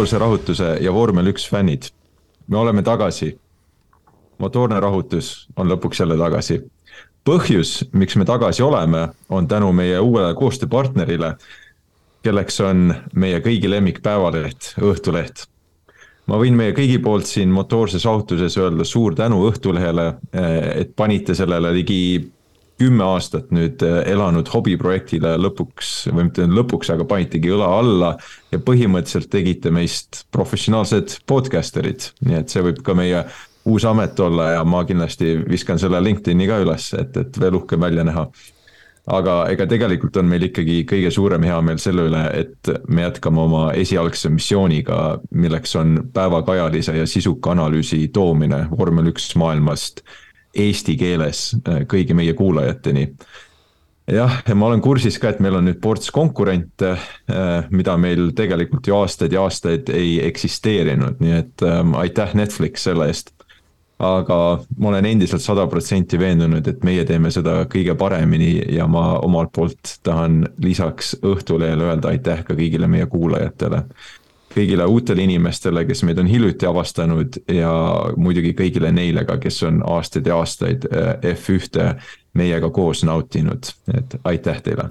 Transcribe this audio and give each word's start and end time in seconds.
motoorse 0.00 0.18
rahutuse 0.18 0.66
ja 0.80 0.92
vormel 0.96 1.26
üks 1.28 1.44
fännid. 1.44 1.90
me 2.48 2.56
oleme 2.56 2.82
tagasi. 2.82 3.38
motoorne 4.38 4.80
rahutus 4.80 5.48
on 5.56 5.68
lõpuks 5.68 6.00
jälle 6.00 6.16
tagasi. 6.16 6.56
põhjus, 7.24 7.84
miks 7.92 8.16
me 8.16 8.24
tagasi 8.24 8.62
oleme, 8.62 9.08
on 9.28 9.48
tänu 9.48 9.72
meie 9.72 9.98
uuele 10.00 10.32
koostööpartnerile, 10.34 11.34
kelleks 12.22 12.60
on 12.60 12.94
meie 13.14 13.40
kõigi 13.40 13.68
lemmik 13.68 14.00
päevaleht, 14.02 14.72
Õhtuleht 14.80 15.44
ma 16.26 16.40
võin 16.40 16.56
meie 16.56 16.72
kõigi 16.72 16.96
poolt 16.98 17.26
siin 17.26 17.52
motoorses 17.52 18.04
rahutuses 18.04 18.56
öelda 18.56 18.84
suur 18.84 19.14
tänu 19.14 19.44
Õhtulehele, 19.50 20.14
et 20.80 20.96
panite 20.96 21.34
sellele 21.34 21.74
ligi 21.76 22.30
kümme 22.80 23.04
aastat 23.04 23.50
nüüd 23.52 23.82
äh, 23.84 24.00
elanud 24.08 24.48
hobiprojektile 24.48 25.34
lõpuks, 25.40 26.08
või 26.14 26.28
mitte 26.30 26.46
lõpuks, 26.48 26.92
aga 26.94 27.04
panitegi 27.08 27.52
õla 27.52 27.68
alla. 27.80 28.14
ja 28.50 28.58
põhimõtteliselt 28.58 29.30
tegite 29.30 29.70
meist 29.70 30.24
professionaalsed 30.34 31.20
podcaster'id, 31.28 32.10
nii 32.26 32.40
et 32.40 32.52
see 32.52 32.64
võib 32.64 32.80
ka 32.86 32.96
meie 32.98 33.24
uus 33.68 33.84
amet 33.84 34.20
olla 34.20 34.54
ja 34.56 34.62
ma 34.64 34.84
kindlasti 34.88 35.36
viskan 35.48 35.78
selle 35.78 36.00
LinkedIn'i 36.02 36.48
ka 36.48 36.62
üles, 36.64 36.88
et, 36.98 37.16
et 37.20 37.38
veel 37.40 37.60
uhkem 37.60 37.84
välja 37.84 38.06
näha. 38.08 38.26
aga 39.10 39.34
ega 39.50 39.66
tegelikult 39.66 40.16
on 40.20 40.28
meil 40.30 40.44
ikkagi 40.46 40.84
kõige 40.88 41.10
suurem 41.10 41.42
heameel 41.42 41.78
selle 41.82 42.04
üle, 42.08 42.24
et 42.36 42.72
me 42.88 43.02
jätkame 43.02 43.40
oma 43.42 43.62
esialgse 43.74 44.30
missiooniga, 44.30 45.18
milleks 45.34 45.76
on 45.76 45.96
päevakajalise 46.14 46.96
ja 46.96 47.06
sisuka 47.06 47.52
analüüsi 47.56 48.06
toomine 48.14 48.66
vormel 48.70 49.10
üks 49.12 49.32
maailmast 49.40 50.04
eesti 50.54 50.96
keeles 51.00 51.50
äh, 51.60 51.84
kõigi 51.90 52.16
meie 52.16 52.34
kuulajateni. 52.38 53.06
jah, 54.10 54.40
ja 54.48 54.54
ma 54.58 54.66
olen 54.66 54.80
kursis 54.82 55.18
ka, 55.22 55.30
et 55.30 55.40
meil 55.40 55.58
on 55.60 55.68
nüüd 55.70 55.80
ports 55.82 56.10
konkurente, 56.10 56.94
äh, 57.30 57.68
mida 57.70 57.96
meil 57.96 58.32
tegelikult 58.36 58.86
ju 58.86 58.96
aastaid 58.98 59.32
ja 59.32 59.44
aastaid 59.46 59.92
ei 59.94 60.18
eksisteerinud, 60.26 61.20
nii 61.20 61.36
et 61.36 61.66
ähm, 61.66 61.94
aitäh 61.98 62.34
Netflix 62.34 62.88
selle 62.88 63.10
eest 63.10 63.34
aga 64.00 64.36
ma 64.80 64.88
olen 64.88 65.04
endiselt 65.04 65.42
sada 65.44 65.66
protsenti 65.68 66.18
veendunud, 66.18 66.66
et 66.66 66.84
meie 66.88 67.04
teeme 67.04 67.28
seda 67.32 67.66
kõige 67.68 67.92
paremini 68.00 68.54
ja 68.72 68.86
ma 68.88 69.18
omalt 69.20 69.52
poolt 69.52 69.98
tahan 70.06 70.46
lisaks 70.64 71.18
Õhtulehele 71.20 71.90
öelda 71.90 72.14
aitäh 72.14 72.40
ka 72.46 72.56
kõigile 72.56 72.88
meie 72.88 73.06
kuulajatele 73.12 73.84
kõigile 74.54 74.86
uutele 74.86 75.22
inimestele, 75.22 75.84
kes 75.86 76.02
meid 76.06 76.18
on 76.18 76.26
hiljuti 76.26 76.66
avastanud 76.66 77.38
ja 77.54 77.72
muidugi 78.16 78.52
kõigile 78.58 78.90
neile 78.92 79.24
ka, 79.24 79.38
kes 79.42 79.62
on 79.68 79.82
aastaid 79.86 80.26
ja 80.26 80.38
aastaid 80.40 80.86
äh, 80.90 81.12
F1-e 81.34 81.92
meiega 82.34 82.70
koos 82.70 83.04
nautinud, 83.06 83.70
et 83.94 84.16
aitäh 84.24 84.62
teile. 84.62 84.90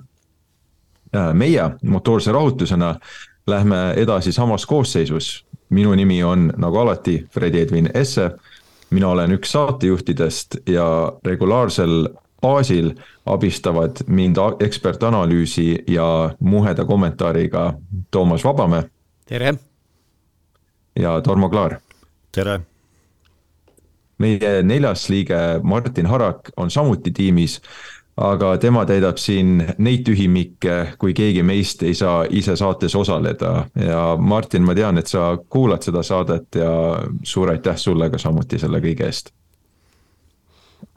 Äh, 1.16 1.34
meie 1.34 1.72
motoorse 1.84 2.32
rahutusena 2.32 2.96
lähme 3.48 3.94
edasi 3.98 4.32
samas 4.32 4.66
koosseisus. 4.66 5.46
minu 5.70 5.94
nimi 5.96 6.24
on 6.24 6.54
nagu 6.58 6.78
alati 6.78 7.28
Fredi 7.32 7.60
Edvin 7.62 7.90
Esse. 7.94 8.32
mina 8.90 9.08
olen 9.08 9.32
üks 9.32 9.52
saatejuhtidest 9.52 10.56
ja 10.68 11.14
regulaarsel 11.26 12.10
baasil 12.42 12.92
abistavad 13.26 13.98
mind 14.08 14.38
ekspertanalüüsi 14.60 15.84
ja 15.88 16.36
muheda 16.40 16.86
kommentaariga 16.86 17.74
Toomas 18.12 18.44
Vabamäe 18.44 18.84
tere! 19.30 19.54
ja 21.00 21.22
Tarmo 21.22 21.50
Klaar. 21.50 21.78
tere! 22.32 22.60
meie 24.18 24.64
neljas 24.64 25.06
liige 25.10 25.38
Martin 25.64 26.10
Harak 26.10 26.50
on 26.58 26.72
samuti 26.72 27.12
tiimis, 27.16 27.60
aga 28.18 28.56
tema 28.58 28.84
täidab 28.90 29.22
siin 29.22 29.62
neid 29.78 30.02
tühimikke, 30.08 30.80
kui 31.00 31.14
keegi 31.14 31.44
meist 31.46 31.86
ei 31.88 31.94
saa 31.96 32.26
ise 32.30 32.58
saates 32.60 32.96
osaleda 32.96 33.52
ja 33.80 34.02
Martin, 34.18 34.66
ma 34.66 34.76
tean, 34.76 34.98
et 34.98 35.08
sa 35.08 35.36
kuulad 35.50 35.86
seda 35.86 36.04
saadet 36.04 36.60
ja 36.60 36.72
suur 37.24 37.54
aitäh 37.54 37.78
sulle 37.78 38.10
ka 38.10 38.18
samuti 38.18 38.60
selle 38.60 38.82
kõige 38.84 39.08
eest 39.08 39.32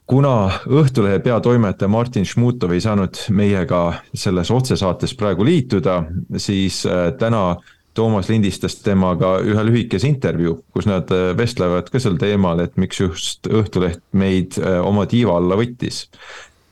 kuna 0.09 0.49
Õhtulehe 0.67 1.21
peatoimetaja 1.23 1.87
Martin 1.89 2.25
Šmutov 2.27 2.73
ei 2.75 2.81
saanud 2.83 3.21
meiega 3.31 3.85
selles 4.13 4.51
otsesaates 4.51 5.15
praegu 5.15 5.45
liituda, 5.47 6.01
siis 6.37 6.83
äh, 6.89 7.13
täna 7.19 7.55
Toomas 7.93 8.29
lindistas 8.29 8.79
temaga 8.81 9.35
ühe 9.45 9.65
lühikese 9.67 10.09
intervjuu, 10.09 10.55
kus 10.73 10.87
nad 10.89 11.11
äh, 11.13 11.31
vestlevad 11.37 11.91
ka 11.93 12.01
sel 12.01 12.17
teemal, 12.21 12.63
et 12.63 12.77
miks 12.81 13.01
just 13.01 13.49
Õhtuleht 13.49 14.01
meid 14.17 14.57
äh, 14.57 14.79
oma 14.81 15.05
tiiva 15.09 15.37
alla 15.37 15.57
võttis. 15.59 16.07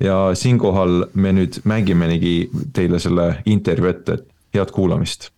ja 0.01 0.31
siinkohal 0.33 1.11
me 1.13 1.33
nüüd 1.37 1.59
mängimegi 1.69 2.49
teile 2.73 2.99
selle 2.99 3.43
intervjuu 3.45 3.89
ette, 3.89 4.13
et 4.13 4.57
head 4.57 4.71
kuulamist. 4.73 5.29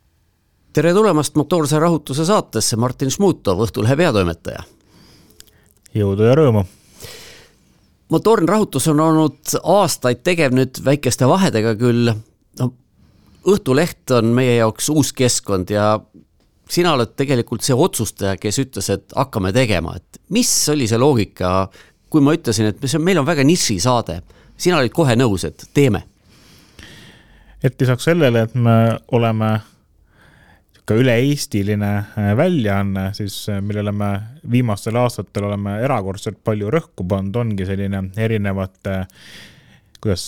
tere 0.74 0.94
tulemast 0.94 1.36
motoorse 1.36 1.80
rahutuse 1.80 2.26
saatesse, 2.26 2.78
Martin 2.78 3.12
Šmutov, 3.12 3.66
Õhtulehe 3.68 3.98
peatoimetaja. 3.98 4.64
jõudu 5.94 6.32
ja 6.32 6.40
rõõmu 6.40 6.64
motoorne 8.14 8.48
rahutus 8.48 8.88
on 8.88 9.00
olnud 9.00 9.58
aastaid 9.64 10.22
tegev 10.24 10.54
nüüd 10.54 10.80
väikeste 10.86 11.28
vahedega 11.30 11.74
küll, 11.80 12.12
no 12.60 12.70
Õhtuleht 13.44 14.12
on 14.16 14.32
meie 14.36 14.56
jaoks 14.56 14.88
uus 14.94 15.12
keskkond 15.16 15.72
ja 15.74 15.98
sina 16.70 16.94
oled 16.96 17.12
tegelikult 17.20 17.66
see 17.66 17.76
otsustaja, 17.76 18.38
kes 18.40 18.62
ütles, 18.64 18.88
et 18.94 19.16
hakkame 19.18 19.52
tegema, 19.56 19.98
et 20.00 20.22
mis 20.34 20.52
oli 20.72 20.88
see 20.90 21.00
loogika, 21.02 21.68
kui 22.10 22.24
ma 22.24 22.36
ütlesin, 22.38 22.72
et 22.72 22.88
meil 23.04 23.20
on 23.20 23.28
väga 23.28 23.44
nišisaade, 23.48 24.22
sina 24.58 24.80
olid 24.80 24.96
kohe 24.96 25.18
nõus, 25.20 25.48
et 25.50 25.68
teeme? 25.74 26.06
et 27.64 27.80
lisaks 27.80 28.10
sellele, 28.10 28.42
et 28.44 28.56
me 28.60 28.76
oleme 29.16 29.54
niisugune 30.84 31.00
üle-eestiline 31.00 31.92
äh, 32.20 32.34
väljaanne, 32.36 33.06
siis 33.16 33.38
äh, 33.48 33.62
millele 33.64 33.94
me 33.96 34.10
viimastel 34.52 34.98
aastatel 35.00 35.48
oleme 35.48 35.78
erakordselt 35.80 36.42
palju 36.44 36.68
rõhku 36.74 37.06
pannud, 37.08 37.36
ongi 37.40 37.64
selline 37.66 38.10
erinevate, 38.20 39.06
kuidas 40.04 40.26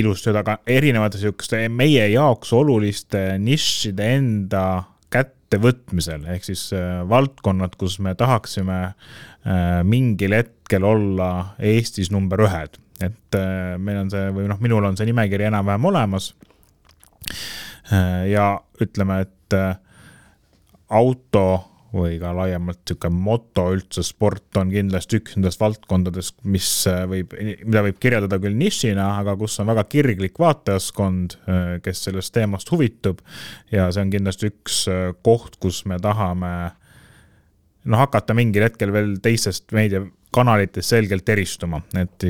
ilusti 0.00 0.30
öelda, 0.30 0.42
aga 0.44 0.58
erinevate 0.66 1.20
sihukeste 1.20 1.66
meie 1.72 2.06
jaoks 2.12 2.52
oluliste 2.56 3.22
nišide 3.42 4.08
enda 4.18 4.64
kättevõtmisel, 5.12 6.26
ehk 6.34 6.48
siis 6.48 6.68
äh, 6.76 7.02
valdkonnad, 7.08 7.76
kus 7.78 7.98
me 8.02 8.14
tahaksime 8.18 8.80
äh, 8.86 9.80
mingil 9.86 10.34
hetkel 10.36 10.84
olla 10.86 11.30
Eestis 11.58 12.10
number 12.14 12.42
ühed. 12.46 12.80
et 13.00 13.36
äh, 13.36 13.76
meil 13.78 14.02
on 14.04 14.10
see 14.10 14.30
või 14.32 14.48
noh, 14.50 14.60
minul 14.60 14.84
on 14.88 14.96
see 14.96 15.08
nimekiri 15.08 15.50
enam-vähem 15.50 15.84
olemas. 15.92 16.34
ja 18.26 18.46
ütleme, 18.82 19.20
et 19.22 19.54
auto 20.90 21.44
või 21.96 22.16
ka 22.20 22.32
laiemalt 22.36 22.82
sihuke 22.86 23.10
moto 23.12 23.66
üldse, 23.74 24.04
sport 24.06 24.58
on 24.60 24.70
kindlasti 24.72 25.20
üks 25.20 25.36
nendest 25.36 25.60
valdkondadest, 25.62 26.38
mis 26.48 26.68
äh, 26.90 27.04
võib, 27.10 27.34
mida 27.64 27.84
võib 27.86 28.00
kirjeldada 28.02 28.38
küll 28.42 28.56
nišina, 28.58 29.08
aga 29.22 29.36
kus 29.40 29.58
on 29.62 29.70
väga 29.70 29.86
kirglik 29.90 30.40
vaatajaskond, 30.42 31.38
äh, 31.46 31.62
kes 31.84 32.06
sellest 32.08 32.34
teemast 32.36 32.72
huvitub. 32.72 33.22
ja 33.72 33.88
see 33.92 34.04
on 34.04 34.12
kindlasti 34.12 34.52
üks 34.52 34.84
äh, 34.92 35.08
koht, 35.26 35.58
kus 35.62 35.84
me 35.88 35.98
tahame 36.02 36.52
noh, 37.86 38.00
hakata 38.02 38.36
mingil 38.36 38.66
hetkel 38.66 38.92
veel 38.94 39.16
teistest 39.22 39.72
meedia 39.76 40.04
kanalites 40.34 40.88
selgelt 40.88 41.28
eristuma, 41.32 41.80
et 41.96 42.26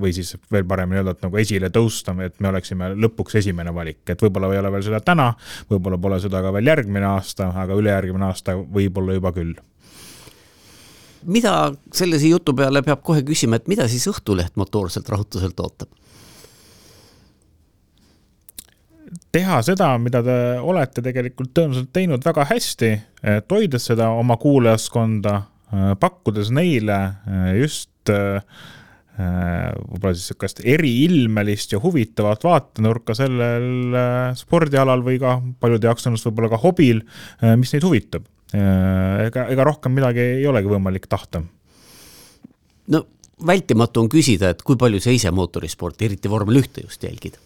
või 0.00 0.12
siis 0.16 0.34
veel 0.52 0.64
paremini 0.68 1.00
öelda, 1.00 1.14
et 1.14 1.22
nagu 1.26 1.38
esile 1.40 1.70
tõusta, 1.70 2.14
et 2.24 2.40
me 2.40 2.50
oleksime 2.50 2.90
lõpuks 2.96 3.38
esimene 3.42 3.74
valik, 3.74 4.02
et 4.08 4.22
võib-olla 4.22 4.50
ei 4.54 4.60
ole 4.62 4.72
veel 4.74 4.86
seda 4.88 5.00
täna, 5.04 5.30
võib-olla 5.70 5.98
pole 6.00 6.18
seda 6.22 6.42
ka 6.42 6.52
veel 6.56 6.72
järgmine 6.72 7.06
aasta, 7.06 7.52
aga 7.62 7.78
ülejärgmine 7.78 8.30
aasta 8.30 8.56
võib-olla 8.56 9.18
juba 9.18 9.32
küll 9.36 9.54
mida 11.26 11.52
sellise 11.94 12.28
jutu 12.30 12.54
peale 12.54 12.82
peab 12.86 13.00
kohe 13.02 13.22
küsima, 13.26 13.58
et 13.58 13.66
mida 13.70 13.88
siis 13.90 14.06
Õhtuleht 14.10 14.54
motoorselt 14.56 15.08
rahutuselt 15.10 15.60
ootab? 15.60 15.90
teha 19.32 19.58
seda, 19.62 19.90
mida 20.00 20.22
te 20.24 20.36
olete 20.64 21.02
tegelikult 21.04 21.52
tõenäoliselt 21.54 21.90
teinud 21.94 22.24
väga 22.24 22.46
hästi, 22.48 22.88
et 23.36 23.52
hoides 23.52 23.90
seda 23.90 24.08
oma 24.16 24.38
kuulajaskonda 24.40 25.34
pakkudes 26.00 26.52
neile 26.54 26.96
äh, 26.96 27.52
just 27.60 28.12
äh, 28.12 28.42
võib-olla 29.16 30.12
siis 30.12 30.28
sihukest 30.28 30.60
eriilmelist 30.68 31.72
ja 31.72 31.78
huvitavat 31.80 32.42
vaatenurka 32.44 33.14
sellel 33.16 33.96
spordialal 34.36 35.00
või 35.06 35.16
ka 35.22 35.38
paljude 35.60 35.88
jaoks 35.88 36.04
on 36.10 36.18
võib-olla 36.20 36.50
ka 36.52 36.58
hobil, 36.60 37.00
mis 37.56 37.72
neid 37.72 37.86
huvitab. 37.88 38.26
ega, 38.52 39.46
ega 39.48 39.64
rohkem 39.64 39.96
midagi 39.96 40.20
ei 40.20 40.44
olegi 40.46 40.68
võimalik 40.68 41.08
tahta. 41.08 41.40
no 42.92 43.02
vältimatu 43.40 44.04
on 44.04 44.12
küsida, 44.12 44.52
et 44.52 44.60
kui 44.60 44.76
palju 44.76 45.00
sa 45.00 45.16
ise 45.16 45.32
mootorisporti, 45.32 46.10
eriti 46.10 46.28
vormel 46.28 46.60
ühte 46.60 46.84
just 46.84 47.08
jälgid 47.08 47.40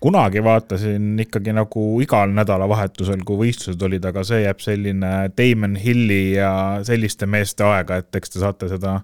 kunagi 0.00 0.42
vaatasin 0.44 1.18
ikkagi 1.24 1.52
nagu 1.56 1.84
igal 2.02 2.30
nädalavahetusel, 2.36 3.22
kui 3.26 3.40
võistlused 3.42 3.82
olid, 3.82 4.04
aga 4.08 4.22
see 4.26 4.42
jääb 4.44 4.60
selline 4.62 5.12
Damon 5.38 5.78
Hilli 5.80 6.36
ja 6.36 6.50
selliste 6.86 7.26
meeste 7.30 7.66
aega, 7.66 7.98
et 8.02 8.20
eks 8.20 8.34
te 8.34 8.42
saate 8.42 8.70
seda 8.70 8.98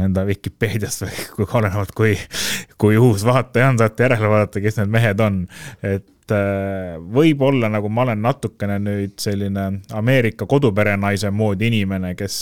enda 0.00 0.24
Vikipeediast 0.28 1.04
või 1.04 1.26
kui 1.34 1.50
olenevalt, 1.60 1.92
kui, 1.96 2.14
kui 2.80 2.96
uus 3.00 3.26
vaataja 3.28 3.72
on, 3.72 3.82
saate 3.82 4.08
järele 4.08 4.32
vaadata, 4.32 4.64
kes 4.64 4.80
need 4.80 4.94
mehed 4.96 5.20
on. 5.24 5.42
et 5.82 6.32
äh, 6.34 6.96
võib-olla 7.16 7.68
nagu 7.72 7.90
ma 7.92 8.06
olen 8.06 8.22
natukene 8.24 8.78
nüüd 8.80 9.18
selline 9.20 9.82
Ameerika 9.92 10.48
koduperenaise 10.48 11.30
moodi 11.30 11.68
inimene, 11.68 12.14
kes 12.16 12.40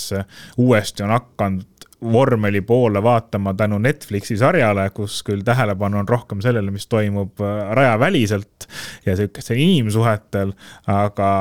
uuesti 0.61 1.06
on 1.06 1.17
hakanud 1.17 1.78
vormeli 2.03 2.61
poole 2.61 3.03
vaatama 3.03 3.55
tänu 3.55 3.79
Netflixi 3.79 4.37
sarjale, 4.37 4.91
kus 4.95 5.23
küll 5.27 5.43
tähelepanu 5.45 5.99
on 5.99 6.09
rohkem 6.09 6.43
sellele, 6.45 6.71
mis 6.71 6.87
toimub 6.87 7.41
äh, 7.43 7.73
rajaväliselt 7.75 8.69
ja 9.06 9.17
sihukestel 9.17 9.59
inimsuhetel, 9.59 10.55
aga 10.87 11.33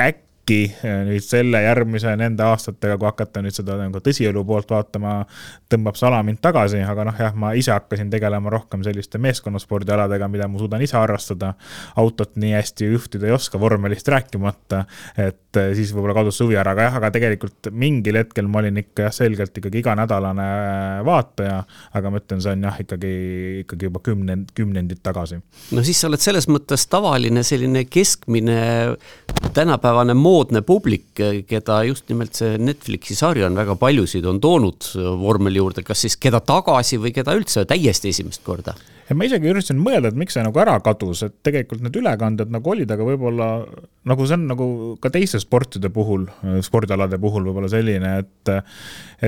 äkki 0.00 0.23
äkki 0.44 0.74
eh, 0.84 1.04
nüüd 1.08 1.24
selle 1.24 1.62
järgmise 1.62 2.12
nende 2.16 2.44
aastatega, 2.44 2.98
kui 3.00 3.08
hakata 3.08 3.42
nüüd 3.42 3.54
seda 3.56 3.76
nagu 3.78 4.00
tõsielu 4.04 4.44
poolt 4.44 4.70
vaatama, 4.70 5.24
tõmbab 5.72 5.96
see 5.96 6.06
ala 6.08 6.22
mind 6.22 6.40
tagasi, 6.44 6.82
aga 6.84 7.04
noh, 7.08 7.16
jah, 7.18 7.34
ma 7.34 7.54
ise 7.56 7.72
hakkasin 7.72 8.10
tegelema 8.12 8.50
rohkem 8.52 8.84
selliste 8.84 9.18
meeskonnaspordialadega, 9.18 10.28
mida 10.28 10.48
ma 10.48 10.60
suudan 10.60 10.82
ise 10.84 10.96
harrastada. 10.98 11.54
autot 11.96 12.36
nii 12.36 12.52
hästi 12.54 12.90
juhtida 12.92 13.26
ei 13.26 13.32
oska, 13.32 13.58
vormelist 13.60 14.08
rääkimata, 14.08 14.84
et 15.16 15.56
eh, 15.56 15.72
siis 15.74 15.94
võib-olla 15.94 16.18
kadus 16.20 16.38
see 16.38 16.48
huvi 16.48 16.58
ära, 16.60 16.74
aga 16.76 16.88
jah, 16.88 16.98
aga 17.00 17.10
tegelikult 17.14 17.70
mingil 17.72 18.20
hetkel 18.20 18.48
ma 18.48 18.60
olin 18.60 18.82
ikka 18.84 19.08
jah, 19.08 19.14
selgelt 19.14 19.56
ikkagi 19.58 19.80
iganädalane 19.80 20.48
vaataja, 21.06 21.62
aga 21.94 22.12
ma 22.12 22.20
ütlen, 22.20 22.44
see 22.44 22.52
on 22.52 22.68
jah, 22.68 22.80
ikkagi, 22.84 23.14
ikkagi 23.64 23.88
juba 23.88 24.04
kümnend, 24.04 24.52
kümnendit 24.54 25.00
tagasi. 25.02 25.40
no 25.72 25.86
siis 25.86 26.00
sa 26.00 26.10
oled 26.10 26.20
selles 26.20 26.50
mõttes 26.50 26.84
tavaline 26.90 27.44
selline 27.46 27.86
keskmine 27.88 28.60
tänapäevane 29.54 30.14
mood 30.14 30.33
moodne 30.34 30.64
publik, 30.66 31.12
keda 31.48 31.80
just 31.88 32.10
nimelt 32.10 32.34
see 32.38 32.58
Netflixi 32.58 33.16
sari 33.18 33.44
on 33.46 33.58
väga 33.58 33.76
paljusid 33.80 34.26
on 34.28 34.40
toonud 34.42 34.90
vormeli 35.20 35.62
juurde, 35.62 35.86
kas 35.86 36.04
siis 36.06 36.18
keda 36.20 36.42
tagasi 36.44 36.98
või 37.02 37.14
keda 37.14 37.36
üldse 37.38 37.66
täiesti 37.70 38.12
esimest 38.14 38.44
korda? 38.46 38.74
ja 39.08 39.16
ma 39.16 39.26
isegi 39.28 39.50
üritasin 39.50 39.80
mõelda, 39.84 40.10
et 40.10 40.16
miks 40.16 40.36
see 40.36 40.44
nagu 40.44 40.60
ära 40.62 40.78
kadus, 40.84 41.24
et 41.26 41.34
tegelikult 41.44 41.82
need 41.84 41.96
ülekanded 42.00 42.52
nagu 42.52 42.70
olid, 42.72 42.90
aga 42.90 43.04
võib-olla 43.04 43.48
nagu 44.08 44.28
see 44.28 44.38
on 44.38 44.46
nagu 44.48 44.68
ka 45.02 45.12
teiste 45.12 45.40
sportide 45.42 45.90
puhul, 45.92 46.24
spordialade 46.64 47.20
puhul 47.20 47.44
võib-olla 47.50 47.68
selline, 47.72 48.14
et, 48.24 48.54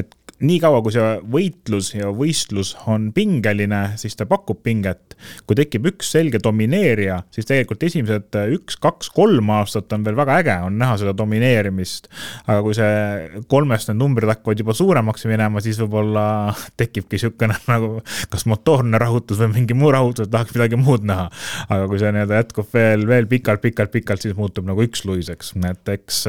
et 0.01 0.17
niikaua, 0.45 0.83
kui 0.85 0.93
see 0.93 1.05
võitlus 1.33 1.93
ja 1.95 2.11
võistlus 2.13 2.75
on 2.91 3.09
pingeline, 3.17 3.97
siis 4.01 4.17
ta 4.19 4.27
pakub 4.29 4.61
pinget. 4.65 5.17
kui 5.49 5.57
tekib 5.57 5.87
üks 5.89 6.11
selge 6.13 6.37
domineerija, 6.45 7.23
siis 7.33 7.49
tegelikult 7.49 7.87
esimesed 7.87 8.37
üks, 8.53 8.77
kaks, 8.77 9.09
kolm 9.17 9.49
aastat 9.55 9.93
on 9.97 10.05
veel 10.05 10.19
väga 10.19 10.35
äge, 10.43 10.57
on 10.67 10.77
näha 10.77 10.99
seda 11.01 11.15
domineerimist. 11.17 12.11
aga 12.47 12.61
kui 12.67 12.77
see 12.77 13.43
kolmest 13.49 13.89
need 13.89 14.01
numbrid 14.03 14.29
hakkavad 14.29 14.61
juba 14.61 14.77
suuremaks 14.77 15.25
minema, 15.31 15.63
siis 15.65 15.81
võib-olla 15.81 16.27
tekibki 16.81 17.17
niisugune 17.17 17.57
nagu 17.73 18.03
kas 18.33 18.45
motoorne 18.51 19.01
rahutus 19.01 19.41
või 19.41 19.55
mingi 19.55 19.79
muu 19.79 19.95
rahutus, 19.95 20.27
et 20.27 20.35
tahaks 20.35 20.53
midagi 20.57 20.77
muud 20.81 21.07
näha. 21.09 21.31
aga 21.71 21.89
kui 21.89 22.03
see 22.03 22.13
nii-öelda 22.13 22.43
jätkub 22.43 22.69
veel, 22.77 23.07
veel 23.09 23.31
pikalt-pikalt-pikalt, 23.31 24.27
siis 24.27 24.37
muutub 24.37 24.69
nagu 24.69 24.85
üksluiseks, 24.85 25.55
et 25.73 25.95
eks, 25.97 26.23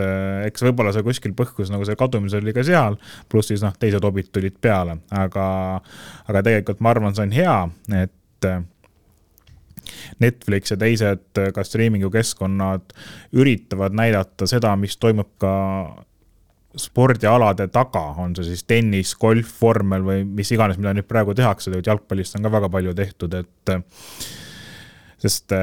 eks 0.48 0.63
võib-olla 0.63 0.95
see 0.95 1.03
kuskil 1.03 1.36
põhjus 1.38 1.74
nagu 1.74 1.83
see 1.88 2.00
kadumisel 2.00 2.45
oli 2.45 2.56
ka 2.56 2.63
seal, 2.68 2.95
pluss 3.27 3.51
siis 3.51 3.63
noh, 3.65 3.75
teised 3.75 3.96
hobid 4.05 4.29
tulid 4.31 4.57
peale, 4.61 4.99
aga, 5.09 5.45
aga 6.27 6.44
tegelikult 6.45 6.81
ma 6.83 6.94
arvan, 6.94 7.15
see 7.15 7.25
on 7.25 7.35
hea, 7.35 7.57
et 8.03 8.49
Netflix 10.19 10.71
ja 10.71 10.77
teised 10.79 11.41
ka 11.53 11.63
striimingu 11.63 12.09
keskkonnad 12.13 12.94
üritavad 13.38 13.95
näidata 13.97 14.47
seda, 14.49 14.75
mis 14.79 14.97
toimub 14.99 15.33
ka 15.41 15.53
spordialade 16.77 17.69
taga, 17.73 18.03
on 18.21 18.35
see 18.38 18.51
siis 18.51 18.65
tennis, 18.69 19.15
golf, 19.17 19.53
vormel 19.61 20.03
või 20.05 20.25
mis 20.27 20.51
iganes, 20.53 20.77
mida 20.77 20.93
nüüd 20.93 21.07
praegu 21.09 21.33
tehakse, 21.38 21.73
jalgpallist 21.85 22.38
on 22.38 22.45
ka 22.45 22.53
väga 22.53 22.69
palju 22.73 22.93
tehtud, 22.97 23.38
et 23.39 23.77
sest 25.17 25.55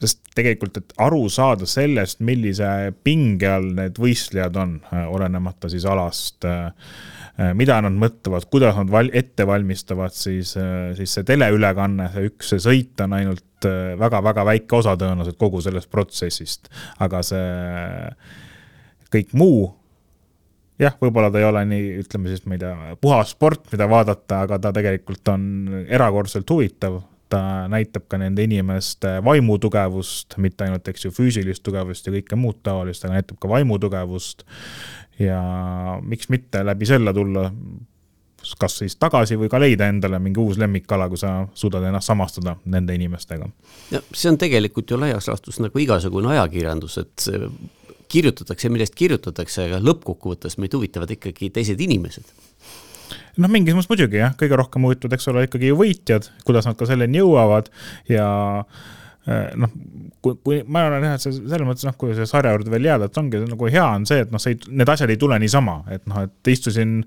sest 0.00 0.20
tegelikult, 0.32 0.78
et 0.80 0.92
aru 1.04 1.26
saada 1.28 1.66
sellest, 1.68 2.22
millise 2.24 2.66
pinge 3.04 3.48
all 3.52 3.66
need 3.76 3.98
võistlejad 4.00 4.54
on, 4.56 4.78
olenemata 5.12 5.68
siis 5.68 5.84
alast 5.84 6.46
äh, 6.48 6.70
Äh, 6.72 7.19
mida 7.56 7.78
nad 7.84 7.96
mõtlevad, 7.96 8.46
kuidas 8.52 8.76
nad 8.76 8.90
val-, 8.92 9.12
ette 9.16 9.46
valmistavad, 9.48 10.14
siis, 10.16 10.54
äh, 10.60 10.92
siis 10.98 11.14
see 11.16 11.26
teleülekanne, 11.28 12.10
see 12.14 12.30
üks, 12.30 12.52
see 12.52 12.62
sõit 12.64 13.04
on 13.04 13.16
ainult 13.16 13.68
väga-väga 14.00 14.44
äh, 14.44 14.48
väike 14.52 14.78
osa 14.80 14.96
tõenäoliselt 15.00 15.38
kogu 15.40 15.62
sellest 15.64 15.90
protsessist. 15.92 16.70
aga 17.00 17.22
see 17.26 17.44
kõik 19.10 19.32
muu, 19.34 19.70
jah, 20.80 20.96
võib-olla 21.00 21.30
ta 21.32 21.40
ei 21.40 21.48
ole 21.48 21.64
nii, 21.72 21.86
ütleme 22.04 22.32
siis, 22.32 22.44
ma 22.46 22.56
ei 22.56 22.62
tea, 22.62 22.74
puhas 23.00 23.32
sport, 23.34 23.66
mida 23.72 23.88
vaadata, 23.90 24.44
aga 24.46 24.60
ta 24.60 24.74
tegelikult 24.76 25.32
on 25.32 25.46
erakordselt 25.88 26.50
huvitav 26.50 27.00
ta 27.30 27.68
näitab 27.70 28.08
ka 28.10 28.18
nende 28.18 28.42
inimeste 28.42 29.20
vaimutugevust, 29.24 30.34
mitte 30.42 30.66
ainult, 30.66 30.88
eks 30.90 31.06
ju, 31.06 31.12
füüsilist 31.14 31.62
tugevust 31.66 32.08
ja 32.08 32.14
kõike 32.16 32.38
muud 32.38 32.58
taolist, 32.66 33.04
aga 33.06 33.20
näitab 33.20 33.38
ka 33.38 33.50
vaimutugevust 33.52 34.42
ja 35.20 35.40
miks 36.02 36.30
mitte 36.32 36.64
läbi 36.64 36.88
selle 36.88 37.14
tulla 37.16 37.48
kas 38.58 38.78
siis 38.80 38.96
tagasi 38.96 39.36
või 39.36 39.50
ka 39.52 39.58
leida 39.60 39.88
endale 39.92 40.18
mingi 40.22 40.40
uus 40.40 40.58
lemmikala, 40.60 41.10
kui 41.12 41.20
sa 41.20 41.46
suudad 41.54 41.84
ennast 41.84 42.08
samastada 42.08 42.56
nende 42.72 42.94
inimestega. 42.96 43.48
no 43.92 44.00
see 44.12 44.30
on 44.30 44.38
tegelikult 44.40 44.90
ju 44.90 45.00
laias 45.00 45.28
laastus 45.28 45.60
nagu 45.60 45.78
igasugune 45.78 46.32
ajakirjandus, 46.34 46.98
et 47.04 47.26
kirjutatakse, 48.10 48.70
millest 48.72 48.96
kirjutatakse, 48.98 49.66
aga 49.68 49.82
lõppkokkuvõttes 49.84 50.56
meid 50.58 50.72
huvitavad 50.74 51.12
ikkagi 51.14 51.50
teised 51.54 51.80
inimesed. 51.80 52.32
Noh, 53.40 53.50
mingis 53.52 53.76
mõttes 53.76 53.90
muidugi 53.92 54.18
jah, 54.18 54.32
kõige 54.38 54.56
rohkem 54.58 54.88
huvitavad, 54.88 55.14
eks 55.14 55.28
ole, 55.30 55.44
ikkagi 55.46 55.70
võitjad, 55.76 56.26
kuidas 56.46 56.66
nad 56.66 56.78
ka 56.80 56.88
selleni 56.88 57.20
jõuavad. 57.20 57.70
Ja 58.10 58.26
Äh, 58.64 58.99
noh, 59.28 59.72
kui, 60.24 60.36
kui 60.44 60.60
ma 60.64 60.86
arvan 60.86 61.04
jah, 61.04 61.16
et 61.18 61.22
see 61.22 61.34
selles 61.36 61.66
mõttes 61.68 61.84
noh, 61.84 61.94
kui 62.00 62.14
see 62.16 62.26
sarja 62.28 62.54
juurde 62.54 62.72
veel 62.72 62.86
jääda, 62.88 63.08
et 63.10 63.18
ongi 63.20 63.42
nagu 63.44 63.68
hea 63.68 63.84
on 63.84 64.06
see, 64.08 64.22
et 64.24 64.32
noh, 64.32 64.40
see 64.40 64.56
need 64.72 64.88
asjad 64.92 65.12
ei 65.12 65.20
tule 65.20 65.36
niisama, 65.42 65.76
et 65.92 66.06
noh, 66.08 66.22
et 66.24 66.50
istusin 66.52 66.98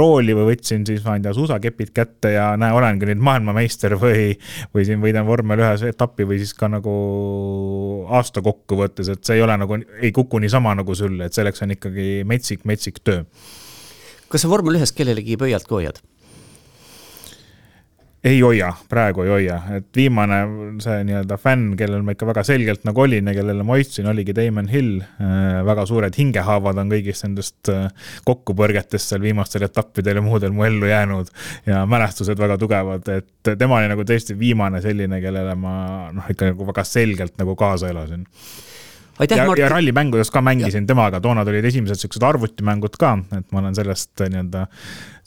rooli 0.00 0.36
või 0.36 0.48
võtsin 0.52 0.86
siis, 0.88 1.02
ma 1.04 1.18
ei 1.18 1.24
tea, 1.26 1.34
suusakepid 1.36 1.92
kätte 1.96 2.32
ja 2.34 2.48
näe, 2.60 2.72
olengi 2.76 3.10
nüüd 3.10 3.22
maailmameister 3.28 3.98
või, 4.00 4.32
või 4.74 4.88
siin 4.88 5.04
võidan 5.04 5.28
vormel 5.28 5.60
ühes 5.64 5.84
etappi 5.90 6.26
või 6.28 6.40
siis 6.40 6.56
ka 6.56 6.70
nagu 6.72 6.96
aasta 8.16 8.44
kokkuvõttes, 8.44 9.12
et 9.12 9.24
see 9.28 9.38
ei 9.38 9.44
ole 9.44 9.58
nagu, 9.60 9.80
ei 10.00 10.12
kuku 10.16 10.40
niisama 10.40 10.72
nagu 10.78 10.96
sülle, 10.98 11.28
et 11.28 11.36
selleks 11.36 11.66
on 11.66 11.76
ikkagi 11.76 12.22
metsik, 12.28 12.64
metsik 12.68 13.02
töö. 13.04 13.26
kas 14.32 14.44
sa 14.44 14.48
vormel 14.48 14.80
ühes 14.80 14.92
kellelegi 14.96 15.36
pöialt 15.40 15.68
ka 15.68 15.80
hoiad? 15.80 16.00
Ei 18.24 18.40
hoia, 18.40 18.72
praegu 18.90 19.22
ei 19.22 19.30
hoia, 19.30 19.56
et 19.76 19.86
viimane 19.94 20.38
see 20.82 21.02
nii-öelda 21.06 21.38
fänn, 21.38 21.74
kellel 21.78 22.02
ma 22.06 22.14
ikka 22.16 22.26
väga 22.28 22.42
selgelt 22.46 22.82
nagu 22.88 23.04
olin 23.04 23.30
ja 23.30 23.34
kellele 23.36 23.66
ma 23.66 23.76
hoidsin, 23.76 24.08
oligi 24.10 24.34
Damon 24.34 24.70
Hill. 24.72 25.02
Äh, 25.22 25.60
väga 25.66 25.84
suured 25.86 26.18
hingehaavad 26.18 26.80
on 26.82 26.90
kõigist 26.92 27.26
nendest 27.28 27.70
äh, 27.72 27.86
kokkupõrgetest 28.26 29.14
seal 29.14 29.22
viimastel 29.22 29.68
etappidel 29.68 30.18
ja 30.18 30.24
muudel 30.24 30.54
mu 30.56 30.66
ellu 30.66 30.90
jäänud 30.90 31.30
ja 31.68 31.84
mälestused 31.86 32.38
väga 32.38 32.58
tugevad, 32.58 33.06
et 33.12 33.52
tema 33.58 33.78
oli 33.78 33.92
nagu 33.92 34.06
tõesti 34.08 34.38
viimane 34.38 34.82
selline, 34.84 35.22
kellele 35.22 35.54
ma 35.58 35.76
noh, 36.14 36.32
ikka 36.32 36.52
nagu 36.52 36.66
väga 36.72 36.86
selgelt 36.88 37.38
nagu 37.38 37.54
kaasa 37.58 37.92
elasin 37.92 38.26
aitäh, 39.18 39.44
Martin. 39.46 39.62
ja 39.62 39.68
rallimängudes 39.72 40.30
ka 40.34 40.42
mängisin 40.44 40.84
ja. 40.84 40.92
temaga, 40.92 41.20
toona 41.24 41.44
tulid 41.46 41.66
esimesed 41.68 42.00
siuksed 42.00 42.24
arvutimängud 42.24 42.96
ka, 43.00 43.16
et 43.38 43.46
ma 43.52 43.62
olen 43.62 43.76
sellest 43.78 44.24
nii-öelda 44.24 44.66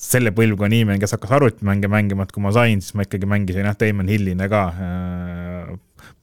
selle 0.02 0.34
põlvkonna 0.36 0.74
inimene, 0.80 1.02
kes 1.02 1.16
hakkas 1.18 1.36
arvutimänge 1.38 1.92
mängima, 1.92 2.26
et 2.26 2.34
kui 2.36 2.44
ma 2.44 2.54
sain, 2.56 2.82
siis 2.82 2.96
ma 2.98 3.06
ikkagi 3.06 3.30
mängisin 3.30 3.68
jah, 3.68 3.78
Damon 3.78 4.10
Hillina 4.12 4.48
ka. 4.52 4.64
Äh, 4.72 5.76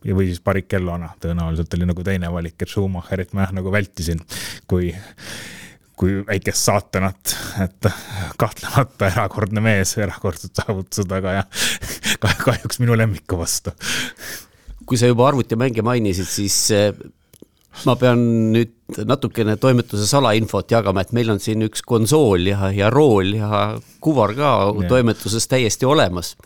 ja, 0.07 0.17
või 0.17 0.31
siis 0.31 0.43
Barricellona 0.45 1.13
tõenäoliselt 1.23 1.77
oli 1.77 1.87
nagu 1.89 2.05
teine 2.07 2.33
valik, 2.33 2.57
et 2.63 2.73
Schumacherit 2.73 3.35
ma 3.37 3.47
jah 3.47 3.55
nagu 3.61 3.73
vältisin, 3.75 4.23
kui 4.71 4.93
kui 5.99 6.21
väikest 6.23 6.69
saatanat, 6.69 7.33
et 7.65 7.89
kahtlemata 8.39 9.09
erakordne 9.11 9.63
mees, 9.65 9.97
erakordsed 9.99 10.55
saavutused, 10.55 11.11
aga 11.17 11.41
jah, 11.41 11.65
kahjuks 12.45 12.79
minu 12.83 12.95
lemmiku 12.99 13.41
vastu. 13.41 13.75
kui 14.87 14.97
sa 14.97 15.11
juba 15.11 15.27
arvutimänge 15.29 15.83
mainisid, 15.85 16.29
siis 16.31 16.71
ma 17.87 17.95
pean 18.01 18.21
nüüd 18.55 18.75
natukene 19.07 19.57
toimetuse 19.61 20.07
salainfot 20.09 20.71
jagama, 20.73 21.05
et 21.05 21.13
meil 21.17 21.31
on 21.35 21.41
siin 21.43 21.63
üks 21.67 21.85
konsool 21.87 22.49
ja, 22.49 22.71
ja 22.75 22.91
rool 22.93 23.35
ja 23.37 23.79
kuvar 24.05 24.35
ka 24.39 24.53
ja. 24.71 24.89
toimetuses 24.91 25.49
täiesti 25.51 25.89
olemas. 25.89 26.37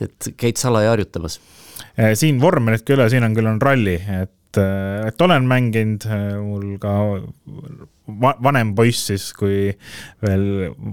et 0.00 0.30
käid 0.40 0.56
salaja 0.56 0.94
harjutamas? 0.94 1.40
Eh, 1.98 2.14
siin 2.16 2.40
vormelit 2.40 2.86
küll, 2.88 3.02
siin 3.12 3.26
on 3.26 3.34
küll 3.36 3.50
on 3.50 3.60
ralli, 3.60 3.98
et, 3.98 4.56
eh, 4.56 5.08
et 5.10 5.22
olen 5.26 5.48
mänginud, 5.48 6.06
eh, 6.06 6.36
mul 6.40 6.78
ka 6.80 6.94
va 8.22 8.34
vanem 8.42 8.72
poiss 8.76 9.10
siis, 9.10 9.30
kui 9.36 9.70
veel 10.24 10.44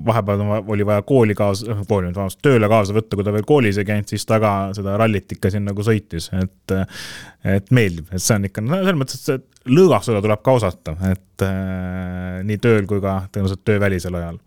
vahepeal 0.08 0.44
oli 0.60 0.88
vaja 0.88 1.04
kooli 1.08 1.36
kaasa, 1.38 1.80
kooli, 1.90 2.12
vabandust, 2.12 2.42
tööle 2.46 2.70
kaasa 2.72 2.96
võtta, 2.98 3.18
kui 3.18 3.28
ta 3.28 3.36
veel 3.36 3.48
koolis 3.48 3.80
ei 3.82 3.88
käinud, 3.88 4.10
siis 4.10 4.26
ta 4.28 4.40
ka 4.44 4.54
seda 4.78 4.98
rallit 5.02 5.38
ikka 5.38 5.52
siin 5.54 5.68
nagu 5.68 5.86
sõitis, 5.86 6.30
et, 6.38 6.76
et 7.58 7.72
meeldib, 7.76 8.10
et 8.12 8.24
see 8.24 8.38
on 8.38 8.50
ikka, 8.50 8.64
no 8.66 8.82
selles 8.82 9.00
mõttes, 9.04 9.24
et 9.36 9.72
lõõgastada 9.78 10.24
tuleb 10.24 10.44
ka 10.46 10.58
osata, 10.60 10.98
et 11.12 11.46
äh, 11.46 12.42
nii 12.48 12.60
tööl 12.64 12.90
kui 12.90 13.04
ka 13.04 13.20
tõenäoliselt 13.32 13.66
töövälisel 13.68 14.20
ajal 14.20 14.42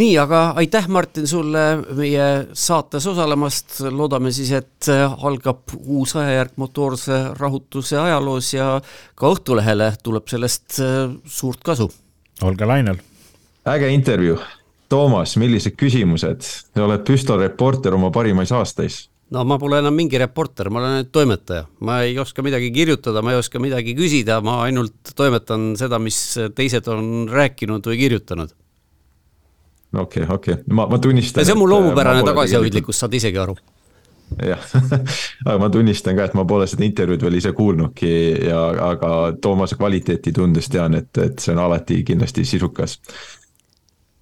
nii, 0.00 0.14
aga 0.20 0.40
aitäh, 0.60 0.88
Martin, 0.88 1.26
sulle 1.28 1.64
meie 1.96 2.26
saates 2.56 3.06
osalemast, 3.10 3.80
loodame 3.92 4.32
siis, 4.34 4.52
et 4.56 4.88
algab 5.20 5.74
uus 5.80 6.14
ajajärk 6.18 6.56
motoorse 6.60 7.20
rahutuse 7.38 7.98
ajaloos 8.00 8.52
ja 8.54 8.70
ka 9.18 9.34
Õhtulehele 9.34 9.92
tuleb 10.04 10.30
sellest 10.30 10.80
äh, 10.80 11.12
suurt 11.26 11.62
kasu. 11.66 11.90
olge 12.42 12.66
lainel. 12.66 13.00
äge 13.68 13.92
intervjuu. 13.92 14.38
Toomas, 14.90 15.36
millised 15.38 15.76
küsimused? 15.78 16.42
sa 16.42 16.84
oled 16.84 17.04
püstolreporter 17.06 17.94
oma 17.94 18.10
parimais 18.10 18.52
aastais 18.52 19.04
no 19.30 19.44
ma 19.46 19.58
pole 19.62 19.78
enam 19.78 19.94
mingi 19.94 20.18
reporter, 20.18 20.70
ma 20.70 20.80
olen 20.80 20.96
ainult 20.96 21.12
toimetaja, 21.14 21.66
ma 21.86 22.00
ei 22.02 22.16
oska 22.18 22.42
midagi 22.42 22.72
kirjutada, 22.74 23.22
ma 23.22 23.34
ei 23.34 23.38
oska 23.38 23.60
midagi 23.62 23.94
küsida, 23.94 24.40
ma 24.42 24.62
ainult 24.64 25.12
toimetan 25.14 25.76
seda, 25.78 26.00
mis 26.02 26.18
teised 26.56 26.88
on 26.90 27.28
rääkinud 27.30 27.86
või 27.86 28.00
kirjutanud 28.00 28.56
okei 29.94 30.22
okay,, 30.22 30.34
okei 30.34 30.54
okay., 30.54 30.64
ma, 30.70 30.86
ma 30.86 30.98
tunnistan. 30.98 31.44
see 31.44 31.52
on 31.52 31.62
mu 31.62 31.68
loomupärane 31.68 32.24
tagasihoidlikkus, 32.26 33.00
saad 33.02 33.14
isegi 33.14 33.38
aru. 33.38 33.56
jah 34.46 34.68
aga 35.46 35.58
ma 35.58 35.70
tunnistan 35.70 36.16
ka, 36.18 36.28
et 36.30 36.36
ma 36.38 36.44
pole 36.48 36.68
seda 36.70 36.86
intervjuud 36.86 37.26
veel 37.26 37.40
ise 37.40 37.52
kuulnudki 37.56 38.12
ja, 38.46 38.62
aga 38.90 39.10
Toomase 39.42 39.78
kvaliteeti 39.80 40.32
tundes 40.32 40.70
tean, 40.70 40.94
et, 40.94 41.10
et 41.18 41.38
see 41.42 41.54
on 41.56 41.64
alati 41.66 42.02
kindlasti 42.06 42.46
sisukas. 42.46 43.00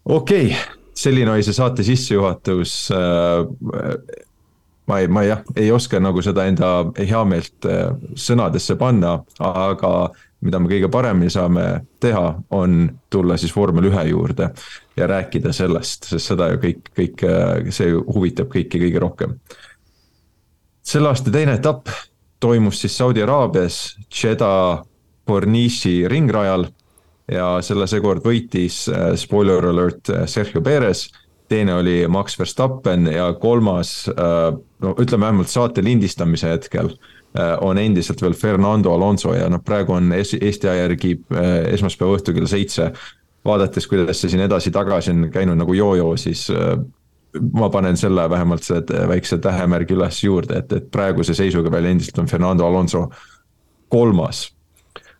okei 0.05 0.47
okay., 0.53 0.77
selline 0.99 1.31
oli 1.31 1.45
see 1.47 1.55
saate 1.55 1.85
sissejuhatus 1.87 2.79
äh, 2.97 4.25
ma 4.89 5.01
ei, 5.03 5.09
ma 5.13 5.25
jah, 5.27 5.45
ei 5.57 5.71
oska 5.73 6.01
nagu 6.01 6.23
seda 6.25 6.47
enda 6.49 6.73
heameelt 6.99 7.69
äh, 7.69 7.93
sõnadesse 8.17 8.79
panna, 8.81 9.19
aga 9.45 9.93
mida 10.45 10.61
me 10.63 10.71
kõige 10.71 10.91
paremini 10.93 11.31
saame 11.35 11.65
teha, 12.01 12.27
on 12.55 12.85
tulla 13.11 13.37
siis 13.41 13.55
vormel 13.57 13.89
ühe 13.91 14.05
juurde 14.11 14.53
ja 14.97 15.09
rääkida 15.11 15.53
sellest, 15.53 16.11
sest 16.13 16.33
seda 16.33 16.53
ju 16.53 16.61
kõik, 16.63 16.93
kõik, 16.95 17.25
see 17.75 17.91
huvitab 17.95 18.51
kõiki 18.53 18.81
kõige 18.85 19.03
rohkem. 19.03 19.35
selle 20.83 21.11
aasta 21.11 21.31
teine 21.31 21.59
etapp 21.59 21.91
toimus 22.41 22.81
siis 22.81 22.97
Saudi 22.97 23.23
Araabias, 23.23 23.97
Jeddah 24.09 24.85
Corniche'i 25.29 26.09
ringrajal 26.09 26.69
ja 27.29 27.49
selle 27.65 27.87
seekord 27.91 28.25
võitis, 28.25 28.87
äh, 28.89 29.13
spoiler 29.17 29.67
alert, 29.73 30.09
äh, 30.11 30.27
Sergio 30.27 30.63
Perez 30.63 31.09
teine 31.49 31.75
oli 31.75 32.01
Max 32.09 32.39
Verstappen 32.39 33.07
ja 33.13 33.33
kolmas, 33.41 34.09
äh, 34.09 34.51
no 34.85 34.95
ütleme 35.01 35.29
vähemalt 35.29 35.53
saate 35.53 35.85
lindistamise 35.85 36.55
hetkel 36.57 36.93
on 37.61 37.79
endiselt 37.79 38.23
veel 38.25 38.33
Fernando 38.35 38.89
Alonso 38.95 39.35
ja 39.37 39.51
noh, 39.53 39.61
praegu 39.63 39.93
on 39.93 40.15
Eesti 40.17 40.65
aja 40.65 40.87
järgi 40.87 41.11
esmaspäeva 41.75 42.17
õhtul 42.17 42.35
kell 42.39 42.49
seitse 42.49 42.87
vaadates, 43.45 43.87
kuidas 43.87 44.21
see 44.21 44.33
siin 44.33 44.45
edasi-tagasi 44.47 45.13
on 45.15 45.27
käinud 45.33 45.59
nagu 45.61 45.77
jojo, 45.77 46.13
siis 46.21 46.47
äh, 46.55 46.75
ma 47.53 47.69
panen 47.73 47.97
selle 47.97 48.29
vähemalt 48.31 48.67
selle 48.67 49.05
väikse 49.09 49.39
tähemärgi 49.45 49.97
üles 49.97 50.23
juurde, 50.25 50.63
et, 50.63 50.73
et 50.73 50.89
praeguse 50.93 51.37
seisuga 51.37 51.73
veel 51.73 51.91
endiselt 51.93 52.19
on 52.23 52.31
Fernando 52.31 52.67
Alonso 52.67 53.09
kolmas. 53.89 54.49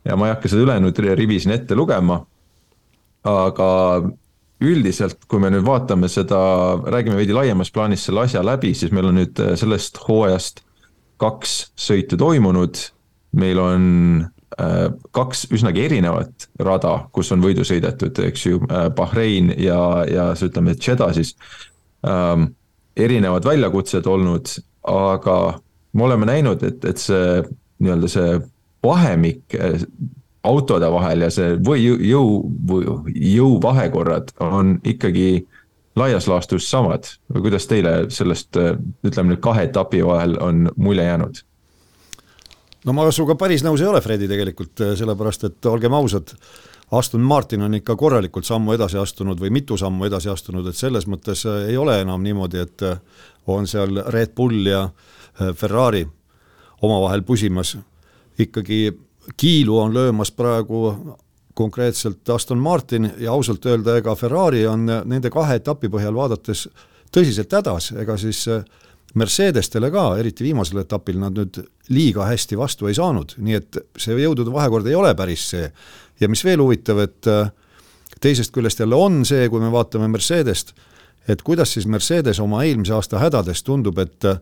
ja 0.05 0.17
ma 0.17 0.29
ei 0.29 0.35
hakka 0.35 0.49
seda 0.49 0.65
ülejäänud 0.65 0.99
rivi 1.21 1.41
siin 1.41 1.55
ette 1.55 1.77
lugema. 1.77 2.25
aga 3.25 3.69
üldiselt, 4.61 5.21
kui 5.31 5.39
me 5.43 5.53
nüüd 5.55 5.67
vaatame 5.67 6.09
seda, 6.11 6.39
räägime 6.91 7.19
veidi 7.21 7.37
laiemas 7.37 7.71
plaanis 7.71 8.09
selle 8.09 8.25
asja 8.25 8.43
läbi, 8.43 8.73
siis 8.75 8.91
meil 8.95 9.11
on 9.11 9.21
nüüd 9.21 9.39
sellest 9.61 10.01
hooajast 10.09 10.65
kaks 11.19 11.59
sõitu 11.79 12.19
toimunud. 12.19 12.79
meil 13.39 13.59
on 13.61 13.85
Äh, 14.59 14.89
kaks 15.15 15.45
üsnagi 15.55 15.85
erinevat 15.87 16.49
rada, 16.65 16.95
kus 17.15 17.29
on 17.31 17.43
võidu 17.45 17.63
sõidetud, 17.69 18.17
eks 18.27 18.47
ju, 18.47 18.59
äh, 18.67 18.89
Bahrein 18.97 19.53
ja, 19.61 19.79
ja 20.09 20.25
ütleme, 20.35 20.75
Jeddah 20.75 21.13
siis 21.15 21.37
ähm,. 22.07 22.55
erinevad 22.99 23.45
väljakutsed 23.47 24.07
olnud, 24.11 24.51
aga 24.83 25.37
me 25.95 26.05
oleme 26.09 26.27
näinud, 26.27 26.65
et, 26.67 26.83
et 26.91 26.99
see 26.99 27.45
nii-öelda 27.79 28.11
see 28.11 28.33
vahemik 28.83 29.55
äh, 29.55 29.85
autode 30.47 30.91
vahel 30.93 31.27
ja 31.27 31.31
see 31.35 31.57
või 31.65 31.83
jõu, 31.85 32.43
jõuvahekorrad 33.15 34.35
on 34.45 34.79
ikkagi 34.87 35.47
laias 35.99 36.29
laastus 36.31 36.69
samad 36.71 37.09
või 37.33 37.49
kuidas 37.49 37.67
teile 37.67 37.95
sellest, 38.15 38.57
ütleme 39.07 39.35
nüüd 39.35 39.43
kahe 39.43 39.67
etapi 39.69 40.05
vahel 40.07 40.37
on 40.43 40.69
mulje 40.77 41.05
jäänud? 41.05 41.43
no 42.87 42.95
ma 42.95 43.09
sinuga 43.11 43.35
päris 43.39 43.65
nõus 43.67 43.83
ei 43.83 43.91
ole, 43.91 44.01
Fredi, 44.05 44.29
tegelikult 44.31 44.85
sellepärast, 44.97 45.49
et 45.49 45.67
olgem 45.71 45.95
ausad, 45.99 46.33
Aston 46.95 47.21
Martin 47.21 47.63
on 47.67 47.75
ikka 47.77 47.97
korralikult 48.01 48.47
sammu 48.49 48.73
edasi 48.73 48.97
astunud 48.97 49.41
või 49.41 49.51
mitu 49.53 49.77
sammu 49.77 50.07
edasi 50.09 50.31
astunud, 50.33 50.67
et 50.71 50.77
selles 50.79 51.05
mõttes 51.11 51.45
äh, 51.45 51.67
ei 51.73 51.77
ole 51.77 51.99
enam 52.01 52.23
niimoodi, 52.25 52.63
et 52.65 52.87
äh, 52.87 53.03
on 53.47 53.67
seal 53.69 54.01
Red 54.09 54.33
Bull 54.37 54.67
ja 54.67 54.89
Ferrari 55.39 56.07
omavahel 56.83 57.23
pusimas. 57.23 57.77
ikkagi 58.39 58.93
kiilu 59.37 59.79
on 59.79 59.95
löömas 59.95 60.31
praegu 60.33 61.17
konkreetselt 61.55 62.29
Aston 62.31 62.59
Martin 62.59 63.11
ja 63.19 63.33
ausalt 63.33 63.67
öelda, 63.67 63.97
ega 63.99 64.15
Ferrari 64.15 64.67
on 64.67 64.87
nende 64.87 65.31
kahe 65.31 65.59
etapi 65.59 65.91
põhjal 65.91 66.15
vaadates 66.15 66.69
tõsiselt 67.15 67.53
hädas, 67.53 67.93
ega 67.99 68.17
siis 68.21 68.45
äh, 68.53 68.63
Mercedestele 69.19 69.89
ka, 69.91 70.11
eriti 70.21 70.45
viimasel 70.45 70.83
etapil, 70.83 71.17
nad 71.19 71.37
nüüd 71.37 71.63
liiga 71.95 72.27
hästi 72.29 72.59
vastu 72.61 72.91
ei 72.91 72.97
saanud, 72.97 73.33
nii 73.41 73.57
et 73.57 73.79
see 73.97 74.19
jõudude 74.21 74.53
vahekord 74.53 74.87
ei 74.87 74.95
ole 74.99 75.15
päris 75.17 75.49
see. 75.55 75.71
ja 76.21 76.29
mis 76.29 76.45
veel 76.45 76.61
huvitav, 76.61 77.01
et 77.03 77.27
äh, 77.27 77.51
teisest 78.21 78.53
küljest 78.53 78.81
jälle 78.81 78.95
on 78.95 79.25
see, 79.25 79.49
kui 79.49 79.61
me 79.61 79.73
vaatame 79.73 80.09
Mercedest, 80.13 80.75
et 81.29 81.43
kuidas 81.43 81.73
siis 81.73 81.87
Mercedes 81.87 82.41
oma 82.41 82.63
eelmise 82.65 82.93
aasta 82.95 83.19
hädadest 83.19 83.65
tundub, 83.65 83.99
et 83.99 84.25
äh, 84.25 84.39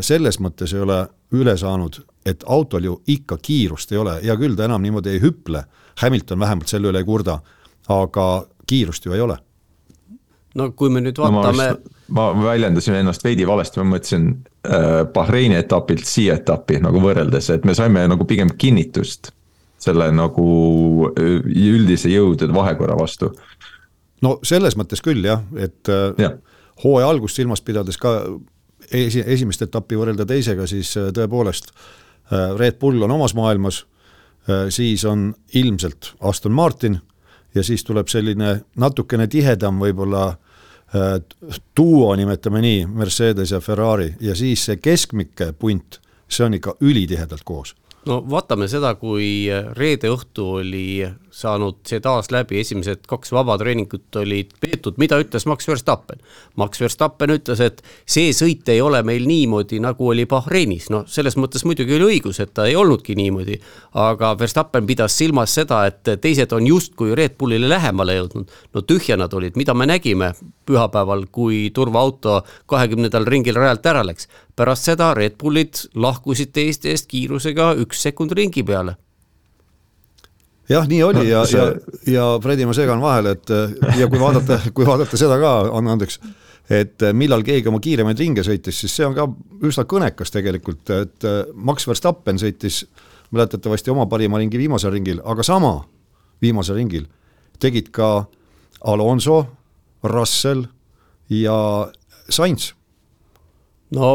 selles 0.00 0.38
mõttes 0.40 0.74
ei 0.74 0.80
ole 0.80 1.02
üle 1.34 1.56
saanud, 1.58 1.98
et 2.26 2.44
autol 2.46 2.84
ju 2.84 2.98
ikka 3.06 3.38
kiirust 3.42 3.92
ei 3.92 3.98
ole, 4.00 4.18
hea 4.22 4.36
küll, 4.40 4.56
ta 4.56 4.68
enam 4.68 4.82
niimoodi 4.82 5.14
ei 5.14 5.20
hüple, 5.22 5.64
Hamilton 6.00 6.40
vähemalt 6.40 6.70
selle 6.72 6.90
üle 6.90 7.02
ei 7.02 7.08
kurda, 7.08 7.38
aga 7.92 8.28
kiirust 8.66 9.04
ju 9.06 9.12
ei 9.12 9.20
ole. 9.20 9.36
No 10.54 10.70
kui 10.78 10.90
me 10.90 11.02
nüüd 11.02 11.18
vaatame 11.18 11.68
no, 11.74 11.94
ma 12.14 12.28
väljendasin 12.44 12.94
ennast 13.00 13.24
veidi 13.26 13.46
valesti, 13.46 13.80
ma 13.82 13.96
mõtlesin 13.96 14.28
äh, 14.30 15.00
Bahreini 15.14 15.58
etapilt 15.58 16.06
siia 16.06 16.38
etappi 16.38 16.78
nagu 16.82 17.02
võrreldes, 17.02 17.50
et 17.50 17.66
me 17.66 17.74
saime 17.74 18.06
nagu 18.08 18.26
pigem 18.28 18.52
kinnitust 18.58 19.32
selle 19.84 20.08
nagu 20.14 20.46
äh, 21.10 21.40
üldise 21.74 22.12
jõudude 22.12 22.54
vahekorra 22.54 22.96
vastu. 22.98 23.32
no 24.22 24.38
selles 24.46 24.78
mõttes 24.80 25.02
küll 25.04 25.26
jah, 25.26 25.42
et 25.58 25.90
äh, 25.92 26.14
ja. 26.22 26.32
hooaja 26.84 27.10
algust 27.10 27.40
silmas 27.40 27.60
pidades 27.60 27.98
ka 28.00 28.14
esi, 28.90 29.24
esimest 29.26 29.66
etappi 29.66 29.98
võrrelda 29.98 30.26
teisega, 30.28 30.68
siis 30.70 30.94
äh, 31.00 31.10
tõepoolest 31.14 31.74
Red 32.30 32.78
Bull 32.80 33.02
on 33.02 33.10
omas 33.10 33.34
maailmas, 33.34 33.84
siis 34.68 35.04
on 35.04 35.34
ilmselt 35.54 36.14
Aston 36.20 36.52
Martin 36.52 36.98
ja 37.54 37.62
siis 37.62 37.84
tuleb 37.84 38.08
selline 38.08 38.64
natukene 38.76 39.26
tihedam 39.26 39.78
võib-olla 39.80 40.26
duo, 41.76 42.14
nimetame 42.16 42.60
nii, 42.64 42.86
Mercedes 42.86 43.50
ja 43.50 43.60
Ferrari. 43.60 44.14
Ja 44.20 44.34
siis 44.36 44.64
see 44.64 44.76
keskmike 44.76 45.52
punt, 45.58 46.00
see 46.28 46.46
on 46.46 46.54
ikka 46.54 46.76
ülitihedalt 46.80 47.44
koos 47.44 47.74
no 48.06 48.20
vaatame 48.30 48.68
seda, 48.70 48.94
kui 49.00 49.46
reede 49.76 50.10
õhtu 50.12 50.46
oli 50.60 50.86
saanud 51.34 51.80
see 51.88 52.00
taas 52.02 52.30
läbi, 52.30 52.60
esimesed 52.62 53.08
kaks 53.10 53.32
vabatreeningut 53.34 54.16
olid 54.20 54.52
peetud, 54.62 54.98
mida 55.02 55.18
ütles 55.22 55.46
Max 55.50 55.66
Verstappen? 55.68 56.20
Max 56.60 56.80
Verstappen 56.80 57.34
ütles, 57.34 57.62
et 57.64 57.82
see 58.06 58.30
sõit 58.36 58.68
ei 58.70 58.82
ole 58.84 59.02
meil 59.06 59.26
niimoodi, 59.26 59.80
nagu 59.82 60.12
oli 60.12 60.28
Bahreinis, 60.30 60.90
noh, 60.94 61.06
selles 61.10 61.38
mõttes 61.40 61.66
muidugi 61.66 61.96
oli 61.96 62.14
õigus, 62.14 62.38
et 62.44 62.54
ta 62.54 62.68
ei 62.70 62.76
olnudki 62.78 63.16
niimoodi. 63.18 63.58
aga 63.94 64.34
Verstappen 64.38 64.86
pidas 64.86 65.18
silmas 65.18 65.54
seda, 65.54 65.84
et 65.86 66.14
teised 66.20 66.52
on 66.52 66.66
justkui 66.66 67.14
Red 67.14 67.38
Bullile 67.38 67.68
lähemale 67.68 68.14
jõudnud. 68.20 68.50
no 68.74 68.82
tühja 68.82 69.16
nad 69.16 69.34
olid, 69.34 69.56
mida 69.56 69.74
me 69.74 69.86
nägime 69.86 70.32
pühapäeval, 70.66 71.26
kui 71.32 71.70
turvaauto 71.74 72.42
kahekümnendal 72.66 73.26
ringil 73.26 73.58
rajalt 73.58 73.86
ära 73.86 74.04
läks. 74.06 74.28
Pärast 74.56 74.90
seda 74.90 75.12
Red 75.14 75.38
Bullid 75.40 75.80
lahkusid 75.94 76.52
teiste 76.54 76.92
eest 76.92 77.08
kiirusega 77.10 77.72
üks 77.82 78.02
sekund 78.06 78.34
ringi 78.36 78.62
peale. 78.66 78.96
Jah, 80.68 80.86
nii 80.88 81.02
oli 81.04 81.26
ja 81.28 81.42
ja, 81.52 81.66
ja 82.08 82.28
Fredi, 82.42 82.64
ma 82.64 82.72
segan 82.72 83.02
vahele, 83.02 83.34
et 83.36 83.52
ja 83.98 84.08
kui 84.08 84.20
vaadata, 84.20 84.60
kui 84.76 84.86
vaadata 84.88 85.18
seda 85.20 85.36
ka, 85.40 85.52
anna 85.76 85.96
andeks, 85.98 86.20
et 86.72 87.04
millal 87.12 87.44
keegi 87.44 87.68
oma 87.68 87.82
kiiremaid 87.84 88.22
ringe 88.22 88.44
sõitis, 88.46 88.78
siis 88.80 88.94
see 88.96 89.04
on 89.04 89.16
ka 89.16 89.26
üsna 89.68 89.84
kõnekas 89.88 90.32
tegelikult, 90.32 90.94
et 90.96 91.28
Max 91.54 91.84
Verstappen 91.88 92.40
sõitis 92.40 92.86
mäletatavasti 93.34 93.92
oma 93.92 94.06
parima 94.08 94.40
ringi 94.40 94.60
viimasel 94.60 94.94
ringil, 94.94 95.20
aga 95.24 95.44
sama 95.44 95.76
viimasel 96.40 96.80
ringil 96.80 97.04
tegid 97.60 97.90
ka 97.94 98.24
Alonso, 98.84 99.44
Russell 100.04 100.64
ja 101.32 101.58
Sainz 102.28 102.72
no 103.94 104.10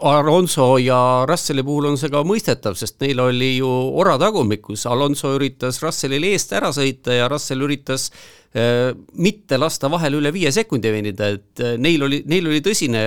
Alonso 0.00 0.76
ja 0.78 1.24
Russelli 1.28 1.64
puhul 1.66 1.90
on 1.90 1.98
see 1.98 2.12
ka 2.12 2.22
mõistetav, 2.26 2.76
sest 2.78 3.00
neil 3.02 3.20
oli 3.24 3.56
ju 3.56 3.68
ora 3.98 4.14
tagumikus, 4.20 4.86
Alonso 4.90 5.34
üritas 5.34 5.80
Russellile 5.82 6.30
eest 6.34 6.54
ära 6.54 6.70
sõita 6.74 7.16
ja 7.16 7.26
Russell 7.30 7.64
üritas 7.66 8.06
äh, 8.54 8.92
mitte 9.18 9.58
lasta 9.58 9.90
vahele 9.90 10.20
üle 10.20 10.32
viie 10.34 10.52
sekundi 10.54 10.92
venida, 10.94 11.32
et 11.34 11.64
äh, 11.64 11.74
neil 11.80 12.06
oli, 12.06 12.22
neil 12.30 12.46
oli 12.50 12.62
tõsine 12.64 13.02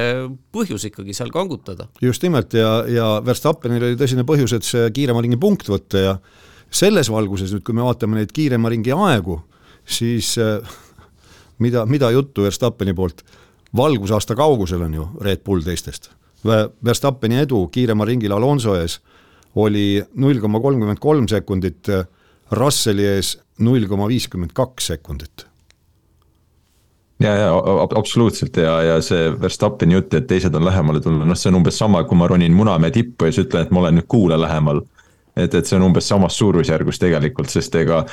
põhjus 0.53 0.89
ikkagi 0.89 1.15
seal 1.15 1.31
kangutada. 1.35 1.87
just 2.03 2.25
nimelt 2.25 2.57
ja, 2.57 2.81
ja 2.91 3.07
Verstappenil 3.23 3.91
oli 3.91 3.99
tõsine 3.99 4.27
põhjus, 4.27 4.57
et 4.57 4.67
see 4.67 4.91
kiirema 4.95 5.23
ringi 5.23 5.39
punkt 5.39 5.71
võtta 5.71 6.03
ja 6.03 6.17
selles 6.67 7.07
valguses 7.11 7.53
nüüd, 7.53 7.63
kui 7.63 7.77
me 7.77 7.85
vaatame 7.87 8.19
neid 8.19 8.35
kiirema 8.35 8.73
ringi 8.73 8.91
aegu, 8.91 9.39
siis 9.87 10.35
äh, 10.41 10.59
mida, 11.63 11.87
mida 11.87 12.11
juttu 12.11 12.43
Verstappeni 12.47 12.95
poolt, 12.97 13.23
valgusaasta 13.77 14.35
kaugusel 14.35 14.81
on 14.87 14.93
ju 14.93 15.09
Red 15.21 15.43
Bull 15.45 15.65
teistest 15.65 16.11
Verstappeni 16.85 17.41
edu 17.41 17.65
kiiremal 17.73 18.07
ringil 18.07 18.33
Alonso 18.35 18.75
ees 18.77 18.99
oli 19.57 20.03
null 20.21 20.39
koma 20.39 20.59
kolmkümmend 20.61 20.99
kolm 21.01 21.25
sekundit, 21.27 21.89
Russelli 22.53 23.07
ees 23.09 23.33
null 23.65 23.87
koma 23.89 24.07
viiskümmend 24.07 24.53
kaks 24.55 24.91
sekundit 24.93 25.47
ja, 27.19 27.33
ja 27.35 27.49
absoluutselt 27.95 28.57
ja, 28.57 28.81
ja 28.83 29.01
see 29.01 29.31
Verstappeni 29.41 29.97
jutt, 29.97 30.13
et 30.13 30.27
teised 30.29 30.55
on 30.55 30.65
lähemale 30.65 31.01
tulnud, 31.01 31.25
noh, 31.27 31.37
see 31.37 31.51
on 31.51 31.59
umbes 31.61 31.79
sama, 31.79 32.03
kui 32.07 32.17
ma 32.19 32.29
ronin 32.29 32.53
Munamäe 32.53 32.93
tippu 32.93 33.27
ja 33.27 33.33
siis 33.33 33.47
ütlen, 33.47 33.65
et 33.65 33.73
ma 33.73 33.81
olen 33.83 33.99
nüüd 33.99 34.09
kuule 34.11 34.39
lähemal. 34.39 34.83
et, 35.35 35.53
et 35.53 35.65
see 35.65 35.77
on 35.77 35.87
umbes 35.89 36.07
samas 36.09 36.37
suurusjärgus 36.37 36.99
tegelikult, 36.99 37.49
sest 37.49 37.75
ega 37.75 38.03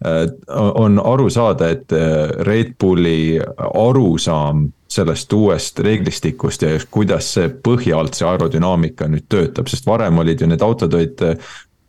on 0.00 1.00
aru 1.04 1.30
saada, 1.30 1.70
et 1.74 1.92
äh, 1.92 2.30
Red 2.46 2.76
Bulli 2.80 3.40
arusaam 3.56 4.70
sellest 4.90 5.32
uuest 5.32 5.78
reeglistikust 5.84 6.62
ja 6.64 6.78
kuidas 6.90 7.28
see 7.36 7.50
põhja 7.62 7.98
alt, 8.00 8.16
see 8.16 8.26
aerodünaamika 8.26 9.06
nüüd 9.12 9.28
töötab, 9.30 9.68
sest 9.70 9.86
varem 9.86 10.18
olid 10.18 10.40
ju 10.40 10.48
need 10.50 10.64
autod 10.66 10.96
olid 10.96 11.20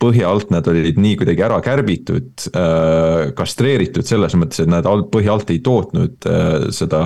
põhja 0.01 0.30
alt, 0.30 0.50
nad 0.53 0.68
olid 0.70 0.98
nii 1.01 1.15
kuidagi 1.22 1.46
ära 1.46 1.60
kärbitud 1.63 2.48
äh,, 2.58 3.32
kastreeritud 3.38 4.08
selles 4.08 4.36
mõttes, 4.38 4.63
et 4.63 4.72
nad 4.72 4.88
alt, 4.89 5.10
põhja 5.13 5.36
alt 5.36 5.53
ei 5.53 5.62
tootnud 5.63 6.30
äh, 6.30 6.68
seda 6.74 7.06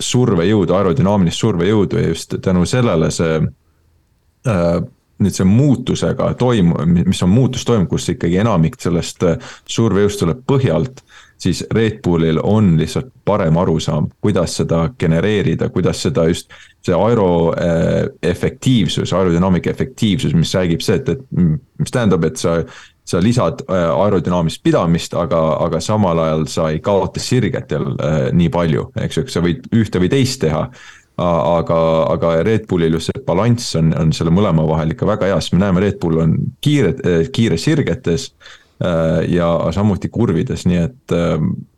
survejõudu, 0.00 0.74
aerodünaamilist 0.76 1.42
survejõudu 1.42 2.00
ja 2.00 2.12
just 2.14 2.38
tänu 2.42 2.64
sellele 2.68 3.10
see 3.14 3.40
äh, 4.48 4.80
nüüd 5.20 5.36
see 5.36 5.48
muutusega 5.48 6.32
toimu-, 6.40 6.86
mis 7.06 7.22
on 7.26 7.32
muutus 7.32 7.64
toimunud, 7.68 7.90
kus 7.90 8.08
ikkagi 8.14 8.40
enamik 8.42 8.78
sellest 8.80 9.26
äh, 9.26 9.50
survejõust 9.68 10.24
tuleb 10.24 10.44
põhja 10.48 10.78
alt 10.80 11.04
siis 11.40 11.64
Red 11.72 12.02
Bullil 12.04 12.40
on 12.42 12.74
lihtsalt 12.78 13.06
parem 13.24 13.56
arusaam, 13.56 14.10
kuidas 14.20 14.58
seda 14.60 14.82
genereerida, 15.00 15.70
kuidas 15.72 16.02
seda 16.04 16.26
just, 16.28 16.52
see 16.84 16.96
aero 16.96 17.30
äh, 17.56 18.10
efektiivsus, 18.22 19.12
aerodünaamika 19.16 19.70
efektiivsus, 19.70 20.34
mis 20.36 20.52
räägib 20.54 20.84
see, 20.84 21.00
et, 21.00 21.08
et 21.08 21.22
mis 21.80 21.92
tähendab, 21.92 22.24
et 22.28 22.40
sa 22.40 22.60
sa 23.10 23.18
lisad 23.22 23.64
äh, 23.66 23.88
aerodünaamilist 23.90 24.62
pidamist, 24.62 25.14
aga, 25.18 25.38
aga 25.64 25.80
samal 25.82 26.18
ajal 26.22 26.44
sa 26.46 26.68
ei 26.70 26.78
kaota 26.84 27.18
sirgetel 27.20 27.88
nii 28.36 28.50
palju, 28.54 28.84
eks 29.02 29.18
ju, 29.18 29.24
sa 29.32 29.42
võid 29.42 29.66
ühte 29.74 29.98
või 30.02 30.12
teist 30.12 30.38
teha 30.44 30.68
aga, 31.20 31.80
aga 32.14 32.32
Red 32.46 32.66
Bullil 32.70 32.96
just 32.96 33.10
see 33.10 33.24
balanss 33.26 33.76
on, 33.78 33.92
on 33.98 34.14
selle 34.16 34.32
mõlema 34.34 34.64
vahel 34.68 34.94
ikka 34.94 35.08
väga 35.08 35.30
hea, 35.30 35.42
sest 35.42 35.56
me 35.56 35.64
näeme, 35.64 35.82
Red 35.84 36.00
Bull 36.02 36.22
on 36.22 36.38
kiire, 36.64 36.94
kiire 37.34 37.58
sirgetes. 37.60 38.30
Äh, 38.80 39.26
ja 39.28 39.46
samuti 39.76 40.08
kurvides, 40.08 40.62
nii 40.64 40.78
et 40.80 41.12
äh, 41.12 41.34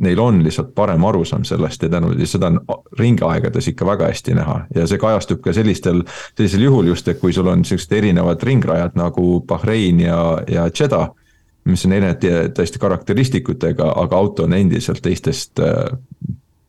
neil 0.07 0.21
on 0.23 0.37
lihtsalt 0.45 0.69
parem 0.77 1.03
arusaam 1.03 1.43
sellest 1.43 1.83
ja 1.83 1.89
tänu, 1.91 2.13
seda 2.31 2.47
on 2.53 2.61
ringaegades 3.01 3.67
ikka 3.73 3.89
väga 3.89 4.07
hästi 4.13 4.37
näha 4.39 4.55
ja 4.77 4.85
see 4.87 5.01
kajastub 5.03 5.41
ka 5.43 5.51
sellistel, 5.57 6.05
sellisel 6.39 6.63
juhul 6.63 6.93
just, 6.93 7.11
et 7.11 7.19
kui 7.19 7.35
sul 7.35 7.51
on 7.51 7.65
siuksed 7.67 7.97
erinevad 7.99 8.45
ringrajad 8.47 8.95
nagu 8.95 9.41
Bahrein 9.51 9.99
ja, 10.05 10.21
ja 10.47 10.69
Jeddah 10.71 11.09
mis 11.67 11.83
on 11.89 11.97
erinevate 11.99 12.53
täiesti 12.55 12.79
karakteristikutega, 12.79 13.91
aga 14.05 14.23
auto 14.23 14.47
on 14.47 14.55
endiselt 14.55 15.03
teistest 15.03 15.59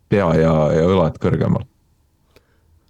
pea 0.10 0.32
ja, 0.42 0.56
ja 0.80 0.90
õlad 0.90 1.22
kõrgemal 1.22 1.70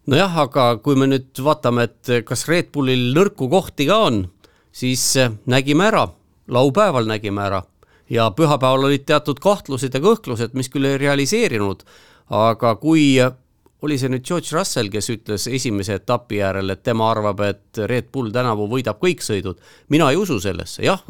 nojah, 0.08 0.38
aga 0.48 0.66
kui 0.84 0.98
me 1.00 1.08
nüüd 1.12 1.44
vaatame, 1.44 1.88
et 1.90 2.26
kas 2.28 2.48
Red 2.50 2.72
Bullil 2.74 3.14
nõrku 3.16 3.50
kohti 3.52 3.88
ka 3.88 4.02
on, 4.10 4.26
siis 4.74 5.14
nägime 5.46 5.88
ära 5.92 6.08
laupäeval 6.48 7.08
nägime 7.08 7.42
ära 7.46 7.64
ja 8.10 8.32
pühapäeval 8.36 8.90
olid 8.90 9.06
teatud 9.08 9.40
kahtlused 9.40 9.94
ja 9.94 10.02
kõhklused, 10.04 10.54
mis 10.58 10.70
küll 10.70 10.86
ei 10.88 11.00
realiseerinud, 11.02 11.84
aga 12.36 12.76
kui 12.82 13.16
oli 13.84 13.98
see 14.00 14.12
nüüd 14.12 14.24
George 14.28 14.54
Russell, 14.56 14.92
kes 14.92 15.10
ütles 15.12 15.48
esimese 15.52 15.98
etapi 16.00 16.40
järel, 16.40 16.72
et 16.72 16.84
tema 16.84 17.10
arvab, 17.12 17.42
et 17.44 17.82
Red 17.90 18.12
Bull 18.14 18.32
tänavu 18.32 18.68
võidab 18.72 19.02
kõik 19.02 19.24
sõidud. 19.24 19.60
mina 19.90 20.12
ei 20.12 20.20
usu 20.20 20.40
sellesse, 20.40 20.84
jah, 20.84 21.04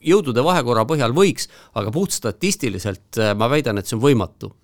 jõudude 0.00 0.44
vahekorra 0.44 0.86
põhjal 0.88 1.12
võiks, 1.16 1.48
aga 1.74 1.92
puhtstatistiliselt 1.92 3.20
äh, 3.20 3.34
ma 3.36 3.50
väidan, 3.52 3.78
et 3.78 3.86
see 3.86 3.98
on 3.98 4.04
võimatu. 4.04 4.54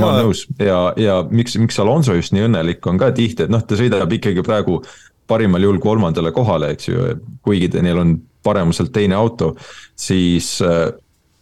Ma 0.00 0.08
olen 0.08 0.26
nõus. 0.26 0.44
Ja, 0.62 0.80
ja 0.96 1.20
miks, 1.30 1.56
miks 1.60 1.78
Alonso 1.82 2.16
just 2.16 2.34
nii 2.34 2.46
õnnelik 2.48 2.86
on 2.88 3.00
ka 3.00 3.12
tihti, 3.16 3.46
et 3.46 3.52
noh, 3.52 3.62
ta 3.64 3.78
sõidab 3.78 4.12
ikkagi 4.16 4.44
praegu 4.46 4.80
parimal 5.28 5.64
juhul 5.64 5.80
kolmandale 5.82 6.32
kohale, 6.34 6.72
eks 6.74 6.88
ju, 6.88 7.08
kuigi 7.44 7.70
neil 7.80 8.00
on 8.02 8.16
paremuselt 8.42 8.92
teine 8.94 9.14
auto, 9.18 9.52
siis 9.98 10.56
äh, 10.66 10.88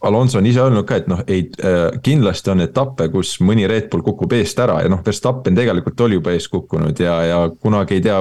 Alonso 0.01 0.39
on 0.39 0.45
ise 0.49 0.61
öelnud 0.63 0.85
ka, 0.89 0.97
et 0.97 1.09
noh, 1.11 1.19
ei 1.29 1.43
äh,, 1.61 1.99
kindlasti 2.03 2.49
on 2.53 2.63
etappe, 2.63 3.05
kus 3.13 3.35
mõni 3.45 3.67
Red 3.69 3.89
Bull 3.91 4.01
kukub 4.05 4.33
eest 4.33 4.59
ära 4.63 4.79
ja 4.81 4.89
noh, 4.89 5.03
Verstappen 5.05 5.57
tegelikult 5.57 6.01
oli 6.01 6.17
juba 6.17 6.33
ees 6.33 6.47
kukkunud 6.49 6.99
ja, 7.03 7.19
ja 7.27 7.37
kunagi 7.61 7.99
ei 7.99 8.03
tea, 8.07 8.17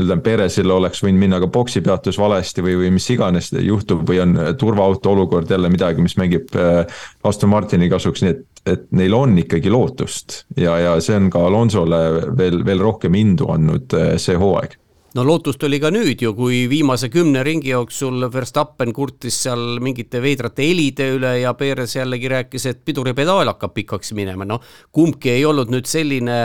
ütleme, 0.00 0.24
Perezil 0.26 0.74
oleks 0.74 1.04
võinud 1.04 1.22
minna 1.22 1.40
ka 1.42 1.50
boksipeatus 1.52 2.18
valesti 2.18 2.64
või, 2.66 2.74
või 2.82 2.90
mis 2.96 3.06
iganes 3.14 3.52
juhtub 3.54 4.02
või 4.08 4.18
on 4.24 4.36
turvaauto 4.58 5.14
olukord 5.14 5.50
jälle 5.50 5.70
midagi, 5.70 6.02
mis 6.02 6.18
mängib 6.18 6.50
äh, 6.58 6.82
Aston 7.22 7.54
Martini 7.54 7.90
kasuks, 7.92 8.24
nii 8.26 8.34
et, 8.34 8.44
et 8.74 8.86
neil 8.98 9.14
on 9.14 9.38
ikkagi 9.38 9.70
lootust 9.70 10.44
ja, 10.58 10.78
ja 10.82 10.98
see 11.04 11.18
on 11.20 11.30
ka 11.30 11.46
Alonsole 11.46 12.04
veel, 12.38 12.64
veel 12.66 12.82
rohkem 12.82 13.14
indu 13.22 13.52
andnud 13.54 13.94
äh, 13.94 14.16
see 14.18 14.38
hooaeg 14.40 14.80
no 15.14 15.24
lootust 15.26 15.62
oli 15.66 15.80
ka 15.82 15.90
nüüd 15.94 16.22
ju, 16.22 16.32
kui 16.38 16.64
viimase 16.70 17.10
kümne 17.12 17.42
ringi 17.46 17.72
jooksul 17.72 18.28
Verstappen 18.32 18.92
kurtis 18.94 19.40
seal 19.44 19.80
mingite 19.82 20.22
veidrate 20.22 20.66
helide 20.66 21.10
üle 21.16 21.36
ja 21.42 21.54
Perez 21.58 21.96
jällegi 21.96 22.30
rääkis, 22.30 22.66
et 22.70 22.82
piduripedaal 22.86 23.50
hakkab 23.52 23.74
pikaks 23.76 24.14
minema, 24.18 24.46
noh 24.48 24.62
kumbki 24.94 25.34
ei 25.34 25.46
olnud 25.48 25.72
nüüd 25.72 25.88
selline 25.90 26.42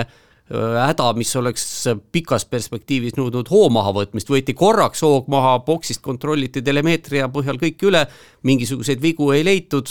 häda, 0.49 1.07
mis 1.17 1.31
oleks 1.39 1.63
pikas 2.13 2.45
perspektiivis 2.45 3.15
nõudnud 3.17 3.49
hoo 3.49 3.69
mahavõtmist, 3.73 4.29
võeti 4.29 4.53
korraks 4.57 5.01
hoog 5.01 5.29
maha, 5.33 5.57
boksist 5.65 6.03
kontrolliti 6.05 6.61
telemeetria 6.61 7.29
põhjal 7.33 7.57
kõik 7.61 7.81
üle, 7.89 8.03
mingisuguseid 8.45 9.01
vigu 9.01 9.31
ei 9.33 9.45
leitud 9.45 9.89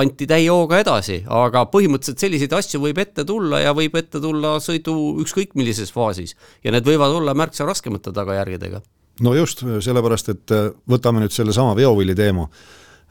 anti 0.00 0.26
täie 0.28 0.48
hooga 0.50 0.80
edasi, 0.82 1.20
aga 1.30 1.64
põhimõtteliselt 1.72 2.22
selliseid 2.22 2.54
asju 2.56 2.80
võib 2.82 3.00
ette 3.02 3.24
tulla 3.28 3.60
ja 3.62 3.74
võib 3.76 3.96
ette 3.98 4.20
tulla 4.22 4.56
sõidu 4.62 4.94
ükskõik 5.22 5.56
millises 5.58 5.92
faasis 5.94 6.36
ja 6.64 6.74
need 6.74 6.86
võivad 6.88 7.14
olla 7.18 7.34
märksa 7.38 7.66
raskemate 7.68 8.12
tagajärgedega. 8.14 8.82
no 9.22 9.34
just, 9.34 9.64
sellepärast 9.84 10.32
et 10.32 10.54
äh, 10.54 10.70
võtame 10.88 11.22
nüüd 11.22 11.34
sellesama 11.34 11.76
veovilli 11.78 12.14
teema. 12.14 12.48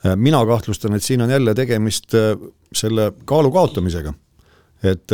Äh, 0.06 0.16
mina 0.16 0.42
kahtlustan, 0.46 0.96
et 0.96 1.04
siin 1.04 1.22
on 1.22 1.30
jälle 1.30 1.56
tegemist 1.56 2.16
äh, 2.18 2.34
selle 2.74 3.12
kaalu 3.26 3.52
kaotamisega. 3.52 4.14
et 4.84 5.14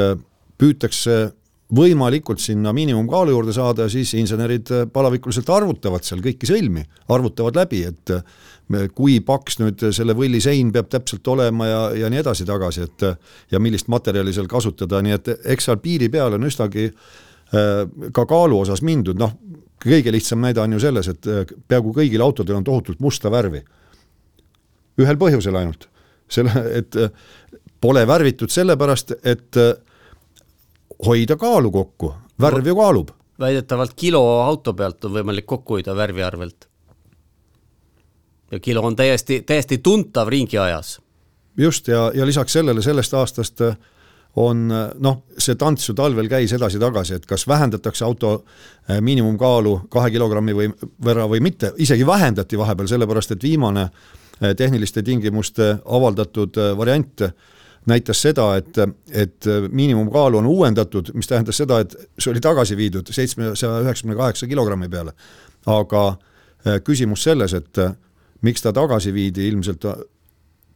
püütakse 0.58 1.34
võimalikult 1.76 2.40
sinna 2.40 2.72
miinimumkaalu 2.74 3.34
juurde 3.34 3.54
saada 3.56 3.90
siis 3.92 4.14
insenerid 4.16 4.70
palavikuliselt 4.94 5.50
arvutavad 5.52 6.06
seal 6.08 6.22
kõiki 6.24 6.48
sõlmi, 6.48 6.84
arvutavad 7.12 7.60
läbi, 7.60 7.82
et 7.90 8.14
kui 8.96 9.20
paks 9.24 9.60
nüüd 9.60 9.84
selle 9.96 10.16
võlli 10.16 10.40
sein 10.44 10.72
peab 10.76 10.90
täpselt 10.92 11.28
olema 11.28 11.68
ja, 11.68 11.82
ja 12.04 12.12
nii 12.12 12.22
edasi-tagasi, 12.24 12.88
et 12.88 13.06
ja 13.52 13.60
millist 13.64 13.92
materjali 13.92 14.34
seal 14.36 14.48
kasutada, 14.52 15.02
nii 15.04 15.16
et 15.16 15.32
eks 15.56 15.68
seal 15.68 15.80
piiri 15.84 16.10
peal 16.12 16.38
on 16.38 16.48
üsnagi 16.48 16.90
ka 17.48 18.26
kaalu 18.28 18.62
osas 18.64 18.84
mindud, 18.84 19.20
noh, 19.20 19.36
kõige 19.84 20.12
lihtsam 20.12 20.42
näide 20.44 20.64
on 20.64 20.76
ju 20.76 20.82
selles, 20.84 21.08
et 21.12 21.28
peaaegu 21.68 21.94
kõigil 21.96 22.24
autodel 22.24 22.60
on 22.60 22.68
tohutult 22.68 23.00
musta 23.04 23.32
värvi. 23.32 23.64
ühel 24.98 25.20
põhjusel 25.20 25.56
ainult, 25.56 25.88
selle, 26.28 26.52
et 26.80 26.96
pole 27.82 28.08
värvitud 28.08 28.52
sellepärast, 28.52 29.14
et 29.24 29.60
hoida 31.06 31.36
kaalu 31.36 31.72
kokku, 31.72 32.14
värv 32.42 32.68
ju 32.68 32.76
kaalub. 32.76 33.10
väidetavalt 33.40 33.94
kilo 33.94 34.42
auto 34.42 34.74
pealt 34.74 35.06
on 35.06 35.14
võimalik 35.14 35.46
kokku 35.46 35.78
hoida 35.78 35.96
värvi 35.96 36.24
arvelt 36.24 36.68
ja 38.52 38.60
kilo 38.60 38.82
on 38.82 38.96
täiesti, 38.96 39.42
täiesti 39.42 39.78
tuntav 39.78 40.28
ringiajas. 40.28 41.02
just, 41.58 41.88
ja, 41.88 42.12
ja 42.14 42.26
lisaks 42.26 42.54
sellele 42.54 42.82
sellest 42.82 43.14
aastast 43.14 43.62
äh, 43.62 43.78
on 44.36 44.72
äh, 44.72 44.90
noh, 45.00 45.24
see 45.38 45.56
tants 45.56 45.90
ju 45.90 45.96
talvel 45.96 46.30
käis 46.30 46.54
edasi-tagasi, 46.54 47.14
et 47.14 47.26
kas 47.26 47.48
vähendatakse 47.48 48.06
auto 48.06 48.34
äh, 48.90 49.02
miinimumkaalu 49.02 49.82
kahe 49.90 50.12
kilogrammi 50.12 50.54
või 50.54 50.70
võrra 51.04 51.28
või 51.30 51.42
mitte, 51.42 51.74
isegi 51.78 52.06
vähendati 52.08 52.58
vahepeal, 52.58 52.88
sellepärast 52.88 53.32
et 53.32 53.44
viimane 53.44 53.90
tehniliste 54.58 55.02
tingimuste 55.02 55.80
avaldatud 55.86 56.60
variant 56.78 57.24
näitas 57.88 58.22
seda, 58.22 58.56
et, 58.60 58.78
et 59.12 59.46
miinimumkaalu 59.72 60.38
on 60.38 60.46
uuendatud, 60.46 61.14
mis 61.14 61.28
tähendas 61.28 61.58
seda, 61.58 61.80
et 61.80 61.96
see 62.20 62.32
oli 62.32 62.42
tagasi 62.44 62.78
viidud 62.78 63.12
seitsmesaja 63.12 63.82
üheksakümne 63.86 64.18
kaheksa 64.18 64.48
kilogrammi 64.48 64.90
peale. 64.90 65.14
aga 65.66 66.08
äh, 66.08 66.82
küsimus 66.84 67.24
selles, 67.24 67.54
et 67.54 67.78
äh, 67.78 67.96
miks 68.42 68.62
ta 68.62 68.74
tagasi 68.74 69.14
viidi, 69.14 69.48
ilmselt 69.48 69.86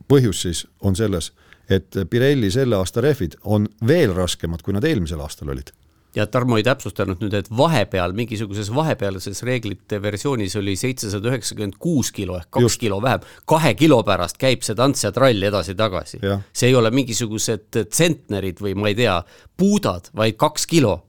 põhjus 0.07 0.41
siis 0.41 0.65
on 0.81 0.95
selles, 0.95 1.31
et 1.69 1.95
Pirelli 2.09 2.51
selle 2.51 2.75
aasta 2.75 3.01
rehvid 3.01 3.37
on 3.43 3.67
veel 3.87 4.13
raskemad, 4.13 4.61
kui 4.61 4.73
nad 4.73 4.83
eelmisel 4.83 5.19
aastal 5.19 5.53
olid 5.53 5.71
ja 6.15 6.27
Tarmo 6.27 6.57
ei 6.59 6.63
täpsustanud 6.65 7.21
nüüd, 7.23 7.35
et 7.37 7.49
vahepeal, 7.57 8.13
mingisuguses 8.15 8.71
vahepealses 8.75 9.43
reeglite 9.47 10.01
versioonis 10.03 10.55
oli 10.59 10.75
seitsesada 10.79 11.31
üheksakümmend 11.31 11.77
kuus 11.79 12.11
kilo 12.15 12.37
ehk 12.39 12.49
kaks 12.51 12.77
kilo 12.81 13.01
vähem. 13.01 13.23
kahe 13.47 13.73
kilo 13.79 14.01
pärast 14.03 14.37
käib 14.41 14.65
see 14.67 14.75
tants 14.75 15.03
ja 15.03 15.11
trall 15.15 15.43
edasi-tagasi. 15.51 16.19
see 16.53 16.67
ei 16.67 16.75
ole 16.75 16.91
mingisugused 16.91 17.83
tsentnerid 17.83 18.59
või 18.59 18.75
ma 18.75 18.91
ei 18.91 18.95
tea, 18.95 19.21
puudad, 19.57 20.11
vaid 20.15 20.35
kaks 20.37 20.67
kilo. 20.67 21.01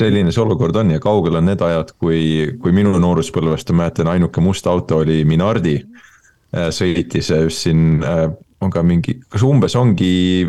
selline 0.00 0.32
see 0.32 0.42
olukord 0.42 0.76
on 0.80 0.90
ja 0.90 1.00
kaugel 1.00 1.36
on 1.36 1.44
need 1.44 1.60
ajad, 1.60 1.92
kui, 2.00 2.56
kui 2.58 2.72
minu 2.72 2.96
nooruspõlvest 2.98 3.70
ma 3.70 3.84
mäletan, 3.84 4.08
ainuke 4.08 4.40
must 4.40 4.66
auto 4.66 5.02
oli 5.04 5.24
Minardi 5.28 5.76
äh, 5.76 6.70
sõitis 6.74 7.28
just 7.30 7.66
siin 7.68 8.00
äh, 8.02 8.30
on 8.60 8.72
ka 8.72 8.82
mingi, 8.84 9.16
kas 9.32 9.44
umbes 9.46 9.74
ongi, 9.78 10.48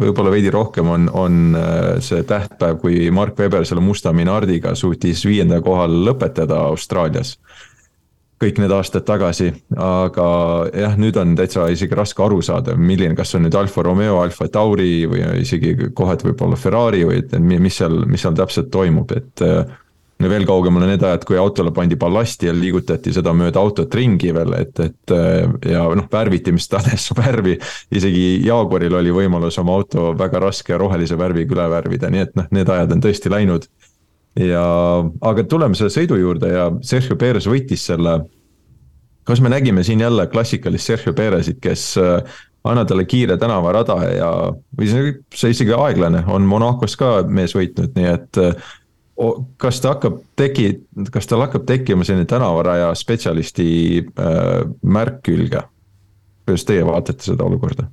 võib-olla 0.00 0.32
veidi 0.34 0.50
rohkem 0.54 0.88
on, 0.90 1.06
on 1.14 1.36
äh, 1.58 1.76
see 2.02 2.24
tähtpäev, 2.26 2.80
kui 2.82 3.10
Mark 3.14 3.38
Webber 3.38 3.66
selle 3.66 3.84
musta 3.84 4.12
Minardiga 4.16 4.74
suutis 4.78 5.22
viiendal 5.26 5.62
kohal 5.64 6.02
lõpetada 6.08 6.64
Austraalias. 6.70 7.38
kõik 8.44 8.58
need 8.60 8.72
aastad 8.74 9.04
tagasi, 9.06 9.46
aga 9.80 10.24
jah, 10.74 10.96
nüüd 11.00 11.16
on 11.16 11.36
täitsa 11.38 11.68
isegi 11.72 11.94
raske 11.96 12.20
aru 12.20 12.42
saada, 12.42 12.74
milline, 12.76 13.14
kas 13.16 13.32
on 13.38 13.46
nüüd 13.46 13.54
Alfa 13.56 13.82
Romeo, 13.86 14.18
Alfa 14.20 14.48
Tauri 14.52 15.06
või 15.08 15.22
isegi 15.40 15.92
kohati 15.94 16.28
võib-olla 16.28 16.58
Ferrari 16.58 17.04
või 17.06 17.22
et 17.22 17.32
mis 17.38 17.78
seal, 17.78 18.02
mis 18.10 18.20
seal 18.26 18.34
täpselt 18.36 18.68
toimub, 18.74 19.14
et 19.16 19.44
äh, 20.24 20.26
ja 20.26 20.32
veel 20.32 20.46
kaugemale 20.48 20.88
need 20.88 21.04
ajad, 21.04 21.24
kui 21.28 21.38
autole 21.40 21.72
pandi 21.74 21.98
ballasti 22.00 22.48
ja 22.48 22.54
liigutati 22.56 23.12
seda 23.14 23.34
mööda 23.36 23.60
autot 23.60 23.94
ringi 23.94 24.32
veel, 24.34 24.54
et, 24.58 24.80
et 24.80 25.14
ja 25.70 25.84
noh, 25.96 26.06
värviti 26.10 26.54
mis 26.54 26.68
tahes 26.70 27.10
värvi. 27.18 27.58
isegi 27.94 28.24
Jaaguaril 28.46 28.96
oli 29.00 29.12
võimalus 29.14 29.58
oma 29.62 29.76
auto 29.78 30.12
väga 30.18 30.42
raske 30.46 30.78
rohelise 30.80 31.18
värviga 31.20 31.56
üle 31.56 31.66
värvida, 31.72 32.10
nii 32.12 32.24
et 32.24 32.38
noh, 32.40 32.48
need 32.56 32.70
ajad 32.76 32.96
on 32.96 33.04
tõesti 33.04 33.32
läinud. 33.32 33.68
ja, 34.40 34.64
aga 35.20 35.44
tuleme 35.50 35.78
selle 35.78 35.92
sõidu 35.94 36.18
juurde 36.18 36.50
ja 36.50 36.70
Sergio 36.82 37.16
Perez 37.20 37.46
võitis 37.46 37.84
selle. 37.90 38.22
kas 39.24 39.40
me 39.40 39.52
nägime 39.52 39.84
siin 39.84 40.00
jälle 40.00 40.26
klassikalist 40.26 40.86
Sergio 40.86 41.12
Perezit, 41.12 41.60
kes 41.60 41.94
anna 42.64 42.84
talle 42.84 43.04
kiire 43.04 43.36
tänavarada 43.36 43.96
ja, 44.08 44.30
või 44.78 44.88
see 44.88 45.52
isegi 45.52 45.74
aeglane, 45.76 46.24
on 46.32 46.46
Monacos 46.48 46.96
ka 46.96 47.18
mees 47.28 47.52
võitnud, 47.56 47.92
nii 47.96 48.08
et 48.08 48.40
kas 49.56 49.80
ta 49.80 49.94
hakkab 49.94 50.18
teki-, 50.36 50.72
kas 51.14 51.28
tal 51.30 51.44
hakkab 51.44 51.66
tekkima 51.68 52.06
selline 52.06 52.26
tänavaraja 52.30 52.94
spetsialisti 52.98 53.68
äh, 54.02 54.64
märk 54.82 55.22
külge? 55.26 55.62
kuidas 56.44 56.66
teie 56.68 56.84
vaatate 56.84 57.24
seda 57.24 57.46
olukorda? 57.46 57.86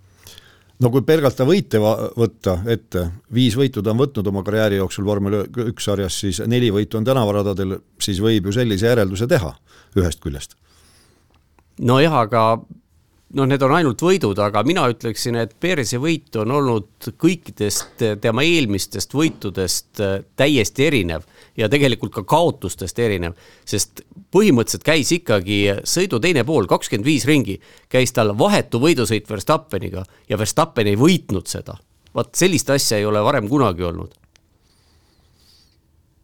no 0.82 0.90
kui 0.90 1.06
pelgalt 1.06 1.38
ta 1.38 1.46
võite 1.48 1.82
võtta 1.82 2.58
ette, 2.74 3.06
viis 3.34 3.56
võitu 3.58 3.84
ta 3.84 3.94
on 3.94 4.02
võtnud 4.02 4.28
oma 4.32 4.44
karjääri 4.48 4.82
jooksul 4.82 5.06
vormel 5.06 5.44
üks 5.68 5.86
sarjas, 5.86 6.18
siis 6.24 6.42
neli 6.50 6.72
võitu 6.74 6.98
on 6.98 7.06
tänavaradadel, 7.06 7.78
siis 8.02 8.22
võib 8.24 8.50
ju 8.50 8.56
sellise 8.58 8.90
järelduse 8.90 9.30
teha 9.30 9.54
ühest 10.00 10.24
küljest. 10.24 10.58
nojah, 11.80 12.24
aga 12.26 12.46
noh, 13.38 13.48
need 13.48 13.64
on 13.66 13.74
ainult 13.76 14.02
võidud, 14.04 14.40
aga 14.44 14.64
mina 14.68 14.84
ütleksin, 14.92 15.38
et 15.42 15.54
Perezi 15.60 16.00
võit 16.02 16.36
on 16.42 16.52
olnud 16.58 17.10
kõikidest 17.22 18.04
tema 18.22 18.44
eelmistest 18.48 19.16
võitudest 19.16 20.02
äh, 20.04 20.16
täiesti 20.40 20.88
erinev 20.88 21.26
ja 21.58 21.70
tegelikult 21.72 22.14
ka 22.16 22.26
kaotustest 22.28 23.00
erinev, 23.00 23.36
sest 23.68 24.04
põhimõtteliselt 24.34 24.88
käis 24.88 25.12
ikkagi 25.16 25.62
sõidu 25.88 26.22
teine 26.24 26.46
pool, 26.48 26.70
kakskümmend 26.72 27.08
viis 27.08 27.28
ringi, 27.30 27.60
käis 27.92 28.16
tal 28.16 28.36
vahetu 28.38 28.82
võidusõit 28.84 29.30
Verstappeniga 29.30 30.06
ja 30.30 30.40
Verstappen 30.40 30.92
ei 30.92 31.00
võitnud 31.00 31.48
seda. 31.48 31.78
vaat 32.14 32.36
sellist 32.36 32.70
asja 32.70 32.98
ei 32.98 33.06
ole 33.06 33.22
varem 33.24 33.48
kunagi 33.48 33.84
olnud 33.88 34.18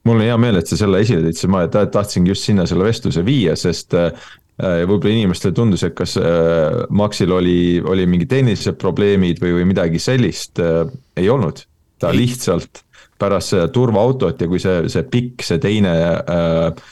mul 0.07 0.21
on 0.21 0.23
hea 0.23 0.37
meel, 0.39 0.55
et 0.55 0.67
sa 0.67 0.77
selle 0.79 1.01
esile 1.03 1.19
tõid, 1.25 1.35
sest 1.35 1.51
ma 1.51 1.65
tahtsingi 1.67 2.31
just 2.31 2.47
sinna 2.47 2.65
selle 2.67 2.85
vestluse 2.87 3.23
viia, 3.27 3.55
sest 3.59 3.95
Äh, 3.97 4.11
ja 4.57 4.87
võib-olla 4.89 5.13
inimestele 5.13 5.53
tundus, 5.57 5.83
et 5.85 5.95
kas 5.97 6.15
äh, 6.17 6.83
Maxil 6.89 7.33
oli, 7.33 7.77
oli 7.85 8.07
mingi 8.09 8.27
tehnilised 8.29 8.79
probleemid 8.81 9.41
või, 9.43 9.53
või 9.59 9.67
midagi 9.69 10.01
sellist, 10.01 10.57
äh, 10.63 10.85
ei 11.17 11.29
olnud. 11.29 11.65
ta 11.97 12.11
lihtsalt 12.13 12.83
pärast 13.17 13.55
seda 13.55 13.67
turvaautot 13.73 14.41
ja 14.41 14.47
kui 14.49 14.59
see, 14.61 14.85
see 14.93 15.03
pikk, 15.09 15.41
see 15.45 15.57
teine 15.61 15.93
äh, 16.21 16.87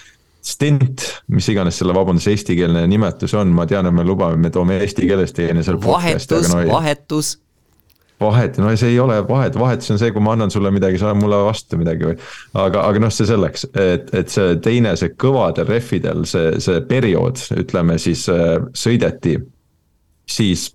stint, 0.45 1.05
mis 1.33 1.47
iganes 1.49 1.77
selle, 1.81 1.93
vabandust, 1.97 2.29
eestikeelne 2.29 2.85
nimetus 2.89 3.33
on, 3.37 3.53
ma 3.53 3.65
tean, 3.69 3.89
et 3.89 3.93
me 3.93 4.05
lubame, 4.05 4.37
me 4.41 4.53
toome 4.53 4.79
eesti 4.81 5.09
keeles 5.09 5.33
teieni 5.33 5.65
selle 5.65 5.81
vahetus, 5.81 6.53
vahetus 6.69 7.35
vahet, 8.21 8.57
no 8.61 8.71
see 8.79 8.93
ei 8.93 8.99
ole 8.99 9.17
vahet, 9.27 9.57
vahetus 9.59 9.91
on 9.91 9.99
see, 9.99 10.11
kui 10.15 10.23
ma 10.23 10.35
annan 10.35 10.53
sulle 10.53 10.71
midagi, 10.73 10.99
sa 10.99 11.09
annad 11.11 11.25
mulle 11.25 11.41
vastu 11.47 11.79
midagi 11.79 12.07
või. 12.07 12.15
aga, 12.61 12.85
aga 12.87 13.03
noh, 13.03 13.11
see 13.13 13.27
selleks, 13.27 13.67
et, 13.73 14.13
et 14.15 14.31
see 14.31 14.55
teine, 14.63 14.95
see 14.99 15.11
kõvadel 15.19 15.67
rehvidel, 15.67 16.23
see, 16.29 16.55
see 16.63 16.79
periood, 16.87 17.41
ütleme 17.59 17.99
siis 18.01 18.25
äh, 18.31 18.57
sõideti. 18.77 19.37
siis 20.25 20.71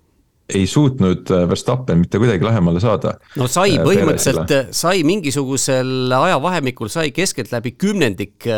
ei 0.51 0.67
suutnud 0.67 1.31
äh, 1.31 1.47
Verstappen 1.49 1.97
mitte 2.03 2.19
kuidagi 2.21 2.45
lähemale 2.45 2.79
saada. 2.83 3.15
no 3.39 3.47
sai 3.49 3.77
äh, 3.77 3.83
põhimõtteliselt, 3.87 4.53
sai 4.75 5.01
mingisugusel 5.07 6.13
ajavahemikul 6.21 6.93
sai 6.93 7.09
keskeltläbi 7.15 7.71
kümnendik 7.71 8.49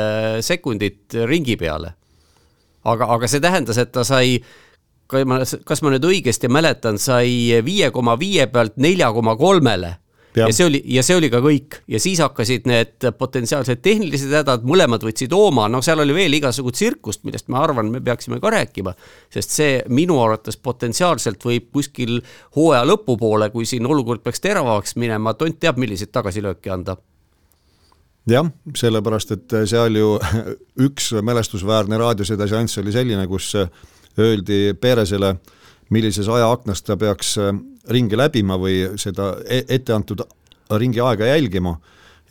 sekundit 0.42 1.16
ringi 1.30 1.56
peale. 1.56 1.96
aga, 2.84 3.08
aga 3.16 3.32
see 3.32 3.40
tähendas, 3.40 3.80
et 3.80 3.96
ta 3.96 4.04
sai 4.04 4.42
kas 5.08 5.84
ma 5.84 5.94
nüüd 5.94 6.06
õigesti 6.08 6.50
mäletan, 6.52 6.98
sai 7.02 7.62
viie 7.66 7.92
koma 7.92 8.16
viie 8.20 8.48
pealt 8.52 8.78
nelja 8.82 9.12
koma 9.14 9.36
kolmele 9.40 9.98
ja. 10.36 10.48
ja 10.48 10.54
see 10.54 10.66
oli, 10.66 10.82
ja 10.96 11.04
see 11.06 11.18
oli 11.18 11.30
ka 11.32 11.40
kõik 11.44 11.78
ja 11.92 12.00
siis 12.02 12.22
hakkasid 12.24 12.68
need 12.70 13.08
potentsiaalsed 13.18 13.82
tehnilised 13.86 14.34
hädad, 14.34 14.66
mõlemad 14.68 15.06
võtsid 15.06 15.34
hooma, 15.36 15.68
no 15.72 15.82
seal 15.86 16.02
oli 16.04 16.16
veel 16.16 16.38
igasugu 16.40 16.74
tsirkust, 16.74 17.24
millest 17.28 17.50
ma 17.54 17.62
arvan, 17.64 17.92
me 17.94 18.02
peaksime 18.04 18.40
ka 18.44 18.52
rääkima. 18.54 18.96
sest 19.34 19.56
see 19.56 19.80
minu 19.94 20.20
arvates 20.24 20.58
potentsiaalselt 20.58 21.44
võib 21.46 21.70
kuskil 21.74 22.20
hooaja 22.58 22.84
lõpupoole, 22.90 23.50
kui 23.54 23.66
siin 23.70 23.86
olukord 23.86 24.24
peaks 24.24 24.42
teravaks 24.44 24.96
minema, 24.96 25.34
tont 25.38 25.60
teab, 25.60 25.82
milliseid 25.82 26.14
tagasilööke 26.14 26.74
anda 26.74 26.98
jah, 28.30 28.48
sellepärast 28.78 29.36
et 29.36 29.58
seal 29.70 30.00
ju 30.00 30.14
üks 30.88 31.12
mälestusväärne 31.22 32.00
raadiosedeseanss 32.00 32.82
oli 32.82 32.96
selline, 32.96 33.28
kus 33.28 33.54
öeldi 34.20 34.74
Peresele, 34.82 35.36
millises 35.94 36.28
ajaaknas 36.30 36.84
ta 36.84 36.98
peaks 36.98 37.38
äh, 37.42 37.54
ringi 37.90 38.18
läbima 38.18 38.58
või 38.60 38.84
seda 39.02 39.34
e-, 39.46 39.66
etteantud 39.76 40.24
ringi 40.80 41.02
aega 41.04 41.28
jälgima. 41.34 41.78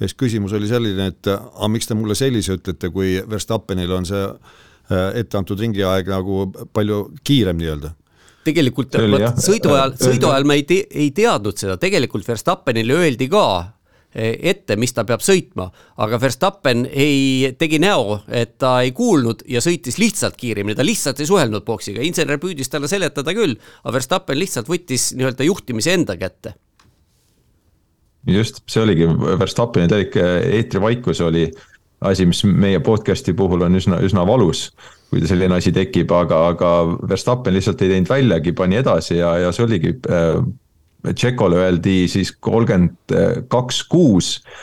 ja 0.01 0.09
siis 0.09 0.17
küsimus 0.19 0.53
oli 0.53 0.69
selline, 0.69 1.07
et 1.13 1.29
aga 1.29 1.69
miks 1.69 1.87
te 1.87 1.95
mulle 1.95 2.15
sellise 2.19 2.57
ütlete, 2.59 2.91
kui 2.91 3.21
Verstappenil 3.31 3.93
on 3.93 4.07
see 4.09 4.23
äh, 4.23 5.11
etteantud 5.21 5.61
ringiaeg 5.61 6.09
nagu 6.09 6.47
palju 6.73 7.05
kiirem 7.25 7.61
nii-öelda? 7.61 7.93
Tegelikult 8.43 8.97
sõidu 9.39 9.71
ajal, 9.77 9.93
sõidu 10.01 10.33
ajal 10.33 10.49
me 10.49 10.57
ei 10.59 10.65
te, 10.67 10.81
ei 10.91 11.13
teadnud 11.15 11.59
seda, 11.59 11.77
tegelikult 11.79 12.27
Verstappenile 12.27 12.97
öeldi 13.05 13.29
ka 13.31 13.45
ette, 14.15 14.77
mis 14.77 14.93
ta 14.93 15.05
peab 15.09 15.23
sõitma, 15.25 15.69
aga 16.05 16.21
Verstappen 16.21 16.85
ei, 16.91 17.53
tegi 17.59 17.81
näo, 17.83 18.21
et 18.29 18.59
ta 18.61 18.75
ei 18.85 18.93
kuulnud 18.97 19.45
ja 19.49 19.63
sõitis 19.65 19.99
lihtsalt 20.01 20.37
kiiremini, 20.41 20.77
ta 20.77 20.85
lihtsalt 20.87 21.21
ei 21.23 21.29
suhelnud 21.29 21.65
boksiga, 21.65 22.05
insener 22.05 22.41
püüdis 22.43 22.69
talle 22.73 22.91
seletada 22.93 23.35
küll, 23.37 23.57
aga 23.83 23.97
Verstappen 23.97 24.39
lihtsalt 24.39 24.69
võttis 24.69 25.13
nii-öelda 25.17 25.49
juhtimise 25.49 25.97
enda 25.97 26.17
kätte. 26.21 26.55
just, 28.27 28.63
see 28.71 28.83
oligi 28.83 29.09
Verstappeni 29.39 29.89
täielik 29.89 30.17
eetrivaikus 30.17 31.21
oli 31.21 31.49
asi, 32.01 32.27
mis 32.27 32.45
meie 32.45 32.81
podcast'i 32.81 33.33
puhul 33.35 33.65
on 33.65 33.81
üsna, 33.81 33.99
üsna 34.05 34.27
valus 34.27 34.71
kui 35.13 35.27
selline 35.29 35.59
asi 35.59 35.69
tekib, 35.77 36.13
aga, 36.17 36.39
aga 36.55 36.69
Verstappen 37.09 37.53
lihtsalt 37.53 37.83
ei 37.85 37.91
teinud 37.93 38.09
väljagi, 38.09 38.55
pani 38.57 38.79
edasi 38.81 39.19
ja, 39.19 39.35
ja 39.43 39.51
see 39.53 39.67
oligi 39.67 39.93
äh, 40.09 40.39
Tšekole 41.03 41.57
öeldi 41.59 42.05
siis 42.11 42.31
kolmkümmend 42.39 43.15
kaks, 43.51 43.83
kuus 43.91 44.37
äh, 44.39 44.63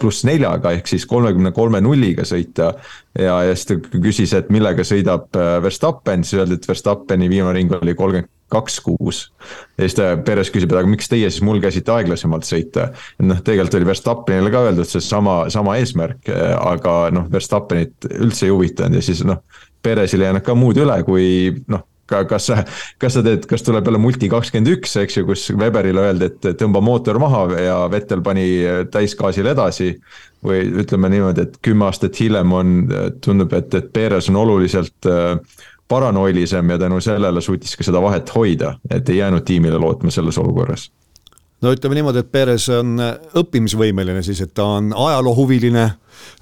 pluss 0.00 0.24
neljaga 0.24 0.72
ehk 0.76 0.88
siis 0.88 1.04
kolmekümne 1.08 1.52
kolme 1.56 1.80
nulliga 1.84 2.24
sõita. 2.28 2.72
ja, 3.18 3.36
ja 3.44 3.54
siis 3.54 3.68
ta 3.68 3.76
küsis, 3.98 4.34
et 4.36 4.50
millega 4.54 4.84
sõidab 4.86 5.36
äh, 5.36 5.58
Verstappen, 5.62 6.24
siis 6.24 6.40
öeldi, 6.40 6.58
et 6.58 6.68
Verstappeni 6.68 7.28
viimane 7.30 7.58
ring 7.58 7.72
oli 7.80 7.94
kolmkümmend 7.94 8.32
kaks, 8.48 8.78
kuus. 8.80 9.32
ja 9.76 9.84
siis 9.84 9.98
ta 9.98 10.08
Perez 10.24 10.50
küsib, 10.54 10.72
et 10.72 10.80
aga 10.80 10.88
miks 10.88 11.10
teie 11.10 11.28
siis 11.28 11.44
mul 11.44 11.60
käisite 11.60 11.92
aeglasemalt 11.92 12.48
sõita. 12.48 12.90
noh, 13.20 13.42
tegelikult 13.44 13.80
oli 13.80 13.90
Verstappenile 13.90 14.54
ka 14.54 14.64
öeldud 14.70 14.88
seesama, 14.88 15.38
sama 15.52 15.76
eesmärk, 15.80 16.24
äh, 16.32 16.54
aga 16.56 16.98
noh, 17.14 17.28
Verstappenit 17.32 18.08
üldse 18.14 18.48
ei 18.48 18.54
huvitanud 18.54 19.00
ja 19.00 19.04
siis 19.04 19.24
noh. 19.28 19.44
Perezil 19.82 20.24
ei 20.24 20.26
jäänud 20.26 20.42
ka 20.42 20.56
muud 20.58 20.80
üle, 20.80 20.96
kui 21.06 21.52
noh 21.70 21.84
kas 22.08 22.48
sa, 22.50 22.62
kas 22.98 23.16
sa 23.18 23.22
teed, 23.24 23.46
kas 23.48 23.64
tuleb 23.66 23.86
jälle 23.88 24.00
multi 24.02 24.30
kakskümmend 24.32 24.72
üks, 24.76 24.96
eks 25.02 25.20
ju, 25.20 25.26
kus 25.28 25.48
Weberile 25.58 26.06
öeldi, 26.08 26.30
et 26.30 26.60
tõmba 26.60 26.82
mootor 26.84 27.20
maha 27.22 27.44
ja 27.60 27.78
Vettel 27.92 28.22
pani 28.24 28.48
täisgaasil 28.92 29.54
edasi. 29.54 29.94
või 30.44 30.60
ütleme 30.84 31.08
niimoodi, 31.10 31.42
et 31.42 31.56
kümme 31.62 31.88
aastat 31.88 32.14
hiljem 32.20 32.52
on, 32.54 32.76
tundub, 33.20 33.52
et, 33.58 33.74
et 33.74 33.88
Perez 33.92 34.28
on 34.30 34.36
oluliselt 34.38 35.08
paranoilisem 35.88 36.70
ja 36.70 36.78
tänu 36.78 37.00
sellele 37.00 37.40
suutis 37.40 37.74
ka 37.76 37.82
seda 37.82 38.02
vahet 38.02 38.30
hoida, 38.34 38.76
et 38.90 39.08
ei 39.08 39.18
jäänud 39.18 39.42
tiimile 39.42 39.80
lootma 39.82 40.10
selles 40.14 40.38
olukorras 40.38 40.90
no 41.62 41.72
ütleme 41.74 41.98
niimoodi, 41.98 42.22
et 42.22 42.30
Perez 42.32 42.68
on 42.70 43.00
õppimisvõimeline 43.40 44.22
siis, 44.22 44.40
et 44.44 44.54
ta 44.54 44.66
on 44.78 44.92
ajaloohuviline, 44.94 45.88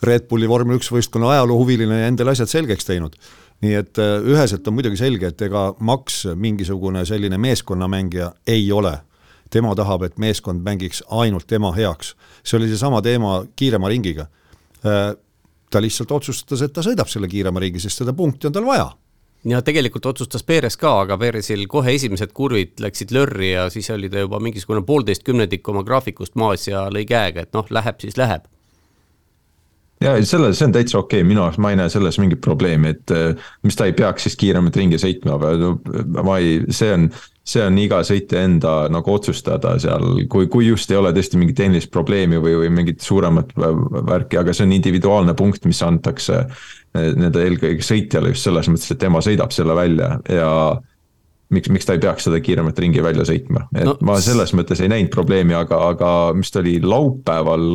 Red 0.05 0.29
Bulli 0.29 0.49
vormel 0.49 0.81
üks 0.81 0.91
võistkonna 0.93 1.33
ajaloohuviline 1.37 2.03
ja 2.03 2.11
endale 2.11 2.35
asjad 2.37 2.53
selgeks 2.53 2.89
teinud 2.89 3.17
nii 3.65 3.75
et 3.75 3.99
äh, 3.99 4.17
üheselt 4.25 4.67
on 4.69 4.77
muidugi 4.77 4.99
selge, 5.01 5.31
et 5.33 5.43
ega 5.47 5.69
Max 5.81 6.25
mingisugune 6.35 7.05
selline 7.09 7.39
meeskonnamängija 7.39 8.33
ei 8.47 8.73
ole. 8.73 8.99
tema 9.51 9.75
tahab, 9.79 10.03
et 10.03 10.19
meeskond 10.19 10.61
mängiks 10.63 11.05
ainult 11.07 11.47
tema 11.47 11.73
heaks. 11.73 12.17
see 12.45 12.57
oli 12.59 12.69
seesama 12.69 13.03
teema 13.03 13.45
kiirema 13.57 13.89
ringiga. 13.89 14.27
Äh, 14.87 15.15
ta 15.71 15.83
lihtsalt 15.83 16.13
otsustas, 16.13 16.63
et 16.63 16.73
ta 16.73 16.83
sõidab 16.83 17.09
selle 17.09 17.29
kiirema 17.29 17.61
ringi, 17.61 17.81
sest 17.81 18.03
seda 18.03 18.13
punkti 18.13 18.47
on 18.47 18.53
tal 18.53 18.67
vaja 18.67 18.91
ja 19.47 19.63
tegelikult 19.63 20.07
otsustas 20.07 20.43
Perez 20.43 20.77
ka, 20.77 21.01
aga 21.01 21.19
Perezil 21.19 21.67
kohe 21.71 21.95
esimesed 21.95 22.33
kurvid 22.35 22.81
läksid 22.83 23.15
lörri 23.15 23.53
ja 23.53 23.71
siis 23.71 23.91
oli 23.91 24.11
ta 24.11 24.25
juba 24.25 24.41
mingisugune 24.43 24.83
poolteist 24.83 25.23
kümnendikku 25.23 25.71
oma 25.71 25.85
graafikust 25.87 26.35
maas 26.35 26.67
ja 26.69 26.89
lõi 26.91 27.05
käega, 27.07 27.47
et 27.47 27.55
noh, 27.55 27.67
läheb 27.71 28.01
siis 28.03 28.19
läheb 28.19 28.49
ja 30.01 30.17
selle, 30.27 30.51
see 30.57 30.67
on 30.69 30.75
täitsa 30.75 30.99
okei 31.01 31.23
okay., 31.23 31.29
minu 31.29 31.45
arust 31.45 31.61
ma 31.63 31.73
ei 31.73 31.79
näe 31.81 31.93
selles 31.93 32.19
mingit 32.21 32.43
probleemi, 32.45 32.93
et 32.97 33.15
äh, 33.15 33.49
mis 33.67 33.79
ta 33.79 33.89
ei 33.89 33.95
peaks 33.97 34.27
siis 34.27 34.37
kiiremat 34.41 34.77
ringi 34.77 35.01
sõitma, 35.01 35.39
ma 36.27 36.39
ei, 36.43 36.59
see 36.75 36.93
on, 36.93 37.07
see 37.47 37.63
on 37.65 37.79
iga 37.81 38.03
sõitja 38.07 38.43
enda 38.45 38.75
nagu 38.93 39.15
otsustada 39.15 39.77
seal, 39.83 40.27
kui, 40.33 40.51
kui 40.53 40.69
just 40.69 40.91
ei 40.93 41.01
ole 41.01 41.15
tõesti 41.17 41.41
mingit 41.41 41.59
tehnilist 41.61 41.93
probleemi 41.95 42.41
või, 42.43 42.59
või 42.63 42.73
mingit 42.81 43.05
suuremat 43.05 43.55
värki, 43.57 44.41
aga 44.41 44.57
see 44.57 44.67
on 44.69 44.75
individuaalne 44.77 45.37
punkt, 45.39 45.65
mis 45.69 45.81
antakse 45.87 46.43
äh, 46.43 47.09
nii-öelda 47.17 47.47
eelkõige 47.47 47.87
sõitjale 47.87 48.35
just 48.35 48.49
selles 48.49 48.69
mõttes, 48.73 48.93
et 48.93 49.01
tema 49.01 49.25
sõidab 49.25 49.55
selle 49.57 49.79
välja 49.79 50.17
ja 50.29 50.51
miks, 51.55 51.71
miks 51.73 51.87
ta 51.87 51.95
ei 51.97 52.03
peaks 52.03 52.27
seda 52.27 52.41
kiiremat 52.43 52.79
ringi 52.83 53.03
välja 53.05 53.27
sõitma, 53.29 53.67
et 53.75 53.87
no, 53.87 53.97
ma 54.07 54.19
selles 54.23 54.53
mõttes 54.57 54.81
ei 54.83 54.91
näinud 54.91 55.13
probleemi, 55.15 55.55
aga, 55.59 55.79
aga 55.93 56.13
mis 56.37 56.51
ta 56.53 56.63
oli 56.63 56.79
laupäeval. 56.83 57.67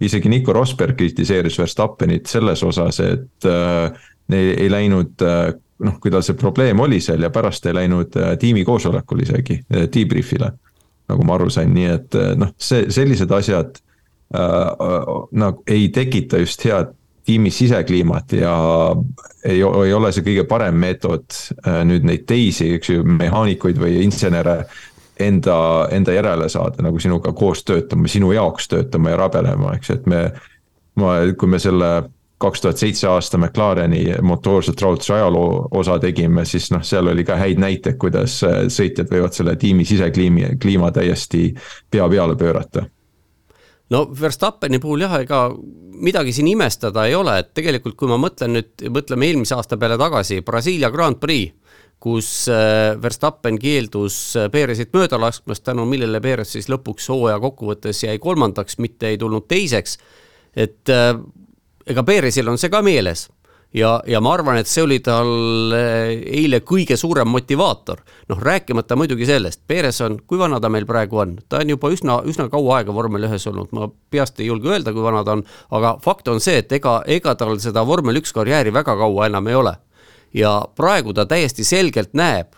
isegi 0.00 0.30
Nico 0.30 0.54
Rosberg 0.54 0.96
kritiseeris 0.98 1.58
Verstappenit 1.58 2.30
selles 2.30 2.62
osas, 2.66 3.00
et 3.02 3.48
äh, 3.50 4.06
neil 4.32 4.52
ei 4.56 4.70
läinud 4.70 5.24
äh, 5.26 5.54
noh, 5.86 5.98
kui 6.00 6.12
tal 6.12 6.24
see 6.24 6.38
probleem 6.38 6.80
oli 6.80 7.00
seal 7.04 7.26
ja 7.26 7.32
pärast 7.34 7.66
ei 7.66 7.76
läinud 7.76 8.16
äh, 8.20 8.36
tiimi 8.40 8.64
koosolekul 8.64 9.24
isegi 9.26 9.60
äh,, 9.64 9.88
debrief'ile. 9.92 10.52
nagu 11.06 11.22
ma 11.26 11.36
aru 11.36 11.50
sain, 11.50 11.74
nii 11.74 11.90
et 11.90 12.14
äh, 12.18 12.32
noh, 12.38 12.54
see, 12.58 12.86
sellised 12.90 13.30
asjad 13.32 13.76
äh, 13.76 14.40
äh, 14.40 15.10
nagu 15.32 15.62
ei 15.66 15.88
tekita 15.94 16.40
just 16.42 16.64
head 16.64 16.94
tiimi 17.26 17.50
sisekliimat 17.50 18.32
ja 18.32 18.56
ei, 19.44 19.60
ei 19.60 19.92
ole 19.94 20.12
see 20.14 20.24
kõige 20.26 20.44
parem 20.48 20.78
meetod 20.80 21.26
äh, 21.66 21.80
nüüd 21.88 22.06
neid 22.06 22.26
teisi, 22.28 22.72
eks 22.78 22.92
ju, 22.92 23.06
mehaanikuid 23.06 23.78
või 23.82 24.00
insenere 24.04 24.60
enda, 25.20 25.58
enda 25.94 26.14
järele 26.14 26.48
saada, 26.52 26.84
nagu 26.86 27.00
sinuga 27.02 27.32
koos 27.36 27.64
töötama, 27.66 28.08
sinu 28.10 28.32
jaoks 28.36 28.68
töötama 28.72 29.14
ja 29.14 29.22
rabelema, 29.24 29.74
eks 29.76 29.90
ju, 29.90 29.98
et 30.00 30.12
me. 30.12 30.20
ma, 30.96 31.16
kui 31.36 31.50
me 31.52 31.58
selle 31.60 31.90
kaks 32.40 32.60
tuhat 32.60 32.80
seitse 32.80 33.08
aasta 33.08 33.38
McLareni 33.38 34.18
motoorset 34.22 34.82
raudse 34.82 35.14
ajaloo 35.14 35.68
osa 35.80 35.98
tegime, 35.98 36.44
siis 36.44 36.68
noh, 36.72 36.82
seal 36.84 37.08
oli 37.08 37.24
ka 37.24 37.36
häid 37.40 37.60
näiteid, 37.60 37.96
kuidas 38.00 38.42
äh, 38.44 38.66
sõitjad 38.72 39.10
võivad 39.12 39.36
selle 39.36 39.56
tiimi 39.56 39.84
sisekliimi, 39.88 40.56
kliima 40.62 40.92
täiesti 40.92 41.48
pea 41.90 42.08
peale 42.12 42.36
pöörata 42.36 42.86
no 43.90 44.02
Verstappeni 44.20 44.80
puhul 44.82 45.04
jah, 45.06 45.18
ega 45.22 45.42
midagi 45.96 46.34
siin 46.36 46.48
imestada 46.50 47.06
ei 47.06 47.14
ole, 47.14 47.38
et 47.40 47.52
tegelikult 47.56 47.96
kui 47.98 48.10
ma 48.10 48.18
mõtlen 48.20 48.58
nüüd, 48.58 48.88
mõtleme 48.92 49.28
eelmise 49.28 49.56
aasta 49.56 49.78
peale 49.80 49.98
tagasi, 50.00 50.42
Brasiilia 50.46 50.90
Grand 50.94 51.20
Prix, 51.22 51.54
kus 52.02 52.28
äh, 52.52 52.92
Verstappen 53.02 53.58
keeldus 53.60 54.18
äh, 54.36 54.50
Perezit 54.52 54.92
mööda 54.96 55.18
laskmast, 55.20 55.64
tänu 55.64 55.86
millele 55.88 56.20
Perez 56.20 56.52
siis 56.56 56.68
lõpuks 56.72 57.08
hooaja 57.12 57.38
kokkuvõttes 57.42 58.02
jäi 58.04 58.18
kolmandaks, 58.22 58.78
mitte 58.84 59.12
ei 59.12 59.18
tulnud 59.18 59.48
teiseks. 59.48 59.98
et 60.56 60.92
äh, 60.92 61.14
ega 61.86 62.02
Perezil 62.02 62.48
on 62.48 62.58
see 62.58 62.70
ka 62.72 62.82
meeles 62.82 63.28
ja, 63.76 64.02
ja 64.06 64.20
ma 64.24 64.32
arvan, 64.34 64.58
et 64.60 64.70
see 64.70 64.82
oli 64.84 64.98
tal 65.04 65.72
eile 65.76 66.60
kõige 66.66 66.96
suurem 66.98 67.28
motivaator. 67.28 68.00
noh, 68.28 68.40
rääkimata 68.42 68.96
muidugi 68.96 69.26
sellest, 69.28 69.62
Perez 69.66 70.00
on, 70.04 70.18
kui 70.26 70.38
vana 70.38 70.60
ta 70.60 70.70
meil 70.72 70.86
praegu 70.86 71.20
on, 71.22 71.36
ta 71.48 71.60
on 71.62 71.70
juba 71.74 71.90
üsna, 71.92 72.20
üsna 72.26 72.48
kaua 72.52 72.80
aega 72.80 72.94
vormel 72.94 73.28
ühes 73.28 73.46
olnud, 73.46 73.72
ma 73.76 73.90
peast 74.10 74.40
ei 74.40 74.48
julge 74.50 74.72
öelda, 74.72 74.94
kui 74.96 75.04
vana 75.04 75.22
ta 75.24 75.36
on, 75.36 75.44
aga 75.76 75.96
fakt 76.04 76.28
on 76.32 76.40
see, 76.40 76.58
et 76.62 76.72
ega, 76.72 77.00
ega 77.06 77.36
tal 77.38 77.58
seda 77.62 77.84
vormel 77.86 78.22
üks 78.22 78.32
karjääri 78.36 78.72
väga 78.74 78.96
kaua 78.96 79.30
enam 79.30 79.52
ei 79.52 79.60
ole. 79.60 79.76
ja 80.34 80.58
praegu 80.76 81.14
ta 81.14 81.26
täiesti 81.26 81.64
selgelt 81.64 82.12
näeb, 82.12 82.52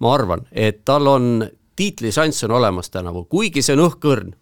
ma 0.00 0.14
arvan, 0.14 0.46
et 0.52 0.84
tal 0.84 1.06
on 1.08 1.48
tiitlišanss 1.76 2.44
on 2.44 2.58
olemas 2.60 2.90
tänavu, 2.90 3.24
kuigi 3.24 3.62
see 3.62 3.74
on 3.74 3.88
õhkõrn 3.88 4.34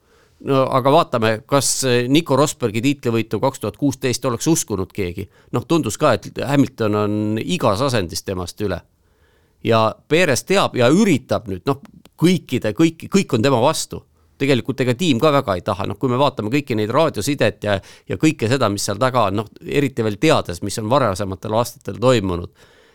no 0.44 0.62
aga 0.74 0.92
vaatame, 0.92 1.32
kas 1.48 1.82
Nico 2.08 2.36
Rosbergi 2.38 2.82
tiitlivõitu 2.84 3.40
kaks 3.42 3.62
tuhat 3.62 3.76
kuusteist 3.80 4.24
oleks 4.28 4.46
uskunud 4.50 4.92
keegi. 4.94 5.28
noh, 5.52 5.66
tundus 5.68 5.98
ka, 5.98 6.14
et 6.14 6.30
Hamilton 6.46 6.94
on 6.94 7.18
igas 7.42 7.82
asendis 7.82 8.22
temast 8.22 8.60
üle. 8.60 8.80
ja 9.64 9.94
Perez 10.08 10.44
teab 10.44 10.76
ja 10.76 10.88
üritab 10.90 11.48
nüüd 11.48 11.62
noh, 11.66 11.82
kõikide, 12.18 12.74
kõik, 12.74 13.06
kõik 13.10 13.34
on 13.34 13.42
tema 13.42 13.60
vastu. 13.60 14.04
tegelikult 14.38 14.80
ega 14.80 14.94
tiim 14.98 15.20
ka 15.20 15.30
väga 15.32 15.54
ei 15.54 15.62
taha, 15.62 15.86
noh, 15.86 15.98
kui 15.98 16.10
me 16.10 16.18
vaatame 16.18 16.50
kõiki 16.50 16.74
neid 16.74 16.90
raadiosidet 16.90 17.64
ja, 17.64 17.78
ja 18.08 18.16
kõike 18.16 18.48
seda, 18.50 18.68
mis 18.68 18.82
seal 18.82 18.98
taga 18.98 19.28
on, 19.28 19.36
noh, 19.42 19.50
eriti 19.66 20.02
veel 20.02 20.18
teades, 20.18 20.62
mis 20.62 20.78
on 20.78 20.90
varasematel 20.90 21.54
aastatel 21.54 22.00
toimunud 22.02 22.50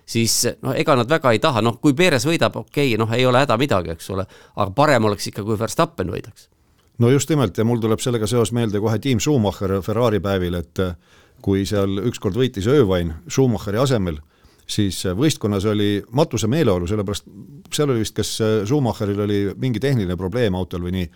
siis 0.07 0.41
noh, 0.63 0.75
ega 0.75 0.95
nad 0.95 1.09
väga 1.09 1.31
ei 1.35 1.39
taha, 1.39 1.61
noh, 1.63 1.79
kui 1.79 1.95
Perez 1.95 2.25
võidab, 2.27 2.55
okei 2.55 2.93
okay,, 2.93 2.99
noh, 2.99 3.11
ei 3.15 3.25
ole 3.25 3.43
häda 3.43 3.57
midagi, 3.59 3.95
eks 3.95 4.11
ole, 4.15 4.27
aga 4.55 4.69
parem 4.75 5.07
oleks 5.07 5.27
ikka, 5.31 5.43
kui 5.43 5.59
Verstappen 5.59 6.11
võidaks 6.11 6.49
no 6.97 7.09
just 7.09 7.29
nimelt 7.29 7.57
ja 7.57 7.65
mul 7.65 7.81
tuleb 7.81 8.01
sellega 8.01 8.27
seos 8.29 8.51
meelde 8.55 8.81
kohe 8.81 8.99
Tim 8.99 9.19
Schumacher 9.21 9.77
Ferrari 9.85 10.19
päevil, 10.23 10.57
et 10.59 10.81
äh, 10.81 10.95
kui 11.43 11.65
seal 11.69 12.01
ükskord 12.09 12.37
võitis 12.37 12.67
Öövain 12.71 13.13
Schumacheri 13.29 13.79
asemel, 13.81 14.19
siis 14.67 15.03
äh, 15.05 15.15
võistkonnas 15.17 15.67
oli 15.69 16.01
matuse 16.17 16.49
meeleolu, 16.51 16.89
sellepärast 16.89 17.27
seal 17.73 17.93
oli 17.93 18.03
vist, 18.03 18.15
kas 18.17 18.33
äh, 18.41 18.59
Schumacheril 18.65 19.23
oli 19.27 19.39
mingi 19.61 19.81
tehniline 19.83 20.17
probleem 20.17 20.57
autol 20.57 20.87
või 20.87 20.95
nii. 20.97 21.09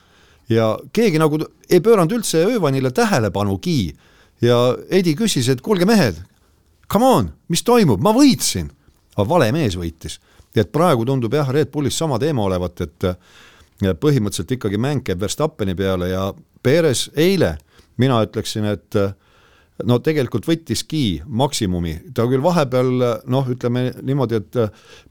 ja 0.49 0.73
keegi 0.93 1.21
nagu 1.21 1.41
ei 1.69 1.81
pööranud 1.81 2.17
üldse 2.19 2.45
Öövainile 2.45 2.91
tähelepanugi 2.91 3.95
ja 4.41 4.59
Edi 4.89 5.15
küsis, 5.15 5.49
et 5.49 5.61
kuulge 5.61 5.85
mehed, 5.85 6.21
come 6.91 7.07
on, 7.07 7.31
mis 7.49 7.63
toimub, 7.63 8.01
ma 8.01 8.13
võitsin. 8.13 8.69
aga 9.15 9.29
vale 9.29 9.51
mees 9.51 9.75
võitis. 9.77 10.19
nii 10.53 10.61
et 10.61 10.71
praegu 10.71 11.05
tundub 11.05 11.33
jah, 11.33 11.49
Red 11.49 11.71
Bullis 11.71 11.97
sama 11.97 12.19
teema 12.19 12.43
olevat, 12.43 12.81
et 12.81 13.05
põhimõtteliselt 13.81 14.55
ikkagi 14.57 14.77
mäng 14.81 15.03
käib 15.05 15.21
Verstappeni 15.21 15.75
peale 15.75 16.11
ja 16.13 16.29
Perez 16.63 17.09
eile 17.17 17.57
mina 18.01 18.21
ütleksin, 18.25 18.65
et 18.71 18.97
no 19.87 19.97
tegelikult 20.03 20.45
võttiski 20.47 21.21
maksimumi, 21.25 21.95
ta 22.15 22.27
küll 22.29 22.43
vahepeal 22.43 22.91
noh, 23.31 23.49
ütleme 23.51 23.89
niimoodi, 24.01 24.41
et 24.41 24.59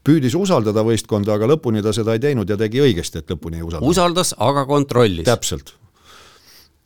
püüdis 0.05 0.35
usaldada 0.37 0.83
võistkonda, 0.87 1.35
aga 1.35 1.49
lõpuni 1.53 1.83
ta 1.83 1.93
seda 1.95 2.15
ei 2.15 2.23
teinud 2.23 2.49
ja 2.49 2.59
tegi 2.59 2.83
õigesti, 2.83 3.21
et 3.21 3.35
lõpuni 3.35 3.59
ei 3.61 3.67
usaldanud. 3.67 3.91
usaldas, 3.91 4.35
aga 4.39 4.65
kontrollis. 4.69 5.27
täpselt 5.27 5.75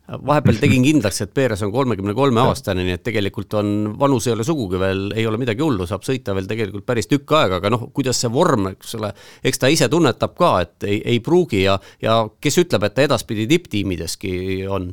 vahepeal 0.06 0.60
tegin 0.60 0.84
kindlaks, 0.86 1.20
et 1.24 1.32
Perez 1.34 1.62
on 1.66 1.72
kolmekümne 1.74 2.14
kolme 2.14 2.42
aastane, 2.46 2.84
nii 2.86 2.94
et 2.94 3.02
tegelikult 3.06 3.56
on, 3.58 3.70
vanus 3.98 4.28
ei 4.28 4.36
ole 4.36 4.44
sugugi 4.46 4.78
veel, 4.78 5.08
ei 5.18 5.26
ole 5.26 5.40
midagi 5.40 5.64
hullu, 5.64 5.86
saab 5.88 6.04
sõita 6.06 6.34
veel 6.36 6.46
tegelikult 6.50 6.86
päris 6.86 7.10
tükk 7.10 7.34
aega, 7.38 7.58
aga 7.58 7.72
noh, 7.74 7.88
kuidas 7.96 8.20
see 8.22 8.30
vorm, 8.32 8.70
eks 8.74 8.94
ole, 9.00 9.10
eks 9.46 9.62
ta 9.62 9.70
ise 9.72 9.88
tunnetab 9.90 10.36
ka, 10.38 10.52
et 10.62 10.86
ei, 10.86 11.00
ei 11.14 11.22
pruugi 11.24 11.64
ja, 11.64 11.74
ja 12.02 12.20
kes 12.40 12.62
ütleb, 12.62 12.86
et 12.86 12.94
ta 12.94 13.06
edaspidi 13.08 13.48
tipptiimideski 13.50 14.36
on 14.70 14.92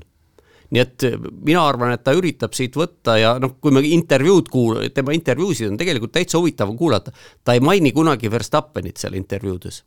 nii 0.74 0.82
et 0.82 1.06
mina 1.46 1.62
arvan, 1.70 1.94
et 1.94 2.02
ta 2.02 2.16
üritab 2.18 2.56
siit 2.58 2.74
võtta 2.78 3.20
ja 3.20 3.36
noh, 3.42 3.60
kui 3.62 3.74
me 3.76 3.84
intervjuud 3.86 4.50
kuul-, 4.50 4.88
tema 4.96 5.14
intervjuusid 5.14 5.70
on 5.70 5.78
tegelikult 5.78 6.16
täitsa 6.16 6.42
huvitav 6.42 6.72
kuulata. 6.80 7.14
ta 7.44 7.54
ei 7.54 7.62
maini 7.62 7.92
kunagi 7.94 8.32
Verstappenit 8.32 8.98
seal 8.98 9.14
intervjuudes. 9.20 9.84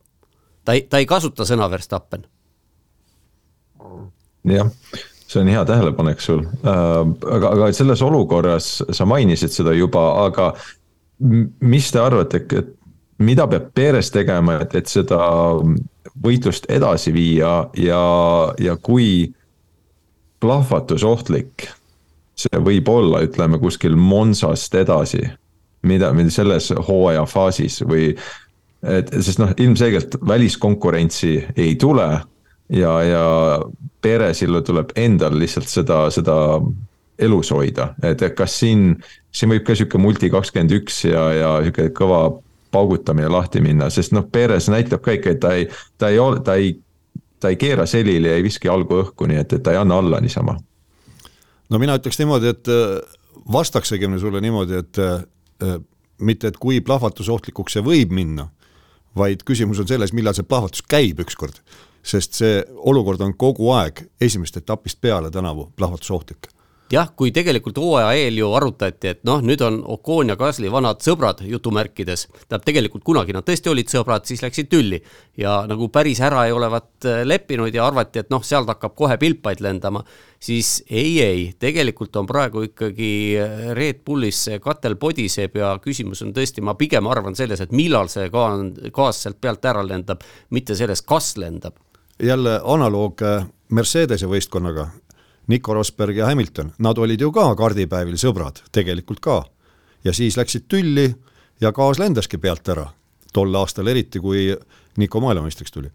ta 0.65 0.79
ei, 0.79 0.87
ta 0.87 1.03
ei 1.03 1.07
kasuta 1.11 1.43
sõna 1.49 1.67
Verstappen. 1.71 2.27
jah, 4.47 4.71
see 5.27 5.43
on 5.43 5.51
hea 5.51 5.65
tähelepanek 5.67 6.21
sul. 6.23 6.45
Äh,, 6.47 6.97
aga, 7.37 7.53
aga 7.53 7.71
selles 7.75 8.03
olukorras 8.03 8.83
sa 8.91 9.07
mainisid 9.09 9.55
seda 9.55 9.75
juba, 9.75 10.07
aga 10.27 10.53
mis 11.61 11.91
te 11.93 12.01
arvate, 12.03 12.43
et 12.59 12.75
mida 13.19 13.47
peab 13.49 13.71
Perez 13.75 14.11
tegema, 14.13 14.61
et, 14.63 14.75
et 14.77 14.91
seda 14.91 15.19
võitlust 16.23 16.69
edasi 16.73 17.13
viia 17.15 17.57
ja, 17.81 18.05
ja 18.61 18.77
kui 18.77 19.33
plahvatusohtlik 20.41 21.67
see 22.37 22.61
võib 22.61 22.89
olla, 22.93 23.23
ütleme 23.25 23.59
kuskil 23.61 23.97
Monsast 23.97 24.75
edasi, 24.77 25.23
mida, 25.89 26.13
mida 26.17 26.33
selles 26.33 26.69
hooaja 26.89 27.25
faasis 27.29 27.81
või 27.89 28.11
et 28.87 29.11
sest 29.25 29.41
noh, 29.41 29.55
ilmselgelt 29.57 30.19
väliskonkurentsi 30.29 31.33
ei 31.57 31.75
tule 31.81 32.11
ja, 32.69 33.03
ja 33.03 33.25
Perezil 34.03 34.61
tuleb 34.63 34.93
endal 34.97 35.39
lihtsalt 35.39 35.69
seda, 35.71 36.07
seda 36.15 36.37
elus 37.19 37.51
hoida, 37.51 37.95
et 38.05 38.23
kas 38.37 38.59
siin, 38.61 38.91
siin 39.33 39.53
võib 39.55 39.65
ka 39.67 39.77
sihuke 39.77 39.99
multi 40.01 40.31
kakskümmend 40.33 40.75
üks 40.81 41.05
ja, 41.09 41.23
ja 41.33 41.53
sihuke 41.65 41.89
kõva 41.97 42.27
paugutamine 42.75 43.29
lahti 43.33 43.63
minna, 43.65 43.89
sest 43.91 44.13
noh, 44.13 44.27
Perez 44.33 44.69
näitab 44.73 45.05
ka 45.05 45.15
ikka, 45.17 45.33
et 45.33 45.41
ta 45.41 45.55
ei, 45.57 45.69
ta 45.99 46.11
ei 46.13 46.19
ole, 46.21 46.43
ta 46.45 46.59
ei, 46.61 46.75
ta 47.41 47.53
ei 47.53 47.59
keera 47.61 47.87
selili 47.89 48.29
ja 48.29 48.37
ei 48.37 48.45
viska 48.45 48.69
jalgu 48.69 49.01
õhku, 49.01 49.29
nii 49.31 49.41
et, 49.41 49.55
et 49.57 49.65
ta 49.65 49.73
ei 49.73 49.81
anna 49.81 50.01
alla 50.03 50.21
niisama. 50.21 50.59
no 51.71 51.81
mina 51.83 51.97
ütleks 51.97 52.21
niimoodi, 52.21 52.53
et 52.53 52.73
äh, 52.73 52.99
vastaksegi 53.53 54.11
sulle 54.21 54.41
niimoodi, 54.45 54.83
et 54.83 55.01
äh, 55.01 55.79
mitte, 56.19 56.53
et 56.53 56.61
kui 56.61 56.81
plahvatusohtlikuks 56.85 57.79
see 57.79 57.85
võib 57.87 58.13
minna, 58.13 58.49
vaid 59.17 59.45
küsimus 59.49 59.81
on 59.81 59.89
selles, 59.89 60.13
millal 60.13 60.37
see 60.37 60.45
plahvatus 60.45 60.85
käib 60.89 61.21
ükskord. 61.25 61.63
Sest 62.07 62.39
see 62.39 62.61
olukord 62.77 63.21
on 63.27 63.35
kogu 63.35 63.73
aeg 63.75 64.07
esimesest 64.21 64.63
etapist 64.63 65.01
peale 65.03 65.31
tänavu 65.35 65.71
plahvatusohtlik 65.77 66.53
jah, 66.93 67.09
kui 67.19 67.33
tegelikult 67.35 67.79
hooaja 67.81 68.13
eel 68.19 68.39
ju 68.41 68.51
arutati, 68.55 69.11
et 69.11 69.23
noh, 69.27 69.41
nüüd 69.45 69.63
on 69.65 69.81
Ocon 69.97 70.31
ja 70.31 70.37
Gasly 70.39 70.71
vanad 70.73 71.03
sõbrad 71.05 71.43
jutumärkides, 71.47 72.27
tähendab 72.37 72.67
tegelikult 72.67 73.05
kunagi 73.07 73.35
nad 73.35 73.47
tõesti 73.47 73.71
olid 73.73 73.91
sõbrad, 73.91 74.27
siis 74.29 74.43
läksid 74.45 74.71
tülli. 74.71 75.03
ja 75.37 75.65
nagu 75.69 75.89
päris 75.93 76.21
ära 76.25 76.47
ei 76.47 76.53
olevat 76.53 77.05
äh, 77.05 77.25
leppinud 77.27 77.75
ja 77.75 77.87
arvati, 77.87 78.23
et 78.23 78.31
noh, 78.31 78.43
sealt 78.43 78.69
hakkab 78.71 78.95
kohe 78.97 79.19
pilpaid 79.19 79.61
lendama, 79.61 80.05
siis 80.41 80.85
ei, 80.89 81.21
ei, 81.23 81.43
tegelikult 81.59 82.17
on 82.17 82.27
praegu 82.27 82.63
ikkagi 82.69 83.11
äh, 83.41 83.73
Red 83.77 84.05
Bullis 84.07 84.45
see 84.47 84.61
katel 84.63 84.97
podiseb 84.97 85.59
ja 85.59 85.75
küsimus 85.83 86.23
on 86.23 86.33
tõesti, 86.37 86.63
ma 86.63 86.77
pigem 86.79 87.07
arvan 87.11 87.37
selles, 87.37 87.61
et 87.61 87.75
millal 87.75 88.09
see 88.13 88.31
gaas 88.31 89.23
sealt 89.23 89.41
pealt 89.41 89.65
ära 89.65 89.83
lendab, 89.87 90.23
mitte 90.51 90.79
selles, 90.79 91.03
kas 91.03 91.35
lendab 91.41 91.75
jälle 92.23 92.61
analoog 92.65 93.23
äh, 93.23 93.47
Mercedese 93.69 94.27
võistkonnaga, 94.27 94.89
Nico 95.47 95.75
Rosberg 95.75 96.17
ja 96.17 96.27
Hamilton, 96.27 96.73
nad 96.79 96.99
olid 96.99 97.21
ju 97.21 97.31
ka 97.33 97.49
kardipäevil 97.55 98.17
sõbrad, 98.19 98.63
tegelikult 98.73 99.21
ka. 99.21 99.45
ja 100.05 100.13
siis 100.13 100.37
läksid 100.37 100.67
tülli 100.69 101.15
ja 101.61 101.73
gaas 101.73 101.99
lendaski 101.99 102.39
pealt 102.39 102.69
ära, 102.69 102.87
tol 103.33 103.55
aastal 103.55 103.87
eriti, 103.87 104.21
kui 104.21 104.55
Nico 104.97 105.21
maailmameistriks 105.21 105.73
tuli 105.73 105.91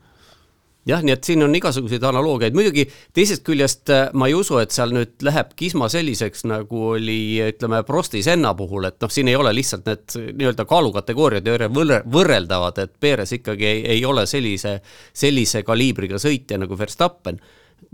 jah, 0.89 1.03
nii 1.05 1.13
et 1.13 1.27
siin 1.27 1.43
on 1.45 1.55
igasuguseid 1.55 2.03
analoogiaid, 2.09 2.55
muidugi 2.57 2.87
teisest 3.13 3.45
küljest 3.45 3.91
äh, 3.93 4.09
ma 4.17 4.29
ei 4.29 4.35
usu, 4.37 4.57
et 4.61 4.73
seal 4.73 4.93
nüüd 4.95 5.21
läheb 5.25 5.53
kisma 5.59 5.89
selliseks, 5.91 6.45
nagu 6.49 6.85
oli, 6.95 7.37
ütleme, 7.51 7.83
Prosti 7.87 8.23
Senna 8.25 8.53
puhul, 8.57 8.89
et 8.89 8.97
noh, 9.03 9.13
siin 9.13 9.29
ei 9.31 9.37
ole 9.37 9.53
lihtsalt 9.55 9.87
need 9.89 10.17
nii-öelda 10.41 10.65
kaalukategooriad 10.69 11.47
ei 11.47 11.57
ole 11.69 12.01
võrreldavad, 12.09 12.81
et 12.83 12.93
Perez 12.99 13.35
ikkagi 13.37 13.67
ei, 13.67 13.81
ei 13.97 14.05
ole 14.05 14.25
sellise, 14.29 14.79
sellise 15.13 15.63
kaliibriga 15.67 16.21
sõitja 16.21 16.59
nagu 16.61 16.77
Verstappen 16.77 17.39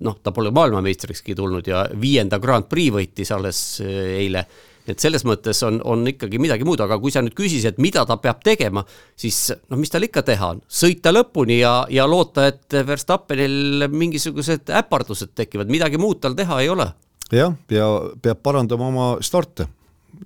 noh, 0.04 0.18
ta 0.24 0.34
pole 0.36 0.52
maailmameistrikski 0.56 1.36
tulnud 1.36 1.68
ja 1.68 1.86
viienda 2.00 2.40
Grand 2.40 2.68
Prix 2.70 2.94
võitis 2.94 3.32
alles 3.36 3.62
äh, 3.84 4.02
eile. 4.24 4.48
Et 4.88 5.00
selles 5.04 5.26
mõttes 5.28 5.60
on, 5.68 5.80
on 5.86 6.06
ikkagi 6.08 6.40
midagi 6.42 6.66
muud, 6.68 6.82
aga 6.84 6.98
kui 7.02 7.12
sa 7.14 7.24
nüüd 7.24 7.36
küsisid, 7.38 7.80
mida 7.84 8.06
ta 8.08 8.18
peab 8.22 8.42
tegema, 8.46 8.84
siis 9.20 9.52
noh, 9.70 9.80
mis 9.80 9.92
tal 9.94 10.08
ikka 10.08 10.24
teha 10.28 10.52
on, 10.56 10.62
sõita 10.68 11.14
lõpuni 11.14 11.60
ja, 11.60 11.74
ja 11.94 12.08
loota, 12.10 12.48
et 12.52 12.78
Verstappenil 12.88 13.88
mingisugused 13.92 14.72
äpardused 14.82 15.36
tekivad, 15.36 15.72
midagi 15.72 16.00
muud 16.02 16.22
tal 16.24 16.38
teha 16.38 16.62
ei 16.64 16.72
ole. 16.74 16.92
jah, 17.32 17.56
ja 17.72 17.88
peab 18.22 18.44
parandama 18.44 18.88
oma 18.88 19.10
starte. 19.22 19.68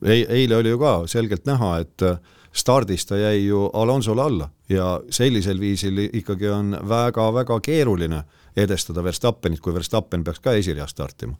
eile 0.06 0.56
oli 0.56 0.70
ju 0.70 0.80
ka 0.80 0.94
selgelt 1.08 1.46
näha, 1.46 1.80
et 1.82 2.06
stardis 2.54 3.06
ta 3.06 3.18
jäi 3.18 3.46
ju 3.46 3.70
Alonsole 3.74 4.22
alla. 4.22 4.50
Ja 4.70 5.02
sellisel 5.10 5.60
viisil 5.60 5.98
ikkagi 6.14 6.48
on 6.50 6.78
väga-väga 6.90 7.60
keeruline 7.60 8.24
edestada 8.56 9.04
Verstappenit, 9.04 9.60
kui 9.60 9.74
Verstappen 9.74 10.24
peaks 10.24 10.40
ka 10.40 10.54
esireas 10.54 10.92
startima 10.92 11.36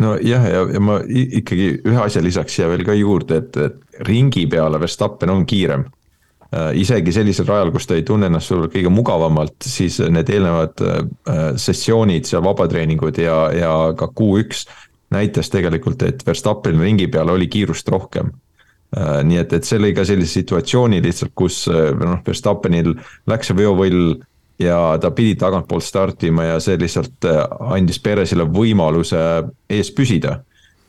nojah, 0.00 0.46
ja, 0.52 0.62
ja 0.72 0.80
ma 0.82 0.98
ikkagi 1.04 1.68
ühe 1.86 2.00
asja 2.02 2.22
lisaks 2.24 2.56
siia 2.56 2.68
veel 2.70 2.84
ka 2.86 2.96
juurde, 2.96 3.40
et, 3.42 3.56
et 3.56 4.02
ringi 4.06 4.46
peale 4.50 4.80
Verstappen 4.80 5.32
on 5.32 5.46
kiirem. 5.48 5.86
Äh, 6.54 6.72
isegi 6.78 7.12
sellisel 7.14 7.48
rajal, 7.48 7.72
kus 7.74 7.88
ta 7.88 7.96
ei 7.98 8.04
tunne 8.06 8.28
ennast 8.30 8.52
võib-olla 8.52 8.72
kõige 8.76 8.92
mugavamalt, 8.94 9.56
siis 9.66 9.98
need 10.12 10.30
eelnevad 10.30 10.82
äh, 10.86 11.00
sessioonid 11.58 12.28
seal 12.28 12.44
vabatreeningud 12.46 13.18
ja, 13.18 13.38
ja 13.56 13.72
ka 13.98 14.10
Q1 14.12 14.66
näitas 15.16 15.50
tegelikult, 15.50 16.04
et 16.06 16.22
Verstappenil 16.26 16.84
ringi 16.86 17.08
peal 17.10 17.32
oli 17.34 17.48
kiirust 17.50 17.90
rohkem 17.90 18.30
äh, 18.30 19.24
nii 19.26 19.42
et, 19.42 19.56
et 19.58 19.66
see 19.66 19.80
lõi 19.82 19.90
ka 19.96 20.06
sellise 20.06 20.38
situatsiooni 20.38 21.02
lihtsalt, 21.02 21.34
kus 21.34 21.64
noh, 21.66 22.22
Verstappenil 22.26 22.94
läks 23.26 23.50
see 23.50 23.58
veovõll 23.64 24.16
ja 24.58 24.98
ta 25.00 25.10
pidi 25.10 25.34
tagantpoolt 25.36 25.84
startima 25.84 26.44
ja 26.44 26.60
see 26.60 26.78
lihtsalt 26.80 27.26
äh, 27.28 27.42
andis 27.76 28.00
Perezile 28.02 28.46
võimaluse 28.48 29.18
ees 29.70 29.90
püsida. 29.92 30.40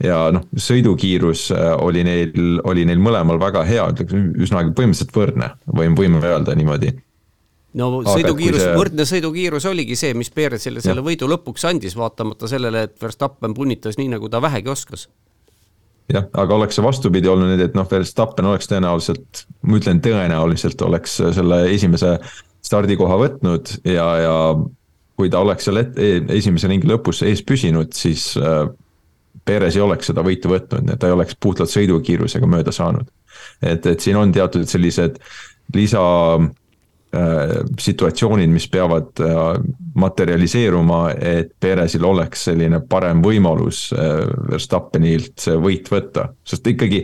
ja 0.04 0.28
noh, 0.32 0.46
sõidukiirus 0.54 1.50
äh, 1.52 1.74
oli 1.82 2.04
neil, 2.06 2.60
oli 2.64 2.86
neil 2.86 3.02
mõlemal 3.02 3.40
väga 3.42 3.66
hea, 3.66 3.90
ütleks 3.92 4.14
üsnagi 4.48 4.74
põhimõtteliselt 4.78 5.16
võrdne, 5.16 5.52
võime, 5.68 5.98
võime 5.98 6.24
öelda 6.24 6.56
niimoodi 6.56 6.94
no 7.78 8.02
sõidukiirus 8.06 8.64
see..., 8.64 8.76
võrdne 8.78 9.06
sõidukiirus 9.10 9.66
oligi 9.70 9.98
see, 10.00 10.14
mis 10.18 10.32
Perezile 10.34 10.82
selle 10.82 11.02
ja. 11.02 11.08
võidu 11.10 11.30
lõpuks 11.30 11.66
andis, 11.68 11.98
vaatamata 11.98 12.50
sellele, 12.50 12.88
et 12.88 13.02
Verstappen 13.02 13.54
punnitas 13.58 13.98
nii, 14.00 14.14
nagu 14.16 14.30
ta 14.30 14.42
vähegi 14.42 14.72
oskas 14.72 15.08
jah, 16.14 16.28
aga 16.40 16.56
oleks 16.56 16.78
see 16.78 16.86
vastupidi 16.86 17.28
olnud 17.28 17.60
et 17.62 17.76
noh, 17.76 17.88
Verstappen 17.90 18.48
oleks 18.48 18.70
tõenäoliselt, 18.72 19.44
ma 19.68 19.80
ütlen 19.82 20.00
tõenäoliselt 20.04 20.82
oleks 20.86 21.20
selle 21.36 21.66
esimese 21.74 22.18
stardikoha 22.68 23.18
võtnud 23.22 23.78
ja, 23.88 24.08
ja 24.22 24.36
kui 25.18 25.32
ta 25.34 25.42
oleks 25.42 25.68
seal 25.68 25.82
et, 25.82 25.98
e, 25.98 26.20
esimese 26.38 26.70
ringi 26.70 26.90
lõpus 26.90 27.24
ees 27.26 27.42
püsinud, 27.46 27.94
siis 27.98 28.30
äh, 28.38 28.68
Perez 29.48 29.78
ei 29.78 29.84
oleks 29.84 30.10
seda 30.12 30.24
võitu 30.26 30.52
võtnud, 30.52 30.92
ta 31.00 31.10
ei 31.10 31.16
oleks 31.16 31.38
puhtalt 31.40 31.72
sõidukiirusega 31.72 32.50
mööda 32.50 32.74
saanud. 32.76 33.08
et, 33.62 33.86
et 33.86 34.04
siin 34.04 34.18
on 34.20 34.32
teatud 34.34 34.68
sellised 34.68 35.18
lisa 35.76 36.04
äh, 36.38 37.56
situatsioonid, 37.80 38.52
mis 38.52 38.68
peavad 38.72 39.24
äh, 39.24 39.42
materialiseeruma, 39.96 41.02
et 41.16 41.56
Perezil 41.60 42.06
oleks 42.06 42.46
selline 42.50 42.82
parem 42.90 43.24
võimalus 43.24 43.88
äh, 43.96 44.28
Verstappenilt 44.52 45.48
see 45.48 45.58
võit 45.64 45.90
võtta, 45.92 46.30
sest 46.46 46.68
ikkagi 46.68 47.02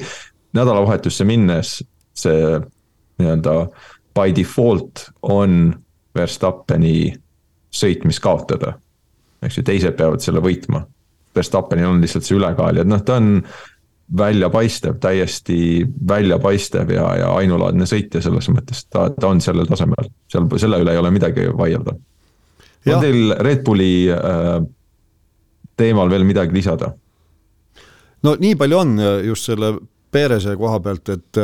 nädalavahetusse 0.53 1.25
minnes 1.25 1.79
see 2.13 2.59
nii-öelda 3.17 3.57
äh, 3.63 3.91
by 4.13 4.33
default 4.35 5.09
on 5.21 5.73
Verstappeni 6.15 7.13
sõitmis 7.73 8.19
kaotada. 8.21 8.77
eks 9.43 9.57
ju, 9.57 9.63
teised 9.65 9.95
peavad 9.97 10.21
selle 10.23 10.39
võitma. 10.39 10.83
Verstappenil 11.35 11.89
on 11.89 12.01
lihtsalt 12.01 12.27
see 12.27 12.37
ülekaal 12.37 12.77
ja 12.77 12.83
noh, 12.85 13.01
ta 13.03 13.17
on 13.17 13.41
väljapaistev, 14.17 14.99
täiesti 15.01 15.57
väljapaistev 16.07 16.91
ja, 16.93 17.07
ja 17.17 17.31
ainulaadne 17.33 17.87
sõitja 17.89 18.21
selles 18.21 18.49
mõttes, 18.53 18.83
ta, 18.85 19.07
ta 19.09 19.31
on 19.31 19.41
sellel 19.41 19.65
tasemel, 19.67 20.11
seal, 20.29 20.45
selle 20.61 20.79
üle 20.83 20.93
ei 20.93 21.01
ole 21.01 21.11
midagi 21.15 21.47
vaielda. 21.57 21.95
on 22.93 23.01
teil 23.01 23.33
Red 23.39 23.63
Bulli 23.65 23.93
äh, 24.13 24.59
teemal 25.77 26.13
veel 26.13 26.27
midagi 26.29 26.53
lisada? 26.53 26.91
no 28.23 28.35
nii 28.39 28.55
palju 28.55 28.77
on 28.77 28.95
just 29.25 29.49
selle 29.49 29.73
Perese 30.13 30.53
koha 30.59 30.77
pealt, 30.79 31.09
et 31.09 31.37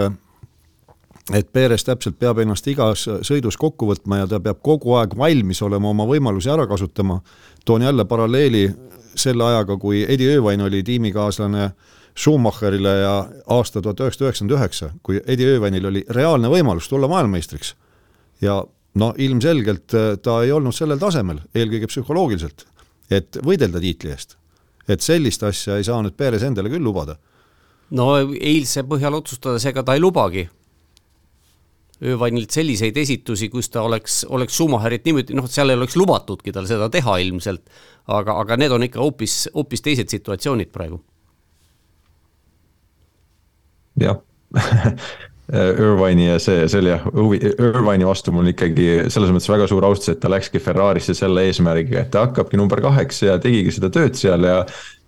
et 1.33 1.51
Perez 1.53 1.83
täpselt 1.85 2.17
peab 2.19 2.39
ennast 2.41 2.67
igas 2.67 3.05
sõidus 3.27 3.57
kokku 3.59 3.89
võtma 3.91 4.23
ja 4.23 4.27
ta 4.29 4.39
peab 4.43 4.61
kogu 4.65 4.95
aeg 4.97 5.15
valmis 5.17 5.61
olema 5.65 5.91
oma 5.91 6.07
võimalusi 6.09 6.49
ära 6.49 6.67
kasutama. 6.67 7.21
toon 7.65 7.81
jälle 7.81 8.05
paralleeli 8.05 8.69
selle 9.15 9.43
ajaga, 9.43 9.77
kui 9.77 10.05
Eddie 10.07 10.33
Irvine 10.33 10.63
oli 10.63 10.83
tiimikaaslane 10.83 11.71
Schumacherile 12.17 12.95
ja 12.99 13.13
aasta 13.47 13.81
tuhat 13.81 13.99
üheksasada 13.99 14.25
üheksakümmend 14.25 14.57
üheksa, 14.57 14.91
kui 15.03 15.21
Eddie 15.25 15.53
Irvine'il 15.53 15.85
oli 15.85 16.03
reaalne 16.09 16.49
võimalus 16.49 16.89
tulla 16.89 17.07
maailmameistriks. 17.07 17.75
ja 18.41 18.63
no 18.95 19.13
ilmselgelt 19.17 19.93
äh, 19.93 20.17
ta 20.21 20.41
ei 20.43 20.51
olnud 20.51 20.75
sellel 20.75 20.99
tasemel, 20.99 21.39
eelkõige 21.55 21.87
psühholoogiliselt, 21.87 22.65
et 23.11 23.37
võidelda 23.45 23.79
tiitli 23.79 24.11
eest. 24.11 24.37
et 24.87 25.01
sellist 25.01 25.43
asja 25.43 25.77
ei 25.77 25.83
saa 25.83 26.01
nüüd 26.01 26.17
Perez 26.17 26.43
endale 26.43 26.69
küll 26.69 26.83
lubada 26.83 27.17
no 27.91 28.09
eilse 28.19 28.83
põhjal 28.87 29.17
otsustades, 29.17 29.65
ega 29.65 29.83
ta 29.83 29.95
ei 29.97 30.01
lubagi, 30.01 30.47
Öövanilt 31.99 32.53
selliseid 32.55 32.97
esitusi, 32.97 33.49
kus 33.51 33.67
ta 33.69 33.81
oleks, 33.83 34.21
oleks 34.31 34.55
Schumacherit 34.55 35.03
niimoodi, 35.07 35.35
noh, 35.35 35.49
seal 35.51 35.73
ei 35.73 35.75
oleks 35.75 35.97
lubatudki 35.99 36.53
tal 36.55 36.67
seda 36.69 36.87
teha 36.93 37.17
ilmselt, 37.25 37.65
aga, 38.07 38.37
aga 38.39 38.55
need 38.61 38.71
on 38.71 38.85
ikka 38.87 39.01
hoopis, 39.03 39.41
hoopis 39.55 39.83
teised 39.83 40.11
situatsioonid 40.15 40.71
praegu. 40.71 41.01
jah 43.99 44.15
Irvine'i 45.49 46.27
ja 46.27 46.37
see, 46.41 46.67
see 46.69 46.77
oli 46.83 46.91
jah, 46.91 47.05
Irvine'i 47.09 48.05
vastu 48.05 48.31
mul 48.31 48.51
ikkagi 48.51 49.09
selles 49.09 49.31
mõttes 49.33 49.49
väga 49.49 49.65
suur 49.69 49.87
austus, 49.87 50.11
et 50.13 50.19
ta 50.21 50.29
läkski 50.29 50.61
Ferrarisse 50.61 51.15
selle 51.17 51.47
eesmärgiga, 51.49 52.03
et 52.03 52.11
ta 52.13 52.27
hakkabki 52.27 52.59
number 52.59 52.81
kaheksa 52.85 53.31
ja 53.31 53.37
tegigi 53.41 53.73
seda 53.73 53.89
tööd 53.93 54.17
seal 54.19 54.45
ja 54.45 54.59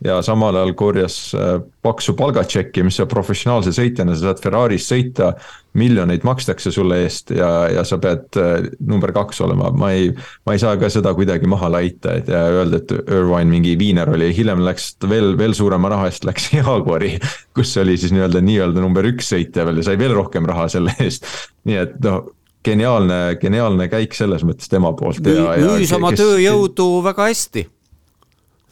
ja 0.06 0.22
samal 0.26 0.56
ajal 0.56 0.74
korjas 0.78 1.16
äh, 1.38 1.60
paksu 1.86 2.16
palgatšekki, 2.18 2.84
mis 2.86 2.98
sa 2.98 3.06
professionaalse 3.10 3.74
sõitjana, 3.76 4.16
sa 4.18 4.32
saad 4.32 4.42
Ferraris 4.44 4.88
sõita. 4.90 5.34
miljoneid 5.72 6.26
makstakse 6.28 6.68
sulle 6.72 6.98
eest 7.06 7.32
ja, 7.32 7.48
ja 7.72 7.84
sa 7.88 7.96
pead 8.02 8.36
äh, 8.36 8.66
number 8.84 9.14
kaks 9.16 9.40
olema, 9.46 9.70
ma 9.72 9.92
ei, 9.96 10.10
ma 10.46 10.56
ei 10.56 10.60
saa 10.60 10.76
ka 10.76 10.90
seda 10.92 11.14
kuidagi 11.16 11.48
maha 11.48 11.70
laita, 11.72 12.18
et 12.20 12.28
ja 12.28 12.42
öelda, 12.52 12.82
et 12.82 12.92
Irvine 12.92 13.48
mingi 13.48 13.78
viiner 13.80 14.10
oli, 14.12 14.34
hiljem 14.36 14.66
läks 14.66 14.98
veel, 15.08 15.38
veel 15.40 15.56
suurema 15.56 15.94
raha 15.94 16.10
eest 16.10 16.26
läks 16.28 16.50
Jaguari. 16.58 17.14
kus 17.56 17.72
oli 17.78 17.96
siis 17.98 18.12
nii-öelda, 18.12 18.42
nii-öelda 18.44 18.84
number 18.84 19.08
üks 19.14 19.32
sõitja 19.32 19.64
veel 19.68 19.80
ja 19.80 19.88
sai 19.88 20.00
veel 20.02 20.16
rohkem 20.18 20.50
raha 20.50 20.68
selle 20.72 20.96
eest, 21.00 21.30
nii 21.70 21.80
et 21.86 21.96
noh 22.04 22.26
geniaalne, 22.66 23.22
geniaalne 23.42 23.88
käik 23.90 24.18
selles 24.18 24.44
mõttes 24.46 24.70
tema 24.70 24.92
poolt. 24.98 25.22
müüs 25.24 25.94
oma 25.96 26.12
kes... 26.12 26.26
tööjõudu 26.26 26.90
väga 27.06 27.30
hästi. 27.32 27.66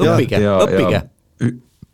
õppige, 0.04 0.44
õppige 0.58 1.06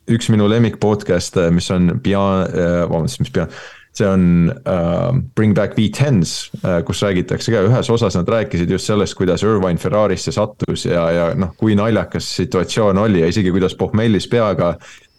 üks 0.06 0.30
minu 0.30 0.50
lemmik 0.50 0.78
podcast'e, 0.82 1.50
mis 1.54 1.70
on 1.74 1.96
Beyond 2.04 2.54
äh,, 2.54 2.84
vabandust, 2.90 3.24
mis 3.24 3.34
Beyond 3.34 3.56
see 3.96 4.08
on 4.08 4.52
uh, 4.68 5.16
Bring 5.36 5.56
Back 5.56 5.78
V10s 5.78 6.52
uh,, 6.64 6.82
kus 6.86 7.02
räägitakse 7.04 7.54
ka, 7.54 7.64
ühes 7.70 7.90
osas 7.90 8.18
nad 8.20 8.30
rääkisid 8.30 8.72
just 8.72 8.90
sellest, 8.90 9.16
kuidas 9.16 9.44
Irvine 9.46 9.80
Ferrarisse 9.80 10.34
sattus 10.36 10.86
ja, 10.86 11.08
ja 11.16 11.30
noh, 11.40 11.54
kui 11.58 11.78
naljakas 11.80 12.28
situatsioon 12.42 13.00
oli 13.06 13.24
ja 13.24 13.32
isegi 13.32 13.54
kuidas 13.56 13.78
pohmellis 13.80 14.28
peaga. 14.32 14.76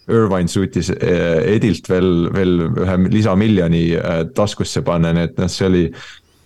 Irvine 0.06 0.46
suutis 0.46 0.92
Edilt 0.94 1.88
veel, 1.90 2.28
veel 2.30 2.60
ühe 2.68 2.94
lisamiljoni 3.10 3.80
taskusse 4.36 4.84
panna, 4.86 5.10
nii 5.16 5.24
et 5.26 5.40
noh, 5.40 5.50
see 5.50 5.66
oli 5.66 5.80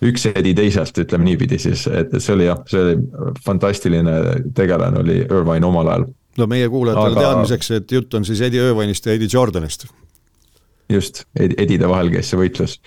üks 0.09 0.25
edi 0.31 0.55
teisest, 0.57 0.97
ütleme 1.03 1.27
niipidi 1.27 1.59
siis, 1.61 1.83
et 1.85 2.15
see 2.17 2.33
oli 2.33 2.47
jah, 2.47 2.63
see 2.65 2.81
oli 2.81 2.95
fantastiline 3.45 4.15
tegelane 4.57 5.03
oli 5.03 5.19
Irvine 5.27 5.67
omal 5.67 5.93
ajal 5.93 6.07
no 6.39 6.47
meie 6.51 6.69
kuulajatele 6.71 7.17
Aga... 7.17 7.27
teadmiseks, 7.27 7.71
et 7.79 7.91
jutt 7.97 8.13
on 8.17 8.25
siis 8.27 8.41
Eddie 8.45 8.63
Irvine'ist 8.69 9.07
ja 9.07 9.15
Eddie 9.17 9.29
Jordanist. 9.31 9.87
just, 10.91 11.25
Edide 11.35 11.87
vahel 11.89 12.11
käis 12.13 12.31
see 12.31 12.39
võitlus. 12.39 12.79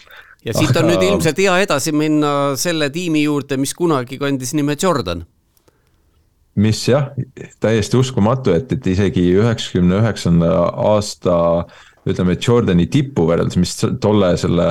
ja 0.45 0.57
siit 0.57 0.75
on 0.77 0.85
Aga... 0.85 0.91
nüüd 0.93 1.07
ilmselt 1.11 1.41
hea 1.45 1.61
edasi 1.67 1.95
minna 1.97 2.33
selle 2.61 2.91
tiimi 2.95 3.25
juurde, 3.25 3.59
mis 3.61 3.75
kunagi 3.75 4.19
kandis 4.21 4.55
nime 4.55 4.77
Jordan. 4.81 5.25
mis 6.55 6.85
jah, 6.89 7.11
täiesti 7.61 7.99
uskumatu, 7.99 8.55
et, 8.55 8.73
et 8.73 8.87
isegi 8.87 9.27
üheksakümne 9.41 9.99
üheksanda 10.03 10.53
aasta 10.93 11.67
ütleme, 12.05 12.37
Jordani 12.37 12.87
tippu 12.93 13.25
võrreldes, 13.31 13.57
mis 13.57 13.73
tolle 14.03 14.35
selle 14.41 14.67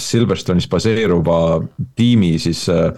Silverstone'is 0.00 0.68
baseeruva 0.72 1.60
tiimi 1.98 2.38
siis 2.40 2.64
äh, 2.72 2.90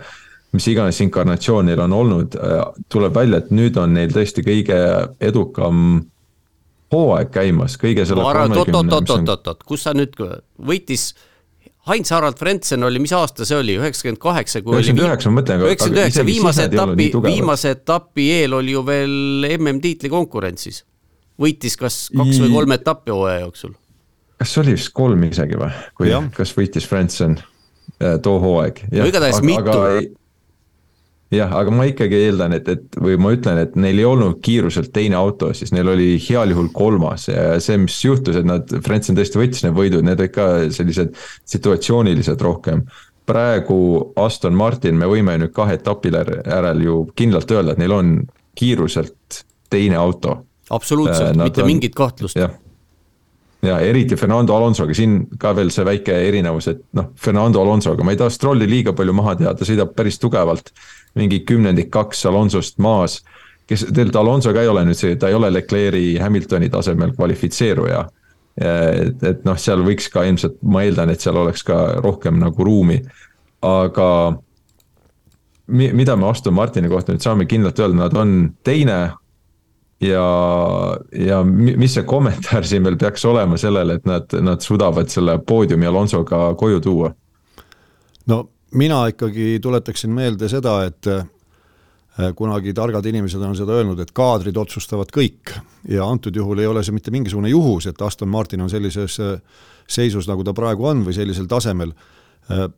mis 0.55 0.67
iganes 0.71 1.01
inkarnatsioon 1.03 1.67
neil 1.71 1.85
on 1.85 1.93
olnud, 1.93 2.39
äh, 2.39 2.65
tuleb 2.93 3.15
välja, 3.17 3.43
et 3.43 3.55
nüüd 3.55 3.79
on 3.81 3.95
neil 3.97 4.13
tõesti 4.15 4.45
kõige 4.47 4.81
edukam 5.21 6.05
hooaeg 6.95 7.31
käimas, 7.35 7.79
kõige 7.81 8.07
selle 8.07 8.25
oot-oot-oot-oot-oot, 8.25 9.65
kus 9.67 9.87
sa 9.89 9.95
nüüd 9.97 10.15
võitis 10.63 11.13
Heinz-Harald 11.85 12.39
Frentzen 12.41 12.85
oli, 12.87 13.01
mis 13.03 13.13
aasta 13.13 13.45
see 13.45 13.59
oli, 13.61 13.75
üheksakümmend 13.77 14.21
kaheksa, 14.23 14.63
kui 14.65 14.73
üheksakümmend 14.79 15.11
üheksa, 15.11 15.31
ma 15.31 15.41
mõtlen. 15.41 15.65
üheksakümmend 15.67 16.01
üheksa, 16.01 16.25
viimase 16.25 16.67
etapi, 16.71 17.09
viimase 17.27 17.73
etapi 17.77 18.29
eel 18.39 18.57
oli 18.57 18.73
ju 18.73 18.85
veel 18.87 19.49
MM-tiitli 19.59 20.09
konkurentsis. 20.13 20.85
võitis 21.41 21.75
kas 21.77 22.07
kaks 22.15 22.39
või 22.41 22.53
kolm 22.55 22.73
etappi 22.79 23.13
hooaja 23.13 23.43
jooksul. 23.43 23.75
kas 24.41 24.59
oli 24.63 24.77
vist 24.79 24.95
kolm 24.97 25.29
isegi 25.29 25.61
või, 25.61 25.73
kui, 25.99 26.13
kas 26.37 26.57
võitis 26.57 26.89
Frentzen 26.89 27.37
äh, 27.37 28.17
too 28.23 28.39
hooaeg? 28.41 28.87
no 28.89 29.11
igatahes 29.11 29.43
mitu 29.45 29.79
jah, 31.37 31.53
aga 31.59 31.73
ma 31.75 31.87
ikkagi 31.89 32.19
eeldan, 32.27 32.55
et, 32.57 32.69
et 32.71 32.99
või 33.01 33.17
ma 33.21 33.33
ütlen, 33.35 33.61
et 33.63 33.77
neil 33.81 34.01
ei 34.01 34.07
olnud 34.09 34.41
kiiruselt 34.45 34.93
teine 34.95 35.19
auto, 35.19 35.53
siis 35.57 35.73
neil 35.75 35.91
oli 35.95 36.15
heal 36.23 36.55
juhul 36.55 36.71
kolmas 36.75 37.29
ja 37.31 37.59
see, 37.63 37.79
mis 37.83 37.99
juhtus, 38.05 38.39
et 38.41 38.49
nad, 38.49 38.71
Frentzen 38.87 39.19
tõesti 39.19 39.41
võttis 39.41 39.65
need 39.67 39.77
võidud, 39.77 40.07
need 40.07 40.23
olid 40.23 40.35
ka 40.35 40.49
sellised 40.75 41.15
situatsioonilised 41.57 42.41
rohkem. 42.45 42.85
praegu 43.25 44.13
Aston 44.21 44.55
Martin, 44.55 44.99
me 45.01 45.07
võime 45.09 45.39
nüüd 45.41 45.53
kahe 45.57 45.79
etapi 45.79 46.13
järel 46.13 46.83
ju 46.85 46.99
kindlalt 47.17 47.51
öelda, 47.51 47.73
et 47.73 47.81
neil 47.81 47.93
on 47.93 48.19
kiiruselt 48.55 49.45
teine 49.71 49.97
auto. 49.97 50.45
absoluutselt, 50.71 51.37
mitte 51.37 51.63
on, 51.63 51.67
mingit 51.67 51.95
kahtlust 51.95 52.37
jah 52.37 52.53
ja 53.65 53.79
eriti 53.81 54.17
Fernando 54.17 54.57
Alonsoga, 54.57 54.95
siin 54.97 55.25
ka 55.41 55.55
veel 55.57 55.71
see 55.73 55.87
väike 55.87 56.17
erinevus, 56.29 56.69
et 56.73 56.83
noh, 56.97 57.11
Fernando 57.21 57.63
Alonsoga, 57.63 58.05
ma 58.05 58.15
ei 58.15 58.21
taha 58.21 58.33
Strolli 58.33 58.69
liiga 58.69 58.95
palju 58.97 59.15
maha 59.17 59.37
teha, 59.41 59.55
ta 59.57 59.69
sõidab 59.69 59.95
päris 59.97 60.21
tugevalt 60.23 60.73
mingi 61.19 61.41
kümnendik 61.49 61.91
kaks 61.95 62.25
Alonsost 62.31 62.79
maas. 62.79 63.23
kes, 63.67 63.87
tegelikult 63.87 64.21
Alonso 64.21 64.53
ka 64.53 64.63
ei 64.63 64.69
ole 64.69 64.85
nüüd 64.85 64.99
see, 64.99 65.17
ta 65.17 65.29
ei 65.29 65.35
ole 65.35 65.51
Leclerc'i 65.53 66.19
Hamiltoni 66.21 66.69
tasemel 66.71 67.15
kvalifitseeruja. 67.17 68.05
et, 68.57 69.23
et 69.23 69.45
noh, 69.45 69.57
seal 69.59 69.83
võiks 69.83 70.11
ka 70.13 70.23
ilmselt, 70.25 70.61
ma 70.63 70.85
eeldan, 70.85 71.11
et 71.11 71.21
seal 71.21 71.37
oleks 71.37 71.65
ka 71.67 72.01
rohkem 72.05 72.39
nagu 72.39 72.65
ruumi, 72.65 73.01
aga 73.65 74.37
mida 75.67 76.17
me 76.17 76.29
Aston 76.29 76.55
Martini 76.55 76.89
kohta 76.89 77.13
nüüd 77.13 77.25
saame 77.25 77.47
kindlalt 77.49 77.79
öelda, 77.81 77.97
nad 77.97 78.17
on 78.17 78.53
teine 78.63 78.99
ja, 80.09 80.25
ja 81.27 81.43
mis 81.45 81.95
see 81.97 82.07
kommentaar 82.09 82.67
siin 82.67 82.85
veel 82.85 82.97
peaks 83.01 83.25
olema 83.29 83.59
sellele, 83.61 83.99
et 83.99 84.09
nad, 84.09 84.35
nad 84.45 84.65
suudavad 84.65 85.11
selle 85.13 85.39
poodiumi 85.47 85.87
Alonsoga 85.87 86.47
koju 86.59 86.81
tuua? 86.85 87.13
no 88.27 88.41
mina 88.75 89.07
ikkagi 89.13 89.59
tuletaksin 89.63 90.11
meelde 90.11 90.49
seda, 90.49 90.79
et 90.89 91.07
äh, 91.11 91.25
kunagi 92.37 92.75
targad 92.75 93.07
inimesed 93.07 93.43
on 93.43 93.57
seda 93.57 93.79
öelnud, 93.79 94.01
et 94.03 94.13
kaadrid 94.15 94.57
otsustavad 94.57 95.11
kõik 95.15 95.55
ja 95.89 96.07
antud 96.07 96.37
juhul 96.37 96.63
ei 96.63 96.71
ole 96.71 96.85
see 96.85 96.95
mitte 96.95 97.15
mingisugune 97.15 97.53
juhus, 97.53 97.89
et 97.91 98.03
Aston 98.03 98.31
Martin 98.31 98.65
on 98.65 98.71
sellises 98.73 99.19
äh, 99.23 99.37
seisus, 99.87 100.29
nagu 100.31 100.45
ta 100.45 100.55
praegu 100.57 100.89
on 100.91 101.05
või 101.07 101.17
sellisel 101.17 101.49
tasemel. 101.51 101.95
Äh, 102.51 102.69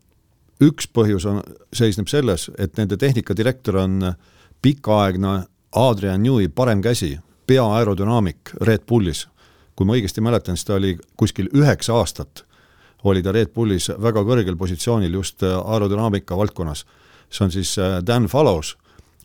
üks 0.63 0.89
põhjus 0.89 1.27
on, 1.29 1.43
seisneb 1.73 2.09
selles, 2.09 2.51
et 2.59 2.77
nende 2.81 2.97
tehnikadirektor 3.01 3.83
on 3.83 4.13
pikaaegne 4.65 5.43
Adrian 5.77 6.23
Newey 6.23 6.49
parem 6.49 6.83
käsi, 6.83 7.19
peaaerodünaamik 7.47 8.57
Red 8.61 8.87
Bullis. 8.89 9.29
kui 9.77 9.87
ma 9.87 9.93
õigesti 9.93 10.23
mäletan, 10.25 10.57
siis 10.57 10.65
ta 10.65 10.75
oli 10.75 10.97
kuskil 11.17 11.51
üheksa 11.53 11.95
aastat 11.95 12.47
oli 13.05 13.23
ta 13.23 13.33
Red 13.33 13.53
Bullis 13.55 13.91
väga 14.03 14.23
kõrgel 14.27 14.57
positsioonil 14.59 15.15
just 15.15 15.43
äh, 15.43 15.55
aerodünaamika 15.57 16.37
valdkonnas. 16.37 16.85
see 17.31 17.45
on 17.45 17.51
siis 17.51 17.79
äh, 17.79 18.03
Dan 18.07 18.27
Fallows, 18.27 18.77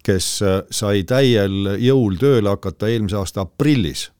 kes 0.03 0.41
äh, 0.41 0.61
sai 0.71 1.03
täiel 1.03 1.77
jõul 1.79 2.17
tööle 2.17 2.49
hakata 2.49 2.87
eelmise 2.87 3.15
aasta 3.15 3.41
aprillis. 3.41 4.11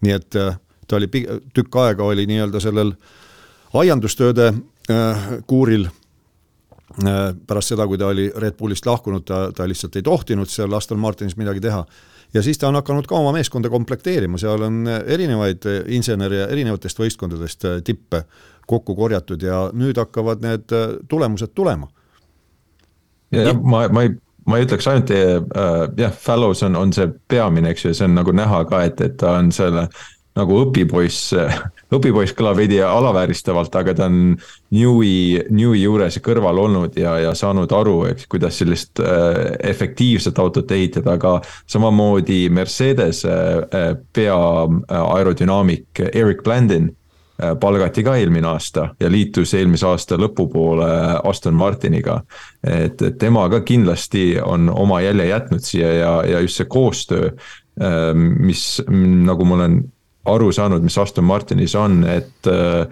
nii 0.00 0.12
et 0.12 0.30
ta 0.30 0.96
oli 0.96 1.08
tükk 1.54 1.76
aega 1.76 2.04
oli 2.04 2.26
nii-öelda 2.26 2.60
sellel 2.60 2.92
aiandustööde 3.74 4.52
kuuril 5.46 5.86
pärast 6.94 7.72
seda, 7.72 7.86
kui 7.90 7.98
ta 7.98 8.06
oli 8.12 8.28
Red 8.36 8.54
Bullist 8.58 8.86
lahkunud, 8.86 9.24
ta, 9.26 9.48
ta 9.56 9.66
lihtsalt 9.66 9.96
ei 9.98 10.04
tohtinud 10.06 10.50
seal 10.50 10.72
Aston 10.78 11.00
Martinis 11.02 11.36
midagi 11.36 11.60
teha. 11.60 11.84
ja 12.34 12.42
siis 12.42 12.58
ta 12.58 12.68
on 12.68 12.78
hakanud 12.78 13.06
ka 13.06 13.16
oma 13.18 13.32
meeskonda 13.34 13.70
komplekteerima, 13.70 14.38
seal 14.38 14.62
on 14.62 14.84
erinevaid 14.86 15.66
insenere 15.86 16.44
erinevatest 16.50 16.98
võistkondadest 16.98 17.66
tippe 17.84 18.24
kokku 18.66 18.96
korjatud 18.96 19.42
ja 19.42 19.68
nüüd 19.76 19.98
hakkavad 20.00 20.44
need 20.44 20.72
äh, 20.72 20.96
tulemused 21.08 21.54
tulema. 21.54 21.88
ja, 23.30 23.48
ja 23.48 23.54
ma, 23.54 23.86
ma 23.88 24.02
ei, 24.06 24.14
ma 24.46 24.58
ei 24.58 24.66
ütleks 24.66 24.88
ainult 24.88 25.10
äh,, 25.10 25.36
jah, 25.98 26.12
Fallows 26.12 26.62
on, 26.62 26.76
on 26.76 26.92
see 26.92 27.08
peamine, 27.28 27.70
eks 27.70 27.84
ju, 27.84 27.94
see 27.94 28.08
on 28.08 28.16
nagu 28.18 28.32
näha 28.32 28.64
ka, 28.70 28.84
et, 28.88 29.00
et 29.00 29.16
ta 29.20 29.38
on 29.40 29.52
selle 29.52 29.88
nagu 30.34 30.58
õpipoiss, 30.64 31.34
õpipoiss 31.96 32.34
kõlab 32.36 32.58
veidi 32.58 32.80
alavääristavalt, 32.82 33.74
aga 33.78 33.94
ta 33.94 34.08
on 34.10 34.34
Newey, 34.74 35.44
Newey 35.50 35.84
juures 35.84 36.18
kõrval 36.24 36.58
olnud 36.64 36.98
ja, 36.98 37.16
ja 37.22 37.34
saanud 37.38 37.72
aru, 37.72 38.00
eks, 38.10 38.26
kuidas 38.30 38.58
sellist 38.62 39.02
äh, 39.02 39.54
efektiivset 39.70 40.38
autot 40.42 40.74
ehitada, 40.74 41.18
aga 41.18 41.38
samamoodi 41.70 42.48
Mercedes 42.50 43.24
äh, 43.28 43.94
pea 44.12 44.42
äh, 44.66 45.00
aerodünaamik 45.00 46.04
Eric 46.12 46.42
Blandin 46.44 46.92
Äh, 47.42 47.56
palgati 47.58 48.04
ka 48.06 48.12
eelmine 48.14 48.46
aasta 48.46 48.92
ja 49.00 49.08
liitus 49.10 49.56
eelmise 49.58 49.88
aasta 49.88 50.14
lõpupoole 50.14 50.86
Aston 51.26 51.56
Martiniga. 51.58 52.20
et, 52.62 53.02
et 53.02 53.16
tema 53.18 53.48
ka 53.50 53.58
kindlasti 53.66 54.38
on 54.38 54.70
oma 54.70 55.00
jälje 55.02 55.26
jätnud 55.26 55.64
siia 55.66 55.88
ja, 55.92 56.12
ja 56.30 56.40
just 56.40 56.60
see 56.60 56.68
koostöö, 56.70 57.32
mis 58.38 58.82
nagu 59.26 59.44
ma 59.44 59.54
olen 59.56 59.80
aru 60.24 60.52
saanud, 60.52 60.84
mis 60.84 60.98
Aston 60.98 61.24
Martinis 61.24 61.74
on, 61.78 62.02
et 62.08 62.50
äh, 62.50 62.86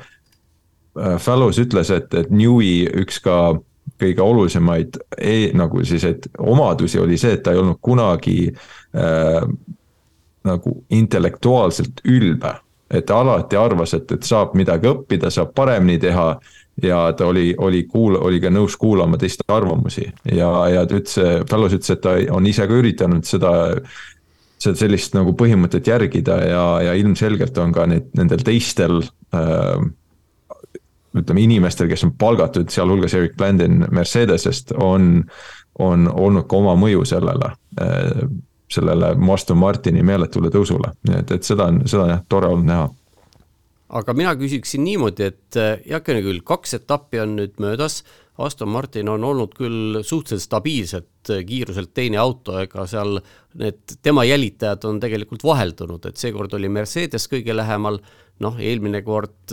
Fallows 1.18 1.58
ütles, 1.58 1.90
et, 1.94 2.14
et 2.14 2.30
Newey 2.30 2.84
üks 3.02 3.22
ka 3.24 3.54
kõige 4.02 4.22
olulisemaid 4.22 4.98
e, 5.16 5.52
nagu 5.56 5.84
siis, 5.86 6.04
et 6.04 6.28
omadusi 6.38 7.00
oli 7.00 7.16
see, 7.18 7.36
et 7.36 7.42
ta 7.44 7.54
ei 7.54 7.62
olnud 7.62 7.80
kunagi 7.80 8.36
äh, 8.50 9.46
nagu 10.44 10.74
intellektuaalselt 10.90 12.02
ülbe 12.10 12.52
et 12.92 13.06
ta 13.08 13.20
alati 13.22 13.56
arvas, 13.56 13.94
et, 13.96 14.10
et 14.12 14.26
saab 14.26 14.56
midagi 14.58 14.90
õppida, 14.90 15.30
saab 15.32 15.54
paremini 15.56 15.98
teha. 16.02 16.34
ja 16.82 16.98
ta 17.12 17.26
oli, 17.28 17.54
oli 17.58 17.82
kuul-, 17.84 18.16
oli 18.16 18.40
ka 18.40 18.48
nõus 18.50 18.78
kuulama 18.80 19.18
teiste 19.20 19.44
arvamusi 19.52 20.06
ja, 20.24 20.48
ja 20.72 20.86
ta 20.88 20.96
ütles, 20.96 21.44
Fellows 21.50 21.74
ütles, 21.76 21.90
et 21.92 22.00
ta 22.00 22.14
on 22.32 22.46
ise 22.48 22.64
ka 22.66 22.78
üritanud 22.80 23.28
seda 23.28 23.50
sellist 24.62 25.16
nagu 25.16 25.34
põhimõtet 25.38 25.88
järgida 25.90 26.38
ja, 26.46 26.66
ja 26.88 26.94
ilmselgelt 26.98 27.58
on 27.58 27.74
ka 27.74 27.86
need, 27.90 28.12
nendel 28.18 28.44
teistel 28.46 29.00
äh, 29.34 29.82
ütleme, 31.18 31.42
inimestel, 31.44 31.90
kes 31.90 32.06
on 32.06 32.14
palgatud, 32.18 32.70
sealhulgas 32.72 33.16
Erik 33.18 33.36
Blandin 33.36 33.84
Mercedesest, 33.92 34.72
on, 34.80 35.26
on 35.82 36.08
olnud 36.08 36.48
ka 36.48 36.60
oma 36.62 36.76
mõju 36.78 37.04
sellele 37.08 37.52
äh, 37.82 38.24
sellele 38.72 39.12
Aston 39.34 39.60
Martini 39.60 40.02
meeletule 40.06 40.50
tõusule, 40.52 40.92
nii 41.08 41.20
et, 41.20 41.36
et 41.36 41.46
seda 41.46 41.68
on, 41.72 41.82
seda 41.90 42.06
on 42.06 42.12
jah, 42.14 42.24
tore 42.28 42.50
olnud 42.52 42.68
näha. 42.68 42.88
aga 44.00 44.14
mina 44.16 44.34
küsiksin 44.40 44.84
niimoodi, 44.86 45.28
et 45.32 45.58
heakene 45.88 46.22
küll, 46.24 46.40
kaks 46.46 46.78
etappi 46.80 47.20
on 47.20 47.36
nüüd 47.40 47.58
möödas, 47.60 48.02
Aston 48.38 48.70
Martin 48.72 49.10
on 49.12 49.24
olnud 49.28 49.52
küll 49.54 50.00
suhteliselt 50.00 50.46
stabiilselt 50.46 51.32
kiiruselt 51.46 51.92
teine 51.94 52.16
auto, 52.22 52.56
ega 52.62 52.86
seal 52.88 53.18
need 53.60 53.98
tema 54.02 54.24
jälitajad 54.24 54.86
on 54.88 55.00
tegelikult 55.02 55.44
vaheldunud, 55.44 56.08
et 56.08 56.16
seekord 56.16 56.54
oli 56.56 56.70
Mercedes 56.72 57.28
kõige 57.28 57.56
lähemal, 57.56 58.00
noh, 58.40 58.56
eelmine 58.56 59.02
kord 59.04 59.52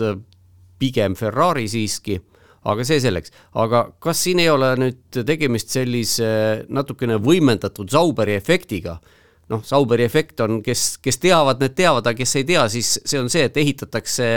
pigem 0.80 1.14
Ferrari 1.14 1.68
siiski 1.68 2.16
aga 2.68 2.84
see 2.84 3.00
selleks, 3.00 3.32
aga 3.56 3.86
kas 4.02 4.20
siin 4.26 4.42
ei 4.42 4.50
ole 4.52 4.74
nüüd 4.80 5.22
tegemist 5.26 5.72
sellise 5.72 6.28
natukene 6.68 7.16
võimendatud 7.22 7.88
Sauberi 7.92 8.36
efektiga? 8.36 8.98
noh, 9.50 9.64
Sauberi 9.66 10.04
efekt 10.06 10.40
on, 10.44 10.60
kes, 10.62 11.00
kes 11.02 11.18
teavad, 11.18 11.58
need 11.62 11.74
teavad, 11.78 12.06
aga 12.06 12.20
kes 12.20 12.36
ei 12.38 12.44
tea, 12.46 12.68
siis 12.70 12.92
see 13.02 13.18
on 13.18 13.30
see, 13.32 13.48
et 13.48 13.56
ehitatakse 13.58 14.28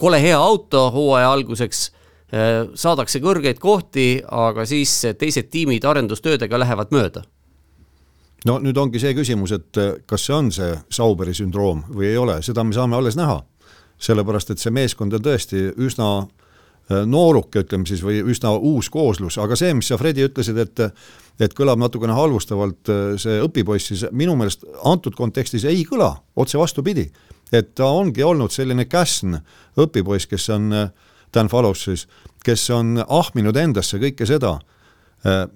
kole 0.00 0.18
hea 0.20 0.36
auto 0.36 0.90
hooaja 0.92 1.30
alguseks, 1.32 1.86
saadakse 2.30 3.18
kõrgeid 3.18 3.58
kohti, 3.58 4.20
aga 4.22 4.62
siis 4.62 4.92
teised 5.18 5.48
tiimid 5.50 5.82
arendustöödega 5.84 6.60
lähevad 6.62 6.92
mööda 6.94 7.24
no 8.46 8.60
nüüd 8.62 8.78
ongi 8.78 9.02
see 9.02 9.16
küsimus, 9.18 9.50
et 9.56 9.80
kas 10.06 10.28
see 10.28 10.36
on 10.36 10.52
see 10.54 10.76
Sauberi 10.94 11.34
sündroom 11.34 11.82
või 11.90 12.12
ei 12.12 12.20
ole, 12.20 12.38
seda 12.46 12.62
me 12.64 12.76
saame 12.76 12.96
alles 12.96 13.18
näha. 13.18 13.40
sellepärast, 13.98 14.50
et 14.50 14.62
see 14.62 14.70
meeskond 14.70 15.12
on 15.12 15.26
tõesti 15.26 15.72
üsna 15.76 16.28
Äh, 16.90 17.04
nooruke, 17.06 17.62
ütleme 17.62 17.86
siis, 17.86 18.00
või 18.02 18.18
üsna 18.32 18.50
uus 18.56 18.88
kooslus, 18.90 19.36
aga 19.38 19.54
see, 19.58 19.70
mis 19.78 19.86
sa, 19.92 19.98
Fredi, 20.00 20.26
ütlesid, 20.26 20.58
et 20.58 20.86
et 21.40 21.54
kõlab 21.56 21.78
natukene 21.80 22.12
halvustavalt 22.12 22.90
äh, 22.90 23.12
see 23.20 23.36
õpipoiss, 23.40 23.92
siis 23.92 24.02
minu 24.12 24.34
meelest 24.36 24.66
antud 24.84 25.14
kontekstis 25.16 25.64
ei 25.70 25.84
kõla, 25.88 26.10
otse 26.36 26.58
vastupidi. 26.58 27.10
et 27.52 27.74
ta 27.74 27.86
ongi 27.86 28.22
olnud 28.22 28.50
selline 28.50 28.84
käsn 28.84 29.38
õpipoiss, 29.78 30.26
kes 30.26 30.48
on, 30.50 30.72
äh, 30.72 30.90
Dan 31.34 31.48
Fallows 31.48 31.84
siis, 31.84 32.06
kes 32.44 32.70
on 32.74 32.98
ahminud 33.06 33.56
endasse 33.56 34.00
kõike 34.02 34.26
seda, 34.26 34.56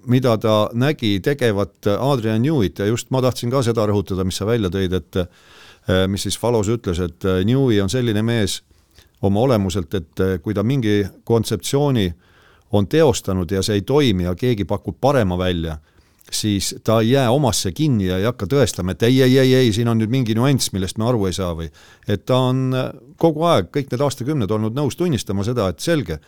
mida 0.06 0.36
ta 0.38 0.68
nägi 0.76 1.16
tegevat 1.24 1.88
Adrian 1.96 2.42
Newit. 2.42 2.78
Ja 2.78 2.86
just 2.86 3.08
ma 3.10 3.22
tahtsin 3.24 3.50
ka 3.50 3.62
seda 3.64 3.86
rõhutada, 3.88 4.24
mis 4.24 4.36
sa 4.36 4.46
välja 4.46 4.68
tõid, 4.70 4.92
et 4.92 5.18
mis 6.12 6.22
siis 6.22 6.36
Fallows 6.38 6.68
ütles, 6.68 7.00
et 7.00 7.26
Newi 7.48 7.80
on 7.80 7.88
selline 7.90 8.22
mees 8.22 8.60
oma 9.24 9.40
olemuselt, 9.40 9.94
et 9.94 10.20
eh, 10.20 10.36
kui 10.42 10.54
ta 10.54 10.62
mingi 10.62 11.02
kontseptsiooni 11.24 12.08
on 12.74 12.88
teostanud 12.90 13.50
ja 13.50 13.62
see 13.62 13.80
ei 13.80 13.84
toimi 13.86 14.26
ja 14.26 14.34
keegi 14.34 14.66
pakub 14.68 14.96
parema 15.00 15.38
välja, 15.38 15.78
siis 16.32 16.74
ta 16.84 17.00
ei 17.00 17.10
jää 17.10 17.30
omasse 17.30 17.72
kinni 17.72 18.06
ja 18.06 18.18
ei 18.18 18.24
hakka 18.24 18.46
tõestama, 18.50 18.94
et 18.94 19.02
ei, 19.02 19.22
ei, 19.22 19.38
ei, 19.38 19.54
ei, 19.54 19.72
siin 19.72 19.88
on 19.88 20.00
nüüd 20.00 20.12
mingi 20.12 20.36
nüanss, 20.36 20.72
millest 20.72 20.98
me 20.98 21.08
aru 21.08 21.26
ei 21.28 21.36
saa 21.36 21.52
või 21.56 21.68
et 22.08 22.24
ta 22.26 22.40
on 22.50 22.66
eh, 22.74 22.90
kogu 23.20 23.44
aeg, 23.48 23.70
kõik 23.74 23.92
need 23.92 24.04
aastakümned 24.04 24.50
olnud 24.50 24.76
nõus 24.76 24.96
tunnistama 24.96 25.44
seda, 25.46 25.68
et 25.70 25.84
selge, 25.84 26.18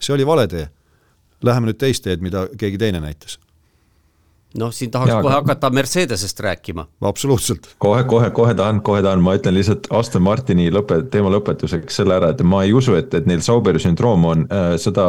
see 0.00 0.14
oli 0.16 0.26
vale 0.26 0.48
tee. 0.50 0.68
Läheme 1.42 1.72
nüüd 1.72 1.78
teist 1.78 2.04
teed, 2.06 2.22
mida 2.22 2.46
keegi 2.58 2.78
teine 2.78 3.00
näitas 3.02 3.38
noh, 4.58 4.72
siin 4.74 4.90
tahaks 4.92 5.10
Jaa, 5.10 5.22
kohe 5.24 5.34
hakata 5.34 5.70
Mercedesest 5.70 6.40
rääkima. 6.40 6.86
absoluutselt. 7.00 7.68
kohe, 7.78 8.04
kohe, 8.04 8.30
kohe 8.30 8.54
tahan, 8.54 8.82
kohe 8.82 9.02
tahan, 9.02 9.22
ma 9.24 9.34
ütlen 9.38 9.54
lihtsalt 9.56 9.88
Aston 9.90 10.22
Martini 10.22 10.70
lõpe, 10.70 11.02
teema 11.10 11.32
lõpetuseks 11.32 11.96
selle 12.02 12.18
ära, 12.18 12.32
et 12.32 12.42
ma 12.44 12.62
ei 12.66 12.72
usu, 12.76 12.94
et, 12.98 13.14
et 13.14 13.26
neil 13.26 13.40
Sauberi 13.40 13.80
sündroom 13.82 14.24
on 14.28 14.46
äh, 14.52 14.74
seda 14.82 15.06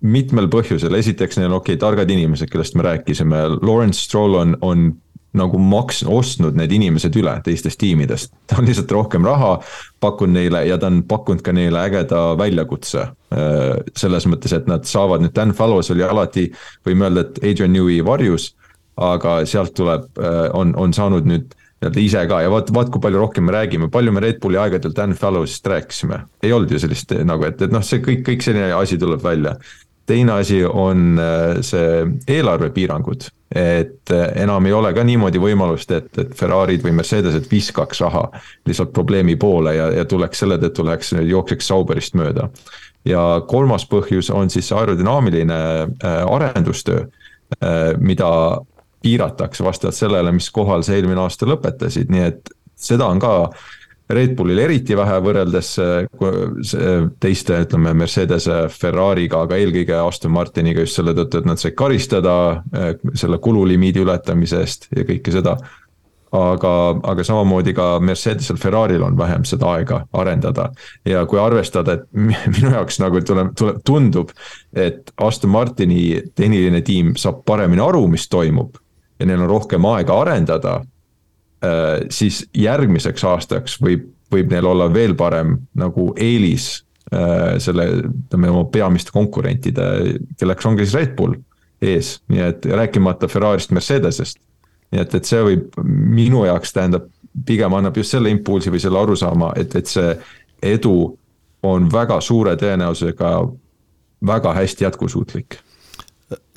mitmel 0.00 0.46
põhjusel, 0.52 0.94
esiteks 0.94 1.38
neil 1.38 1.50
on 1.50 1.58
okei 1.58 1.74
okay,, 1.74 1.82
targad 1.82 2.10
inimesed, 2.10 2.50
kellest 2.52 2.76
me 2.78 2.86
rääkisime, 2.86 3.44
Lawrence 3.58 4.00
Stroll 4.00 4.38
on, 4.38 4.56
on 4.60 4.90
nagu 5.38 5.58
maks-, 5.60 6.04
ostnud 6.06 6.56
need 6.56 6.72
inimesed 6.72 7.16
üle 7.20 7.34
teistest 7.44 7.80
tiimidest. 7.82 8.32
ta 8.46 8.60
on 8.60 8.68
lihtsalt 8.68 8.94
rohkem 8.94 9.26
raha 9.26 9.58
pakkunud 10.00 10.38
neile 10.38 10.64
ja 10.68 10.78
ta 10.78 10.88
on 10.88 11.02
pakkunud 11.08 11.42
ka 11.44 11.52
neile 11.52 11.82
ägeda 11.88 12.22
väljakutse. 12.38 13.08
Äh, 13.34 13.74
selles 13.98 14.26
mõttes, 14.30 14.54
et 14.56 14.70
nad 14.70 14.86
saavad 14.88 15.24
nüüd, 15.24 15.34
Dan 15.36 15.52
Fallows 15.56 15.90
oli 15.94 16.06
alati, 16.06 16.48
võime 16.86 17.08
öelda, 17.08 17.26
et 17.26 17.42
Adrian 17.42 17.74
Newey 17.74 18.00
varjus 18.06 18.52
aga 18.98 19.40
sealt 19.48 19.74
tuleb, 19.78 20.10
äh, 20.18 20.44
on, 20.56 20.74
on 20.78 20.94
saanud 20.94 21.26
nüüd 21.28 21.54
nii-öelda 21.78 22.00
ise 22.02 22.22
ka 22.30 22.40
ja 22.42 22.50
vaat, 22.50 22.72
vaat 22.74 22.88
kui 22.90 23.02
palju 23.02 23.20
rohkem 23.22 23.46
me 23.46 23.54
räägime, 23.54 23.90
palju 23.94 24.14
me 24.14 24.22
Red 24.24 24.40
Bulli 24.42 24.58
aegadel 24.58 24.94
Dan 24.96 25.14
Fallowsist 25.14 25.66
rääkisime. 25.66 26.24
ei 26.42 26.52
olnud 26.52 26.72
ju 26.74 26.80
sellist 26.82 27.14
nagu, 27.24 27.46
et, 27.46 27.62
et 27.62 27.74
noh, 27.74 27.84
see 27.86 28.02
kõik, 28.02 28.24
kõik 28.26 28.42
selline 28.42 28.72
asi 28.74 28.98
tuleb 28.98 29.22
välja. 29.22 29.54
Teine 30.08 30.38
asi 30.40 30.62
on 30.64 31.18
äh, 31.20 31.58
see 31.64 32.06
eelarvepiirangud, 32.36 33.28
et 33.54 34.12
äh, 34.14 34.24
enam 34.42 34.66
ei 34.66 34.74
ole 34.76 34.92
ka 34.96 35.04
niimoodi 35.04 35.40
võimalust, 35.42 35.92
et, 35.94 36.10
et 36.20 36.34
Ferrari'd 36.36 36.84
või 36.84 36.96
Mercedesed 36.98 37.48
viskaks 37.50 38.02
raha 38.04 38.24
lihtsalt 38.68 38.94
probleemi 38.96 39.36
poole 39.40 39.76
ja, 39.76 39.90
ja 40.00 40.06
tuleks 40.08 40.44
selle 40.44 40.58
tõttu 40.62 40.86
läheks, 40.88 41.14
jookseks 41.28 41.70
Sauberist 41.72 42.18
mööda. 42.18 42.48
ja 43.04 43.42
kolmas 43.48 43.86
põhjus 43.88 44.32
on 44.34 44.50
siis 44.50 44.68
see 44.68 44.76
aerodünaamiline 44.76 45.58
arendustöö, 46.28 47.06
mida 47.98 48.30
piiratakse 49.02 49.64
vastavalt 49.64 49.96
sellele, 49.96 50.32
mis 50.34 50.50
kohal 50.50 50.82
sa 50.84 50.96
eelmine 50.96 51.22
aasta 51.22 51.46
lõpetasid, 51.48 52.10
nii 52.12 52.24
et 52.26 52.50
seda 52.78 53.06
on 53.08 53.20
ka 53.22 53.32
Red 54.08 54.36
Bullil 54.36 54.62
eriti 54.62 54.96
vähe 54.96 55.18
võrreldes 55.20 55.74
teiste, 57.20 57.58
ütleme, 57.64 57.92
Mercedese, 57.98 58.62
Ferrari'ga, 58.72 59.42
aga 59.44 59.58
eelkõige 59.60 59.98
Aston 60.00 60.32
Martiniga 60.32 60.84
just 60.84 60.96
selle 60.96 61.12
tõttu, 61.16 61.42
et 61.42 61.48
nad 61.48 61.60
said 61.60 61.76
karistada 61.76 62.36
eh, 62.72 62.94
selle 63.18 63.40
kululimiidi 63.44 64.00
ületamise 64.04 64.62
eest 64.64 64.88
ja 64.96 65.04
kõike 65.08 65.34
seda. 65.34 65.58
aga, 66.32 66.70
aga 67.08 67.24
samamoodi 67.24 67.72
ka 67.72 67.84
Mercedesel, 68.04 68.56
Ferrari'l 68.60 69.04
on 69.04 69.16
vähem 69.16 69.44
seda 69.48 69.70
aega 69.76 70.02
arendada. 70.12 70.70
ja 71.04 71.26
kui 71.26 71.38
arvestada, 71.40 71.92
et 71.92 72.08
minu 72.56 72.72
jaoks 72.72 73.00
nagu 73.00 73.20
tuleb, 73.20 73.54
tuleb, 73.56 73.80
tundub, 73.84 74.32
et 74.72 75.12
Aston 75.16 75.50
Martini 75.50 76.22
tehniline 76.34 76.80
tiim 76.80 77.16
saab 77.16 77.44
paremini 77.44 77.84
aru, 77.84 78.06
mis 78.08 78.28
toimub 78.28 78.76
ja 79.18 79.26
neil 79.26 79.42
on 79.42 79.50
rohkem 79.50 79.84
aega 79.84 80.20
arendada, 80.22 80.78
äh, 80.80 80.97
siis 82.14 82.44
järgmiseks 82.54 83.24
aastaks 83.26 83.78
võib, 83.82 84.04
võib 84.32 84.52
neil 84.52 84.66
olla 84.70 84.86
veel 84.92 85.16
parem 85.18 85.56
nagu 85.78 86.12
eelis 86.14 86.68
äh, 87.12 87.56
selle, 87.62 87.88
ütleme 88.06 88.50
oma 88.52 88.64
peamiste 88.70 89.14
konkurentide, 89.14 89.88
kelleks 90.38 90.68
ongi 90.70 90.86
siis 90.86 90.98
Red 91.00 91.14
Bull 91.18 91.38
ees, 91.82 92.18
nii 92.30 92.42
et 92.42 92.66
rääkimata 92.66 93.30
Ferrari'st, 93.30 93.74
Mercedesest. 93.74 94.38
nii 94.92 95.02
et, 95.02 95.14
et 95.14 95.28
see 95.28 95.44
võib 95.44 95.78
minu 95.84 96.44
jaoks 96.46 96.74
tähendab, 96.74 97.10
pigem 97.46 97.74
annab 97.76 97.96
just 97.98 98.14
selle 98.14 98.30
impulsi 98.32 98.70
või 98.72 98.80
selle 98.82 98.98
arusaama, 98.98 99.52
et, 99.60 99.74
et 99.78 99.86
see 99.86 100.14
edu 100.64 100.96
on 101.66 101.90
väga 101.92 102.20
suure 102.24 102.54
tõenäosusega 102.58 103.32
väga 104.26 104.54
hästi 104.54 104.86
jätkusuutlik 104.86 105.58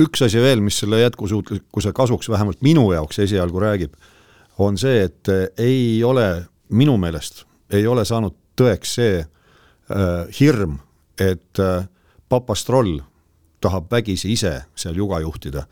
üks 0.02 0.24
asi 0.26 0.41
veel, 0.41 0.62
mis 0.64 0.80
selle 0.82 0.99
jätkusuutlikkuse 1.02 1.93
kasuks 1.95 2.30
vähemalt 2.30 2.62
minu 2.66 2.89
jaoks 2.91 3.22
esialgu 3.24 3.62
räägib, 3.64 3.93
on 4.62 4.78
see, 4.78 5.03
et 5.07 5.30
eh, 5.32 5.47
ei 5.57 6.03
ole, 6.03 6.28
minu 6.70 6.97
meelest 7.01 7.45
ei 7.72 7.88
ole 7.88 8.05
saanud 8.05 8.36
tõeks 8.59 8.95
see 8.99 9.20
äh, 9.22 10.39
hirm, 10.39 10.78
et 11.20 11.59
äh, 11.59 11.86
Papastroll 12.30 12.99
tahab 13.62 13.91
vägisi 13.91 14.32
ise 14.34 14.53
seal 14.76 14.97
juga 14.97 15.20
juhtida. 15.20 15.66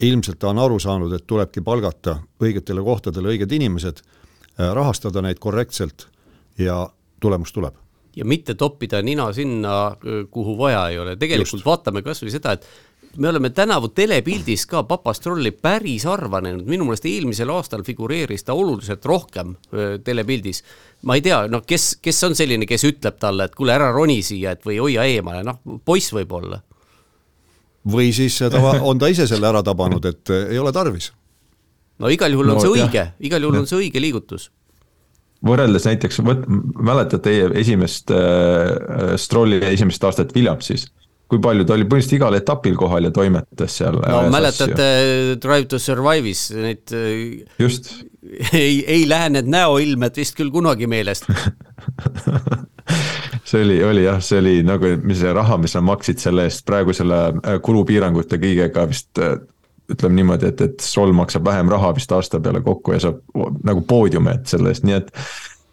ilmselt 0.00 0.38
ta 0.38 0.48
on 0.48 0.58
aru 0.58 0.78
saanud, 0.78 1.12
et 1.12 1.26
tulebki 1.26 1.60
palgata 1.60 2.18
õigetele 2.40 2.82
kohtadele 2.84 3.32
õiged 3.32 3.52
inimesed 3.52 4.02
äh,, 4.02 4.72
rahastada 4.74 5.22
neid 5.22 5.38
korrektselt 5.38 6.08
ja 6.58 6.88
tulemus 7.20 7.52
tuleb 7.52 7.74
ja 8.16 8.24
mitte 8.24 8.54
toppida 8.54 9.00
nina 9.02 9.32
sinna, 9.32 9.96
kuhu 10.30 10.58
vaja 10.58 10.88
ei 10.88 10.98
ole, 10.98 11.16
tegelikult 11.16 11.62
Just. 11.62 11.66
vaatame 11.66 12.02
kasvõi 12.04 12.30
seda, 12.30 12.52
et 12.52 12.66
me 13.16 13.28
oleme 13.28 13.50
tänavu 13.50 13.88
telepildis 13.88 14.66
ka 14.66 14.82
Papastrolli 14.82 15.50
päris 15.50 16.04
harva 16.04 16.40
näinud, 16.40 16.66
minu 16.68 16.86
meelest 16.88 17.06
eelmisel 17.08 17.50
aastal 17.52 17.82
figureeris 17.84 18.44
ta 18.44 18.54
oluliselt 18.54 19.04
rohkem 19.04 19.54
telepildis. 20.04 20.62
ma 21.02 21.14
ei 21.14 21.22
tea, 21.22 21.46
noh, 21.48 21.64
kes, 21.66 21.96
kes 22.02 22.24
on 22.24 22.36
selline, 22.38 22.66
kes 22.66 22.84
ütleb 22.88 23.18
talle, 23.20 23.44
et 23.44 23.54
kuule, 23.58 23.74
ära 23.74 23.90
roni 23.92 24.22
siia, 24.22 24.54
et 24.56 24.64
või 24.66 24.78
hoia 24.80 25.04
eemale, 25.04 25.42
noh, 25.44 25.60
poiss 25.84 26.12
võib-olla. 26.14 26.62
või 27.92 28.12
siis 28.12 28.38
ta 28.38 28.78
on 28.80 28.98
ta 28.98 29.10
ise 29.10 29.26
selle 29.26 29.48
ära 29.48 29.62
tabanud, 29.62 30.04
et 30.04 30.34
ei 30.48 30.58
ole 30.58 30.72
tarvis. 30.72 31.12
no 31.98 32.08
igal 32.08 32.32
juhul 32.32 32.54
on 32.54 32.60
no, 32.60 32.64
see 32.64 32.74
õige, 32.80 33.06
igal 33.20 33.42
juhul 33.42 33.62
on 33.62 33.66
see 33.66 33.84
õige 33.84 34.00
liigutus 34.00 34.50
võrreldes 35.42 35.84
näiteks, 35.88 36.20
võt-, 36.22 36.44
mäletate 36.78 37.18
teie 37.18 37.50
esimest 37.60 38.10
äh,, 38.14 39.16
Strolli 39.18 39.58
esimest 39.72 40.04
aastat 40.04 40.34
Williamsis 40.36 40.86
kui 41.32 41.40
palju 41.40 41.64
ta 41.64 41.76
oli 41.78 41.86
põhimõtteliselt 41.88 42.18
igal 42.18 42.36
etapil 42.36 42.74
kohal 42.76 43.08
ja 43.08 43.10
toimetas 43.14 43.78
seal. 43.80 43.96
no 43.96 44.26
mäletate 44.32 44.88
Drive 45.40 45.70
to 45.72 45.80
Survive'is 45.80 46.50
neid 46.52 46.92
just 47.62 47.88
ei, 48.52 48.82
ei 48.84 49.06
lähe 49.08 49.30
need 49.32 49.48
näoilmed 49.52 50.20
vist 50.20 50.36
küll 50.36 50.52
kunagi 50.52 50.88
meelest 50.90 51.30
see 53.48 53.62
oli, 53.64 53.78
oli 53.84 54.04
jah, 54.04 54.20
see 54.24 54.42
oli 54.42 54.58
nagu, 54.66 54.92
mis 55.06 55.22
see 55.22 55.32
raha, 55.32 55.56
mis 55.62 55.76
nad 55.78 55.86
maksid 55.88 56.20
selle 56.20 56.44
eest 56.50 56.66
praegu 56.68 56.92
selle 56.96 57.22
äh, 57.32 57.56
kulupiirangute 57.64 58.36
kõigega 58.42 58.84
vist 58.90 59.22
ütleme 59.92 60.20
niimoodi, 60.20 60.52
et, 60.52 60.60
et 60.68 60.84
Sol 60.84 61.16
maksab 61.16 61.48
vähem 61.48 61.72
raha 61.72 61.94
vist 61.96 62.12
aasta 62.12 62.40
peale 62.44 62.60
kokku 62.64 62.94
ja 62.94 63.00
saab 63.02 63.64
nagu 63.66 63.82
poodiume 63.88 64.38
selle 64.48 64.70
eest, 64.72 64.84
nii 64.88 65.00
et. 65.00 65.10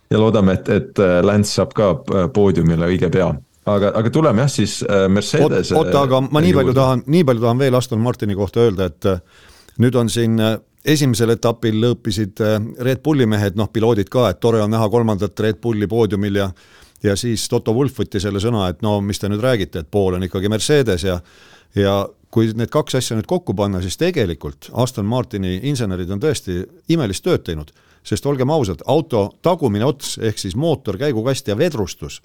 ja 0.09 0.19
loodame, 0.19 0.55
et, 0.57 0.69
et 0.71 0.99
Lance 1.23 1.53
saab 1.53 1.75
ka 1.77 1.91
poodiumile 2.33 2.87
õige 2.89 3.11
pea 3.13 3.29
aga, 3.75 3.91
aga 3.99 4.13
tuleme 4.13 4.45
jah 4.45 4.51
siis 4.51 4.79
Mercedes. 5.09 5.71
oota, 5.77 6.01
aga 6.07 6.21
ma 6.25 6.41
nii 6.43 6.55
palju 6.57 6.73
tahan, 6.77 7.03
nii 7.07 7.27
palju 7.27 7.45
tahan 7.45 7.61
veel 7.61 7.77
Aston 7.79 8.01
Martini 8.03 8.35
kohta 8.37 8.65
öelda, 8.65 8.89
et 8.89 9.79
nüüd 9.79 9.95
on 9.95 10.09
siin 10.09 10.39
esimesel 10.85 11.35
etapil 11.35 11.79
lõõpisid 11.83 12.41
Red 12.85 13.01
Bulli 13.03 13.27
mehed, 13.29 13.57
noh, 13.59 13.69
piloodid 13.73 14.09
ka, 14.11 14.29
et 14.31 14.39
tore 14.39 14.61
on 14.63 14.71
näha 14.71 14.89
kolmandat 14.89 15.39
Red 15.39 15.59
Bulli 15.61 15.87
poodiumil 15.87 16.41
ja 16.41 16.51
ja 17.03 17.15
siis 17.15 17.47
Toto 17.47 17.73
Wulf 17.73 17.99
võttis 17.99 18.25
selle 18.25 18.41
sõna, 18.43 18.65
et 18.69 18.81
no 18.83 18.97
mis 19.01 19.19
te 19.19 19.29
nüüd 19.31 19.43
räägite, 19.43 19.83
et 19.83 19.91
pool 19.91 20.17
on 20.17 20.25
ikkagi 20.25 20.49
Mercedes 20.51 21.05
ja 21.07 21.19
ja 21.75 21.93
kui 22.33 22.49
need 22.57 22.71
kaks 22.73 22.97
asja 22.99 23.17
nüüd 23.17 23.27
kokku 23.29 23.53
panna, 23.57 23.81
siis 23.81 23.97
tegelikult 23.97 24.69
Aston 24.73 25.05
Martini 25.05 25.59
insenerid 25.69 26.09
on 26.11 26.21
tõesti 26.21 26.61
imelist 26.93 27.23
tööd 27.25 27.45
teinud, 27.45 27.71
sest 28.05 28.25
olgem 28.25 28.49
ausad, 28.53 28.83
auto 28.85 29.29
tagumine 29.45 29.85
ots 29.85 30.17
ehk 30.21 30.41
siis 30.41 30.55
mootor, 30.55 30.97
käigukast 30.97 31.47
ja 31.47 31.57
vedrustus 31.57 32.19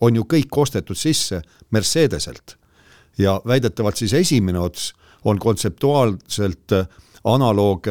on 0.00 0.16
ju 0.16 0.24
kõik 0.24 0.56
ostetud 0.56 0.96
sisse 0.96 1.42
Mercedeselt. 1.70 2.56
ja 3.18 3.40
väidetavalt 3.46 3.96
siis 3.96 4.12
esimene 4.12 4.58
ots 4.58 4.92
on 5.24 5.38
kontseptuaalselt 5.38 6.72
analoog 7.24 7.86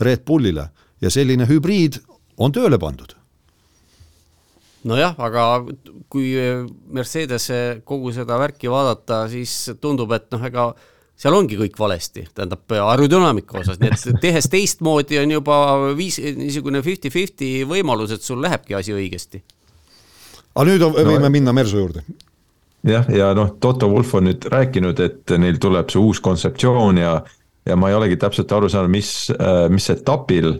Red 0.00 0.24
Bullile 0.26 0.68
ja 1.00 1.10
selline 1.10 1.46
hübriid 1.46 2.00
on 2.36 2.52
tööle 2.52 2.78
pandud 2.78 3.14
nojah, 4.88 5.14
aga 5.18 5.44
kui 6.10 6.32
Mercedese 6.92 7.82
kogu 7.86 8.12
seda 8.14 8.38
värki 8.40 8.70
vaadata, 8.70 9.24
siis 9.30 9.70
tundub, 9.80 10.12
et 10.16 10.28
noh, 10.34 10.42
ega 10.48 10.66
seal 11.22 11.36
ongi 11.36 11.58
kõik 11.60 11.78
valesti, 11.78 12.26
tähendab 12.34 12.74
aerodünaamika 12.74 13.60
osas, 13.60 13.78
nii 13.80 13.92
et 13.92 14.20
tehes 14.22 14.48
teistmoodi 14.50 15.20
on 15.22 15.36
juba 15.36 15.58
viis, 15.98 16.18
niisugune 16.18 16.82
fifty-fifty 16.82 17.52
võimalus, 17.68 18.16
et 18.16 18.26
sul 18.26 18.42
lähebki 18.42 18.74
asi 18.78 18.94
õigesti. 18.96 19.42
Aga 20.54 20.66
nüüd 20.68 20.84
on, 20.86 20.94
võime 20.96 21.26
no, 21.26 21.32
minna 21.32 21.54
Mersu 21.56 21.80
juurde. 21.80 22.04
jah, 22.88 23.08
ja 23.12 23.32
noh, 23.38 23.54
Toto 23.60 23.88
Wolf 23.92 24.14
on 24.18 24.28
nüüd 24.30 24.48
rääkinud, 24.52 25.00
et 25.04 25.36
neil 25.40 25.60
tuleb 25.62 25.92
see 25.92 26.02
uus 26.02 26.20
kontseptsioon 26.24 27.02
ja, 27.02 27.16
ja 27.68 27.78
ma 27.78 27.92
ei 27.92 27.98
olegi 27.98 28.20
täpselt 28.20 28.52
aru 28.52 28.70
saanud, 28.72 28.92
mis, 28.92 29.12
mis 29.72 29.90
etapil. 29.94 30.54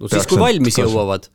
no 0.00 0.12
siis, 0.12 0.28
kui 0.28 0.40
valmis 0.40 0.78
kas... 0.78 0.86
jõuavad 0.86 1.30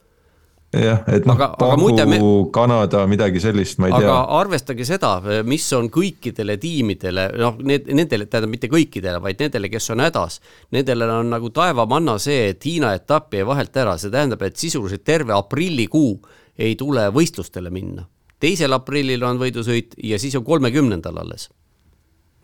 jah, 0.80 1.02
et 1.12 1.26
noh, 1.28 1.38
Baku, 1.60 1.90
me... 2.08 2.20
Kanada, 2.54 3.04
midagi 3.10 3.42
sellist, 3.44 3.80
ma 3.82 3.90
ei 3.90 3.96
aga 3.96 4.06
tea. 4.06 4.20
arvestage 4.40 4.86
seda, 4.88 5.12
mis 5.48 5.66
on 5.76 5.90
kõikidele 5.92 6.56
tiimidele, 6.62 7.28
noh, 7.42 7.58
need, 7.68 7.90
nendele, 7.92 8.28
tähendab 8.32 8.54
mitte 8.54 8.70
kõikidele, 8.72 9.20
vaid 9.24 9.42
nendele, 9.44 9.72
kes 9.72 9.92
on 9.96 10.04
hädas, 10.06 10.40
nendele 10.76 11.10
on 11.12 11.32
nagu 11.34 11.52
taevamanna 11.56 12.18
see, 12.22 12.52
et 12.54 12.68
Hiina 12.68 12.94
etapp 12.98 13.36
jäi 13.36 13.48
vahelt 13.48 13.82
ära, 13.84 13.98
see 14.00 14.14
tähendab, 14.14 14.44
et 14.48 14.60
sisuliselt 14.60 15.04
terve 15.08 15.36
aprillikuu 15.36 16.16
ei 16.62 16.78
tule 16.80 17.10
võistlustele 17.12 17.72
minna. 17.74 18.08
teisel 18.42 18.74
aprillil 18.74 19.24
on 19.24 19.38
võidusõit 19.38 20.00
ja 20.04 20.18
siis 20.20 20.36
on 20.36 20.44
kolmekümnendal 20.44 21.18
alles. 21.18 21.50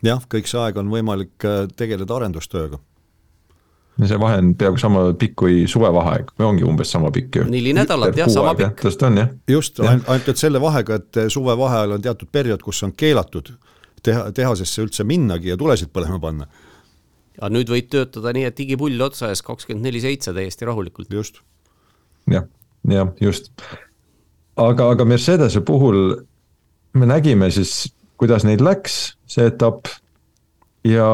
jah, 0.02 0.20
kõik 0.28 0.46
see 0.46 0.60
aeg 0.60 0.76
on 0.76 0.92
võimalik 0.92 1.44
äh, 1.44 1.64
tegeleda 1.76 2.20
arendustööga 2.20 2.78
see 4.06 4.18
vahe 4.20 4.38
on 4.38 4.52
peaaegu 4.58 4.78
sama 4.78 5.00
pikk 5.18 5.34
kui 5.42 5.62
suvevaheaeg 5.70 6.30
või 6.38 6.46
ongi 6.52 6.66
umbes 6.66 6.92
sama 6.94 7.10
pikk 7.14 7.40
ju. 7.40 7.46
neli 7.50 7.72
nädalat 7.74 8.16
jah, 8.16 8.30
sama 8.30 8.54
pikk. 8.58 8.84
just 8.84 9.02
on 9.02 9.18
jah. 9.18 9.32
just, 9.50 9.80
ainult 9.82 10.28
et 10.30 10.38
selle 10.40 10.60
vahega, 10.62 11.00
et 11.00 11.20
suvevaheajal 11.34 11.96
on 11.96 12.04
teatud 12.04 12.30
periood, 12.32 12.62
kus 12.62 12.82
on 12.86 12.94
keelatud 12.94 13.50
teha, 14.04 14.28
tehasesse 14.34 14.84
üldse 14.84 15.06
minnagi 15.08 15.52
ja 15.52 15.58
tulesid 15.58 15.90
põlema 15.94 16.20
panna. 16.22 16.46
aga 17.40 17.50
nüüd 17.54 17.72
võid 17.74 17.90
töötada 17.90 18.32
nii, 18.36 18.46
et 18.50 18.58
digipull 18.58 19.02
otsa 19.08 19.32
ees 19.32 19.42
kakskümmend 19.46 19.90
neli 19.90 20.02
seitse 20.04 20.34
täiesti 20.36 20.68
rahulikult. 20.68 21.10
just. 21.12 21.42
jah, 22.30 22.46
jah, 22.88 23.14
just. 23.20 23.50
aga, 24.56 24.92
aga 24.92 25.08
Mercedese 25.08 25.64
puhul 25.66 26.20
me 26.98 27.06
nägime 27.06 27.50
siis, 27.50 27.88
kuidas 28.18 28.46
neil 28.46 28.62
läks, 28.64 29.16
see 29.26 29.50
etapp 29.50 29.90
ja 30.86 31.08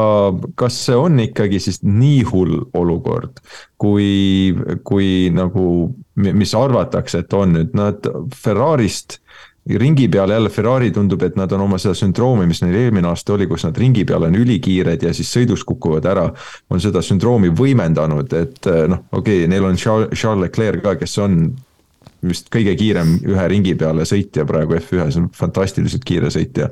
kas 0.55 0.77
see 0.85 0.95
on 0.97 1.19
ikkagi 1.23 1.59
siis 1.63 1.81
nii 1.83 2.23
hull 2.29 2.61
olukord, 2.77 3.41
kui, 3.81 4.53
kui 4.83 5.29
nagu, 5.33 5.67
mis 6.15 6.55
arvatakse, 6.57 7.23
et 7.25 7.33
on 7.33 7.55
nüüd, 7.57 7.75
nad 7.77 8.09
Ferrarist 8.35 9.19
ringi 9.65 10.07
peal 10.13 10.29
jälle 10.29 10.49
Ferrari 10.49 10.91
tundub, 10.93 11.23
et 11.25 11.35
nad 11.35 11.51
on 11.51 11.63
oma 11.65 11.77
seda 11.81 11.95
sündroomi, 11.97 12.45
mis 12.45 12.61
neil 12.61 12.75
eelmine 12.83 13.09
aasta 13.09 13.33
oli, 13.33 13.47
kus 13.49 13.65
nad 13.65 13.77
ringi 13.77 14.05
peal 14.05 14.27
on 14.27 14.37
ülikiired 14.37 15.03
ja 15.03 15.13
siis 15.13 15.31
sõidus 15.33 15.65
kukuvad 15.65 16.05
ära. 16.05 16.27
on 16.69 16.81
seda 16.81 17.01
sündroomi 17.01 17.49
võimendanud, 17.49 18.33
et 18.37 18.69
noh, 18.91 19.07
okei 19.11 19.41
okay,, 19.45 19.49
neil 19.49 19.65
on 19.65 19.75
Charles 19.77 20.41
Leclerc 20.41 20.83
ka, 20.85 20.95
kes 21.01 21.17
on 21.17 21.55
vist 22.25 22.49
kõige 22.53 22.75
kiirem 22.77 23.17
ühe 23.25 23.47
ringi 23.49 23.75
peale 23.75 24.05
sõitja 24.05 24.45
praegu 24.45 24.77
F1-s, 24.77 25.17
on 25.17 25.29
fantastiliselt 25.33 26.05
kiire 26.05 26.29
sõitja 26.33 26.69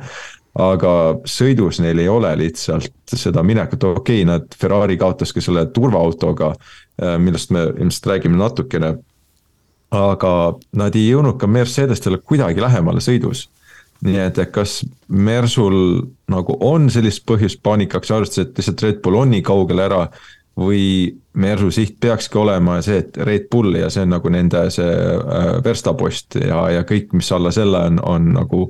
aga 0.60 0.92
sõidus 1.26 1.80
neil 1.82 2.00
ei 2.04 2.10
ole 2.12 2.30
lihtsalt 2.44 3.16
seda 3.18 3.44
minekut, 3.46 3.84
okei 3.90 4.22
okay,, 4.22 4.28
nad, 4.30 4.46
Ferrari 4.60 4.98
kaotas 5.02 5.34
ka 5.34 5.42
selle 5.42 5.66
turvaautoga, 5.74 6.54
äh, 7.02 7.18
millest 7.22 7.54
me 7.54 7.66
ilmselt 7.74 8.12
räägime 8.14 8.38
natukene. 8.38 8.98
aga 9.94 10.30
nad 10.74 10.96
ei 10.98 11.12
jõudnud 11.12 11.38
ka 11.38 11.48
Mercedestele 11.48 12.18
kuidagi 12.18 12.62
lähemale 12.62 13.02
sõidus. 13.02 13.50
nii 14.04 14.20
et, 14.20 14.40
kas 14.52 14.84
Mersul 15.08 16.06
nagu 16.28 16.58
on 16.60 16.90
sellist 16.90 17.26
põhjust 17.26 17.62
paanikaks, 17.64 18.12
arvestades, 18.12 18.50
et 18.50 18.58
lihtsalt 18.58 18.82
Red 18.82 19.02
Bull 19.02 19.16
on 19.16 19.30
nii 19.30 19.42
kaugel 19.42 19.80
ära 19.80 20.10
või 20.60 21.16
Mersu 21.34 21.72
siht 21.72 21.98
peakski 22.00 22.38
olema 22.38 22.82
see, 22.82 23.00
et 23.02 23.18
Red 23.18 23.48
Bull 23.50 23.74
ja 23.80 23.90
see 23.90 24.04
on 24.06 24.14
nagu 24.14 24.30
nende 24.30 24.68
see 24.74 24.86
äh, 24.86 25.64
verstapost 25.66 26.36
ja, 26.36 26.68
ja 26.70 26.84
kõik, 26.86 27.14
mis 27.14 27.32
alla 27.32 27.52
selle 27.52 27.80
on, 27.90 27.98
on 28.04 28.34
nagu 28.36 28.68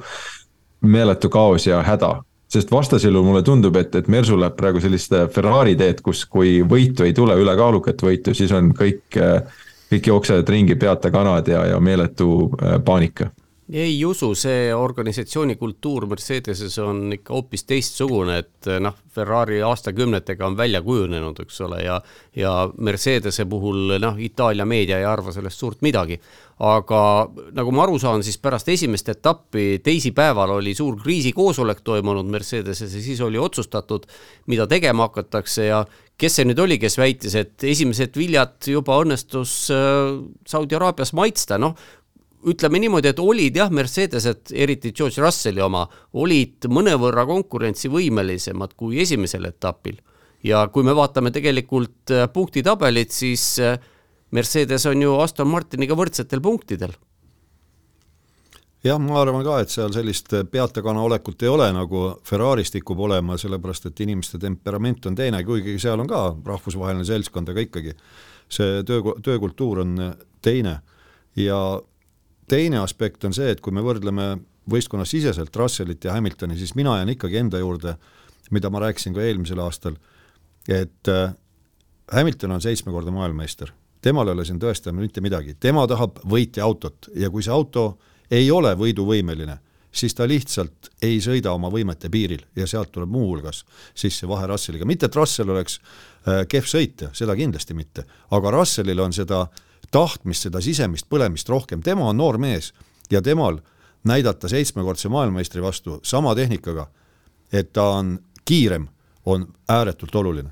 meeletu 0.84 1.30
kaos 1.30 1.68
ja 1.68 1.82
häda. 1.84 2.22
sest 2.54 2.72
vastasel 2.72 3.16
juhul 3.16 3.26
mulle 3.26 3.42
tundub, 3.42 3.76
et, 3.76 3.96
et 3.96 4.08
Mersu 4.08 4.36
läheb 4.38 4.54
praegu 4.54 4.82
sellist 4.82 5.14
Ferrari 5.34 5.74
teed, 5.76 6.04
kus, 6.06 6.26
kui 6.30 6.60
võitu 6.62 7.04
ei 7.04 7.14
tule, 7.14 7.34
ülekaalukat 7.42 8.04
võitu, 8.06 8.34
siis 8.38 8.52
on 8.54 8.70
kõik, 8.78 9.18
kõik 9.90 10.10
jooksevad 10.12 10.50
ringi 10.50 10.76
peata 10.76 11.10
kanad 11.12 11.50
ja, 11.50 11.66
ja 11.72 11.80
meeletu 11.82 12.52
äh, 12.62 12.78
paanika 12.86 13.32
ei 13.72 14.06
usu, 14.06 14.34
see 14.36 14.74
organisatsiooni 14.76 15.56
kultuur 15.56 16.06
Mercedeses 16.10 16.76
on 16.84 17.14
ikka 17.16 17.34
hoopis 17.34 17.64
teistsugune, 17.66 18.38
et 18.44 18.70
noh, 18.84 18.96
Ferrari 19.14 19.62
aastakümnetega 19.64 20.46
on 20.46 20.58
välja 20.58 20.82
kujunenud, 20.82 21.40
eks 21.46 21.62
ole, 21.66 21.80
ja 21.86 22.02
ja 22.36 22.54
Mercedese 22.78 23.46
puhul 23.46 23.96
noh, 24.02 24.20
Itaalia 24.20 24.66
meedia 24.66 25.00
ei 25.00 25.06
arva 25.06 25.32
sellest 25.32 25.60
suurt 25.60 25.82
midagi. 25.82 26.20
Aga 26.60 27.00
nagu 27.58 27.72
ma 27.74 27.84
aru 27.88 27.98
saan, 28.02 28.24
siis 28.26 28.38
pärast 28.42 28.70
esimest 28.70 29.10
etappi 29.10 29.80
teisipäeval 29.84 30.58
oli 30.60 30.76
suur 30.78 31.00
kriisikoosolek 31.02 31.82
toimunud 31.82 32.30
Mercedeses 32.30 32.94
ja 32.94 33.02
siis 33.02 33.22
oli 33.26 33.42
otsustatud, 33.42 34.06
mida 34.48 34.68
tegema 34.70 35.08
hakatakse 35.10 35.66
ja 35.66 35.84
kes 36.20 36.38
see 36.38 36.46
nüüd 36.48 36.62
oli, 36.62 36.78
kes 36.82 36.98
väitis, 37.00 37.36
et 37.40 37.66
esimesed 37.66 38.16
viljad 38.18 38.70
juba 38.70 39.00
õnnestus 39.02 39.66
äh, 39.74 40.14
Saudi 40.48 40.78
Araabias 40.78 41.14
maitsta, 41.18 41.58
noh, 41.62 41.74
ütleme 42.50 42.80
niimoodi, 42.84 43.14
et 43.14 43.22
olid 43.24 43.56
jah, 43.58 43.72
Mercedesed, 43.74 44.52
eriti 44.52 44.92
George 44.96 45.22
Russelli 45.24 45.64
oma, 45.64 45.86
olid 46.20 46.68
mõnevõrra 46.72 47.26
konkurentsivõimelisemad 47.30 48.76
kui 48.78 49.00
esimesel 49.02 49.48
etapil. 49.50 50.02
ja 50.44 50.68
kui 50.68 50.84
me 50.84 50.92
vaatame 50.96 51.32
tegelikult 51.32 52.12
äh, 52.12 52.28
punktitabelit, 52.34 53.12
siis 53.12 53.60
äh, 53.64 53.80
Mercedes 54.34 54.86
on 54.90 55.02
ju 55.02 55.16
Aston 55.22 55.50
Martiniga 55.50 55.96
võrdsetel 55.98 56.42
punktidel. 56.42 56.96
Jah, 58.84 59.00
ma 59.00 59.22
arvan 59.22 59.46
ka, 59.46 59.62
et 59.64 59.72
seal 59.72 59.94
sellist 59.96 60.34
peatekana 60.52 61.06
olekut 61.06 61.44
ei 61.46 61.48
ole, 61.48 61.70
nagu 61.72 62.02
Ferraris 62.28 62.74
tikub 62.74 63.00
olema, 63.06 63.38
sellepärast 63.40 63.88
et 63.88 64.02
inimeste 64.04 64.42
temperament 64.42 65.06
on 65.08 65.16
teine, 65.16 65.40
kuigi 65.48 65.78
seal 65.80 66.04
on 66.04 66.10
ka 66.10 66.24
rahvusvaheline 66.44 67.06
seltskond, 67.08 67.54
aga 67.54 67.64
ikkagi 67.64 67.94
see 68.52 68.82
töö, 68.88 69.16
töökultuur 69.24 69.86
on 69.86 69.94
teine. 70.44 70.82
Ja 71.40 71.60
teine 72.52 72.82
aspekt 72.84 73.24
on 73.24 73.36
see, 73.36 73.54
et 73.54 73.64
kui 73.64 73.72
me 73.72 73.86
võrdleme 73.86 74.34
võistkonnasiseselt 74.70 75.56
Russellit 75.56 76.04
ja 76.04 76.18
Hamiltoni, 76.18 76.58
siis 76.60 76.76
mina 76.76 76.98
jään 77.00 77.14
ikkagi 77.16 77.40
enda 77.40 77.64
juurde, 77.64 77.96
mida 78.52 78.70
ma 78.70 78.84
rääkisin 78.84 79.16
ka 79.16 79.24
eelmisel 79.24 79.64
aastal, 79.64 79.96
et 80.68 81.12
äh, 81.12 81.32
Hamilton 82.12 82.58
on 82.58 82.62
seitsmekordne 82.64 83.16
maailmameister, 83.16 83.72
temal 84.04 84.28
ei 84.28 84.36
ole 84.38 84.46
siin 84.46 84.60
tõestama 84.62 85.04
mitte 85.04 85.22
midagi, 85.24 85.56
tema 85.60 85.86
tahab 85.88 86.20
võitjaautot 86.30 87.12
ja 87.16 87.30
kui 87.32 87.44
see 87.44 87.54
auto 87.54 87.86
ei 88.32 88.50
ole 88.52 88.74
võiduvõimeline, 88.80 89.58
siis 89.94 90.16
ta 90.18 90.28
lihtsalt 90.28 90.90
ei 91.02 91.20
sõida 91.24 91.54
oma 91.54 91.70
võimete 91.72 92.10
piiril 92.12 92.44
ja 92.56 92.68
sealt 92.68 92.92
tuleb 92.92 93.12
muuhulgas 93.14 93.64
sisse 93.96 94.28
vahe 94.28 94.48
Russelliga, 94.50 94.88
mitte 94.90 95.08
et 95.08 95.16
Russell 95.16 95.54
oleks 95.54 95.80
äh, 95.80 96.44
kehv 96.50 96.68
sõitja, 96.70 97.12
seda 97.14 97.36
kindlasti 97.40 97.78
mitte, 97.78 98.08
aga 98.32 98.52
Russellil 98.52 99.00
on 99.00 99.14
seda 99.16 99.46
tahtmist, 99.94 100.48
seda 100.48 100.62
sisemist 100.64 101.08
põlemist 101.10 101.50
rohkem, 101.50 101.84
tema 101.86 102.10
on 102.10 102.18
noor 102.18 102.40
mees 102.42 102.74
ja 103.12 103.22
temal 103.22 103.62
näidata 104.04 104.50
seitsmekordse 104.52 105.10
maailmameistri 105.10 105.62
vastu 105.62 106.00
sama 106.04 106.36
tehnikaga, 106.36 106.88
et 107.54 107.72
ta 107.74 107.84
on 108.00 108.18
kiirem, 108.46 108.88
on 109.26 109.48
ääretult 109.70 110.16
oluline. 110.16 110.50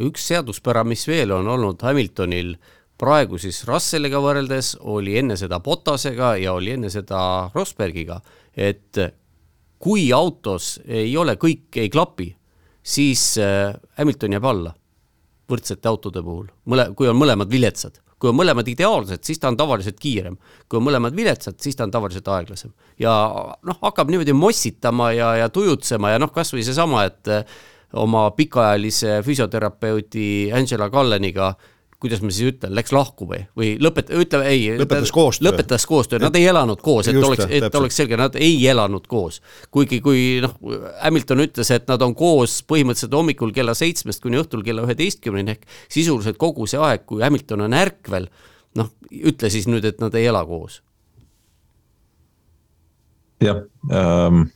üks 0.00 0.26
seaduspära, 0.26 0.84
mis 0.84 1.06
veel 1.06 1.30
on 1.30 1.48
olnud 1.48 1.82
Hamiltonil 1.82 2.54
praegu 3.00 3.38
siis 3.40 3.62
Russelliga 3.68 4.20
võrreldes, 4.20 4.74
oli 4.80 5.16
enne 5.20 5.38
seda 5.40 5.60
Botasega 5.64 6.34
ja 6.40 6.52
oli 6.56 6.74
enne 6.76 6.90
seda 6.92 7.22
Rosbergiga, 7.54 8.20
et 8.52 9.00
kui 9.80 10.10
autos 10.12 10.74
ei 10.84 11.14
ole, 11.16 11.38
kõik 11.40 11.80
ei 11.80 11.88
klapi, 11.92 12.28
siis 12.82 13.32
äh, 13.40 13.72
Hamilton 13.96 14.36
jääb 14.36 14.52
alla 14.52 14.74
võrdsete 15.50 15.88
autode 15.90 16.22
puhul, 16.22 16.46
mõle-, 16.70 16.90
kui 16.94 17.08
on 17.10 17.18
mõlemad 17.18 17.50
viletsad 17.50 17.98
kui 18.20 18.28
on 18.28 18.36
mõlemad 18.36 18.68
ideaalsed, 18.68 19.22
siis 19.24 19.40
ta 19.40 19.48
on 19.48 19.56
tavaliselt 19.56 19.96
kiirem. 20.00 20.36
kui 20.68 20.78
on 20.78 20.84
mõlemad 20.84 21.16
viletsad, 21.16 21.56
siis 21.60 21.76
ta 21.76 21.86
on 21.86 21.90
tavaliselt 21.90 22.28
aeglasem. 22.28 22.72
ja 22.98 23.12
noh, 23.64 23.78
hakkab 23.80 24.10
niimoodi 24.12 24.34
mossitama 24.36 25.12
ja, 25.16 25.34
ja 25.40 25.48
tujutsema 25.48 26.12
ja 26.12 26.18
noh, 26.20 26.32
kasvõi 26.32 26.62
seesama, 26.66 27.04
et 27.08 27.28
eh, 27.32 27.44
oma 27.96 28.30
pikaajalise 28.36 29.22
füsioterapeuti 29.24 30.52
Angela 30.52 30.90
Calleniga 30.90 31.54
kuidas 32.00 32.22
ma 32.24 32.32
siis 32.32 32.54
ütlen, 32.54 32.72
läks 32.76 32.92
lahku 32.96 33.26
või, 33.28 33.42
või 33.56 33.70
lõpet-, 33.82 34.10
ütleme 34.16 34.48
ei. 34.48 34.62
lõpetas 34.80 35.12
koostöö. 35.12 35.50
lõpetas 35.50 35.84
koostöö, 35.88 36.20
nad 36.22 36.36
ei 36.38 36.46
elanud 36.48 36.80
koos, 36.80 37.08
et 37.10 37.16
Just, 37.16 37.26
oleks, 37.28 37.44
et 37.44 37.66
täpselt. 37.66 37.78
oleks 37.80 37.98
selge, 38.00 38.18
nad 38.20 38.36
ei 38.40 38.54
elanud 38.72 39.08
koos. 39.10 39.40
kuigi, 39.70 40.00
kui 40.04 40.22
noh, 40.44 40.54
Hamilton 41.02 41.44
ütles, 41.44 41.72
et 41.76 41.88
nad 41.90 42.02
on 42.06 42.14
koos 42.16 42.60
põhimõtteliselt 42.68 43.16
hommikul 43.16 43.52
kella 43.56 43.74
seitsmest 43.76 44.22
kuni 44.24 44.40
õhtul 44.40 44.64
kella 44.64 44.86
üheteistkümneni 44.88 45.56
ehk 45.56 45.66
sisuliselt 45.88 46.40
kogu 46.40 46.68
see 46.70 46.80
aeg, 46.80 47.04
kui 47.08 47.20
Hamilton 47.24 47.66
on 47.68 47.76
ärkvel, 47.76 48.30
noh, 48.80 48.94
ütle 49.10 49.52
siis 49.52 49.68
nüüd, 49.68 49.84
et 49.84 50.00
nad 50.00 50.16
ei 50.16 50.30
ela 50.32 50.44
koos. 50.48 50.80
jah 53.40 53.62
ähm 53.92 54.48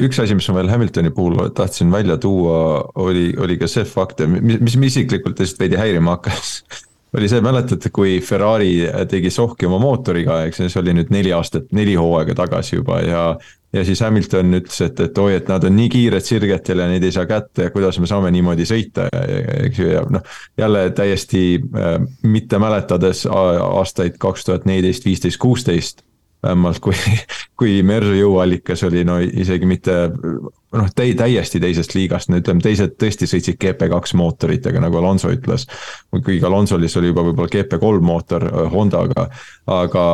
üks 0.00 0.22
asi, 0.22 0.36
mis 0.38 0.48
ma 0.48 0.60
veel 0.60 0.70
Hamiltoni 0.72 1.12
puhul 1.14 1.50
tahtsin 1.56 1.92
välja 1.92 2.16
tuua, 2.20 2.80
oli, 3.02 3.32
oli 3.38 3.58
ka 3.60 3.68
see 3.70 3.84
fakt, 3.88 4.24
mis, 4.28 4.60
mis 4.60 4.78
mind 4.78 4.90
isiklikult 4.92 5.40
lihtsalt 5.42 5.60
veidi 5.60 5.80
häirima 5.80 6.16
hakkas 6.16 6.62
oli 7.16 7.28
see, 7.28 7.42
mäletate, 7.44 7.90
kui 7.92 8.20
Ferrari 8.24 8.86
tegi 9.10 9.30
sohki 9.30 9.68
oma 9.68 9.80
mootoriga, 9.82 10.42
eks 10.48 10.62
see 10.64 10.78
oli 10.80 10.94
nüüd 10.96 11.10
neli 11.12 11.32
aastat, 11.36 11.68
neli 11.76 11.96
hooaega 11.98 12.36
tagasi 12.38 12.78
juba 12.78 13.02
ja. 13.04 13.24
ja 13.72 13.84
siis 13.84 14.00
Hamilton 14.04 14.56
ütles, 14.62 14.78
et, 14.86 15.02
et 15.04 15.18
oi, 15.20 15.34
et 15.36 15.50
nad 15.52 15.64
on 15.68 15.76
nii 15.76 15.90
kiired 15.92 16.24
sirgetel 16.24 16.80
ja 16.80 16.88
neid 16.88 17.04
ei 17.04 17.12
saa 17.12 17.28
kätte 17.28 17.68
ja 17.68 17.74
kuidas 17.74 18.00
me 18.00 18.08
saame 18.08 18.32
niimoodi 18.32 18.64
sõita, 18.68 19.10
eks 19.12 19.82
ju, 19.82 19.90
ja 19.92 20.06
noh. 20.08 20.24
jälle 20.60 20.86
täiesti 20.96 21.44
äh, 21.60 21.98
mitte 22.24 22.60
mäletades 22.62 23.26
aastaid 23.28 24.16
kaks 24.22 24.48
tuhat 24.48 24.64
neliteist, 24.68 25.04
viisteist, 25.04 25.40
kuusteist 25.42 26.06
vähemalt 26.42 26.80
kui, 26.82 26.96
kui 27.58 27.78
Mersu 27.86 28.16
jõuallikas 28.16 28.82
oli 28.88 29.04
no 29.06 29.18
isegi 29.22 29.68
mitte 29.68 29.96
noh, 30.12 30.92
täi-, 30.96 31.14
täiesti 31.18 31.60
teisest 31.62 31.94
liigast, 31.96 32.30
no 32.30 32.40
ütleme, 32.42 32.62
teised 32.64 32.96
tõesti 33.00 33.28
sõitsid 33.30 33.58
GP2 33.62 34.16
mootoritega, 34.18 34.82
nagu 34.82 35.00
Alonso 35.00 35.32
ütles. 35.32 35.66
kuigi 36.12 36.44
Alonsolis 36.46 36.96
oli 37.00 37.12
juba 37.12 37.26
võib-olla 37.28 37.52
GP3 37.52 38.06
mootor 38.06 38.46
äh, 38.48 38.62
Hondaga, 38.72 39.28
aga 39.66 40.06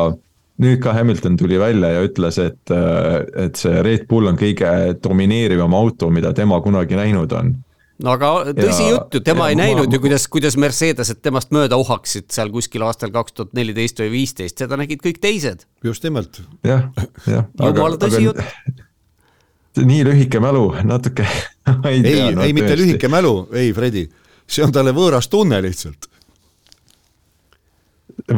nüüd 0.59 0.83
ka 0.83 0.93
Hamilton 0.97 1.39
tuli 1.39 1.59
välja 1.61 1.95
ja 1.95 2.03
ütles, 2.07 2.41
et, 2.43 2.75
äh, 2.75 3.23
et 3.47 3.57
see 3.57 3.83
Red 3.83 4.09
Bull 4.11 4.31
on 4.31 4.39
kõige 4.39 4.99
domineerivam 5.03 5.75
auto, 5.79 6.11
mida 6.11 6.35
tema 6.37 6.61
kunagi 6.65 6.99
näinud 6.99 7.33
on 7.39 7.57
no 8.05 8.15
aga 8.15 8.31
tõsi 8.55 8.85
ja, 8.87 8.91
jutt 8.95 9.17
ju, 9.19 9.23
tema 9.27 9.49
ja, 9.49 9.55
ei 9.55 9.59
näinud 9.59 9.89
ma, 9.89 9.97
ju, 9.97 10.03
kuidas, 10.05 10.27
kuidas 10.31 10.59
Mercedesed 10.61 11.23
temast 11.25 11.53
mööda 11.55 11.79
uhaksid 11.81 12.29
seal 12.35 12.53
kuskil 12.55 12.85
aastal 12.87 13.13
kaks 13.15 13.35
tuhat 13.37 13.57
neliteist 13.59 14.03
või 14.05 14.13
viisteist, 14.19 14.59
seda 14.63 14.79
nägid 14.81 15.03
kõik 15.05 15.23
teised. 15.23 15.67
just 15.85 16.07
nimelt. 16.07 16.43
jah, 16.67 16.89
jah. 17.27 17.49
jumala 17.59 17.99
tõsi 18.01 18.23
jutt. 18.29 18.43
nii 19.93 20.05
lühike 20.07 20.43
mälu, 20.43 20.71
natuke 20.87 21.27
ei, 21.91 22.03
ei, 22.03 22.23
no, 22.35 22.47
ei 22.47 22.55
mitte 22.57 22.77
lühike 22.79 23.11
mälu, 23.13 23.49
ei 23.55 23.75
Fredi, 23.75 24.07
see 24.47 24.65
on 24.67 24.75
talle 24.75 24.95
võõras 24.97 25.31
tunne 25.31 25.61
lihtsalt 25.65 26.11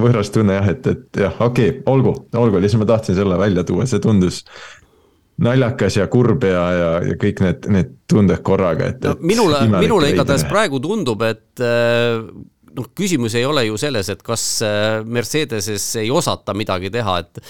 võõras 0.00 0.30
tunne 0.32 0.56
jah, 0.58 0.68
et, 0.72 0.86
et 0.86 1.22
jah, 1.24 1.36
okei 1.40 1.72
okay,, 1.72 1.82
olgu, 1.90 2.14
olgu, 2.36 2.60
lihtsalt 2.62 2.84
ma 2.84 2.90
tahtsin 2.92 3.16
selle 3.18 3.38
välja 3.40 3.64
tuua, 3.66 3.86
see 3.90 4.02
tundus 4.02 4.44
naljakas 5.40 5.96
ja 6.00 6.06
kurb 6.12 6.44
ja, 6.44 6.62
ja, 6.76 6.88
ja 7.10 7.16
kõik 7.20 7.42
need, 7.44 7.68
need 7.72 7.92
tunded 8.10 8.42
korraga, 8.46 8.90
et 8.92 9.04
no,. 9.06 9.16
minule, 9.24 9.62
minule 9.78 10.12
igatahes 10.12 10.44
praegu 10.50 10.80
tundub, 10.82 11.22
et 11.26 11.62
äh, 11.64 12.20
noh, 12.76 12.88
küsimus 12.96 13.36
ei 13.38 13.46
ole 13.48 13.66
ju 13.68 13.78
selles, 13.80 14.10
et 14.12 14.24
kas 14.26 14.44
äh, 14.66 15.00
Mercedeses 15.06 15.86
ei 16.02 16.10
osata 16.12 16.54
midagi 16.56 16.92
teha, 16.92 17.20
et 17.24 17.42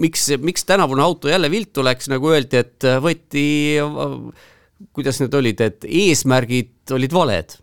miks, 0.00 0.30
miks 0.42 0.64
tänavune 0.68 1.04
auto 1.04 1.30
jälle 1.30 1.50
viltu 1.52 1.84
läks, 1.84 2.08
nagu 2.12 2.32
öeldi, 2.32 2.62
et 2.62 2.88
võeti, 3.02 3.44
kuidas 4.96 5.20
need 5.22 5.36
olid, 5.38 5.60
et 5.68 5.86
eesmärgid 5.86 6.96
olid 6.96 7.12
valed. 7.14 7.58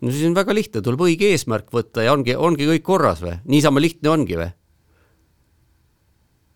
no 0.00 0.14
siis 0.14 0.30
on 0.30 0.38
väga 0.38 0.54
lihtne, 0.56 0.84
tuleb 0.86 1.02
õige 1.08 1.34
eesmärk 1.34 1.68
võtta 1.74 2.06
ja 2.06 2.14
ongi, 2.14 2.38
ongi 2.38 2.70
kõik 2.70 2.86
korras 2.86 3.20
või, 3.24 3.36
niisama 3.50 3.82
lihtne 3.82 4.14
ongi 4.14 4.38
või 4.38 4.48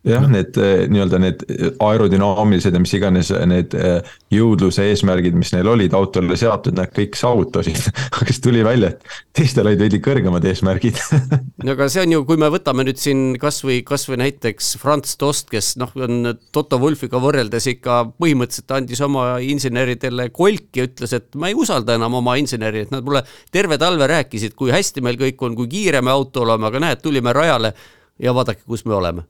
jah, 0.04 0.24
need 0.30 0.58
eh, 0.60 0.84
nii-öelda 0.92 1.20
need 1.22 1.42
aerodünaamilised 1.82 2.76
ja 2.76 2.80
mis 2.82 2.92
iganes 2.96 3.30
need 3.48 3.74
eh, 3.78 4.14
jõudluse 4.34 4.84
eesmärgid, 4.90 5.36
mis 5.38 5.52
neil 5.54 5.68
olid 5.72 5.96
autole 5.96 6.36
seatud, 6.38 6.76
nad 6.76 6.92
kõik 6.94 7.16
saavutasid 7.18 7.80
aga 8.16 8.28
siis 8.28 8.42
tuli 8.44 8.64
välja, 8.66 8.92
et 8.92 9.16
teistel 9.36 9.68
olid 9.70 9.80
veidi 9.80 10.00
kõrgemad 10.04 10.44
eesmärgid 10.50 11.00
no 11.64 11.74
aga 11.76 11.88
see 11.92 12.04
on 12.04 12.16
ju, 12.16 12.22
kui 12.28 12.40
me 12.40 12.50
võtame 12.52 12.86
nüüd 12.88 13.00
siin 13.00 13.24
kasvõi, 13.40 13.80
kasvõi 13.86 14.20
näiteks 14.26 14.74
Franz 14.82 15.16
Tost, 15.20 15.48
kes 15.52 15.74
noh, 15.80 15.92
on 15.96 16.34
Toto 16.54 16.80
Wolfiga 16.82 17.20
võrreldes 17.22 17.68
ikka 17.72 18.02
põhimõtteliselt 18.20 18.76
andis 18.76 19.04
oma 19.04 19.26
inseneridele 19.44 20.28
kolki 20.34 20.82
ja 20.82 20.88
ütles, 20.90 21.16
et 21.16 21.32
ma 21.40 21.50
ei 21.50 21.58
usalda 21.58 21.96
enam 21.98 22.20
oma 22.20 22.36
inseneri, 22.40 22.84
et 22.84 22.94
nad 22.94 23.04
mulle 23.06 23.24
terve 23.54 23.80
talve 23.80 24.08
rääkisid, 24.10 24.56
kui 24.58 24.74
hästi 24.74 25.04
meil 25.04 25.20
kõik 25.20 25.46
on, 25.46 25.56
kui 25.58 25.70
kiire 25.70 26.04
me 26.04 26.12
auto 26.12 26.44
oleme, 26.44 26.68
aga 26.68 26.88
näed, 26.88 27.04
tulime 27.04 27.32
rajale 27.36 27.72
ja 28.20 28.34
vaadake, 28.36 28.66
kus 28.68 28.84
me 28.84 28.94
oleme 28.98 29.24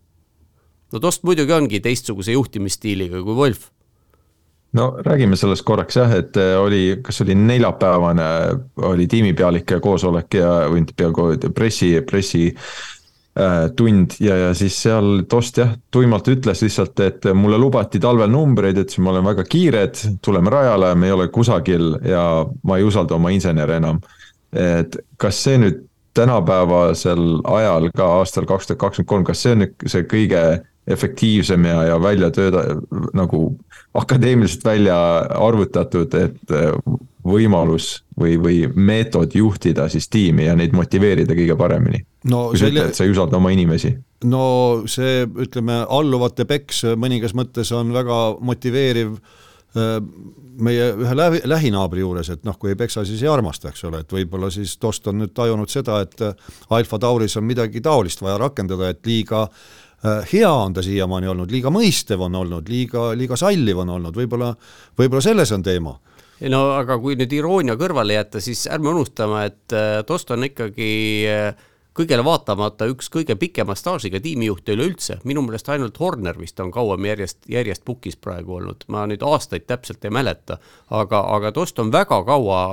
no 0.93 1.01
Tost 1.01 1.25
muidugi 1.27 1.55
ongi 1.55 1.81
teistsuguse 1.85 2.35
juhtimisstiiliga 2.37 3.23
kui 3.23 3.35
Wolf. 3.35 3.69
no 4.75 4.89
räägime 5.07 5.37
sellest 5.37 5.63
korraks 5.63 5.97
jah, 5.97 6.17
et 6.19 6.37
äh, 6.37 6.57
oli, 6.61 6.99
kas 7.03 7.21
oli 7.23 7.35
neljapäevane, 7.39 8.27
oli 8.91 9.07
tiimipealike 9.07 9.81
koosolek 9.81 10.41
ja, 10.41 10.51
või 10.73 10.83
peaaegu 10.97 11.29
pressi, 11.55 11.93
pressi 12.07 12.49
äh, 12.51 13.71
tund 13.77 14.19
ja, 14.21 14.37
ja 14.49 14.51
siis 14.59 14.81
seal 14.83 15.23
Tost 15.31 15.63
jah, 15.63 15.77
tuimalt 15.95 16.29
ütles 16.33 16.65
lihtsalt, 16.67 17.01
et 17.07 17.31
mulle 17.39 17.59
lubati 17.59 18.03
talvel 18.03 18.31
numbreid, 18.35 18.83
ütles, 18.83 18.99
ma 18.99 19.15
olen 19.15 19.31
väga 19.31 19.47
kiired, 19.47 20.05
tuleme 20.23 20.51
rajale, 20.51 20.95
me 20.99 21.11
ei 21.11 21.17
ole 21.17 21.31
kusagil 21.35 21.95
ja 22.11 22.27
ma 22.67 22.79
ei 22.79 22.87
usalda 22.87 23.19
oma 23.19 23.35
insenere 23.35 23.79
enam. 23.83 24.03
et 24.55 24.97
kas 25.19 25.39
see 25.43 25.59
nüüd 25.59 25.81
tänapäevasel 26.15 27.41
ajal 27.45 27.89
ka 27.97 28.07
aastal 28.21 28.47
kaks 28.47 28.67
tuhat 28.67 28.79
kakskümmend 28.79 29.09
kolm, 29.09 29.25
kas 29.27 29.43
see 29.43 29.55
on 29.55 29.65
nüüd 29.65 29.87
see 29.91 30.07
kõige 30.11 30.43
efektiivsem 30.87 31.65
ja, 31.65 31.83
ja 31.83 32.03
välja 32.03 32.31
tööda, 32.35 32.65
nagu 33.17 33.47
akadeemiliselt 33.95 34.65
välja 34.65 34.97
arvutatud, 35.41 36.15
et 36.15 36.53
äh, 36.53 36.73
võimalus 37.25 38.03
või, 38.21 38.37
või 38.41 38.59
meetod 38.75 39.33
juhtida 39.35 39.89
siis 39.89 40.11
tiimi 40.13 40.45
ja 40.49 40.57
neid 40.59 40.75
motiveerida 40.77 41.37
kõige 41.37 41.57
paremini 41.57 42.03
no,. 42.29 42.51
kui 42.51 42.61
sa 42.61 42.69
ütled, 42.69 42.91
et 42.91 42.99
sa 42.99 43.07
ei 43.07 43.15
usalda 43.15 43.39
oma 43.41 43.53
inimesi. 43.55 43.95
no 44.29 44.45
see, 44.91 45.25
ütleme, 45.47 45.81
alluvate 45.89 46.45
peks 46.49 46.85
mõningas 47.01 47.33
mõttes 47.37 47.73
on 47.73 47.95
väga 47.97 48.19
motiveeriv 48.45 49.15
äh, 49.17 49.97
meie 50.55 50.91
ühe 51.01 51.15
lähi, 51.17 51.41
lähinaabri 51.49 52.05
juures, 52.05 52.29
et 52.31 52.45
noh, 52.47 52.59
kui 52.61 52.75
ei 52.75 52.79
peksa, 52.79 53.07
siis 53.09 53.25
ei 53.25 53.31
armasta, 53.33 53.73
eks 53.73 53.89
ole, 53.89 54.05
et 54.05 54.13
võib-olla 54.13 54.53
siis 54.53 54.77
Tost 54.79 55.09
on 55.11 55.19
nüüd 55.23 55.33
tajunud 55.35 55.73
seda, 55.73 55.97
et 56.05 56.21
Alfa 56.77 57.01
Tauris 57.03 57.35
on 57.41 57.49
midagi 57.49 57.83
taolist 57.83 58.23
vaja 58.23 58.37
rakendada, 58.39 58.93
et 58.93 59.01
liiga 59.09 59.49
äh, 59.49 59.65
Äh, 59.65 59.84
hea 60.33 60.51
on 60.53 60.75
ta 60.77 60.83
siiamaani 60.85 61.31
olnud, 61.33 61.53
liiga 61.53 61.73
mõistev 61.73 62.25
on 62.27 62.35
olnud, 62.43 62.69
liiga, 62.69 63.13
liiga 63.17 63.39
salliv 63.41 63.79
on 63.85 63.95
olnud, 63.97 64.17
võib-olla, 64.17 64.51
võib-olla 64.99 65.25
selles 65.25 65.53
on 65.57 65.65
teema. 65.65 65.95
No 66.51 66.65
aga 66.75 66.97
kui 67.01 67.15
nüüd 67.17 67.33
iroonia 67.33 67.77
kõrvale 67.81 68.19
jätta, 68.19 68.43
siis 68.43 68.67
ärme 68.67 68.91
unustame, 68.91 69.47
et 69.49 69.77
äh, 69.77 70.03
Tost 70.07 70.33
on 70.35 70.45
ikkagi 70.45 70.91
äh, 71.31 71.63
kõigele 71.95 72.25
vaatamata 72.27 72.89
üks 72.91 73.09
kõige 73.13 73.37
pikema 73.39 73.77
staažiga 73.79 74.19
tiimijuhte 74.21 74.75
üleüldse, 74.75 75.21
minu 75.25 75.45
meelest 75.47 75.71
ainult 75.71 75.99
Horner 76.03 76.39
vist 76.41 76.59
on 76.61 76.73
kauem 76.75 77.07
järjest, 77.07 77.45
järjest 77.49 77.85
pukis 77.87 78.19
praegu 78.19 78.59
olnud, 78.59 78.83
ma 78.91 79.07
nüüd 79.09 79.23
aastaid 79.23 79.69
täpselt 79.71 80.05
ei 80.05 80.15
mäleta, 80.15 80.59
aga, 80.91 81.23
aga 81.37 81.53
Tost 81.55 81.79
on 81.79 81.93
väga 81.95 82.21
kaua 82.27 82.65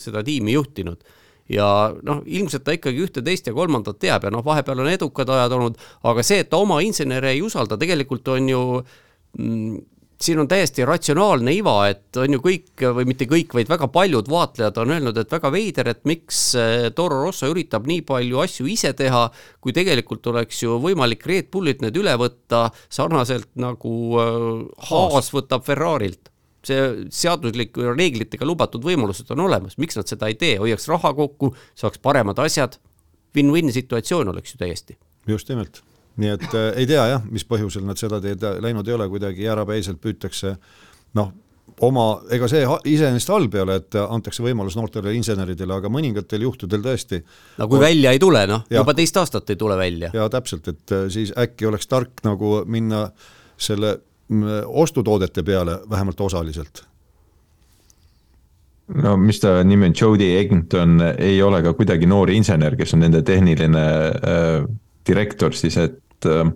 seda 0.00 0.24
tiimi 0.24 0.56
juhtinud 0.56 1.04
ja 1.52 1.68
noh, 2.06 2.22
ilmselt 2.26 2.64
ta 2.66 2.74
ikkagi 2.76 3.04
ühte, 3.06 3.22
teist 3.24 3.48
ja 3.48 3.54
kolmandat 3.56 4.00
teab 4.02 4.26
ja 4.26 4.32
noh, 4.32 4.44
vahepeal 4.46 4.82
on 4.84 4.90
edukad 4.92 5.30
ajad 5.30 5.56
olnud, 5.58 5.80
aga 6.08 6.26
see, 6.26 6.42
et 6.44 6.50
ta 6.52 6.60
oma 6.62 6.80
insenere 6.84 7.34
ei 7.34 7.42
usalda, 7.44 7.78
tegelikult 7.80 8.28
on 8.32 8.48
ju 8.52 8.62
mm, 9.38 9.80
siin 10.22 10.38
on 10.38 10.48
täiesti 10.48 10.84
ratsionaalne 10.86 11.52
iva, 11.56 11.76
et 11.90 12.16
on 12.20 12.36
ju 12.36 12.40
kõik 12.42 12.84
või 12.96 13.06
mitte 13.08 13.26
kõik, 13.30 13.54
vaid 13.56 13.70
väga 13.70 13.88
paljud 13.92 14.30
vaatlejad 14.30 14.78
on 14.82 14.94
öelnud, 14.94 15.18
et 15.18 15.34
väga 15.34 15.50
veider, 15.52 15.90
et 15.92 16.02
miks 16.08 16.42
eh, 16.58 16.88
Toro 16.96 17.22
Rosso 17.24 17.50
üritab 17.50 17.88
nii 17.90 18.04
palju 18.06 18.42
asju 18.44 18.68
ise 18.70 18.92
teha, 18.98 19.24
kui 19.60 19.74
tegelikult 19.76 20.26
oleks 20.32 20.62
ju 20.62 20.78
võimalik 20.82 21.26
Red 21.26 21.50
Bullilt 21.52 21.82
need 21.82 21.98
üle 21.98 22.14
võtta 22.20 22.68
sarnaselt 22.86 23.50
nagu 23.60 23.96
eh, 24.22 24.86
Haas. 24.90 25.32
võtab 25.34 25.66
Ferrari'lt 25.66 26.31
see 26.66 27.06
seaduslik 27.12 27.76
reeglitega 27.76 28.46
lubatud 28.46 28.84
võimalused 28.86 29.30
on 29.34 29.44
olemas, 29.46 29.78
miks 29.82 29.98
nad 29.98 30.10
seda 30.10 30.30
ei 30.30 30.36
tee, 30.38 30.56
hoiaks 30.62 30.88
raha 30.90 31.14
kokku, 31.18 31.52
saaks 31.78 32.02
paremad 32.02 32.38
asjad 32.42 32.78
win-win 33.36 33.72
situatsioon 33.72 34.28
oleks 34.34 34.54
ju 34.54 34.60
täiesti. 34.60 34.98
just 35.26 35.48
nimelt, 35.48 35.82
nii 36.16 36.34
et 36.34 36.48
äh, 36.54 36.72
ei 36.76 36.86
tea 36.86 37.06
jah, 37.14 37.24
mis 37.30 37.46
põhjusel 37.48 37.86
nad 37.86 38.00
seda 38.00 38.20
teed 38.20 38.44
läinud 38.60 38.88
ei 38.88 38.98
ole, 38.98 39.08
kuidagi 39.08 39.46
jäärapäiselt 39.46 40.00
püütakse 40.02 40.56
noh, 41.18 41.32
oma, 41.80 42.06
ega 42.34 42.48
see 42.50 42.62
iseenesest 42.92 43.32
halb 43.32 43.54
ei 43.56 43.64
ole, 43.64 43.78
et 43.80 43.98
antakse 44.02 44.44
võimalus 44.44 44.76
noortele 44.78 45.14
inseneridele, 45.16 45.78
aga 45.78 45.90
mõningatel 45.92 46.44
juhtudel 46.46 46.84
tõesti. 46.84 47.22
no 47.58 47.68
kui 47.68 47.80
on, 47.80 47.84
välja 47.86 48.12
ei 48.14 48.22
tule, 48.22 48.44
noh, 48.50 48.64
juba 48.70 48.94
teist 48.98 49.16
aastat 49.20 49.50
ei 49.50 49.60
tule 49.60 49.76
välja. 49.78 50.12
ja 50.14 50.28
täpselt, 50.32 50.68
et 50.68 50.94
äh, 50.94 51.06
siis 51.12 51.34
äkki 51.38 51.68
oleks 51.70 51.88
tark 51.90 52.24
nagu 52.26 52.60
minna 52.66 53.08
selle 53.56 53.98
ostutoodete 54.66 55.42
peale 55.42 55.80
vähemalt 55.90 56.20
osaliselt? 56.20 56.84
No 58.94 59.16
mis 59.16 59.40
ta 59.40 59.62
nimi 59.64 59.88
on, 59.88 59.94
Jody 60.00 60.32
Eggington 60.36 61.00
ei 61.18 61.42
ole 61.42 61.62
ka 61.62 61.72
kuidagi 61.78 62.06
noor 62.06 62.30
insener, 62.34 62.76
kes 62.76 62.92
on 62.96 63.04
nende 63.06 63.22
tehniline 63.24 63.84
äh, 63.84 64.66
direktor 65.08 65.54
siis, 65.56 65.78
et 65.80 66.28
äh, 66.28 66.50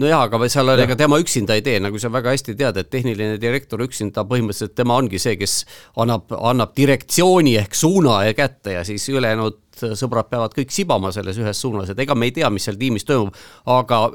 nojah, 0.00 0.24
aga 0.26 0.48
seal 0.50 0.70
on, 0.72 0.80
ega 0.84 0.96
tema 0.98 1.18
üksinda 1.20 1.56
ei 1.58 1.64
tee, 1.66 1.76
nagu 1.82 1.98
sa 2.00 2.10
väga 2.12 2.32
hästi 2.34 2.54
tead, 2.58 2.78
et 2.80 2.90
tehniline 2.92 3.36
direktor 3.42 3.82
üksinda 3.84 4.24
põhimõtteliselt 4.28 4.74
tema 4.78 4.96
ongi 5.00 5.20
see, 5.22 5.36
kes 5.40 5.58
annab, 6.00 6.32
annab 6.38 6.74
direktsiooni 6.78 7.56
ehk 7.60 7.76
suuna 7.78 8.22
ja 8.28 8.38
kätte 8.38 8.78
ja 8.78 8.86
siis 8.86 9.06
ülejäänud 9.12 9.60
sõbrad 9.98 10.30
peavad 10.30 10.54
kõik 10.56 10.72
sibama 10.74 11.12
selles 11.14 11.38
ühes 11.42 11.60
suunas, 11.60 11.90
et 11.90 12.00
ega 12.00 12.16
me 12.16 12.30
ei 12.30 12.34
tea, 12.36 12.50
mis 12.54 12.66
seal 12.66 12.78
tiimis 12.80 13.06
toimub, 13.06 13.34
aga 13.70 14.06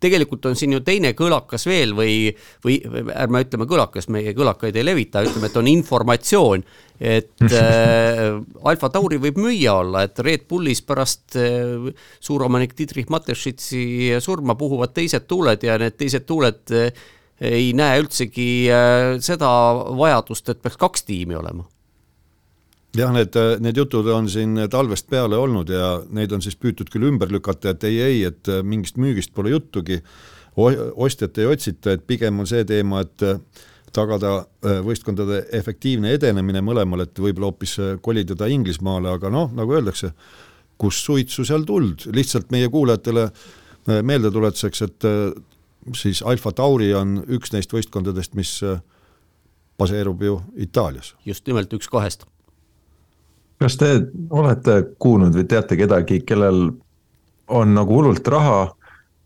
tegelikult 0.00 0.44
on 0.50 0.56
siin 0.58 0.74
ju 0.76 0.80
teine 0.84 1.14
kõlakas 1.16 1.64
veel 1.68 1.94
või, 1.96 2.28
või 2.64 2.76
ärme 3.14 3.44
ütleme 3.46 3.66
kõlakas, 3.68 4.10
meie 4.12 4.34
kõlakaid 4.36 4.76
ei 4.76 4.84
levita, 4.84 5.22
ütleme, 5.24 5.48
et 5.48 5.56
on 5.56 5.70
informatsioon, 5.70 6.64
et 7.00 7.44
äh, 7.62 8.36
Alfa 8.68 8.90
Tauri 8.92 9.18
võib 9.22 9.40
müüa 9.40 9.78
olla, 9.80 10.04
et 10.04 10.20
Red 10.24 10.44
Bullis 10.50 10.84
pärast 10.84 11.38
äh, 11.40 11.88
suuromanik 12.20 12.76
Dietrich 12.76 13.12
Mateschitsi 13.12 14.12
surma 14.24 14.58
puhuvad 14.60 14.92
teised 14.96 15.28
tuuled 15.30 15.64
ja 15.64 15.78
need 15.80 15.96
teised 15.96 16.28
tuuled 16.28 16.76
äh, 16.76 17.06
ei 17.44 17.72
näe 17.76 18.02
üldsegi 18.04 18.50
äh, 18.70 19.14
seda 19.24 19.48
vajadust, 19.96 20.52
et 20.52 20.60
peaks 20.62 20.80
kaks 20.80 21.08
tiimi 21.08 21.40
olema 21.40 21.64
jah, 22.94 23.12
need, 23.14 23.36
need 23.60 23.76
jutud 23.76 24.08
on 24.14 24.28
siin 24.30 24.58
talvest 24.70 25.08
peale 25.10 25.38
olnud 25.40 25.70
ja 25.72 25.98
neid 26.14 26.32
on 26.32 26.42
siis 26.44 26.56
püütud 26.56 26.90
küll 26.92 27.08
ümber 27.10 27.32
lükata, 27.32 27.74
et 27.74 27.84
ei, 27.88 28.00
ei, 28.00 28.24
et 28.28 28.50
mingist 28.62 28.98
müügist 29.00 29.34
pole 29.34 29.54
juttugi, 29.54 30.00
ostjat 30.56 31.38
ei 31.42 31.48
otsita, 31.50 31.94
et 31.96 32.04
pigem 32.06 32.38
on 32.42 32.46
see 32.46 32.62
teema, 32.68 33.02
et 33.02 33.24
tagada 33.94 34.32
äh, 34.38 34.80
võistkondade 34.84 35.44
efektiivne 35.54 36.14
edenemine 36.16 36.62
mõlemal, 36.64 37.04
et 37.04 37.18
võib-olla 37.18 37.52
hoopis 37.52 37.76
äh, 37.78 37.94
kolida 38.02 38.48
Inglismaale, 38.50 39.14
aga 39.14 39.30
noh, 39.32 39.52
nagu 39.54 39.76
öeldakse, 39.76 40.12
kus 40.80 40.98
suitsu, 41.04 41.46
seal 41.46 41.66
tuld, 41.68 42.08
lihtsalt 42.14 42.50
meie 42.54 42.70
kuulajatele 42.72 43.28
äh, 43.28 44.00
meeldetuletuseks, 44.02 44.84
et 44.88 45.08
siis 45.94 46.22
Alfa 46.24 46.54
Tauri 46.56 46.92
on 46.96 47.18
üks 47.36 47.52
neist 47.54 47.72
võistkondadest, 47.74 48.34
mis 48.38 48.56
baseerub 49.78 50.22
ju 50.22 50.38
Itaalias. 50.56 51.14
just 51.26 51.46
nimelt 51.46 51.72
üks 51.76 51.90
kahest 51.92 52.24
kas 53.60 53.76
te 53.80 53.90
olete 54.30 54.82
kuulnud 54.98 55.34
või 55.34 55.46
teate 55.48 55.76
kedagi, 55.76 56.20
kellel 56.26 56.66
on 57.48 57.74
nagu 57.74 58.00
hullult 58.00 58.28
raha, 58.28 58.58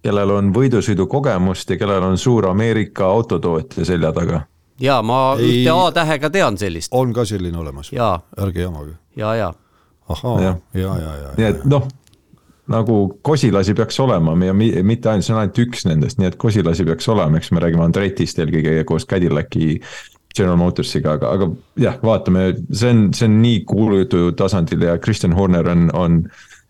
kellel 0.03 0.31
on 0.31 0.53
võidusõidukogemust 0.55 1.71
ja 1.71 1.79
kellel 1.81 2.07
on 2.11 2.19
suur 2.19 2.47
Ameerika 2.51 3.07
autotootja 3.07 3.85
selja 3.85 4.13
taga? 4.13 4.45
ja 4.81 5.01
ma 5.03 5.37
ei, 5.39 5.63
ühte 5.63 5.75
A-tähega 5.75 6.31
tean 6.31 6.59
sellist. 6.59 6.93
on 6.95 7.13
ka 7.13 7.25
selline 7.25 7.59
olemas? 7.59 7.91
ärge 7.93 8.61
jamage. 8.63 8.95
ja, 9.17 9.35
ja. 9.35 9.53
ahaa, 10.09 10.41
ja, 10.43 10.57
ja, 10.75 10.99
ja, 10.99 11.17
ja. 11.23 11.33
nii 11.37 11.49
et 11.49 11.65
noh, 11.65 11.89
nagu 12.69 12.99
Kosilasi 13.23 13.75
peaks 13.75 14.01
olema 14.01 14.37
ja 14.45 14.55
mitte 14.55 15.11
ainult, 15.11 15.27
see 15.27 15.35
on 15.35 15.43
ainult 15.43 15.59
üks 15.65 15.87
nendest, 15.89 16.21
nii 16.21 16.31
et 16.31 16.39
Kosilasi 16.41 16.87
peaks 16.89 17.09
olema, 17.09 17.41
eks 17.41 17.51
me 17.53 17.65
räägime 17.65 17.87
Andretist 17.89 18.39
eelkõige 18.39 18.85
koos 18.89 19.07
Cadillaci 19.09 19.81
General 20.37 20.59
Motorsiga, 20.61 21.17
aga, 21.19 21.33
aga 21.35 21.49
jah, 21.81 21.97
vaatame, 22.03 22.51
see 22.71 22.91
on, 22.93 23.07
see 23.17 23.27
on 23.27 23.39
nii 23.43 23.63
kuulujutu 23.69 24.33
tasandil 24.39 24.85
ja 24.87 24.99
Kristjan 25.03 25.35
Horner 25.37 25.69
on, 25.73 25.89
on 25.97 26.19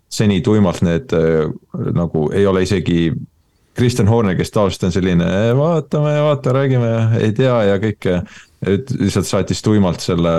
seni 0.08 0.40
tuimalt 0.44 0.80
need 0.86 1.12
äh, 1.16 1.50
nagu 1.94 2.28
ei 2.32 2.46
ole 2.48 2.62
isegi 2.64 3.10
Kristjan 3.78 4.08
Horner, 4.10 4.34
kes 4.38 4.50
tavaliselt 4.50 4.88
on 4.88 4.94
selline 4.94 5.26
vaatame, 5.58 6.14
vaata, 6.24 6.54
räägime, 6.56 6.92
ei 7.20 7.34
tea 7.36 7.58
ja 7.68 7.76
kõike. 7.82 8.22
et 8.66 8.90
lihtsalt 8.90 9.28
saatis 9.28 9.62
tuimalt 9.62 10.02
selle, 10.02 10.32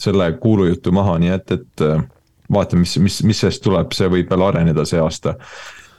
selle 0.00 0.30
kuulujutu 0.40 0.92
maha, 0.96 1.18
nii 1.20 1.34
et, 1.34 1.56
et 1.58 1.84
äh, 1.84 2.04
vaatame, 2.52 2.86
mis, 2.86 2.94
mis, 3.04 3.18
mis 3.28 3.42
sellest 3.42 3.64
tuleb, 3.64 3.92
see 3.92 4.08
võib 4.08 4.30
veel 4.32 4.46
areneda 4.46 4.86
see 4.88 5.02
aasta 5.02 5.34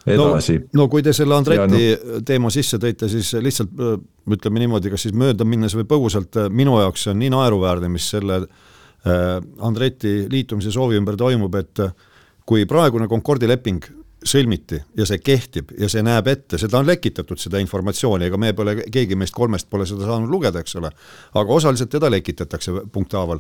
edasi. 0.06 0.58
no 0.74 0.88
kui 0.92 1.04
te 1.06 1.14
selle 1.16 1.36
Andreti 1.36 1.84
no. 1.92 2.22
teema 2.26 2.52
sisse 2.54 2.80
tõite, 2.82 3.10
siis 3.12 3.34
lihtsalt 3.44 3.84
äh, 3.84 3.96
ütleme 4.36 4.64
niimoodi, 4.64 4.92
kas 4.94 5.08
siis 5.08 5.16
mööda 5.18 5.48
minnes 5.48 5.76
või 5.78 5.88
põgusalt, 5.90 6.36
äh, 6.40 6.50
minu 6.52 6.78
jaoks 6.80 7.06
see 7.06 7.14
on 7.14 7.22
nii 7.24 7.32
naeruväärne, 7.36 7.92
mis 7.92 8.10
selle 8.16 8.42
äh, 8.44 9.24
Andreti 9.66 10.22
liitumise 10.32 10.74
soovi 10.76 11.00
ümber 11.00 11.20
toimub, 11.20 11.56
et 11.60 11.84
kui 12.50 12.66
praegune 12.70 13.10
Concordi 13.10 13.50
leping 13.50 13.86
sõlmiti 14.26 14.80
ja 14.98 15.06
see 15.08 15.22
kehtib 15.24 15.72
ja 15.80 15.88
see 15.92 16.04
näeb 16.04 16.28
ette, 16.28 16.60
seda 16.60 16.82
on 16.82 16.88
lekitatud, 16.90 17.40
seda 17.40 17.62
informatsiooni, 17.64 18.28
ega 18.28 18.40
me 18.42 18.52
pole, 18.58 18.76
keegi 18.92 19.16
meist 19.20 19.36
kolmest 19.36 19.70
pole 19.72 19.88
seda 19.88 20.08
saanud 20.08 20.32
lugeda, 20.32 20.60
eks 20.60 20.76
ole, 20.80 20.92
aga 21.40 21.56
osaliselt 21.56 21.92
teda 21.94 22.12
lekitatakse 22.12 22.90
punkthaaval 22.92 23.40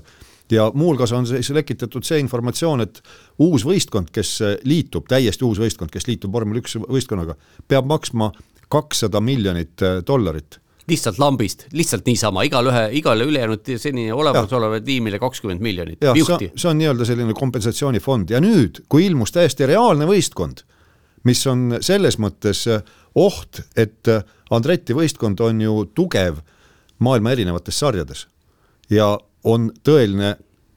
ja 0.51 0.71
muuhulgas 0.73 1.11
on 1.13 1.27
siis 1.27 1.49
lekitatud 1.53 2.05
see 2.05 2.19
informatsioon, 2.23 2.81
et 2.81 3.01
uus 3.39 3.65
võistkond, 3.67 4.09
kes 4.13 4.39
liitub, 4.63 5.07
täiesti 5.09 5.45
uus 5.45 5.61
võistkond, 5.61 5.91
kes 5.93 6.07
liitub 6.07 6.33
vormel 6.33 6.61
üks 6.63 6.77
võistkonnaga, 6.81 7.35
peab 7.67 7.89
maksma 7.89 8.31
kakssada 8.69 9.21
miljonit 9.21 9.81
äh, 9.81 10.01
dollarit. 10.07 10.59
Lihtsalt 10.89 11.19
lambist, 11.21 11.67
lihtsalt 11.73 12.07
niisama, 12.09 12.43
igalühe, 12.47 12.87
igale 12.97 13.25
ülejäänud 13.29 13.67
senini 13.77 14.11
olemasolevale 14.11 14.81
tiimile 14.81 15.19
kakskümmend 15.21 15.61
miljonit. 15.61 16.01
jah, 16.01 16.17
see, 16.17 16.49
see 16.55 16.69
on 16.69 16.79
nii-öelda 16.81 17.05
selline 17.05 17.35
kompensatsioonifond. 17.37 18.33
Ja 18.33 18.41
nüüd, 18.41 18.81
kui 18.89 19.05
ilmus 19.05 19.33
täiesti 19.35 19.67
reaalne 19.69 20.07
võistkond, 20.09 20.63
mis 21.29 21.43
on 21.49 21.77
selles 21.85 22.17
mõttes 22.17 22.63
äh, 22.73 22.81
oht, 23.15 23.61
et 23.77 24.09
äh, 24.09 24.25
Andreti 24.49 24.97
võistkond 24.97 25.41
on 25.45 25.61
ju 25.61 25.83
tugev 25.93 26.41
maailma 27.05 27.35
erinevates 27.37 27.77
sarjades. 27.79 28.25
Ja 28.89 29.13
on 29.43 29.71
tõeline 29.83 30.35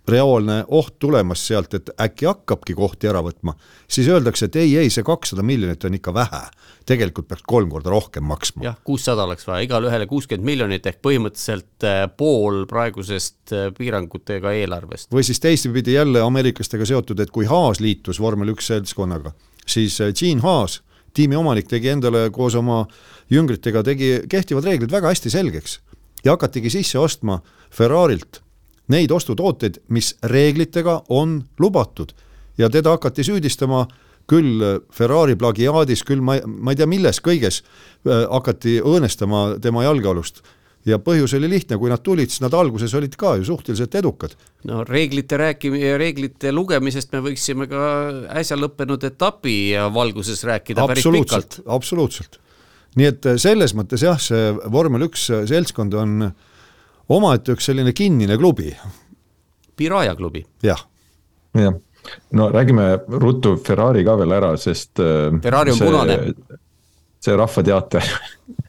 reaalne 0.09 0.65
oht 0.75 0.97
tulemas 0.99 1.45
sealt, 1.47 1.75
et 1.75 1.91
äkki 2.01 2.27
hakkabki 2.27 2.75
kohti 2.75 3.07
ära 3.07 3.21
võtma, 3.23 3.55
siis 3.91 4.09
öeldakse, 4.11 4.49
et 4.49 4.59
ei, 4.59 4.75
ei, 4.81 4.91
see 4.91 5.05
kakssada 5.07 5.45
miljonit 5.47 5.85
on 5.87 5.95
ikka 5.95 6.15
vähe. 6.15 6.43
tegelikult 6.87 7.29
peaks 7.29 7.45
kolm 7.47 7.71
korda 7.71 7.91
rohkem 7.91 8.25
maksma. 8.27 8.65
jah, 8.65 8.79
kuussada 8.85 9.25
oleks 9.25 9.47
vaja, 9.47 9.63
igale 9.63 9.87
ühele 9.91 10.07
kuuskümmend 10.11 10.47
miljonit 10.47 10.87
ehk 10.87 10.99
põhimõtteliselt 11.07 11.87
äh, 11.87 12.03
pool 12.17 12.65
praegusest 12.67 13.55
äh, 13.55 13.71
piirangutega 13.79 14.53
eelarvest. 14.59 15.13
või 15.13 15.23
siis 15.23 15.41
teistpidi 15.41 15.95
jälle 15.95 16.21
ameeriklastega 16.27 16.87
seotud, 16.87 17.21
et 17.21 17.31
kui 17.31 17.47
Haas 17.47 17.81
liitus 17.81 18.21
vormel 18.21 18.57
üks 18.57 18.73
seltskonnaga, 18.75 19.37
siis 19.67 20.01
äh, 20.01 20.11
Gene 20.19 20.43
Haas, 20.43 20.81
tiimi 21.15 21.39
omanik, 21.39 21.71
tegi 21.71 21.95
endale 21.95 22.29
koos 22.35 22.59
oma 22.59 22.87
jüngritega, 23.31 23.87
tegi 23.87 24.17
kehtivad 24.29 24.67
reeglid 24.67 24.91
väga 24.91 25.15
hästi 25.15 25.31
selgeks 25.31 25.79
ja 26.25 26.35
hakatigi 26.35 26.71
sisse 26.71 26.99
ostma 26.99 27.39
Ferrari'lt 27.71 28.43
neid 28.89 29.13
ostutooteid, 29.15 29.79
mis 29.89 30.15
reeglitega 30.23 31.03
on 31.09 31.43
lubatud 31.61 32.13
ja 32.59 32.71
teda 32.71 32.97
hakati 32.97 33.25
süüdistama 33.25 33.87
küll 34.31 34.63
Ferrari 34.95 35.37
plagiaadis, 35.39 36.05
küll 36.07 36.23
ma, 36.25 36.39
ma 36.47 36.73
ei 36.73 36.79
tea, 36.79 36.89
milles 36.91 37.21
kõiges 37.25 37.63
äh, 37.63 38.25
hakati 38.31 38.81
õõnestama 38.81 39.61
tema 39.63 39.85
jalgealust 39.87 40.43
ja 40.89 40.99
põhjus 40.99 41.35
oli 41.39 41.51
lihtne, 41.51 41.79
kui 41.79 41.91
nad 41.93 42.03
tulid, 42.03 42.31
siis 42.33 42.43
nad 42.43 42.55
alguses 42.59 42.95
olid 42.99 43.15
ka 43.19 43.37
ju 43.39 43.47
suhteliselt 43.53 43.95
edukad. 43.99 44.35
no 44.67 44.83
reeglite 44.87 45.39
rääkimine, 45.39 45.97
reeglite 45.99 46.53
lugemisest 46.53 47.13
me 47.15 47.23
võiksime 47.23 47.69
ka 47.71 47.83
äsja 48.41 48.59
lõppenud 48.59 49.05
etapi 49.07 49.57
valguses 49.95 50.43
rääkida 50.49 50.87
päris 50.91 51.07
pikalt. 51.07 51.61
absoluutselt, 51.67 52.41
nii 52.99 53.11
et 53.11 53.31
selles 53.43 53.77
mõttes 53.79 54.03
jah, 54.03 54.19
see 54.19 54.51
vormel 54.71 55.07
üks 55.07 55.29
seltskond 55.51 55.95
on 55.99 56.31
äh, 56.31 56.35
omaette 57.09 57.57
üks 57.57 57.71
selline 57.71 57.93
kinnine 57.97 58.37
klubi. 58.39 58.73
Piraya 59.77 60.15
klubi. 60.17 60.45
jah. 60.63 60.85
jah, 61.55 61.75
no 62.31 62.51
räägime 62.53 62.99
ruttu 63.09 63.57
Ferrari 63.57 64.05
ka 64.05 64.17
veel 64.21 64.33
ära, 64.33 64.53
sest. 64.57 65.01
Ferrari 65.43 65.73
on 65.73 65.79
see, 65.79 65.89
punane. 65.89 66.19
see 67.23 67.37
rahvateater 67.37 68.13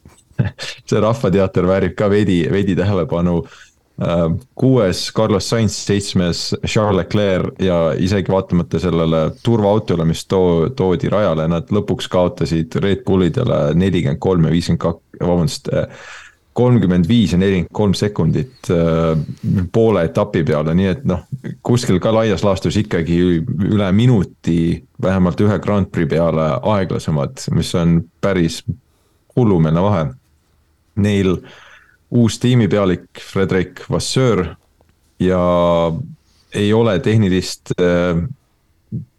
see 0.89 0.99
rahvateater 1.01 1.67
väärib 1.69 1.95
ka 1.97 2.09
veidi, 2.11 2.43
veidi 2.51 2.75
tähelepanu 2.75 3.41
Äh, 4.01 4.29
kuues 4.55 5.11
Carlos 5.13 5.49
Sainz, 5.49 5.75
seitsmes 5.85 6.55
Charles 6.65 6.97
Leclerc 6.97 7.59
ja 7.61 7.91
isegi 7.93 8.31
vaatamata 8.31 8.79
sellele 8.81 9.19
turvaautole, 9.45 10.05
mis 10.09 10.25
too, 10.25 10.71
toodi 10.73 11.11
rajale, 11.13 11.45
nad 11.47 11.69
lõpuks 11.69 12.09
kaotasid 12.09 12.73
Red 12.81 13.03
Bullidele 13.05 13.59
nelikümmend 13.77 14.21
kolm 14.23 14.47
ja 14.49 14.53
viiskümmend 14.55 14.81
kaks, 14.81 15.03
vabandust. 15.21 15.69
Kolmkümmend 16.53 17.07
viis 17.09 17.33
ja 17.33 17.39
nelikümmend 17.41 17.73
kolm 17.73 17.93
sekundit 17.97 18.69
äh, 18.71 19.13
poole 19.73 20.05
etapi 20.07 20.43
peale, 20.47 20.75
nii 20.77 20.89
et 20.91 21.03
noh, 21.09 21.25
kuskil 21.65 21.99
ka 22.03 22.13
laias 22.13 22.45
laastus 22.45 22.77
ikkagi 22.81 23.19
üle 23.71 23.89
minuti 23.95 24.83
vähemalt 25.01 25.41
ühe 25.41 25.59
Grand 25.63 25.89
Prix 25.91 26.09
peale 26.13 26.47
aeglasemad, 26.75 27.41
mis 27.57 27.73
on 27.79 28.01
päris 28.21 28.61
hullumeelne 29.35 29.81
vahe. 29.81 30.05
Neil 31.03 31.35
uus 32.13 32.37
tiimipealik 32.39 33.23
Fredrik 33.31 33.81
Vasseur 33.89 34.45
ja 35.19 35.41
ei 36.53 36.69
ole 36.73 36.99
tehnilist 37.01 37.73
äh, 37.79 38.21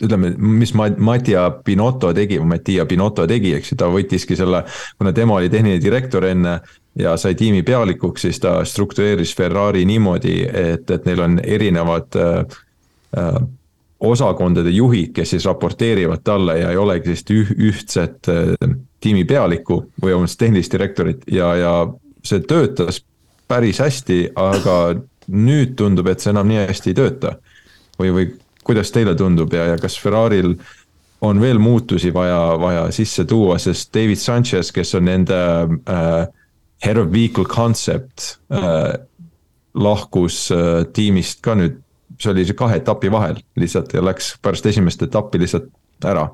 ütleme, 0.03 0.31
mis 0.39 0.75
Mattia 0.75 1.49
Binotto 1.65 2.13
tegi 2.15 2.39
Mattia 2.39 2.87
Binotto 2.87 3.27
tegi, 3.27 3.55
eks 3.59 3.73
ju, 3.73 3.79
ta 3.81 3.91
võttiski 3.91 4.39
selle, 4.39 4.63
kuna 4.99 5.13
tema 5.17 5.41
oli 5.41 5.51
tehniline 5.51 5.83
direktor 5.83 6.29
enne 6.29 6.61
ja 6.99 7.17
sai 7.17 7.35
tiimi 7.35 7.63
pealikuks, 7.63 8.23
siis 8.23 8.41
ta 8.41 8.65
struktureeris 8.65 9.35
Ferrari 9.37 9.85
niimoodi, 9.85 10.43
et, 10.53 10.91
et 10.91 11.07
neil 11.07 11.21
on 11.21 11.41
erinevad 11.43 12.17
äh, 12.17 12.59
äh, 13.19 13.41
osakondade 14.01 14.71
juhid, 14.71 15.13
kes 15.15 15.31
siis 15.31 15.45
raporteerivad 15.45 16.23
talle 16.25 16.59
ja 16.59 16.71
ei 16.71 16.77
olegi 16.77 17.11
sellist 17.11 17.31
üh, 17.35 17.51
ühtset 17.71 18.31
äh, 18.31 18.77
tiimi 19.01 19.25
pealikku 19.25 19.81
või 20.03 20.15
vabandust, 20.15 20.39
tehnilist 20.39 20.73
direktorit 20.73 21.27
ja, 21.31 21.55
ja 21.57 21.75
see 22.25 22.41
töötas 22.49 23.03
päris 23.49 23.81
hästi, 23.83 24.21
aga 24.37 24.79
nüüd 25.29 25.75
tundub, 25.77 26.09
et 26.09 26.21
see 26.21 26.33
enam 26.33 26.49
nii 26.49 26.65
hästi 26.69 26.93
ei 26.93 26.97
tööta. 26.97 27.37
või, 27.99 28.15
või 28.15 28.31
kuidas 28.65 28.91
teile 28.93 29.15
tundub 29.15 29.53
ja, 29.53 29.67
ja 29.73 29.77
kas 29.79 29.99
Ferrari'l 30.01 30.55
on 31.25 31.41
veel 31.41 31.59
muutusi 31.59 32.13
vaja, 32.15 32.57
vaja 32.61 32.89
sisse 32.93 33.25
tuua, 33.25 33.59
sest 33.59 33.95
David 33.95 34.21
Sanchez, 34.21 34.73
kes 34.73 34.95
on 34.95 35.05
nende 35.09 35.37
äh, 35.89 36.27
head 36.85 36.99
of 37.01 37.13
vehicle 37.13 37.45
concept 37.45 38.39
äh, 38.53 38.95
lahkus 39.75 40.51
äh, 40.53 40.85
tiimist 40.93 41.43
ka 41.45 41.57
nüüd, 41.59 41.81
see 42.21 42.33
oli 42.35 42.45
see 42.47 42.59
kahe 42.59 42.79
etapi 42.79 43.11
vahel 43.13 43.41
lihtsalt 43.59 43.95
ja 43.97 44.03
läks 44.05 44.35
pärast 44.43 44.67
esimest 44.71 45.03
etappi 45.03 45.41
lihtsalt 45.43 45.71
ära. 46.05 46.29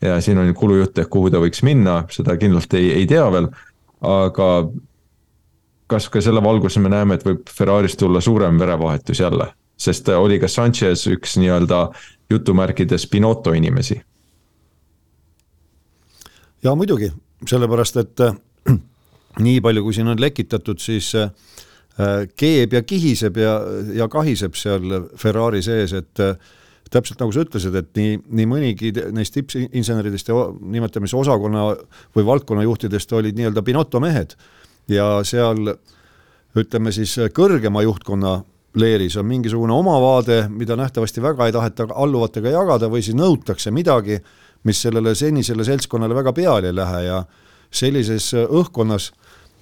ja 0.00 0.20
siin 0.20 0.38
on 0.38 0.54
kulujutt, 0.54 0.98
et 0.98 1.08
kuhu 1.08 1.30
ta 1.30 1.38
võiks 1.38 1.62
minna, 1.62 2.02
seda 2.10 2.36
kindlalt 2.36 2.74
ei, 2.74 2.90
ei 2.96 3.06
tea 3.06 3.24
veel, 3.32 3.48
aga 4.02 4.48
kas 5.86 6.08
ka 6.08 6.22
selle 6.24 6.42
valguses 6.42 6.80
me 6.82 6.90
näeme, 6.92 7.14
et 7.14 7.26
võib 7.26 7.48
Ferrari'st 7.52 8.00
tulla 8.00 8.20
suurem 8.24 8.58
verevahetus 8.58 9.20
jälle, 9.20 9.52
sest 9.76 10.08
oli 10.16 10.40
ka 10.42 10.48
Sanchez 10.48 11.06
üks 11.12 11.36
nii-öelda 11.38 11.84
jutumärkides 12.32 13.06
Pinotto 13.06 13.52
inimesi. 13.52 14.00
ja 16.62 16.74
muidugi, 16.74 17.12
sellepärast 17.46 17.96
et 17.96 18.26
nii 19.40 19.60
palju, 19.64 19.84
kui 19.84 19.94
siin 19.96 20.10
on 20.12 20.20
lekitatud, 20.20 20.80
siis 20.82 21.12
äh, 21.16 21.30
keeb 22.36 22.74
ja 22.76 22.82
kihiseb 22.82 23.38
ja, 23.40 23.54
ja 23.96 24.08
kahiseb 24.12 24.58
seal 24.58 25.08
Ferrari 25.20 25.62
sees, 25.64 25.94
et 25.96 26.20
äh, 26.20 26.36
täpselt 26.92 27.22
nagu 27.22 27.32
sa 27.32 27.44
ütlesid, 27.46 27.76
et 27.78 27.90
nii, 27.96 28.18
nii 28.28 28.48
mõnigi 28.48 28.92
neist 29.16 29.34
tippinseneridest 29.36 30.28
ja 30.28 30.36
nimetame 30.60 31.08
siis 31.08 31.20
osakonna 31.22 31.70
või 32.16 32.26
valdkonnajuhtidest 32.28 33.12
olid 33.16 33.38
nii-öelda 33.38 33.64
Pinotto 33.64 34.00
mehed. 34.02 34.36
Ja 34.90 35.22
seal 35.24 35.72
ütleme 36.58 36.92
siis 36.92 37.14
kõrgema 37.32 37.84
juhtkonna 37.86 38.40
leeris 38.74 39.16
on 39.20 39.26
mingisugune 39.28 39.72
oma 39.72 39.98
vaade, 40.00 40.46
mida 40.48 40.76
nähtavasti 40.76 41.22
väga 41.22 41.46
ei 41.46 41.52
taheta 41.52 41.86
alluvatega 41.94 42.52
jagada 42.52 42.88
või 42.92 43.04
siis 43.04 43.16
nõutakse 43.16 43.72
midagi, 43.72 44.18
mis 44.64 44.82
sellele 44.84 45.14
senisele 45.18 45.64
seltskonnale 45.64 46.16
väga 46.16 46.32
peale 46.36 46.70
ei 46.70 46.76
lähe. 46.76 47.02
Ja 47.06 47.22
sellises 47.72 48.32
õhkkonnas 48.36 49.10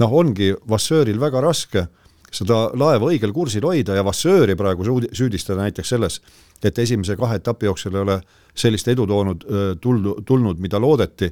noh, 0.01 0.13
ongi 0.21 0.53
Vasseuril 0.69 1.21
väga 1.21 1.43
raske 1.45 1.87
seda 2.31 2.69
laeva 2.79 3.11
õigel 3.11 3.33
kursil 3.35 3.65
hoida 3.67 3.97
ja 3.99 4.05
Vassööri 4.07 4.55
praegu 4.59 4.87
süüdistada 4.87 5.65
näiteks 5.65 5.89
selles, 5.95 6.21
et 6.63 6.79
esimese 6.79 7.17
kahe 7.19 7.41
etapi 7.41 7.67
jooksul 7.67 7.97
ei 7.97 8.05
ole 8.05 8.21
sellist 8.55 8.89
edu 8.93 9.07
toonud, 9.07 9.47
tulnud, 9.83 10.23
tulnud, 10.27 10.61
mida 10.63 10.79
loodeti, 10.79 11.31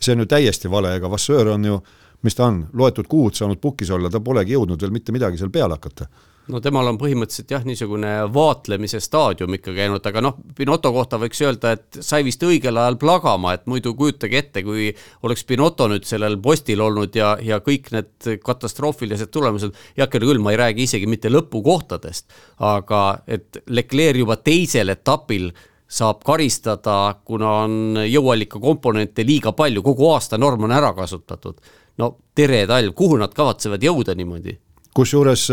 see 0.00 0.16
on 0.16 0.24
ju 0.24 0.30
täiesti 0.30 0.70
vale, 0.70 0.96
ega 0.98 1.10
Vassöör 1.10 1.54
on 1.54 1.64
ju 1.64 1.78
mis 2.22 2.36
ta 2.36 2.48
on, 2.50 2.64
loetud 2.76 3.08
kuud 3.08 3.36
saanud 3.36 3.60
pukis 3.60 3.90
olla, 3.90 4.10
ta 4.10 4.20
polegi 4.20 4.52
jõudnud 4.56 4.82
veel 4.82 4.92
mitte 4.92 5.12
midagi 5.14 5.40
seal 5.40 5.52
peale 5.52 5.78
hakata 5.78 6.08
no 6.50 6.60
temal 6.64 6.88
on 6.90 6.98
põhimõtteliselt 7.00 7.52
jah, 7.52 7.64
niisugune 7.66 8.10
vaatlemise 8.32 9.00
staadium 9.02 9.54
ikka 9.58 9.74
käinud, 9.76 10.04
aga 10.06 10.22
noh, 10.24 10.38
Pinotto 10.56 10.92
kohta 10.94 11.18
võiks 11.20 11.40
öelda, 11.44 11.74
et 11.76 12.00
sai 12.04 12.24
vist 12.26 12.42
õigel 12.46 12.78
ajal 12.80 12.96
plagama, 13.00 13.54
et 13.54 13.66
muidu 13.70 13.92
kujutage 13.98 14.38
ette, 14.40 14.64
kui 14.66 14.88
oleks 15.26 15.44
Pinotto 15.48 15.88
nüüd 15.90 16.06
sellel 16.08 16.38
postil 16.42 16.82
olnud 16.84 17.16
ja, 17.16 17.34
ja 17.42 17.60
kõik 17.64 17.90
need 17.94 18.30
katastroofilised 18.44 19.32
tulemused, 19.34 19.76
heakene 19.98 20.30
küll, 20.30 20.42
ma 20.42 20.54
ei 20.54 20.60
räägi 20.62 20.88
isegi 20.88 21.10
mitte 21.10 21.32
lõpukohtadest, 21.32 22.30
aga 22.66 23.02
et 23.30 23.62
Leclerc 23.70 24.24
juba 24.24 24.38
teisel 24.40 24.96
etapil 24.96 25.50
saab 25.90 26.20
karistada, 26.22 27.16
kuna 27.26 27.52
on 27.64 28.02
jõuallika 28.06 28.60
komponente 28.62 29.24
liiga 29.26 29.50
palju, 29.58 29.82
kogu 29.82 30.12
aasta 30.12 30.38
norm 30.38 30.68
on 30.68 30.74
ära 30.74 30.92
kasutatud 30.94 31.58
no 32.00 32.14
tere 32.36 32.64
talv, 32.70 32.94
kuhu 32.96 33.18
nad 33.20 33.34
kavatsevad 33.36 33.84
jõuda 33.84 34.16
niimoodi? 34.18 34.56
kusjuures 34.96 35.46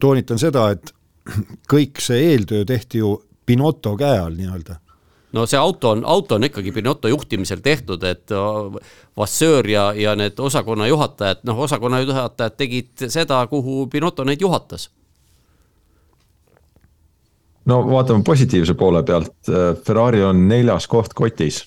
toonitan 0.00 0.38
seda, 0.38 0.70
et 0.74 0.94
kõik 1.72 2.00
see 2.02 2.30
eeltöö 2.32 2.64
tehti 2.68 3.02
ju 3.02 3.16
Pinotto 3.46 3.92
käe 4.00 4.18
all 4.18 4.36
nii-öelda. 4.38 4.78
No 5.34 5.48
see 5.50 5.58
auto 5.58 5.90
on, 5.90 6.04
auto 6.06 6.36
on 6.38 6.46
ikkagi 6.46 6.72
Pinotto 6.72 7.10
juhtimisel 7.10 7.60
tehtud, 7.62 8.04
et 8.06 8.32
äh, 8.32 8.76
Vasseur 9.18 9.66
ja, 9.68 9.88
ja 9.96 10.14
need 10.16 10.38
osakonna 10.38 10.86
juhatajad, 10.86 11.42
noh, 11.44 11.58
osakonna 11.66 12.00
juhatajad 12.00 12.54
tegid 12.56 13.08
seda, 13.08 13.40
kuhu 13.50 13.86
Pinotto 13.92 14.24
neid 14.24 14.40
juhatas. 14.40 14.90
no 17.64 17.78
vaatame 17.88 18.22
positiivse 18.22 18.74
poole 18.74 19.02
pealt, 19.02 19.34
äh, 19.48 19.74
Ferrari 19.84 20.22
on 20.22 20.48
neljas 20.48 20.86
koht 20.86 21.14
kotis. 21.14 21.64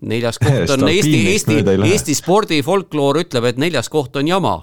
Neljas 0.00 0.38
koht 0.38 0.70
on 0.70 0.88
Eesti, 0.88 1.26
Eesti, 1.32 1.54
Eesti 1.90 2.14
spordifolkloor 2.14 3.24
ütleb, 3.24 3.44
et 3.44 3.56
neljas 3.56 3.88
koht 3.88 4.16
on 4.16 4.28
jama 4.28 4.60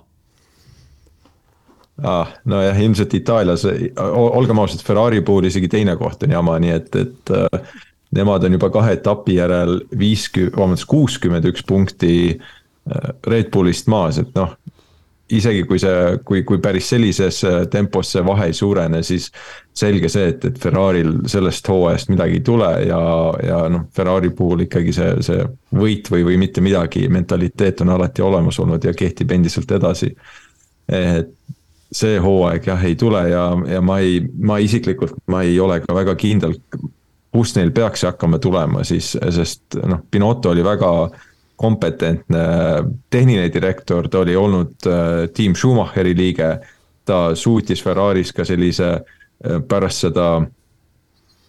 ah,. 2.02 2.34
nojah, 2.46 2.82
ilmselt 2.82 3.14
Itaalias, 3.14 3.66
olgem 4.14 4.60
ausad, 4.60 4.84
Ferrari 4.86 5.22
puhul 5.22 5.50
isegi 5.50 5.70
teine 5.72 5.96
koht 6.00 6.24
on 6.24 6.36
jama, 6.36 6.58
nii 6.60 6.76
et, 6.76 6.96
et 6.96 7.34
äh, 7.38 7.74
nemad 8.16 8.44
on 8.44 8.58
juba 8.58 8.70
kahe 8.74 8.98
etapi 8.98 9.38
järel 9.38 9.80
viiskümmend, 10.00 10.58
vabandust, 10.58 10.90
kuuskümmend 10.90 11.50
üks 11.54 11.66
punkti 11.68 12.14
äh, 12.34 13.10
Red 13.28 13.52
Bullist 13.54 13.92
maas, 13.92 14.20
et 14.22 14.34
noh, 14.38 14.56
isegi 15.34 15.64
kui 15.66 15.80
see, 15.82 16.18
kui, 16.28 16.42
kui 16.46 16.60
päris 16.62 16.90
sellises 16.94 17.44
äh, 17.48 17.62
tempos 17.72 18.12
see 18.14 18.24
vahe 18.26 18.50
ei 18.52 18.58
suurene, 18.58 19.04
siis 19.06 19.30
selge 19.74 20.10
see, 20.12 20.28
et, 20.34 20.46
et 20.50 20.60
Ferrari'l 20.60 21.24
sellest 21.32 21.70
hooajast 21.70 22.12
midagi 22.14 22.42
ei 22.42 22.46
tule 22.46 22.70
ja, 22.88 23.00
ja 23.46 23.62
noh, 23.72 23.88
Ferrari 23.96 24.34
puhul 24.36 24.66
ikkagi 24.68 24.94
see, 24.94 25.14
see 25.26 25.46
võit 25.78 26.12
või, 26.12 26.26
või 26.28 26.42
mitte 26.42 26.62
midagi 26.62 27.08
mentaliteet 27.10 27.86
on 27.86 27.96
alati 27.96 28.26
olemas 28.26 28.60
olnud 28.62 28.84
ja 28.86 28.94
kehtib 28.98 29.32
endiselt 29.34 29.72
edasi. 29.72 30.12
et 30.92 31.32
see 31.94 32.18
hooaeg 32.22 32.68
jah, 32.68 32.84
ei 32.86 32.96
tule 33.00 33.22
ja, 33.30 33.46
ja 33.70 33.82
ma 33.86 34.00
ei, 34.02 34.20
ma 34.42 34.58
isiklikult, 34.62 35.16
ma 35.30 35.44
ei 35.46 35.60
ole 35.62 35.80
ka 35.84 35.96
väga 35.96 36.16
kindel, 36.20 36.56
kust 37.34 37.58
neil 37.58 37.72
peaks 37.74 38.06
hakkama 38.08 38.40
tulema 38.42 38.84
siis, 38.88 39.14
sest 39.14 39.78
noh, 39.78 40.02
Pinotto 40.12 40.54
oli 40.54 40.66
väga 40.66 40.90
kompetentne 41.64 42.44
tehniline 43.14 43.50
direktor, 43.54 44.10
ta 44.10 44.24
oli 44.24 44.36
olnud 44.36 44.90
äh, 44.90 45.30
tiim 45.34 45.56
Schumacheri 45.56 46.16
liige. 46.18 46.58
ta 47.06 47.36
suutis 47.36 47.84
Ferraris 47.84 48.32
ka 48.34 48.46
sellise 48.48 48.90
äh, 48.94 49.60
pärast 49.68 50.06
seda 50.06 50.28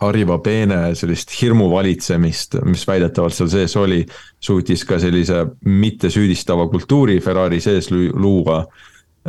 Arriva 0.01 0.39
Bene 0.39 0.95
sellist 0.99 1.31
hirmuvalitsemist, 1.41 2.59
mis 2.67 2.83
väidetavalt 2.87 3.35
seal 3.37 3.51
sees 3.53 3.77
oli, 3.79 4.01
suutis 4.41 4.83
ka 4.85 4.99
sellise 4.99 5.45
mittesüüdistava 5.65 6.67
kultuuri 6.69 7.21
Ferrari 7.21 7.61
sees 7.61 7.91
luua. 7.91 8.65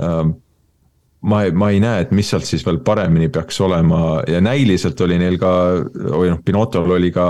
Ähm, 0.01 0.33
ma 1.25 1.43
ei, 1.45 1.53
ma 1.57 1.69
ei 1.73 1.79
näe, 1.81 2.05
et 2.05 2.11
mis 2.15 2.29
sealt 2.29 2.45
siis 2.47 2.65
veel 2.65 2.79
paremini 2.85 3.29
peaks 3.33 3.57
olema 3.65 4.21
ja 4.29 4.41
näiliselt 4.43 4.99
oli 5.01 5.17
neil 5.21 5.39
ka, 5.41 5.51
või 5.95 6.29
noh, 6.31 6.41
Pinottol 6.45 6.95
oli 6.97 7.11
ka 7.13 7.27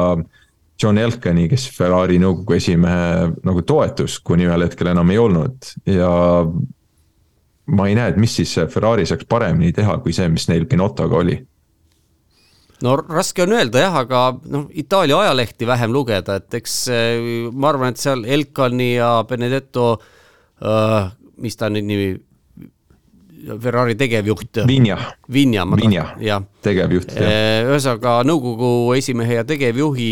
John 0.82 1.00
Elkani, 1.00 1.48
kes 1.52 1.70
Ferrari 1.72 2.20
nõukogu 2.20 2.58
esimehe 2.58 3.32
nagu 3.48 3.64
toetus, 3.68 4.20
kuni 4.20 4.48
ühel 4.50 4.68
hetkel 4.68 4.92
enam 4.92 5.12
ei 5.14 5.20
olnud 5.22 5.72
ja 5.88 6.12
ma 7.66 7.90
ei 7.90 7.96
näe, 7.98 8.14
et 8.14 8.22
mis 8.22 8.36
siis 8.42 8.52
Ferrari 8.72 9.08
saaks 9.08 9.28
paremini 9.30 9.72
teha, 9.76 9.98
kui 10.04 10.14
see, 10.16 10.28
mis 10.32 10.50
neil 10.52 10.68
Pinottoga 10.70 11.22
oli. 11.24 11.40
no 12.84 12.98
raske 13.00 13.46
on 13.46 13.56
öelda 13.56 13.86
jah, 13.88 14.00
aga 14.04 14.26
noh, 14.52 14.68
Itaalia 14.76 15.24
ajalehti 15.24 15.68
vähem 15.68 15.96
lugeda, 15.96 16.42
et 16.42 16.60
eks 16.60 16.80
eh, 16.92 17.30
ma 17.52 17.72
arvan, 17.72 17.96
et 17.96 18.04
seal 18.04 18.28
Elkani 18.28 18.96
ja 18.98 19.14
Benedetto 19.30 19.94
äh, 19.96 21.14
mis 21.42 21.58
ta 21.60 21.70
nüüd 21.72 21.88
nimi, 21.88 22.10
Ferrari 23.62 23.96
tegevjuht. 24.00 24.64
Vinja. 24.68 25.66
Vinja, 25.82 26.06
jah. 26.24 26.44
tegevjuht, 26.66 27.16
jah. 27.20 27.66
ühesõnaga 27.70 28.20
nõukogu 28.28 28.70
esimehe 28.98 29.42
ja 29.42 29.48
tegevjuhi 29.48 30.12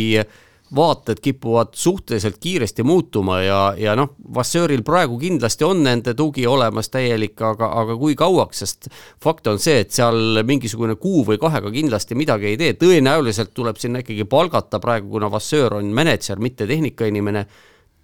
vaated 0.76 1.20
kipuvad 1.22 1.68
suhteliselt 1.74 2.38
kiiresti 2.42 2.84
muutuma 2.84 3.42
ja, 3.42 3.60
ja 3.78 3.96
noh, 3.96 4.16
Vasseuril 4.36 4.82
praegu 4.86 5.20
kindlasti 5.22 5.66
on 5.68 5.84
nende 5.86 6.16
tugi 6.18 6.48
olemas 6.50 6.90
täielik, 6.94 7.36
aga, 7.42 7.70
aga 7.82 7.98
kui 8.00 8.16
kauaks, 8.18 8.64
sest 8.64 8.90
fakt 9.22 9.48
on 9.52 9.62
see, 9.62 9.84
et 9.84 9.94
seal 9.94 10.42
mingisugune 10.48 10.96
kuu 11.02 11.22
või 11.28 11.38
kahega 11.42 11.72
kindlasti 11.74 12.18
midagi 12.18 12.50
ei 12.54 12.58
tee, 12.58 12.78
tõenäoliselt 12.80 13.54
tuleb 13.54 13.78
sinna 13.82 14.02
ikkagi 14.02 14.26
palgata 14.30 14.82
praegu, 14.82 15.12
kuna 15.14 15.30
Vasseur 15.32 15.78
on 15.78 15.94
mänedžer, 15.94 16.42
mitte 16.42 16.68
tehnikainimene 16.70 17.46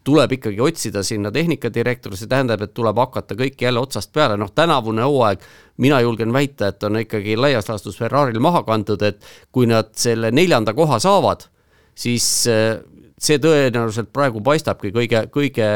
tuleb 0.04 0.32
ikkagi 0.38 0.62
otsida 0.64 1.04
sinna 1.04 1.32
tehnikadirektor, 1.32 2.16
see 2.18 2.30
tähendab, 2.32 2.64
et 2.64 2.74
tuleb 2.74 2.98
hakata 2.98 3.36
kõike 3.38 3.68
jälle 3.68 3.82
otsast 3.84 4.14
peale, 4.16 4.38
noh 4.40 4.52
tänavune 4.56 5.06
hooaeg, 5.06 5.44
mina 5.84 6.00
julgen 6.02 6.34
väita, 6.34 6.72
et 6.72 6.84
on 6.88 7.02
ikkagi 7.02 7.38
laias 7.38 7.68
laastus 7.70 8.00
Ferrari'l 8.00 8.40
maha 8.44 8.64
kantud, 8.68 9.04
et 9.06 9.24
kui 9.52 9.68
nad 9.70 9.92
selle 10.00 10.32
neljanda 10.32 10.74
koha 10.78 11.00
saavad 11.04 11.46
siis 12.00 12.26
äh, 12.50 12.80
see 13.20 13.40
tõenäoliselt 13.44 14.12
praegu 14.16 14.42
paistabki 14.44 14.94
kõige, 14.96 15.26
kõige 15.34 15.68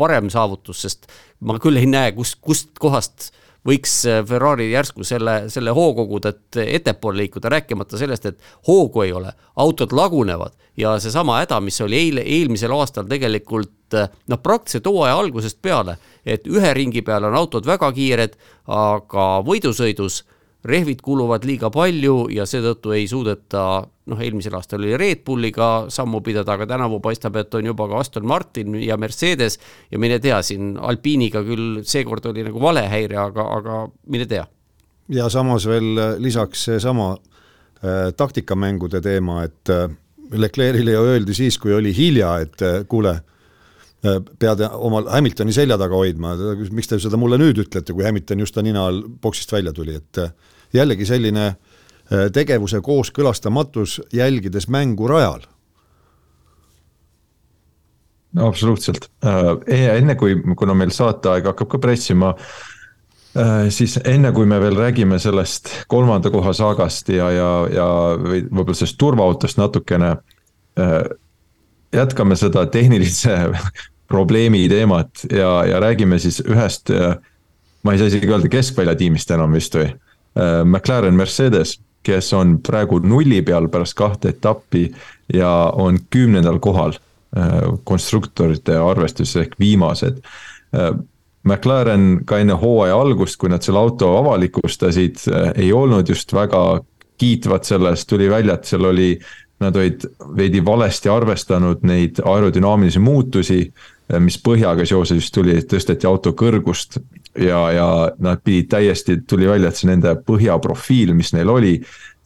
parem 0.00 0.30
saavutus, 0.32 0.84
sest 0.86 1.10
ma 1.44 1.58
küll 1.62 1.80
ei 1.80 1.88
näe, 1.90 2.14
kus, 2.16 2.34
kust 2.40 2.72
kohast 2.80 3.30
võiks 3.66 3.98
äh, 4.08 4.20
Ferrari 4.26 4.70
järsku 4.70 5.04
selle, 5.06 5.46
selle 5.52 5.74
hoo 5.76 5.92
koguda, 5.96 6.32
et 6.34 6.60
ettepoole 6.66 7.24
liikuda, 7.24 7.50
rääkimata 7.56 7.98
sellest, 8.00 8.26
et 8.30 8.52
hoogu 8.68 9.02
ei 9.06 9.12
ole, 9.16 9.32
autod 9.62 9.94
lagunevad 9.96 10.54
ja 10.76 10.96
seesama 11.00 11.40
häda, 11.40 11.60
mis 11.64 11.80
oli 11.80 11.98
eile, 11.98 12.24
eelmisel 12.26 12.72
aastal 12.76 13.08
tegelikult 13.10 13.96
äh, 13.96 14.10
noh, 14.30 14.40
praktiliselt 14.42 14.88
hooaja 14.90 15.18
algusest 15.18 15.60
peale, 15.62 15.96
et 16.26 16.46
ühe 16.50 16.72
ringi 16.76 17.02
peal 17.06 17.28
on 17.28 17.36
autod 17.38 17.66
väga 17.66 17.90
kiired, 17.96 18.36
aga 18.66 19.28
võidusõidus 19.46 20.22
rehvid 20.66 21.02
kuluvad 21.04 21.44
liiga 21.46 21.70
palju 21.72 22.26
ja 22.34 22.46
seetõttu 22.48 22.94
ei 22.96 23.06
suudeta, 23.10 23.84
noh, 24.10 24.22
eelmisel 24.22 24.56
aastal 24.58 24.82
oli 24.82 24.96
Red 24.98 25.22
Bulliga 25.26 25.70
sammu 25.92 26.20
pidada, 26.26 26.56
aga 26.56 26.66
tänavu 26.70 27.00
paistab, 27.04 27.38
et 27.40 27.54
on 27.54 27.70
juba 27.70 27.88
ka 27.90 28.00
Aston 28.02 28.26
Martin 28.26 28.74
ja 28.82 28.98
Mercedes 29.00 29.58
ja 29.90 30.00
mine 30.02 30.18
tea, 30.22 30.40
siin 30.46 30.74
Alpiniga 30.78 31.42
küll 31.46 31.82
seekord 31.86 32.26
oli 32.32 32.46
nagu 32.46 32.62
valehäire, 32.62 33.18
aga, 33.22 33.46
aga 33.58 33.84
mine 34.12 34.26
tea. 34.30 34.46
ja 35.08 35.28
samas 35.30 35.66
veel 35.70 36.18
lisaks 36.18 36.64
seesama 36.70 37.12
äh, 37.14 38.10
taktikamängude 38.16 39.00
teema, 39.00 39.44
et 39.46 39.70
äh, 39.70 39.88
Leclerc'ile 40.32 40.96
ju 40.96 41.06
öeldi 41.06 41.34
siis, 41.34 41.58
kui 41.58 41.74
oli 41.74 41.92
hilja, 41.94 42.38
et 42.42 42.62
äh, 42.62 42.80
kuule 42.88 43.12
äh,, 43.14 44.18
pead 44.38 44.62
omal 44.74 45.06
Hamiltoni 45.12 45.54
selja 45.54 45.78
taga 45.78 45.98
hoidma, 45.98 46.34
miks 46.74 46.90
te 46.90 46.98
seda 47.02 47.18
mulle 47.20 47.38
nüüd 47.40 47.62
ütlete, 47.66 47.94
kui 47.94 48.06
Hamilton 48.06 48.42
just 48.42 48.56
ta 48.56 48.64
nina 48.66 48.86
all 48.88 49.04
boksist 49.22 49.52
välja 49.54 49.74
tuli, 49.76 49.96
et 50.00 50.22
äh, 50.22 50.32
jällegi 50.74 51.06
selline 51.06 51.46
äh, 51.46 52.26
tegevuse 52.32 52.80
kooskõlastamatus, 52.80 54.00
jälgides 54.12 54.68
mängu 54.68 55.08
rajal. 55.08 55.46
no 58.36 58.48
absoluutselt, 58.48 59.10
äh, 59.24 59.94
enne 59.96 60.14
kui, 60.14 60.34
kuna 60.56 60.74
meil 60.76 60.90
saateaeg 60.92 61.46
hakkab 61.48 61.70
ka 61.72 61.78
pressima, 61.80 62.34
äh, 63.38 63.68
siis 63.72 63.96
enne 64.04 64.32
kui 64.36 64.46
me 64.46 64.60
veel 64.60 64.76
räägime 64.76 65.18
sellest 65.18 65.70
kolmanda 65.88 66.30
koha 66.30 66.52
saagast 66.52 67.08
ja, 67.08 67.30
ja, 67.32 67.50
ja 67.72 67.86
või 68.20 68.42
võib-olla 68.50 68.76
sellest 68.76 68.98
turvaautost 68.98 69.58
natukene. 69.58 70.16
jätkame 71.92 72.36
seda 72.36 72.66
tehnilise 72.66 73.36
probleemi 74.12 74.68
teemat 74.68 75.24
ja, 75.32 75.64
ja 75.64 75.80
räägime 75.80 76.18
siis 76.18 76.42
ühest, 76.44 76.90
ma 77.82 77.92
ei 77.92 77.98
saa 77.98 78.10
isegi 78.10 78.28
öelda 78.28 78.50
keskväljatiimist 78.52 79.30
enam 79.30 79.56
vist 79.56 79.74
või 79.74 79.94
McLaren 80.36 81.16
Mercedes, 81.16 81.78
kes 82.06 82.32
on 82.36 82.58
praegu 82.62 83.00
nulli 83.02 83.40
peal 83.42 83.70
pärast 83.72 83.96
kahte 83.98 84.34
etappi 84.34 84.84
ja 85.34 85.50
on 85.74 85.98
kümnendal 86.12 86.58
kohal 86.62 86.94
äh, 86.94 87.54
konstruktorite 87.84 88.76
arvestuses 88.78 89.46
ehk 89.46 89.56
viimased. 89.60 90.20
Äh, 90.76 90.92
McLaren 91.46 92.24
ka 92.26 92.40
enne 92.42 92.58
hooaja 92.58 92.98
algust, 92.98 93.38
kui 93.38 93.50
nad 93.50 93.62
selle 93.62 93.78
auto 93.78 94.10
avalikustasid, 94.18 95.20
ei 95.54 95.68
olnud 95.72 96.08
just 96.10 96.32
väga 96.34 96.80
kiitvad 97.22 97.64
sellest, 97.64 98.08
tuli 98.10 98.26
välja, 98.30 98.56
et 98.56 98.66
seal 98.66 98.88
oli, 98.90 99.12
nad 99.62 99.76
olid 99.78 100.08
veidi 100.36 100.64
valesti 100.66 101.08
arvestanud 101.08 101.86
neid 101.86 102.18
aerodünaamilisi 102.18 102.98
muutusi 102.98 103.60
mis 104.22 104.38
põhjaga 104.38 104.86
seoses 104.86 105.30
tuli, 105.34 105.56
tõsteti 105.66 106.06
auto 106.06 106.32
kõrgust 106.38 107.00
ja, 107.34 107.60
ja 107.74 107.86
nad 108.22 108.42
pidid 108.44 108.70
täiesti, 108.70 109.20
tuli 109.28 109.48
välja, 109.50 109.72
et 109.72 109.80
see 109.80 109.90
nende 109.90 110.14
põhjaprofiil, 110.26 111.14
mis 111.16 111.32
neil 111.34 111.50
oli, 111.50 111.74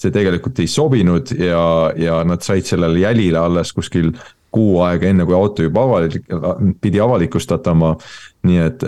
see 0.01 0.13
tegelikult 0.13 0.61
ei 0.61 0.69
sobinud 0.71 1.33
ja, 1.37 1.63
ja 1.97 2.21
nad 2.29 2.45
said 2.45 2.69
sellele 2.69 3.03
jälile 3.03 3.41
alles 3.41 3.73
kuskil 3.77 4.13
kuu 4.51 4.81
aega 4.83 5.09
enne, 5.09 5.25
kui 5.25 5.37
auto 5.37 5.65
juba 5.65 5.85
avalik, 5.87 6.27
pidi 6.83 7.01
avalikustatama. 7.01 7.95
nii 8.49 8.61
et 8.65 8.85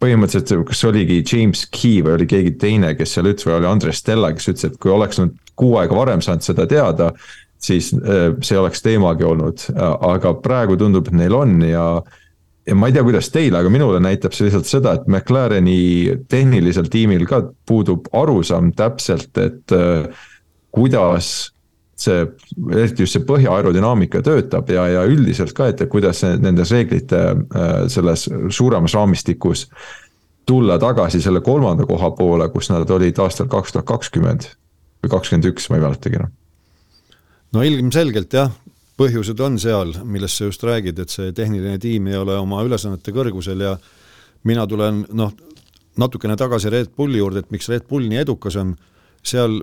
põhimõtteliselt, 0.00 0.64
kas 0.68 0.82
oligi 0.88 1.20
James 1.26 1.66
Key 1.74 2.00
või 2.06 2.14
oli 2.16 2.26
keegi 2.30 2.54
teine, 2.60 2.94
kes 2.96 3.16
seal 3.16 3.28
ütles 3.28 3.46
või 3.46 3.58
oli 3.58 3.68
Andres 3.68 4.00
Stella, 4.00 4.32
kes 4.32 4.48
ütles, 4.48 4.70
et 4.70 4.78
kui 4.80 4.92
oleks 4.94 5.20
nad 5.20 5.34
kuu 5.60 5.74
aega 5.76 5.96
varem 5.96 6.22
saanud 6.24 6.46
seda 6.46 6.64
teada 6.70 7.10
siis 7.60 7.92
äh, 7.94 8.32
see 8.42 8.58
oleks 8.58 8.82
teemagi 8.82 9.26
olnud, 9.26 9.66
aga 9.76 10.34
praegu 10.42 10.78
tundub, 10.80 11.10
et 11.10 11.20
neil 11.20 11.36
on 11.36 11.60
ja 11.66 11.86
ja 12.66 12.74
ma 12.76 12.88
ei 12.88 12.94
tea, 12.94 13.04
kuidas 13.04 13.30
teile, 13.32 13.60
aga 13.60 13.70
minule 13.72 14.00
näitab 14.02 14.34
see 14.36 14.46
lihtsalt 14.46 14.68
seda, 14.68 14.96
et 14.98 15.08
McLareni 15.10 16.20
tehnilisel 16.30 16.90
tiimil 16.92 17.24
ka 17.28 17.42
puudub 17.66 18.10
arusaam 18.16 18.70
täpselt, 18.76 19.32
et 19.40 19.74
äh, 19.74 20.26
kuidas 20.74 21.50
see, 22.00 22.24
eriti 22.72 23.04
just 23.04 23.16
see 23.16 23.24
põhja 23.28 23.52
aerodünaamika 23.56 24.22
töötab 24.24 24.70
ja, 24.72 24.86
ja 24.88 25.06
üldiselt 25.08 25.54
ka, 25.56 25.70
et 25.72 25.82
kuidas 25.92 26.22
nendes 26.24 26.72
reeglite 26.74 27.22
äh, 27.32 27.72
selles 27.92 28.28
suuremas 28.54 28.96
raamistikus 28.96 29.66
tulla 30.48 30.78
tagasi 30.82 31.20
selle 31.22 31.42
kolmanda 31.46 31.86
koha 31.86 32.10
poole, 32.16 32.48
kus 32.54 32.70
nad 32.72 32.90
olid 32.90 33.18
aastal 33.22 33.50
kaks 33.50 33.76
tuhat 33.76 33.88
kakskümmend 33.88 34.48
või 35.00 35.12
kakskümmend 35.12 35.52
üks, 35.52 35.68
ma 35.70 35.78
ei 35.78 35.88
mäletagi 35.88 36.20
enam 36.20 36.39
no 37.54 37.64
ilmselgelt 37.66 38.34
jah, 38.34 38.52
põhjused 39.00 39.40
on 39.40 39.58
seal, 39.60 39.94
millest 40.04 40.38
sa 40.38 40.48
just 40.50 40.64
räägid, 40.66 40.98
et 41.00 41.12
see 41.12 41.32
tehniline 41.36 41.78
tiim 41.80 42.10
ei 42.10 42.18
ole 42.20 42.36
oma 42.38 42.62
ülesannete 42.66 43.14
kõrgusel 43.16 43.64
ja 43.64 43.74
mina 44.44 44.66
tulen 44.68 45.04
noh, 45.16 45.32
natukene 46.00 46.36
tagasi 46.36 46.70
Red 46.70 46.94
Bulli 46.96 47.20
juurde, 47.20 47.44
et 47.44 47.50
miks 47.50 47.68
Red 47.72 47.88
Bull 47.88 48.08
nii 48.10 48.20
edukas 48.22 48.58
on, 48.60 48.74
seal 49.26 49.60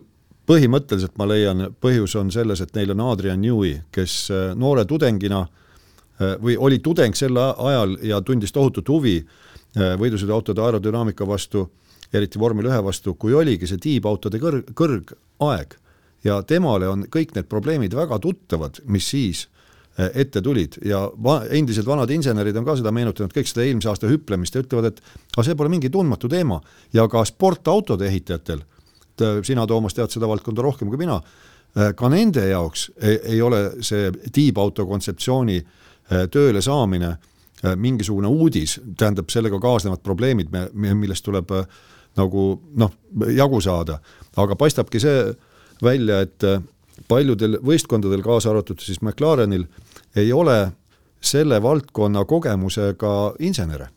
põhimõtteliselt 0.48 1.18
ma 1.20 1.28
leian, 1.28 1.68
põhjus 1.84 2.16
on 2.20 2.32
selles, 2.32 2.62
et 2.64 2.76
neil 2.78 2.94
on 2.96 3.04
Adrian 3.10 3.42
Newey, 3.42 3.82
kes 3.94 4.20
äh, 4.32 4.52
noore 4.56 4.86
tudengina 4.88 5.44
äh, 5.44 6.38
või 6.42 6.58
oli 6.58 6.80
tudeng 6.84 7.16
sel 7.18 7.38
ajal 7.38 7.98
ja 8.06 8.22
tundis 8.26 8.56
tohutut 8.56 8.90
huvi 8.90 9.18
äh, 9.20 9.96
võidusõiduautode 10.00 10.64
aerodünaamika 10.64 11.28
vastu, 11.28 11.68
eriti 12.14 12.40
vormel 12.40 12.70
ühe 12.72 12.80
vastu, 12.84 13.18
kui 13.20 13.36
oligi 13.36 13.68
see 13.68 13.82
tiibautode 13.84 14.40
kõrg, 14.40 14.72
kõrgaeg 14.78 15.76
ja 16.26 16.40
temale 16.48 16.90
on 16.90 17.06
kõik 17.12 17.36
need 17.36 17.48
probleemid 17.50 17.96
väga 17.96 18.20
tuttavad, 18.22 18.82
mis 18.92 19.10
siis 19.14 19.44
eh, 19.98 20.10
ette 20.24 20.42
tulid. 20.44 20.80
Ja 20.86 21.06
va-, 21.24 21.44
endised 21.54 21.88
vanad 21.88 22.12
insenerid 22.14 22.58
on 22.58 22.66
ka 22.68 22.78
seda 22.80 22.94
meenutanud, 22.96 23.34
kõik 23.36 23.50
seda 23.50 23.66
eelmise 23.66 23.92
aasta 23.92 24.10
hüplemist 24.12 24.56
ja 24.56 24.64
ütlevad, 24.64 24.92
et 24.92 25.02
aga 25.36 25.46
see 25.46 25.58
pole 25.60 25.72
mingi 25.74 25.92
tundmatu 25.94 26.30
teema. 26.32 26.60
Ja 26.96 27.08
ka 27.12 27.24
sportautode 27.28 28.10
ehitajatel, 28.10 28.64
sina, 29.46 29.66
Toomas, 29.68 29.96
tead 29.98 30.14
seda 30.14 30.30
valdkonda 30.30 30.66
rohkem 30.66 30.92
kui 30.92 31.02
mina, 31.02 31.20
eh, 31.76 31.94
ka 31.98 32.12
nende 32.14 32.48
jaoks 32.50 32.90
ei, 33.02 33.20
ei 33.36 33.42
ole 33.42 33.64
see 33.86 34.12
tiibauto 34.34 34.88
kontseptsiooni 34.90 35.58
eh, 35.62 36.28
tööle 36.32 36.62
saamine 36.62 37.18
mingisugune 37.58 38.30
uudis, 38.30 38.76
tähendab 39.02 39.32
sellega 39.34 39.58
kaasnevad 39.58 40.04
probleemid, 40.06 40.52
millest 40.78 41.26
tuleb 41.26 41.50
nagu 42.18 42.44
noh, 42.78 42.92
jagu 43.34 43.58
saada, 43.66 43.96
aga 44.38 44.54
paistabki 44.60 45.02
see 45.02 45.24
välja, 45.84 46.22
et 46.26 46.44
äh, 46.44 46.62
paljudel 47.08 47.60
võistkondadel, 47.66 48.24
kaasa 48.26 48.52
arvatud 48.52 48.82
siis 48.84 49.02
McLarenil, 49.02 49.68
ei 50.16 50.34
ole 50.34 50.72
selle 51.22 51.62
valdkonna 51.64 52.26
kogemusega 52.26 53.14
insenere 53.40 53.92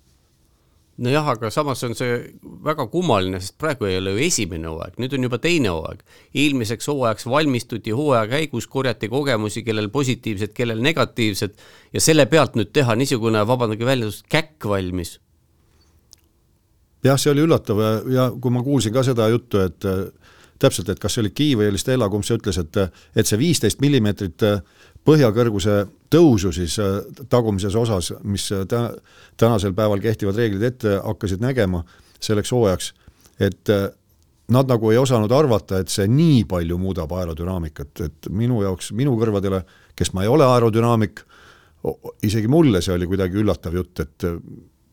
nojah, 1.00 1.30
aga 1.32 1.50
samas 1.52 1.80
on 1.86 1.94
see 1.96 2.18
väga 2.64 2.86
kummaline, 2.92 3.40
sest 3.40 3.56
praegu 3.60 3.88
ei 3.88 3.96
ole 4.00 4.14
ju 4.14 4.22
esimene 4.26 4.68
hooaeg, 4.68 4.98
nüüd 5.00 5.16
on 5.16 5.26
juba 5.26 5.38
teine 5.42 5.72
hooaeg. 5.72 6.02
eelmiseks 6.42 6.90
hooajaks 6.90 7.26
valmistuti 7.30 7.94
hooaja 7.96 8.26
käigus, 8.34 8.68
korjati 8.68 9.08
kogemusi, 9.08 9.64
kellel 9.64 9.88
positiivsed, 9.92 10.52
kellel 10.56 10.82
negatiivsed 10.84 11.56
ja 11.94 12.04
selle 12.04 12.26
pealt 12.30 12.58
nüüd 12.58 12.72
teha 12.76 12.96
niisugune, 13.00 13.46
vabandage 13.48 13.88
väljendust, 13.88 14.26
käkk 14.28 14.68
valmis. 14.68 15.18
jah, 17.04 17.16
see 17.16 17.32
oli 17.32 17.46
üllatav 17.48 17.80
ja 18.12 18.28
kui 18.36 18.52
ma 18.52 18.64
kuulsin 18.66 18.92
ka 18.92 19.04
seda 19.06 19.30
juttu, 19.32 19.64
et 19.64 19.88
täpselt, 20.60 20.90
et 20.92 21.00
kas 21.00 21.16
see 21.16 21.24
oli 21.24 21.32
Kii 21.34 21.56
või 21.60 21.70
oli 21.72 21.80
Stella, 21.80 22.08
kumb 22.12 22.26
see 22.26 22.38
ütles, 22.38 22.58
et 22.60 22.76
et 23.16 23.26
see 23.26 23.38
viisteist 23.40 23.80
millimeetrit 23.80 24.44
põhjakõrguse 25.06 25.76
tõusu 26.12 26.52
siis 26.52 26.76
äh, 26.82 27.00
tagumises 27.32 27.76
osas, 27.76 28.12
mis 28.22 28.50
tä-, 28.68 28.90
tänasel 29.40 29.74
päeval 29.76 30.02
kehtivad 30.04 30.36
reeglid 30.36 30.66
ette 30.68 30.98
hakkasid 31.04 31.40
nägema 31.40 31.84
selleks 32.20 32.52
hooajaks, 32.52 32.92
et 33.40 33.72
nad 34.50 34.68
nagu 34.68 34.90
ei 34.90 34.98
osanud 34.98 35.32
arvata, 35.32 35.78
et 35.80 35.92
see 35.92 36.08
nii 36.10 36.42
palju 36.50 36.78
muudab 36.80 37.12
aerodünaamikat, 37.16 38.02
et 38.04 38.30
minu 38.34 38.60
jaoks, 38.64 38.90
minu 38.98 39.14
kõrvadele, 39.18 39.62
kes 39.96 40.12
ma 40.16 40.26
ei 40.26 40.32
ole 40.32 40.46
aerodünaamik, 40.46 41.22
isegi 42.26 42.50
mulle 42.50 42.82
see 42.84 42.96
oli 42.96 43.08
kuidagi 43.08 43.38
üllatav 43.40 43.76
jutt, 43.78 44.02
et 44.02 44.26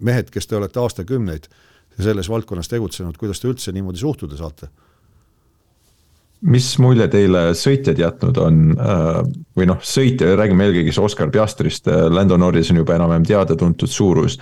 mehed, 0.08 0.30
kes 0.32 0.48
te 0.48 0.60
olete 0.60 0.80
aastakümneid 0.80 1.50
selles 1.98 2.30
valdkonnas 2.30 2.70
tegutsenud, 2.70 3.18
kuidas 3.18 3.42
te 3.42 3.50
üldse 3.50 3.74
niimoodi 3.74 4.04
suhtuda 4.04 4.38
saate? 4.38 4.70
Mis 6.46 6.68
mulje 6.82 7.08
teile 7.10 7.42
sõitjad 7.58 7.98
jätnud 7.98 8.38
on 8.42 8.62
äh, 8.78 9.20
või 9.58 9.68
noh, 9.70 9.80
sõitja, 9.82 10.36
räägime 10.38 10.68
eelkõige 10.68 10.92
siis 10.92 11.02
Oscar 11.02 11.32
Piastrist, 11.34 11.90
äh, 11.90 12.08
Lando 12.14 12.38
Norris 12.38 12.70
on 12.72 12.82
juba 12.84 12.98
enam-vähem 12.98 13.26
teada-tuntud 13.28 13.90
suurus. 13.90 14.38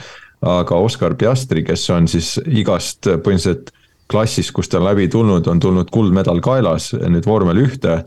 aga 0.45 0.75
Oscar 0.75 1.15
Piastri, 1.15 1.63
kes 1.63 1.89
on 1.89 2.07
siis 2.11 2.35
igast 2.45 3.07
põhimõtteliselt 3.07 3.71
klassis, 4.11 4.51
kus 4.51 4.69
ta 4.69 4.77
on 4.77 4.85
läbi 4.85 5.07
tulnud, 5.07 5.47
on 5.47 5.59
tulnud 5.59 5.89
kuldmedal 5.89 6.41
kaelas 6.43 6.91
nüüd 6.93 7.25
vormel 7.25 7.63
ühte. 7.63 8.03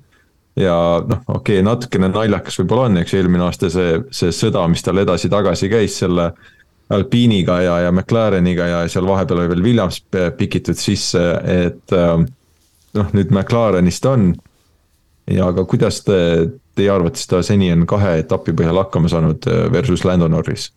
ja 0.58 0.76
noh, 1.06 1.22
okei 1.26 1.58
okay,, 1.58 1.64
natukene 1.64 2.08
naljakas 2.12 2.58
võib-olla 2.60 2.88
on, 2.90 3.00
eks 3.00 3.14
eelmine 3.14 3.44
aasta 3.46 3.70
see, 3.70 4.00
see 4.10 4.32
sõda, 4.34 4.64
mis 4.68 4.82
tal 4.82 4.98
edasi-tagasi 4.98 5.68
käis 5.70 5.98
selle 6.02 6.32
Alpiiniga 6.90 7.60
ja, 7.62 7.74
ja 7.84 7.92
McLareniga 7.92 8.66
ja 8.66 8.78
seal 8.88 9.06
vahepeal 9.06 9.42
oli 9.42 9.50
veel 9.52 9.62
Williams 9.62 10.00
pikitud 10.36 10.76
sisse, 10.76 11.22
et 11.44 11.94
äh, 11.94 12.16
noh, 12.96 13.12
nüüd 13.16 13.32
McLarenist 13.34 14.06
on. 14.08 14.32
ja 15.28 15.50
aga 15.52 15.64
kuidas 15.68 16.00
te, 16.06 16.18
teie 16.78 16.88
arvates 16.92 17.26
ta 17.28 17.42
seni 17.44 17.68
on 17.74 17.84
kahe 17.88 18.18
etapi 18.22 18.54
põhjal 18.56 18.80
hakkama 18.84 19.10
saanud 19.12 19.48
äh, 19.50 19.66
versus 19.72 20.04
Lando 20.08 20.28
Norris? 20.28 20.70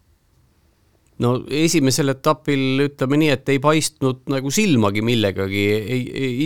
no 1.21 1.35
esimesel 1.47 2.15
etapil 2.15 2.88
ütleme 2.88 3.19
nii, 3.21 3.33
et 3.35 3.49
ei 3.53 3.59
paistnud 3.61 4.23
nagu 4.31 4.51
silmagi 4.53 5.03
millegagi, 5.05 5.65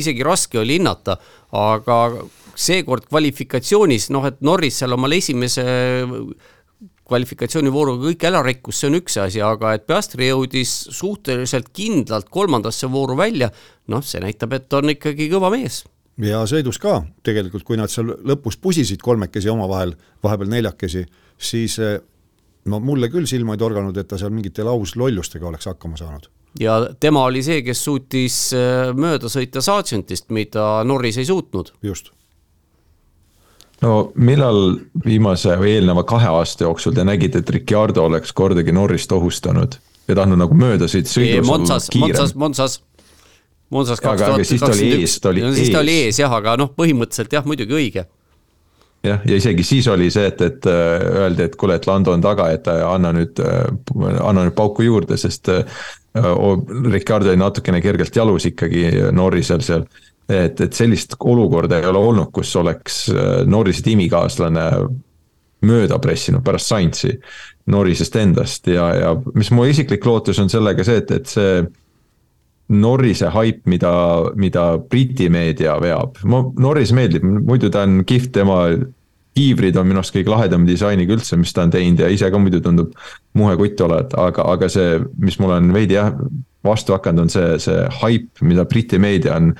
isegi 0.02 0.26
raske 0.26 0.60
oli 0.60 0.80
hinnata, 0.80 1.16
aga 1.56 2.00
seekord 2.56 3.08
kvalifikatsioonis 3.08 4.10
noh, 4.16 4.26
et 4.28 4.42
Norris 4.46 4.82
seal 4.82 4.96
omal 4.96 5.16
esimese 5.16 5.64
kvalifikatsioonivooruga 7.06 8.10
kõik 8.10 8.24
ära 8.28 8.42
rikkus, 8.46 8.80
see 8.80 8.90
on 8.90 9.00
üks 9.00 9.18
asi, 9.22 9.42
aga 9.46 9.76
et 9.78 9.86
Piastri 9.88 10.30
jõudis 10.32 10.74
suhteliselt 10.96 11.70
kindlalt 11.76 12.32
kolmandasse 12.34 12.90
vooru 12.92 13.18
välja, 13.20 13.52
noh, 13.94 14.02
see 14.06 14.24
näitab, 14.24 14.56
et 14.58 14.74
on 14.74 14.96
ikkagi 14.96 15.30
kõva 15.34 15.52
mees 15.54 15.84
ja 16.24 16.44
sõidus 16.48 16.80
ka 16.82 17.02
tegelikult, 17.26 17.66
kui 17.68 17.78
nad 17.80 17.92
seal 17.92 18.14
lõpus 18.24 18.58
pusisid 18.62 19.04
kolmekesi 19.04 19.52
omavahel, 19.52 19.96
vahepeal 20.24 20.52
neljakesi, 20.54 21.04
siis 21.38 21.78
eh, 21.84 21.98
no 22.72 22.80
mulle 22.80 23.10
küll 23.14 23.28
silma 23.30 23.56
ei 23.56 23.62
torganud, 23.62 23.98
et 23.98 24.08
ta 24.10 24.20
seal 24.20 24.34
mingite 24.34 24.66
lauslollustega 24.66 25.48
oleks 25.52 25.70
hakkama 25.72 26.00
saanud. 26.00 26.30
ja 26.60 26.80
tema 27.00 27.26
oli 27.28 27.44
see, 27.44 27.62
kes 27.68 27.84
suutis 27.84 28.38
eh, 28.56 28.94
mööda 28.96 29.32
sõita 29.32 29.62
Sargentist, 29.62 30.30
mida 30.32 30.84
Norris 30.88 31.20
ei 31.20 31.28
suutnud. 31.28 31.74
just 31.84 32.14
no 33.84 33.94
millal 34.16 34.78
viimase 35.06 35.58
või 35.60 35.76
eelneva 35.80 36.06
kahe 36.08 36.30
aasta 36.32 36.68
jooksul 36.68 36.96
te 36.96 37.04
nägite, 37.08 37.44
et 37.44 37.50
Ricardo 37.50 38.06
oleks 38.08 38.34
kordagi 38.34 38.76
Norrist 38.76 39.12
ohustanud 39.12 39.80
ja 40.08 40.16
tahtnud 40.16 40.40
nagu 40.40 40.58
mööda 40.58 40.90
sõita 40.92 41.12
sõidus 41.12 41.48
Monsas, 41.48 41.90
Monsas, 41.96 42.36
Monsas. 42.36 42.82
Monsas 43.74 44.00
kaks 44.00 44.22
tuhat 44.22 44.38
kakskümmend 44.38 45.02
üks. 45.02 45.18
siis 45.58 45.72
ta 45.74 45.82
oli 45.82 45.98
ees 46.06 46.20
jah, 46.22 46.32
aga 46.32 46.54
noh, 46.62 46.70
põhimõtteliselt 46.78 47.34
jah, 47.34 47.46
muidugi 47.50 47.76
õige 47.76 48.06
jah, 49.06 49.22
ja 49.26 49.38
isegi 49.40 49.66
siis 49.66 49.88
oli 49.92 50.10
see, 50.14 50.28
et, 50.30 50.42
et 50.46 50.68
äh, 50.70 51.06
öeldi, 51.26 51.50
et 51.50 51.56
kuule, 51.60 51.78
et 51.80 51.88
Lando 51.90 52.14
on 52.16 52.24
taga, 52.24 52.50
et 52.56 52.68
anna 52.70 53.12
nüüd, 53.16 53.42
äh, 53.42 53.66
anna 54.22 54.46
nüüd 54.46 54.56
pauku 54.58 54.86
juurde, 54.86 55.18
sest 55.20 55.50
äh, 55.54 55.84
Ricardo 56.16 57.32
oli 57.32 57.40
natukene 57.42 57.82
kergelt 57.84 58.16
jalus 58.16 58.48
ikkagi 58.48 58.88
Norrisel 59.12 59.64
seal 59.66 59.84
et, 60.30 60.62
et 60.62 60.74
sellist 60.74 61.18
olukorda 61.20 61.80
ei 61.80 61.90
ole 61.90 62.02
olnud, 62.12 62.32
kus 62.34 62.56
oleks 62.56 63.06
äh, 63.14 63.44
Norrise 63.46 63.84
tiimikaaslane 63.86 64.70
mööda 65.66 66.00
pressinud 66.02 66.44
pärast 66.46 66.70
Saintsi 66.70 67.14
Norrisest 67.72 68.16
endast 68.22 68.68
ja, 68.70 68.90
ja 68.94 69.16
mis 69.34 69.50
mu 69.54 69.66
isiklik 69.66 70.06
lootus 70.06 70.40
on 70.42 70.52
sellega 70.54 70.86
see, 70.86 71.02
et, 71.02 71.12
et 71.16 71.32
see 71.32 71.64
Norrise 72.76 73.30
haip, 73.34 73.64
mida, 73.70 73.94
mida 74.42 74.66
Briti 74.90 75.30
meedia 75.30 75.76
veab, 75.82 76.18
Norris 76.62 76.94
meeldib, 76.98 77.26
muidu 77.26 77.70
ta 77.74 77.84
on 77.86 78.00
kihvt, 78.10 78.32
tema 78.40 78.64
kiivrid 79.36 79.78
on 79.78 79.90
minu 79.90 80.00
arust 80.00 80.16
kõige 80.16 80.32
lahedam 80.32 80.66
disainiga 80.66 81.14
üldse, 81.18 81.38
mis 81.38 81.54
ta 81.54 81.66
on 81.66 81.74
teinud 81.74 82.02
ja 82.02 82.10
ise 82.10 82.30
ka 82.32 82.40
muidu 82.42 82.62
tundub 82.64 82.94
muhe 83.38 83.58
kutt 83.60 83.82
olevat, 83.86 84.16
aga, 84.18 84.46
aga 84.56 84.70
see, 84.72 85.00
mis 85.22 85.38
mul 85.42 85.54
on 85.58 85.74
veidi 85.76 85.98
jah, 85.98 86.14
vastu 86.66 86.96
hakanud, 86.96 87.26
on 87.26 87.34
see, 87.34 87.58
see 87.62 87.82
haip, 88.02 88.30
mida 88.46 88.66
Briti 88.70 89.02
meedia 89.02 89.36
on 89.38 89.52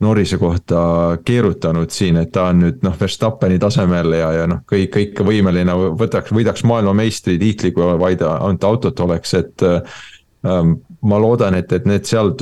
Norrise 0.00 0.38
kohta 0.40 0.82
keerutanud 1.24 1.90
siin, 1.92 2.16
et 2.16 2.30
ta 2.32 2.46
on 2.48 2.62
nüüd 2.62 2.80
noh, 2.86 2.94
Verstappeni 3.00 3.58
tasemel 3.60 4.14
ja, 4.16 4.30
ja 4.32 4.46
noh, 4.48 4.62
kõik, 4.68 4.88
kõike 4.94 5.26
võimeline, 5.28 5.74
võtaks, 6.00 6.32
võidaks 6.32 6.64
maailmameistritiitli, 6.68 7.74
kui 7.76 7.88
vaid 8.00 8.24
ainult 8.24 8.64
autot 8.64 9.04
oleks, 9.06 9.34
et 9.36 9.66
ähm,. 9.66 10.78
ma 11.00 11.16
loodan, 11.20 11.54
et, 11.56 11.72
et 11.72 11.86
need 11.88 12.04
seal, 12.08 12.34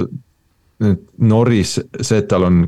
Norris, 1.19 1.77
see, 2.01 2.19
et 2.19 2.27
tal 2.31 2.47
on 2.47 2.65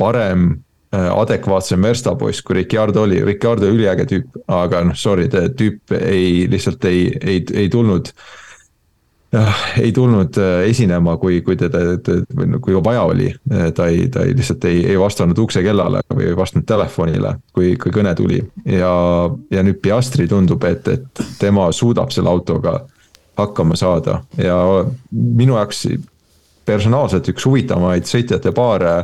parem 0.00 0.50
äh, 0.92 1.08
adekvaatsem 1.12 1.84
verstapoiss 1.84 2.44
kui 2.44 2.58
Ricardo 2.62 3.04
oli, 3.04 3.20
Ricardo 3.24 3.68
üliäge 3.68 4.08
tüüp, 4.08 4.42
aga 4.48 4.82
noh, 4.88 4.96
sorry, 4.96 5.28
tüüp 5.32 5.92
ei, 6.00 6.48
lihtsalt 6.52 6.84
ei, 6.88 7.10
ei, 7.20 7.44
ei 7.64 7.68
tulnud 7.72 8.12
äh, 8.12 8.41
ei 9.80 9.92
tulnud 9.92 10.36
äh, 10.36 10.68
esinema, 10.68 11.16
kui, 11.16 11.40
kui 11.40 11.56
teda, 11.56 11.78
kui 12.60 12.76
vaja 12.84 13.02
oli. 13.08 13.30
ta 13.74 13.86
ei, 13.88 14.08
ta 14.12 14.26
ei 14.26 14.36
lihtsalt 14.36 14.64
ei, 14.68 14.84
ei 14.92 14.98
vastanud 15.00 15.38
uksekellale 15.38 16.02
või 16.12 16.28
ei 16.28 16.36
vastanud 16.36 16.66
telefonile, 16.68 17.36
kui, 17.52 17.76
kui 17.80 17.92
kõne 17.94 18.14
tuli 18.18 18.42
ja, 18.66 18.92
ja 19.50 19.64
nüüd 19.64 19.80
Piastri 19.82 20.28
tundub, 20.28 20.64
et, 20.68 20.88
et 20.88 21.24
tema 21.40 21.70
suudab 21.72 22.12
selle 22.12 22.28
autoga 22.28 22.82
hakkama 23.40 23.76
saada 23.76 24.20
ja 24.36 24.56
minu 25.10 25.56
jaoks 25.56 25.86
personaalselt 26.68 27.28
üks 27.32 27.46
huvitavamaid 27.48 28.06
sõitjate 28.06 28.52
paare 28.54 29.02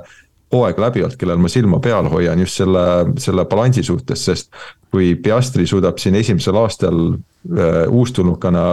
hooaeg 0.53 0.79
läbivalt, 0.81 1.17
kellel 1.21 1.41
ma 1.41 1.49
silma 1.53 1.81
peal 1.85 2.09
hoian 2.13 2.41
just 2.41 2.61
selle, 2.61 2.85
selle 3.21 3.45
balansi 3.49 3.83
suhtes, 3.85 4.25
sest 4.25 4.49
kui 4.93 5.13
Piastri 5.21 5.67
suudab 5.69 5.99
siin 6.01 6.17
esimesel 6.21 6.57
aastal 6.57 7.03
äh, 7.13 7.85
uustulnukana 7.89 8.65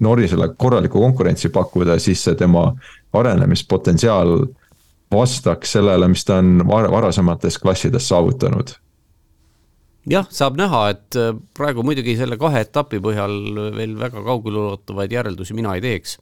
Norrisele 0.00 0.48
korralikku 0.56 1.00
konkurentsi 1.00 1.48
pakkuda, 1.52 1.98
siis 1.98 2.22
see 2.24 2.34
tema 2.38 2.70
arenemispotentsiaal 3.12 4.46
vastaks 5.12 5.74
sellele, 5.76 6.08
mis 6.08 6.24
ta 6.24 6.38
on 6.40 6.62
varasemates 6.66 7.58
klassides 7.58 8.08
saavutanud 8.08 8.72
jah, 10.08 10.26
saab 10.32 10.58
näha, 10.60 10.82
et 10.94 11.18
äh, 11.18 11.34
praegu 11.56 11.84
muidugi 11.86 12.16
selle 12.18 12.38
kahe 12.40 12.64
etapi 12.64 13.00
põhjal 13.04 13.36
veel 13.76 13.96
väga 14.00 14.24
kaugeleulatuvaid 14.24 15.12
järeldusi 15.12 15.56
mina 15.56 15.74
ei 15.76 15.84
teeks. 15.84 16.16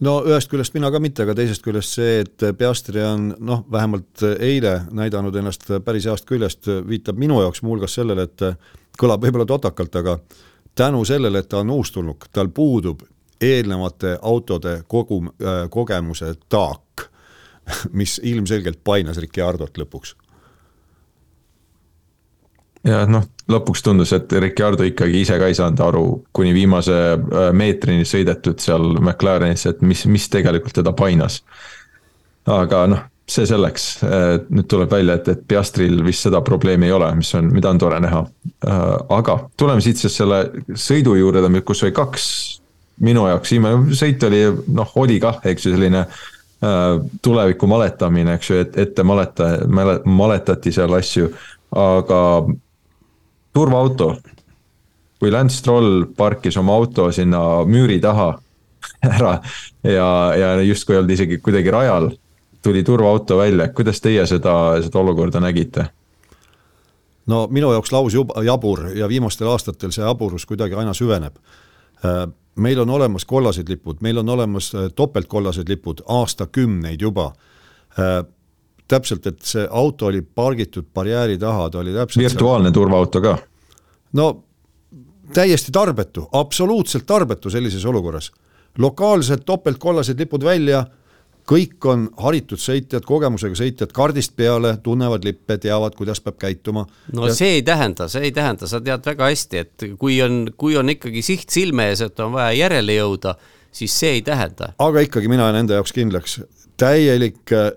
no 0.00 0.20
ühest 0.26 0.50
küljest 0.50 0.74
mina 0.76 0.90
ka 0.90 1.00
mitte, 1.00 1.24
aga 1.24 1.34
teisest 1.38 1.64
küljest 1.64 1.96
see, 1.96 2.20
et 2.24 2.44
Peastri 2.58 3.02
on 3.04 3.32
noh, 3.38 3.64
vähemalt 3.72 4.24
eile 4.38 4.80
näidanud 4.90 5.36
ennast 5.36 5.66
päris 5.84 6.08
heast 6.08 6.28
küljest, 6.28 6.68
viitab 6.88 7.18
minu 7.20 7.40
jaoks 7.40 7.62
muuhulgas 7.62 7.96
sellele, 8.00 8.28
et 8.28 8.46
kõlab 9.00 9.24
võib-olla 9.24 9.48
totakalt, 9.48 9.96
aga 9.96 10.18
tänu 10.80 11.04
sellele, 11.04 11.42
et 11.42 11.48
ta 11.48 11.60
on 11.60 11.70
uustulnuk, 11.76 12.30
tal 12.32 12.48
puudub 12.48 13.02
eelnevate 13.40 14.18
autode 14.22 14.82
kogu 14.88 15.22
äh,, 15.28 15.66
kogemuse 15.70 16.34
taak, 16.48 17.04
mis 18.00 18.20
ilmselgelt 18.24 18.80
painas 18.84 19.20
Ricciardot 19.20 19.78
lõpuks. 19.78 20.14
ja 22.88 23.02
noh, 23.06 23.26
lõpuks 23.52 23.84
tundus, 23.84 24.12
et 24.16 24.32
Ricciardo 24.32 24.86
ikkagi 24.88 25.20
ise 25.20 25.36
ka 25.38 25.50
ei 25.50 25.58
saanud 25.58 25.84
aru, 25.84 26.04
kuni 26.32 26.54
viimase 26.56 26.96
äh, 27.12 27.50
meetrini 27.52 28.08
sõidetud 28.08 28.60
seal 28.64 28.94
McLarenis, 29.02 29.66
et 29.68 29.84
mis, 29.84 30.06
mis 30.08 30.28
tegelikult 30.32 30.80
teda 30.80 30.96
painas. 30.96 31.42
aga 32.48 32.86
noh, 32.88 33.04
see 33.30 33.46
selleks, 33.48 33.84
nüüd 34.50 34.66
tuleb 34.70 34.90
välja, 34.90 35.16
et, 35.20 35.28
et 35.30 35.42
Piastril 35.48 36.00
vist 36.06 36.26
seda 36.26 36.40
probleemi 36.46 36.88
ei 36.88 36.94
ole, 36.94 37.10
mis 37.18 37.30
on, 37.38 37.50
mida 37.54 37.70
on 37.70 37.78
tore 37.80 38.00
näha. 38.02 38.24
Äh, 38.66 38.80
aga 39.16 39.36
tuleme 39.60 39.82
siit 39.84 40.00
siis 40.00 40.16
selle 40.20 40.42
sõidu 40.74 41.16
juurde, 41.18 41.62
kus 41.66 41.84
oli 41.86 41.94
kaks 41.96 42.26
minu 43.06 43.24
jaoks 43.30 43.54
viimane 43.54 43.96
sõit 43.96 44.22
oli 44.28 44.42
noh, 44.76 44.90
oli 45.00 45.16
kah, 45.22 45.40
eks 45.48 45.66
ju, 45.66 45.74
selline 45.76 46.02
äh, 46.04 46.98
tuleviku 47.22 47.68
maletamine, 47.70 48.36
eks 48.36 48.50
ju, 48.50 48.58
et 48.64 48.76
ette 48.84 49.06
maleta, 49.06 49.52
maletati 50.04 50.72
seal 50.74 50.94
asju, 50.98 51.30
aga 51.76 52.20
turvaauto. 53.54 54.14
kui 55.20 55.30
Lance 55.30 55.58
Stroll 55.60 56.06
parkis 56.16 56.56
oma 56.56 56.72
auto 56.72 57.10
sinna 57.12 57.62
müüri 57.68 57.98
taha 58.00 58.30
ära 59.16 59.34
ja, 59.84 60.06
ja 60.32 60.54
justkui 60.64 60.94
ei 60.94 60.98
olnud 61.02 61.12
isegi 61.12 61.36
kuidagi 61.44 61.70
rajal 61.70 62.08
tuli 62.62 62.82
turvaauto 62.84 63.38
välja, 63.38 63.68
kuidas 63.68 64.00
teie 64.00 64.26
seda, 64.26 64.82
seda 64.82 64.98
olukorda 64.98 65.40
nägite? 65.40 65.86
no 67.26 67.46
minu 67.50 67.72
jaoks 67.72 67.92
laus 67.92 68.14
jub-, 68.14 68.32
jabur 68.44 68.88
ja 68.96 69.08
viimastel 69.08 69.48
aastatel 69.48 69.92
see 69.94 70.04
jaburus 70.04 70.46
kuidagi 70.46 70.74
aina 70.74 70.94
süveneb. 70.96 71.36
Äh, 72.04 72.24
meil 72.56 72.80
on 72.80 72.90
olemas 72.90 73.24
kollased 73.24 73.68
lipud, 73.68 74.00
meil 74.00 74.18
on 74.18 74.28
olemas 74.28 74.72
äh, 74.74 74.88
topeltkollased 74.96 75.68
lipud 75.68 76.02
aastakümneid 76.08 77.00
juba. 77.00 77.32
täpselt, 78.88 79.26
et 79.26 79.42
see 79.42 79.64
auto 79.70 80.06
oli 80.06 80.20
pargitud 80.22 80.84
barjääri 80.94 81.38
taha, 81.38 81.70
ta 81.70 81.78
oli 81.78 81.92
täpselt 81.94 82.22
virtuaalne 82.22 82.68
seal... 82.68 82.74
turvaauto 82.74 83.20
ka. 83.20 83.38
no 84.12 84.44
täiesti 85.34 85.72
tarbetu, 85.72 86.28
absoluutselt 86.32 87.06
tarbetu 87.06 87.50
sellises 87.50 87.84
olukorras. 87.84 88.32
lokaalsed 88.78 89.42
topeltkollased 89.46 90.18
lipud 90.18 90.44
välja 90.44 90.84
kõik 91.50 91.86
on 91.90 92.06
haritud 92.20 92.60
sõitjad, 92.60 93.04
kogemusega 93.06 93.58
sõitjad 93.58 93.92
kardist 93.94 94.34
peale, 94.38 94.76
tunnevad 94.84 95.24
lippe, 95.26 95.56
teavad, 95.62 95.96
kuidas 95.98 96.22
peab 96.22 96.38
käituma. 96.40 96.86
no 97.14 97.26
ja... 97.26 97.34
see 97.36 97.56
ei 97.58 97.64
tähenda, 97.66 98.08
see 98.12 98.28
ei 98.28 98.34
tähenda, 98.36 98.68
sa 98.70 98.80
tead 98.84 99.06
väga 99.06 99.30
hästi, 99.32 99.64
et 99.64 99.86
kui 100.00 100.20
on, 100.24 100.42
kui 100.60 100.76
on 100.78 100.92
ikkagi 100.94 101.24
siht 101.26 101.50
silme 101.50 101.90
ees, 101.90 102.04
et 102.06 102.22
on 102.22 102.34
vaja 102.36 102.54
järele 102.56 102.98
jõuda, 103.00 103.34
siis 103.74 103.94
see 104.02 104.18
ei 104.18 104.26
tähenda. 104.26 104.74
aga 104.78 105.06
ikkagi 105.06 105.30
mina 105.32 105.48
jään 105.50 105.62
enda 105.64 105.80
jaoks 105.80 105.94
kindlaks, 105.96 106.40
täielik 106.80 107.54
äh, 107.56 107.72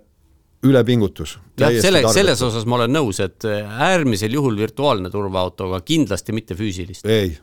ülepingutus. 0.64 1.40
jah, 1.60 1.74
selle, 1.82 2.04
selles 2.14 2.42
osas 2.46 2.68
ma 2.70 2.82
olen 2.82 2.94
nõus, 2.94 3.24
et 3.26 3.50
äh, 3.50 3.82
äärmisel 3.90 4.38
juhul 4.38 4.60
virtuaalne 4.60 5.10
turvaauto, 5.14 5.72
aga 5.72 5.82
kindlasti 5.86 6.36
mitte 6.36 6.60
füüsilist. 6.60 7.10
ei 7.10 7.34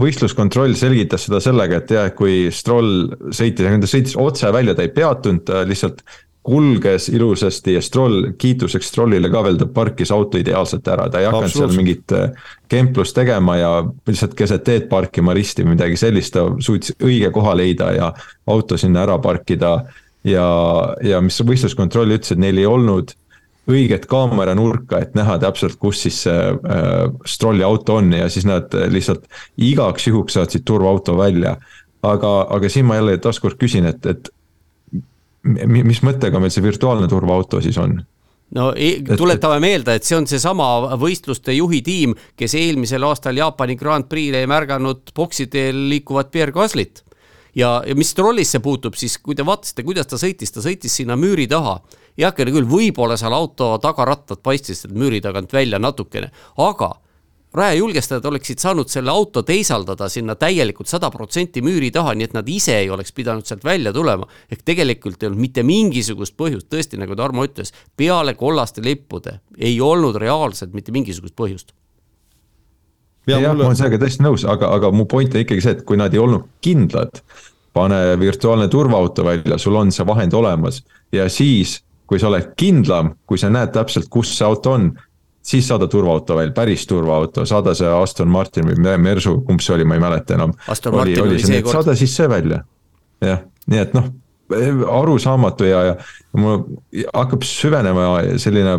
võistluskontroll 0.00 0.76
selgitas 0.78 1.26
seda 1.26 1.40
sellega, 1.44 1.80
et 1.82 1.90
jah, 1.96 2.12
kui 2.16 2.46
Stroll 2.54 3.10
sõitis, 3.34 3.66
aga 3.66 3.82
ta 3.82 3.90
sõitis 3.90 4.16
otse 4.20 4.52
välja, 4.54 4.76
ta 4.76 4.86
ei 4.86 4.92
peatunud, 4.94 5.44
ta 5.46 5.64
lihtsalt 5.68 6.04
kulges 6.46 7.08
ilusasti 7.10 7.74
ja 7.74 7.82
Stroll, 7.82 8.30
kiituseks 8.38 8.86
Strollile 8.92 9.30
ka 9.32 9.42
veel, 9.42 9.58
ta 9.58 9.66
parkis 9.66 10.12
auto 10.14 10.38
ideaalselt 10.38 10.86
ära, 10.92 11.08
ta 11.10 11.18
ei 11.18 11.26
hakanud 11.26 11.50
seal 11.50 11.74
mingit 11.74 12.14
äh, 12.14 12.50
kemplust 12.70 13.16
tegema 13.18 13.56
ja 13.58 13.70
lihtsalt 14.06 14.36
keset 14.38 14.62
teed 14.68 14.86
parkima 14.92 15.34
risti 15.34 15.64
või 15.64 15.74
midagi 15.74 15.98
sellist, 15.98 16.36
ta 16.36 16.46
suutis 16.62 16.94
õige 17.02 17.32
koha 17.34 17.56
leida 17.58 17.90
ja 17.96 18.12
auto 18.46 18.78
sinna 18.78 19.02
ära 19.02 19.18
parkida. 19.22 19.80
ja, 20.26 20.46
ja 21.02 21.20
mis 21.22 21.40
võistluskontroll 21.42 22.14
ütles, 22.14 22.32
et 22.34 22.42
neil 22.42 22.62
ei 22.62 22.66
olnud 22.66 23.10
õiget 23.70 24.06
kaameranurka, 24.10 25.00
et 25.02 25.16
näha 25.18 25.38
täpselt, 25.42 25.78
kus 25.82 26.04
siis 26.06 26.20
see 26.26 26.36
äh, 26.54 26.92
Strolli 27.26 27.64
auto 27.66 27.98
on 28.00 28.12
ja 28.14 28.28
siis 28.30 28.46
nad 28.46 28.72
lihtsalt 28.92 29.26
igaks 29.56 30.06
juhuks 30.06 30.38
saatsid 30.38 30.66
turvaauto 30.66 31.16
välja. 31.18 31.56
aga, 32.02 32.46
aga 32.50 32.68
siin 32.70 32.86
ma 32.86 33.00
jälle 33.00 33.16
taaskord 33.18 33.56
küsin, 33.58 33.86
et, 33.88 34.06
et 34.06 34.28
mis 35.66 36.02
mõttega 36.02 36.38
meil 36.38 36.52
see 36.54 36.62
virtuaalne 36.62 37.08
turvaauto 37.10 37.60
siis 37.64 37.78
on? 37.82 37.96
no 38.54 38.68
tuletame 39.16 39.58
meelde, 39.60 39.96
et 39.96 40.06
see 40.06 40.16
on 40.18 40.26
seesama 40.30 40.96
võistluste 41.00 41.54
juhi 41.56 41.80
tiim, 41.82 42.14
kes 42.38 42.54
eelmisel 42.54 43.02
aastal 43.08 43.38
Jaapani 43.38 43.74
Grand 43.78 44.06
Prix'le 44.06 44.44
ei 44.44 44.50
märganud 44.50 45.10
boksiteel 45.16 45.88
liikuvat 45.90 46.30
Pierre 46.30 46.54
Gasly't 46.54 47.02
ja, 47.56 47.80
ja 47.86 47.96
mis 47.98 48.14
trollisse 48.14 48.60
puutub, 48.62 48.94
siis 48.98 49.18
kui 49.18 49.34
te 49.34 49.46
vaatasite, 49.46 49.82
kuidas 49.86 50.06
ta 50.10 50.20
sõitis, 50.20 50.54
ta 50.54 50.62
sõitis 50.64 50.94
sinna 51.00 51.18
müüri 51.18 51.48
taha 51.50 51.80
heakene 52.18 52.52
küll, 52.54 52.68
võib-olla 52.68 53.16
seal 53.20 53.34
auto 53.36 53.74
tagarattad 53.82 54.42
paistsid 54.44 54.94
müüri 54.96 55.20
tagant 55.24 55.52
välja 55.52 55.80
natukene, 55.82 56.30
aga 56.56 56.94
rajajulgestajad 57.56 58.24
oleksid 58.24 58.60
saanud 58.60 58.90
selle 58.92 59.10
auto 59.10 59.42
teisaldada 59.46 60.08
sinna 60.12 60.34
täielikult 60.36 60.90
sada 60.90 61.10
protsenti 61.10 61.62
müüri 61.64 61.88
taha, 61.94 62.12
nii 62.14 62.28
et 62.28 62.36
nad 62.36 62.48
ise 62.52 62.76
ei 62.82 62.90
oleks 62.92 63.14
pidanud 63.16 63.48
sealt 63.48 63.64
välja 63.64 63.92
tulema. 63.92 64.26
ehk 64.52 64.62
tegelikult 64.64 65.22
ei 65.22 65.30
olnud 65.30 65.40
mitte 65.40 65.62
mingisugust 65.62 66.36
põhjust, 66.36 66.68
tõesti, 66.72 67.00
nagu 67.00 67.16
Tarmo 67.16 67.44
ütles, 67.46 67.72
peale 67.96 68.34
kollaste 68.34 68.84
lippude 68.84 69.40
ei 69.58 69.80
olnud 69.80 70.16
reaalselt 70.20 70.74
mitte 70.74 70.92
mingisugust 70.92 71.36
põhjust. 71.36 71.72
jah 73.26 73.40
ja, 73.40 73.48
mulle..., 73.48 73.64
ma 73.64 73.72
olen 73.72 73.76
sellega 73.76 74.04
täiesti 74.04 74.22
nõus, 74.22 74.44
aga, 74.44 74.70
aga 74.76 74.92
mu 74.92 75.06
point 75.06 75.34
on 75.34 75.40
ikkagi 75.40 75.64
see, 75.64 75.78
et 75.78 75.84
kui 75.84 75.96
nad 75.96 76.14
ei 76.14 76.20
olnud 76.20 76.44
kindlad, 76.60 77.22
pane 77.72 78.18
virtuaalne 78.20 78.68
turvaauto 78.68 79.24
välja, 79.24 79.58
sul 79.58 79.76
on 79.76 79.92
see 79.92 80.06
vahend 80.06 80.36
olemas 80.36 80.82
ja 81.12 81.28
siis 81.32 81.80
kui 82.06 82.20
sa 82.22 82.30
oled 82.30 82.52
kindlam, 82.58 83.14
kui 83.26 83.38
sa 83.40 83.50
näed 83.52 83.72
täpselt, 83.74 84.08
kus 84.12 84.32
see 84.38 84.46
auto 84.46 84.76
on, 84.76 84.90
siis 85.46 85.68
saada 85.68 85.88
turvaauto 85.90 86.36
välja, 86.38 86.54
päris 86.54 86.86
turvaauto, 86.86 87.46
saada 87.46 87.74
see 87.78 87.90
Aston 87.90 88.30
Martin 88.30 88.68
või 88.70 88.96
Mersu, 89.02 89.40
kumb 89.46 89.62
see 89.62 89.74
oli, 89.76 89.86
ma 89.86 89.98
ei 89.98 90.02
mäleta 90.02 90.34
enam. 90.38 90.54
oli, 90.92 91.18
oli 91.22 91.40
see, 91.42 91.62
saada 91.66 91.94
siis 91.98 92.16
see 92.16 92.28
välja. 92.30 92.62
jah, 93.24 93.44
nii 93.70 93.82
et 93.82 93.94
noh, 93.96 94.10
arusaamatu 95.00 95.66
ja, 95.66 95.82
ja 95.90 95.94
mul 96.38 96.60
hakkab 97.14 97.46
süvenema 97.46 98.08
selline 98.42 98.78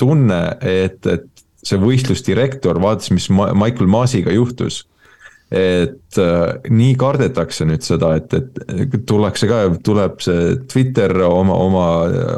tunne, 0.00 0.40
et, 0.60 1.06
et 1.06 1.46
see 1.66 1.78
võistlusdirektor 1.80 2.78
vaatas, 2.82 3.10
mis 3.14 3.28
Michael 3.30 3.90
Maasiga 3.90 4.32
juhtus 4.34 4.84
et 5.50 6.18
äh, 6.22 6.70
nii 6.70 6.94
kardetakse 6.98 7.66
nüüd 7.66 7.82
seda, 7.82 8.12
et, 8.20 8.34
et 8.34 8.92
tullakse 9.06 9.48
ka, 9.50 9.62
tuleb 9.82 10.20
see 10.22 10.52
Twitter 10.70 11.14
oma, 11.26 11.56
oma 11.58 11.86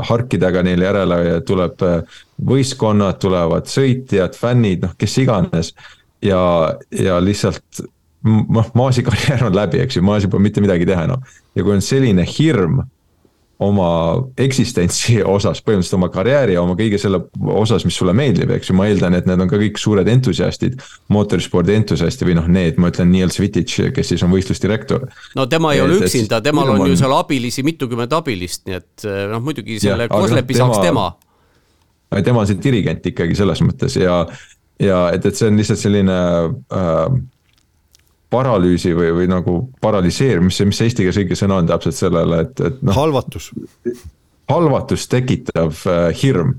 harkidega 0.08 0.62
neile 0.64 0.88
järele 0.88 1.18
ja 1.26 1.40
tuleb 1.44 1.84
äh, 1.84 2.22
võistkonnad, 2.48 3.20
tulevad 3.20 3.68
sõitjad, 3.70 4.38
fännid, 4.38 4.86
noh, 4.86 4.96
kes 4.98 5.18
iganes. 5.20 5.74
ja, 6.24 6.40
ja 6.96 7.20
lihtsalt 7.20 7.84
noh, 8.24 8.72
Maasi 8.74 9.04
karjäär 9.04 9.44
on 9.44 9.56
läbi, 9.56 9.82
eks 9.82 9.98
ju, 9.98 10.06
Maas 10.06 10.24
ei 10.24 10.32
pole 10.32 10.48
mitte 10.48 10.64
midagi 10.64 10.88
teha 10.88 11.04
enam 11.08 11.20
no.. 11.20 11.38
ja 11.54 11.64
kui 11.64 11.76
on 11.76 11.84
selline 11.84 12.24
hirm 12.38 12.82
oma 13.62 13.88
eksistentsi 14.40 15.18
osas, 15.36 15.62
põhimõtteliselt 15.64 15.98
oma 15.98 16.08
karjääri 16.12 16.56
ja 16.56 16.62
oma 16.64 16.76
kõige 16.78 17.00
selle 17.00 17.22
osas, 17.54 17.86
mis 17.88 17.96
sulle 17.98 18.14
meeldib, 18.16 18.52
eks 18.56 18.70
ju, 18.70 18.76
ma 18.78 18.88
eeldan, 18.90 19.16
et 19.18 19.28
need 19.30 19.42
on 19.44 19.50
ka 19.50 19.60
kõik 19.60 19.80
suured 19.80 20.08
entusiastid. 20.12 20.78
mootorispordi 21.12 21.74
entusiasti 21.76 22.28
või 22.28 22.36
noh, 22.38 22.48
need, 22.48 22.78
ma 22.82 22.92
ütlen 22.92 23.10
Niels 23.12 23.40
Vitich, 23.40 23.92
kes 23.94 24.12
siis 24.14 24.22
on 24.26 24.32
võistlusdirektor. 24.32 25.08
no 25.38 25.46
tema 25.50 25.74
ei 25.74 25.82
et, 25.82 25.84
ole 25.86 26.00
üksinda, 26.02 26.40
temal 26.44 26.72
on, 26.72 26.84
on 26.84 26.92
ju 26.92 27.00
seal 27.00 27.16
abilisi 27.16 27.64
mitukümmend 27.66 28.12
abilist, 28.16 28.64
nii 28.68 28.78
et 28.78 29.06
eh, 29.08 29.26
noh, 29.32 29.42
muidugi 29.44 29.80
selle 29.82 30.08
Koslepi 30.12 30.58
saaks 30.58 30.82
tema. 30.82 31.10
tema 32.24 32.42
on 32.42 32.50
see 32.50 32.60
dirigent 32.62 33.06
ikkagi 33.12 33.36
selles 33.38 33.62
mõttes 33.64 33.96
ja, 34.00 34.24
ja 34.82 35.04
et, 35.14 35.26
et 35.26 35.38
see 35.38 35.50
on 35.50 35.60
lihtsalt 35.60 35.80
selline 35.80 36.18
äh, 36.72 37.20
paralüüsi 38.32 38.94
või, 38.96 39.12
või 39.20 39.28
nagu 39.30 39.58
paralüseerimine, 39.84 40.48
mis 40.48 40.58
see, 40.60 40.68
mis 40.70 40.80
see 40.80 40.90
eesti 40.90 41.04
keeles 41.04 41.20
õige 41.22 41.38
sõna 41.38 41.60
on 41.60 41.70
täpselt 41.70 41.98
sellele, 41.98 42.42
et, 42.46 42.64
et 42.64 42.82
noh. 42.84 42.96
halvatus. 42.96 43.50
halvatust 44.50 45.10
tekitav 45.12 45.84
äh, 45.90 46.08
hirm 46.22 46.56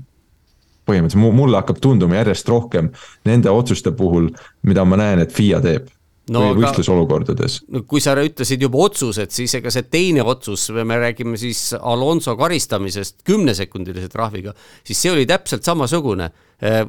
põhimõtteliselt, 0.84 1.36
mulle 1.36 1.60
hakkab 1.60 1.80
tunduma 1.82 2.20
järjest 2.20 2.48
rohkem 2.52 2.90
nende 3.24 3.52
otsuste 3.52 3.94
puhul, 3.96 4.30
mida 4.68 4.84
ma 4.84 4.98
näen, 5.00 5.24
et 5.24 5.32
FIA 5.32 5.60
teeb 5.64 5.88
no, 6.32 6.42
või 6.44 6.62
võistlusolukordades. 6.62 7.60
no 7.72 7.84
kui 7.88 8.02
sa 8.04 8.16
ütlesid 8.20 8.64
juba 8.64 8.84
otsused, 8.86 9.32
siis 9.34 9.54
ega 9.58 9.72
see 9.74 9.86
teine 9.90 10.24
otsus, 10.24 10.68
me 10.76 10.98
räägime 11.00 11.40
siis 11.40 11.72
Alonso 11.80 12.36
karistamisest 12.40 13.22
kümnesekundilise 13.26 14.10
trahviga, 14.12 14.54
siis 14.84 15.00
see 15.00 15.12
oli 15.14 15.26
täpselt 15.30 15.66
samasugune 15.66 16.30
äh, 16.30 16.84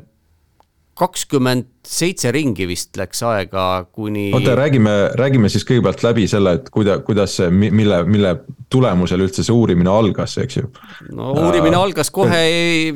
kakskümmend 0.96 1.68
seitse 1.86 2.32
ringi 2.32 2.66
vist 2.70 2.96
läks 2.98 3.20
aega, 3.28 3.64
kuni. 3.94 4.30
oota, 4.34 4.54
räägime, 4.58 4.94
räägime 5.20 5.50
siis 5.52 5.66
kõigepealt 5.68 6.02
läbi 6.06 6.24
selle, 6.32 6.56
et 6.60 6.70
kuida-, 6.74 7.02
kuidas 7.06 7.36
see, 7.42 7.50
mille, 7.52 8.00
mille 8.08 8.32
tulemusel 8.72 9.26
üldse 9.26 9.44
see 9.46 9.54
uurimine 9.54 9.92
algas, 9.92 10.38
eks 10.42 10.60
ju. 10.62 10.70
no 11.18 11.34
uurimine 11.36 11.76
äh, 11.76 11.84
algas 11.84 12.10
kohe 12.16 12.40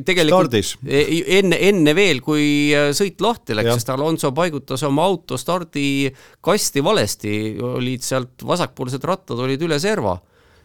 tegelikult 0.08 0.48
stardis. 0.48 0.72
Enne, 0.88 1.60
enne 1.70 1.96
veel, 1.98 2.24
kui 2.24 2.48
äh, 2.72 2.90
sõit 2.96 3.20
lahti 3.24 3.58
läks, 3.60 3.76
sest 3.82 3.94
Alonso 3.94 4.32
paigutas 4.38 4.88
oma 4.88 5.06
auto 5.10 5.38
stardikasti 5.38 6.86
valesti, 6.86 7.36
olid 7.76 8.08
sealt 8.08 8.48
vasakpoolsed 8.48 9.06
rattad 9.12 9.44
olid 9.44 9.68
üle 9.68 9.80
serva 9.84 10.16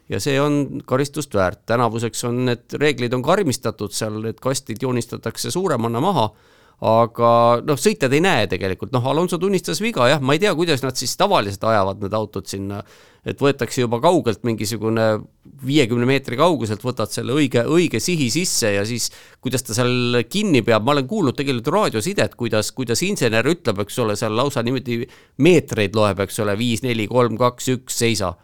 ja 0.09 0.23
see 0.23 0.39
on 0.41 0.83
karistust 0.87 1.35
väärt, 1.35 1.65
tänavuseks 1.67 2.27
on 2.29 2.45
need 2.47 2.79
reeglid 2.79 3.15
on 3.17 3.23
karmistatud, 3.25 3.93
seal 3.97 4.23
need 4.23 4.39
kastid 4.43 4.83
joonistatakse 4.85 5.51
suuremana 5.51 6.03
maha 6.05 6.29
aga 6.83 7.31
noh, 7.65 7.79
sõitjad 7.79 8.13
ei 8.15 8.23
näe 8.25 8.47
tegelikult, 8.51 8.93
noh, 8.95 9.05
Alonso 9.11 9.39
tunnistas 9.41 9.81
viga, 9.83 10.09
jah, 10.11 10.23
ma 10.23 10.35
ei 10.35 10.43
tea, 10.43 10.55
kuidas 10.57 10.83
nad 10.85 10.99
siis 10.99 11.15
tavaliselt 11.21 11.63
ajavad 11.65 12.03
need 12.03 12.17
autod 12.17 12.51
sinna, 12.51 12.81
et 13.25 13.41
võetakse 13.41 13.85
juba 13.85 14.01
kaugelt 14.05 14.43
mingisugune 14.45 15.07
viiekümne 15.65 16.09
meetri 16.09 16.37
kauguselt, 16.37 16.83
võtad 16.85 17.13
selle 17.15 17.33
õige, 17.37 17.63
õige 17.71 18.03
sihi 18.03 18.29
sisse 18.33 18.75
ja 18.75 18.83
siis 18.89 19.09
kuidas 19.45 19.65
ta 19.65 19.77
seal 19.77 20.21
kinni 20.29 20.65
peab, 20.67 20.85
ma 20.85 20.93
olen 20.97 21.09
kuulnud 21.09 21.39
tegelikult 21.39 21.73
raadiosidet, 21.73 22.35
kuidas, 22.37 22.73
kuidas 22.77 23.05
insener 23.07 23.47
ütleb, 23.49 23.81
eks 23.87 24.01
ole, 24.05 24.19
seal 24.21 24.37
lausa 24.37 24.65
niimoodi 24.67 25.05
meetreid 25.47 25.97
loeb, 25.97 26.27
eks 26.27 26.43
ole, 26.45 26.59
viis, 26.61 26.85
neli, 26.85 27.09
kolm, 27.09 27.39
kaks, 27.41 27.71
üks, 27.79 28.03
seisa 28.03 28.35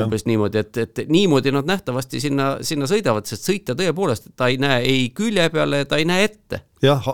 umbes 0.00 0.24
niimoodi, 0.26 0.58
et, 0.58 0.76
et 0.82 1.00
niimoodi 1.08 1.52
nad 1.54 1.68
nähtavasti 1.68 2.20
sinna, 2.20 2.56
sinna 2.64 2.88
sõidavad, 2.90 3.28
sest 3.28 3.48
sõitja 3.48 3.76
tõepoolest, 3.78 4.30
ta 4.36 4.48
ei 4.52 4.58
näe 4.62 4.82
ei 4.88 5.08
külje 5.14 5.48
peale, 5.52 5.84
ta 5.88 6.00
ei 6.00 6.06
näe 6.08 6.24
ette. 6.24 6.62
jah, 6.82 7.08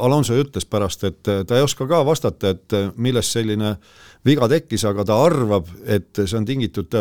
Alonso 0.00 0.36
ütles 0.38 0.66
pärast, 0.66 1.04
et 1.04 1.22
ta 1.22 1.56
ei 1.56 1.62
oska 1.62 1.86
ka 1.90 2.04
vastata, 2.06 2.54
et 2.54 2.78
millest 2.96 3.36
selline 3.36 3.76
viga 4.26 4.48
tekkis, 4.48 4.84
aga 4.88 5.04
ta 5.04 5.18
arvab, 5.24 5.68
et 5.86 6.24
see 6.24 6.38
on 6.38 6.48
tingitud 6.48 6.94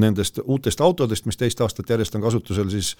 nendest 0.00 0.40
uutest 0.44 0.80
autodest, 0.80 1.26
mis 1.26 1.38
teist 1.40 1.60
aastat 1.64 1.90
järjest 1.90 2.14
on 2.18 2.24
kasutusel, 2.24 2.68
siis 2.70 2.96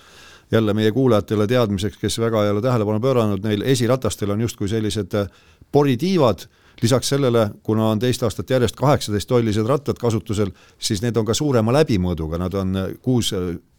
jälle 0.53 0.75
meie 0.75 0.93
kuulajatele 0.93 1.47
teadmiseks, 1.47 1.99
kes 2.01 2.19
väga 2.19 2.45
ei 2.45 2.51
ole 2.51 2.63
tähelepanu 2.65 3.01
pööranud, 3.03 3.43
neil 3.45 3.65
esiratastel 3.67 4.33
on 4.33 4.41
justkui 4.47 4.69
sellised 4.69 5.15
äh, 5.19 5.29
poritiivad, 5.73 6.47
lisaks 6.83 7.09
sellele, 7.09 7.51
kuna 7.63 7.91
on 7.95 7.99
teist 7.99 8.23
aastat 8.23 8.51
järjest 8.51 8.77
kaheksateist 8.77 9.29
tollised 9.29 9.67
rattad 9.67 9.99
kasutusel, 10.01 10.53
siis 10.79 11.03
need 11.03 11.17
on 11.17 11.25
ka 11.29 11.35
suurema 11.35 11.73
läbimõõduga, 11.79 12.41
nad 12.41 12.55
on 12.55 12.77
äh, 12.77 12.91
kuus, 13.03 13.33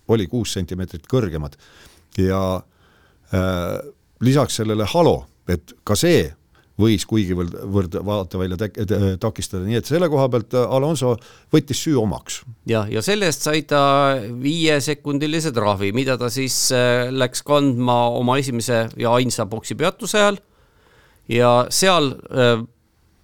oli 0.08 0.28
kuus 0.28 0.54
sentimeetrit 0.58 1.08
kõrgemad. 1.12 1.58
ja 2.18 2.42
äh, 2.58 3.78
lisaks 4.22 4.56
sellele 4.56 4.86
halo, 4.94 5.26
et 5.48 5.74
ka 5.84 5.96
see 5.96 6.26
võis 6.78 7.06
kuigivõrd 7.10 7.98
vaatevälja 8.06 8.58
takistada, 9.22 9.64
nii 9.66 9.80
et 9.80 9.90
selle 9.90 10.10
koha 10.14 10.28
pealt 10.34 10.54
äh, 10.54 10.66
Alonso 10.78 11.16
võttis 11.54 11.82
süü 11.82 11.98
omaks. 12.00 12.44
jah, 12.70 12.90
ja 12.92 13.02
selle 13.06 13.30
eest 13.30 13.46
sai 13.48 13.64
ta 13.68 13.82
viiesekundilise 14.42 15.52
trahvi, 15.56 15.92
mida 15.98 16.18
ta 16.22 16.30
siis 16.34 16.56
äh, 16.76 17.10
läks 17.12 17.42
kandma 17.48 17.98
oma 18.20 18.38
esimese 18.42 18.86
ja 18.98 19.16
ainsa 19.18 19.48
boksipeatuse 19.50 20.22
ajal 20.22 20.40
ja 21.34 21.54
seal 21.74 22.14
äh, 22.30 22.62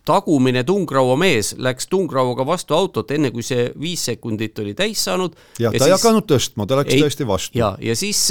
tagumine 0.06 0.64
tungraua 0.68 1.16
mees 1.20 1.54
läks 1.64 1.88
tungrauaga 1.92 2.46
vastu 2.48 2.76
autot, 2.76 3.12
enne 3.16 3.32
kui 3.32 3.44
see 3.46 3.70
viis 3.80 4.04
sekundit 4.10 4.60
oli 4.60 4.74
täis 4.78 5.04
saanud. 5.08 5.36
jah, 5.60 5.76
ta 5.76 5.88
ei 5.88 5.96
hakanud 5.96 6.28
tõstma, 6.30 6.68
ta 6.68 6.80
läks 6.82 6.96
ei, 6.96 7.04
tõesti 7.04 7.28
vastu. 7.28 7.60
ja, 7.60 7.74
ja 7.82 7.96
siis, 7.96 8.26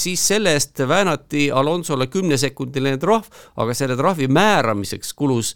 siis 0.00 0.28
selle 0.32 0.54
eest 0.56 0.80
väänati 0.88 1.48
Alonsole 1.52 2.08
kümnesekundiline 2.12 3.00
trahv, 3.02 3.28
aga 3.60 3.76
selle 3.76 3.96
trahvi 3.98 4.30
määramiseks 4.32 5.12
kulus 5.18 5.54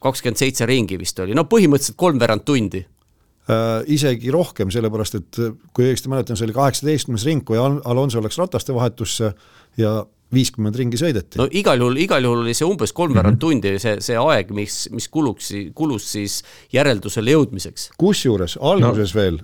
kakskümmend 0.00 0.40
seitse 0.40 0.68
ringi 0.68 0.96
vist 1.00 1.20
oli, 1.20 1.36
no 1.36 1.44
põhimõtteliselt 1.50 2.00
kolmveerand 2.00 2.46
tundi 2.48 2.80
äh,. 2.80 3.82
isegi 3.92 4.32
rohkem, 4.32 4.72
sellepärast 4.72 5.20
et 5.20 5.42
kui 5.76 5.84
õigesti 5.90 6.12
mäletan, 6.12 6.38
see 6.40 6.48
oli 6.48 6.56
kaheksateistkümnes 6.56 7.28
ring, 7.28 7.44
kui 7.44 7.60
Alonso 7.60 8.24
läks 8.24 8.40
rataste 8.40 8.72
vahetusse 8.76 9.34
ja 9.76 9.98
viiskümmend 10.34 10.76
ringi 10.78 10.98
sõideti. 11.00 11.38
no 11.40 11.46
igal 11.50 11.80
juhul, 11.80 11.98
igal 12.02 12.24
juhul 12.24 12.44
oli 12.44 12.54
see 12.56 12.68
umbes 12.68 12.92
kolmveerand 12.96 13.34
mm 13.34 13.38
-hmm. 13.38 13.40
tundi 13.40 13.78
see, 13.82 13.96
see 14.04 14.18
aeg, 14.18 14.52
mis, 14.54 14.88
mis 14.94 15.08
kuluks, 15.08 15.52
kulus 15.74 16.12
siis 16.12 16.40
järeldusele 16.72 17.34
jõudmiseks. 17.36 17.90
kusjuures 17.98 18.58
alguses 18.60 19.14
no. 19.14 19.20
veel, 19.20 19.40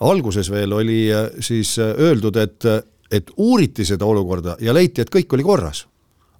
alguses 0.00 0.50
veel 0.50 0.72
oli 0.72 1.00
äh, 1.12 1.30
siis 1.40 1.78
äh, 1.78 1.94
öeldud, 1.98 2.36
et, 2.36 2.64
et 3.10 3.30
uuriti 3.36 3.84
seda 3.84 4.06
olukorda 4.06 4.56
ja 4.60 4.74
leiti, 4.74 5.00
et 5.00 5.10
kõik 5.10 5.34
oli 5.34 5.42
korras. 5.42 5.86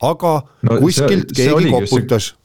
aga 0.03 0.41
no, 0.63 0.81
kuskilt 0.81 1.31
see, 1.35 1.47
keegi 1.47 1.71
see 1.71 1.71
koputas 1.71 2.33
see 2.33 2.43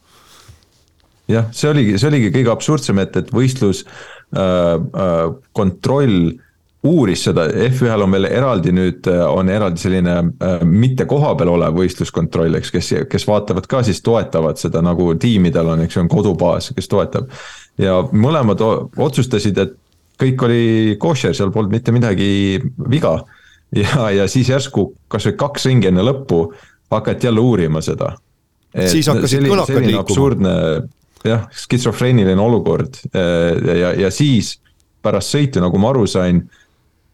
jah, 1.34 1.50
see 1.52 1.70
oligi, 1.70 1.98
see 1.98 2.10
oligi 2.10 2.32
kõige 2.34 2.54
absurdsem, 2.54 3.00
et, 3.00 3.18
et 3.18 3.34
võistlus 3.34 3.84
äh,, 3.86 4.42
äh, 4.42 5.26
kontroll 5.52 6.38
uuris 6.88 7.26
seda, 7.28 7.46
F1-l 7.50 8.06
on 8.06 8.14
veel 8.16 8.28
eraldi 8.30 8.72
nüüd, 8.76 9.08
äh, 9.12 9.24
on 9.28 9.50
eraldi 9.52 9.82
selline 9.82 10.16
äh, 10.16 10.62
mitte 10.64 11.08
kohapeal 11.10 11.52
olev 11.52 11.76
võistluskontroll, 11.76 12.56
eks, 12.60 12.72
kes, 12.72 12.92
kes 13.12 13.28
vaatavad 13.28 13.68
ka 13.70 13.82
siis 13.88 14.00
toetavad 14.06 14.62
seda 14.62 14.84
nagu 14.86 15.12
tiimidel 15.20 15.74
on, 15.74 15.84
eks 15.84 15.98
ju, 15.98 16.06
on 16.06 16.12
kodubaas, 16.12 16.72
kes 16.76 16.88
toetab. 16.92 17.28
ja 17.80 18.00
mõlemad 18.12 18.64
otsustasid, 18.64 19.60
et 19.60 19.76
kõik 20.20 20.46
oli 20.48 20.64
košer, 21.00 21.36
seal 21.36 21.52
polnud 21.52 21.76
mitte 21.76 21.92
midagi 21.96 22.62
viga. 22.92 23.20
ja, 23.76 24.10
ja 24.16 24.28
siis 24.28 24.50
järsku 24.50 24.94
kasvõi 25.12 25.36
kaks 25.40 25.68
ringi 25.70 25.92
enne 25.92 26.04
lõppu 26.04 26.48
hakati 26.92 27.28
jälle 27.28 27.44
uurima 27.44 27.82
seda. 27.82 28.16
siis 28.88 29.08
hakkasid 29.08 29.44
kõlakad 29.48 29.84
liikuma. 29.84 30.06
absurdne 30.08 30.56
jah, 31.26 31.46
skisofreeniline 31.52 32.42
olukord 32.42 33.02
äh, 33.12 33.80
ja, 33.80 33.94
ja 34.06 34.12
siis 34.12 34.58
pärast 35.04 35.36
sõitu, 35.36 35.62
nagu 35.64 35.80
ma 35.80 35.94
aru 35.94 36.06
sain 36.08 36.44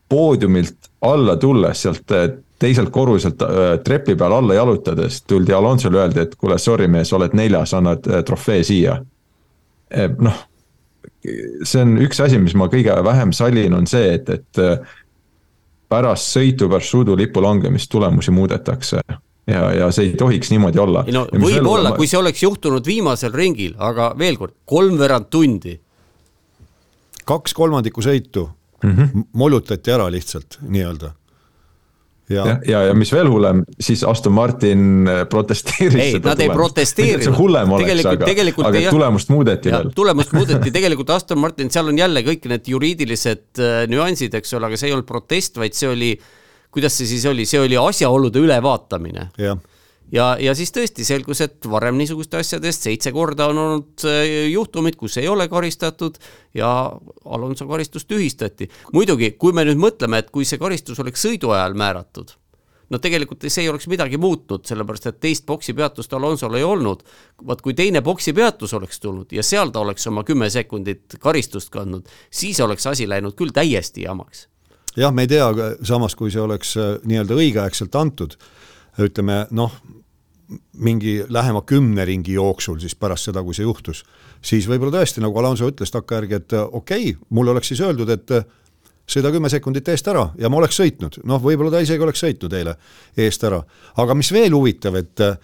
poodiumilt 0.10 0.90
alla 1.02 1.36
tulles 1.38 1.82
sealt 1.82 2.12
äh, 2.12 2.30
teiselt 2.60 2.90
korruselt 2.90 3.42
äh, 3.42 3.50
trepi 3.84 4.16
peal 4.16 4.34
alla 4.34 4.54
jalutades 4.54 5.24
tuldi 5.28 5.54
Alonsole 5.54 6.02
öeldi, 6.02 6.20
et 6.26 6.36
kuule, 6.36 6.58
sorry 6.58 6.88
mees, 6.88 7.14
oled 7.14 7.34
neljas, 7.34 7.74
annad 7.74 8.08
äh, 8.08 8.24
trofee 8.24 8.64
siia. 8.64 9.00
noh, 10.18 10.40
see 11.64 11.82
on 11.82 11.94
üks 12.02 12.20
asi, 12.26 12.40
mis 12.42 12.56
ma 12.58 12.66
kõige 12.68 12.96
vähem 13.06 13.32
sallin, 13.34 13.74
on 13.78 13.86
see, 13.88 14.16
et, 14.18 14.30
et 14.30 14.60
pärast 15.90 16.34
sõitu 16.34 16.68
Varssuudu 16.70 17.16
lipu 17.16 17.44
langemist 17.44 17.92
tulemusi 17.94 18.34
muudetakse 18.34 19.00
ja, 19.48 19.62
ja 19.78 19.92
see 19.94 20.10
ei 20.10 20.16
tohiks 20.18 20.50
niimoodi 20.52 20.82
olla. 20.82 21.04
ei 21.08 21.14
no 21.16 21.28
võib-olla, 21.30 21.94
kui 21.96 22.10
see 22.10 22.20
oleks 22.20 22.44
juhtunud 22.44 22.86
viimasel 22.86 23.34
ringil, 23.34 23.76
aga 23.78 24.12
veel 24.18 24.40
kord, 24.42 24.58
kolmveerand 24.66 25.30
tundi. 25.30 25.78
kaks 27.26 27.54
kolmandikku 27.54 28.04
sõitu 28.06 28.50
mm 28.84 28.92
-hmm. 28.92 29.28
mollutati 29.34 29.92
ära 29.92 30.10
lihtsalt 30.12 30.60
nii-öelda 30.62 31.14
ja, 32.30 32.46
ja, 32.48 32.60
ja, 32.68 32.80
ja 32.90 32.94
mis 32.98 33.12
veel 33.14 33.30
hullem, 33.30 33.62
siis 33.80 34.04
Aston 34.04 34.34
Martin 34.34 35.08
äh, 35.08 35.26
protesteeris. 35.30 36.00
ei, 36.02 36.20
nad 36.24 36.40
ei 36.42 36.50
protesteerinud. 36.50 37.38
hullem 37.38 37.76
oleks, 37.78 38.06
aga, 38.06 38.30
aga 38.70 38.80
ei, 38.80 38.88
tulemust 38.90 39.30
muudeti 39.30 39.70
ja, 39.70 39.84
veel. 39.84 39.92
tulemust 39.96 40.34
muudeti, 40.38 40.72
tegelikult 40.74 41.10
Aston 41.10 41.40
Martin, 41.40 41.70
seal 41.72 41.92
on 41.92 42.02
jälle 42.02 42.26
kõik 42.26 42.50
need 42.50 42.72
juriidilised 42.74 43.62
äh, 43.62 43.86
nüansid, 43.92 44.34
eks 44.34 44.58
ole, 44.58 44.72
aga 44.72 44.80
see 44.80 44.90
ei 44.90 44.98
olnud 44.98 45.08
protest, 45.10 45.62
vaid 45.62 45.78
see 45.78 45.92
oli, 45.92 46.12
kuidas 46.74 46.98
see 46.98 47.14
siis 47.14 47.26
oli, 47.30 47.46
see 47.50 47.62
oli 47.62 47.78
asjaolude 47.80 48.42
ülevaatamine. 48.42 49.30
jah 49.38 49.62
ja, 50.14 50.36
ja 50.40 50.54
siis 50.58 50.72
tõesti 50.76 51.06
selgus, 51.08 51.42
et 51.46 51.68
varem 51.70 51.98
niisuguste 52.00 52.40
asjade 52.40 52.70
eest 52.70 52.88
seitse 52.88 53.12
korda 53.16 53.50
on 53.52 53.62
olnud 53.62 54.06
äh, 54.08 54.24
juhtumid, 54.52 54.98
kus 55.00 55.18
ei 55.22 55.28
ole 55.32 55.48
karistatud 55.52 56.20
ja 56.58 56.70
Alonso 57.26 57.68
karistus 57.68 58.06
tühistati. 58.06 58.70
muidugi, 58.94 59.32
kui 59.40 59.54
me 59.54 59.66
nüüd 59.66 59.82
mõtleme, 59.82 60.22
et 60.22 60.32
kui 60.34 60.46
see 60.46 60.62
karistus 60.62 61.00
oleks 61.02 61.26
sõidu 61.26 61.54
ajal 61.56 61.78
määratud, 61.78 62.36
no 62.90 63.00
tegelikult 63.02 63.46
see 63.48 63.66
ei 63.66 63.70
oleks 63.72 63.88
midagi 63.92 64.20
muutnud, 64.22 64.66
sellepärast 64.68 65.10
et 65.10 65.22
teist 65.24 65.46
boksipeatust 65.50 66.14
Alonsol 66.14 66.60
ei 66.60 66.64
olnud. 66.64 67.04
vaat 67.48 67.62
kui 67.62 67.74
teine 67.74 68.02
boksipeatus 68.02 68.74
oleks 68.74 69.00
tulnud 69.00 69.32
ja 69.32 69.44
seal 69.44 69.72
ta 69.72 69.80
oleks 69.80 70.08
oma 70.08 70.24
kümme 70.24 70.50
sekundit 70.50 71.18
karistust 71.20 71.70
kandnud, 71.70 72.06
siis 72.32 72.60
oleks 72.60 72.88
asi 72.88 73.10
läinud 73.10 73.36
küll 73.36 73.54
täiesti 73.54 74.06
jamaks. 74.06 74.48
jah, 74.96 75.14
me 75.14 75.26
ei 75.26 75.28
tea, 75.28 75.50
samas 75.84 76.16
kui 76.16 76.32
see 76.32 76.42
oleks 76.42 76.78
äh, 76.78 76.96
nii-öelda 77.04 77.42
õigeaegselt 77.42 77.96
antud 77.96 78.38
ütleme 79.02 79.46
noh, 79.52 79.74
mingi 80.78 81.24
lähema 81.30 81.64
kümne 81.66 82.06
ringi 82.06 82.36
jooksul 82.36 82.78
siis 82.80 82.96
pärast 82.96 83.30
seda, 83.30 83.42
kui 83.44 83.56
see 83.58 83.66
juhtus, 83.66 84.04
siis 84.46 84.68
võib-olla 84.70 85.00
tõesti, 85.00 85.24
nagu 85.24 85.40
Alonso 85.42 85.70
ütles 85.72 85.92
takkajärgi, 85.94 86.38
et 86.38 86.56
okei 86.60 87.10
okay,, 87.10 87.18
mulle 87.30 87.56
oleks 87.56 87.74
siis 87.74 87.82
öeldud, 87.82 88.12
et 88.14 88.36
sõida 89.10 89.32
kümme 89.34 89.50
sekundit 89.50 89.90
eest 89.94 90.08
ära 90.10 90.28
ja 90.42 90.50
ma 90.50 90.60
oleks 90.62 90.80
sõitnud, 90.80 91.20
noh, 91.30 91.42
võib-olla 91.42 91.76
ta 91.76 91.84
isegi 91.86 92.06
oleks 92.06 92.24
sõitnud 92.26 92.58
eile 92.58 92.76
eest 93.26 93.44
ära. 93.46 93.62
aga 94.02 94.18
mis 94.18 94.32
veel 94.34 94.54
huvitav, 94.54 94.98
et 95.02 95.26
äh, 95.26 95.38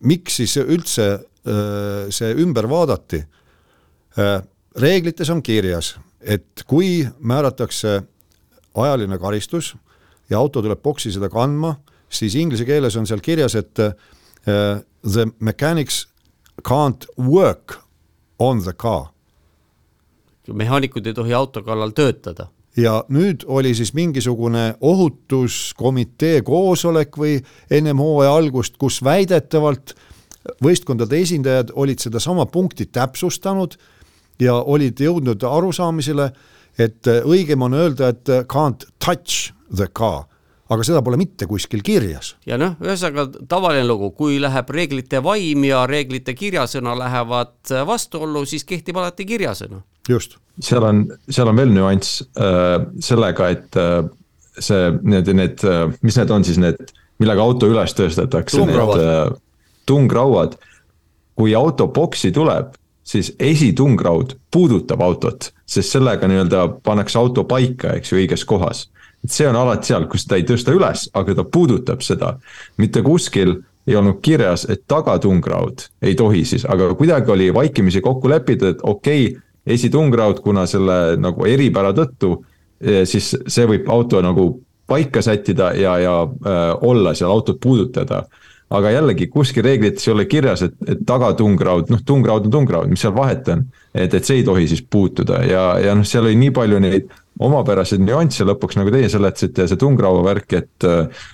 miks 0.00 0.40
siis 0.40 0.56
üldse 0.62 1.08
äh, 1.14 2.08
see 2.14 2.34
ümber 2.44 2.68
vaadati 2.70 3.22
äh,, 4.18 4.38
reeglites 4.76 5.30
on 5.30 5.42
kirjas, 5.42 5.96
et 6.20 6.64
kui 6.66 7.02
määratakse 7.20 8.00
ajaline 8.78 9.18
karistus 9.18 9.74
ja 10.30 10.38
auto 10.38 10.62
tuleb 10.62 10.82
boksi 10.82 11.12
seda 11.12 11.28
kandma, 11.32 11.74
siis 12.08 12.34
inglise 12.34 12.64
keeles 12.68 12.96
on 12.96 13.06
seal 13.06 13.20
kirjas, 13.24 13.54
et 13.58 13.78
uh, 13.80 13.92
the 15.02 15.26
mechanics 15.38 16.06
can't 16.68 17.06
work 17.18 17.78
on 18.38 18.62
the 18.62 18.72
car. 18.72 19.08
mehaanikud 20.48 21.06
ei 21.06 21.14
tohi 21.14 21.34
auto 21.34 21.62
kallal 21.62 21.90
töötada 21.92 22.48
ja 22.78 23.04
nüüd 23.12 23.44
oli 23.46 23.74
siis 23.74 23.92
mingisugune 23.94 24.74
ohutuskomitee 24.80 26.42
koosolek 26.46 27.18
või 27.18 27.38
ennem 27.70 27.98
hooaja 27.98 28.34
algust, 28.38 28.78
kus 28.78 29.02
väidetavalt 29.04 29.94
võistkondade 30.64 31.18
esindajad 31.20 31.72
olid 31.74 32.00
sedasama 32.00 32.46
punkti 32.46 32.86
täpsustanud 32.86 33.76
ja 34.40 34.54
olid 34.54 35.00
jõudnud 35.00 35.42
arusaamisele, 35.44 36.30
et 36.78 37.10
õigem 37.24 37.62
on 37.66 37.74
öelda, 37.74 38.12
et 38.14 38.30
can't 38.48 38.86
touch 39.02 39.52
the 39.74 39.88
car 39.88 40.26
aga 40.68 40.84
seda 40.84 41.00
pole 41.04 41.18
mitte 41.20 41.48
kuskil 41.48 41.82
kirjas. 41.84 42.34
ja 42.46 42.58
noh, 42.60 42.76
ühesõnaga 42.84 43.44
tavaline 43.48 43.86
lugu, 43.88 44.10
kui 44.16 44.38
läheb 44.42 44.70
reeglite 44.74 45.22
vaim 45.24 45.64
ja 45.68 45.84
reeglite 45.88 46.34
kirjasõna 46.36 46.94
lähevad 46.98 47.72
vastuollu, 47.88 48.44
siis 48.48 48.66
kehtib 48.68 49.00
alati 49.00 49.26
kirjasõna. 49.28 49.80
just. 50.08 50.36
seal 50.60 50.84
on, 50.84 51.04
seal 51.30 51.48
on 51.48 51.60
veel 51.60 51.72
nüanss 51.72 52.22
äh, 52.40 52.78
sellega, 53.04 53.52
et 53.54 53.80
äh, 53.80 54.02
see, 54.58 54.90
need, 55.02 55.30
need 55.36 55.64
äh,, 55.64 55.86
mis 56.02 56.18
need 56.20 56.34
on 56.34 56.44
siis 56.44 56.60
need, 56.60 56.92
millega 57.22 57.44
auto 57.44 57.70
üles 57.70 57.96
tõstetakse, 57.96 58.60
need 58.68 58.98
äh, 58.98 59.32
tungrauad. 59.88 60.58
kui 61.38 61.54
auto 61.54 61.86
boksi 61.94 62.32
tuleb, 62.34 62.74
siis 63.06 63.30
esitungraud 63.38 64.34
puudutab 64.52 65.00
autot, 65.00 65.52
sest 65.64 65.94
sellega 65.94 66.28
nii-öelda 66.28 66.64
pannakse 66.84 67.16
auto 67.18 67.44
paika, 67.48 67.94
eks 67.96 68.12
ju, 68.12 68.18
õiges 68.20 68.44
kohas 68.44 68.88
et 69.24 69.34
see 69.34 69.48
on 69.48 69.56
alati 69.58 69.92
seal, 69.92 70.06
kus 70.10 70.26
ta 70.28 70.38
ei 70.38 70.46
tõsta 70.48 70.74
üles, 70.76 71.08
aga 71.18 71.34
ta 71.34 71.44
puudutab 71.44 72.04
seda. 72.06 72.36
mitte 72.78 73.02
kuskil 73.02 73.56
ei 73.88 73.96
olnud 73.96 74.20
kirjas, 74.22 74.66
et 74.68 74.84
tagatungraud 74.86 75.88
ei 76.02 76.14
tohi 76.14 76.44
siis, 76.44 76.64
aga 76.68 76.92
kuidagi 76.94 77.30
oli 77.30 77.54
vaikimisi 77.54 78.00
kokku 78.04 78.28
lepitud, 78.28 78.68
et 78.68 78.82
okei 78.82 79.26
okay,, 79.30 79.42
esitungraud, 79.68 80.40
kuna 80.40 80.66
selle 80.66 81.16
nagu 81.20 81.44
eripära 81.44 81.92
tõttu, 81.92 82.38
siis 83.04 83.34
see 83.46 83.66
võib 83.68 83.88
auto 83.92 84.20
nagu 84.24 84.48
paika 84.88 85.20
sättida 85.22 85.72
ja, 85.76 85.98
ja 86.00 86.14
äh, 86.24 86.70
olla 86.88 87.12
seal 87.14 87.30
autot 87.30 87.58
puudutada 87.60 88.22
aga 88.70 88.90
jällegi 88.92 89.28
kuskil 89.32 89.64
reeglites 89.64 90.04
ei 90.08 90.12
ole 90.12 90.26
kirjas, 90.28 90.62
et, 90.66 90.74
et 90.88 91.00
tagatungraud, 91.08 91.88
noh, 91.92 92.02
tungraud 92.04 92.48
on 92.48 92.52
tungraud, 92.52 92.90
mis 92.92 93.00
seal 93.04 93.14
vahet 93.16 93.48
on. 93.52 93.64
et, 93.94 94.12
et 94.12 94.24
see 94.24 94.40
ei 94.40 94.44
tohi 94.44 94.68
siis 94.68 94.82
puutuda 94.84 95.42
ja, 95.48 95.64
ja 95.82 95.94
noh, 95.96 96.06
seal 96.08 96.28
oli 96.28 96.36
nii 96.36 96.52
palju 96.56 96.80
neid 96.84 97.08
omapäraseid 97.38 98.02
nüansse 98.02 98.46
lõpuks, 98.48 98.78
nagu 98.78 98.92
teie 98.94 99.10
seletasite 99.12 99.68
see 99.70 99.80
tungraua 99.80 100.22
värk, 100.26 100.54
et 100.58 100.86
äh, 100.88 101.26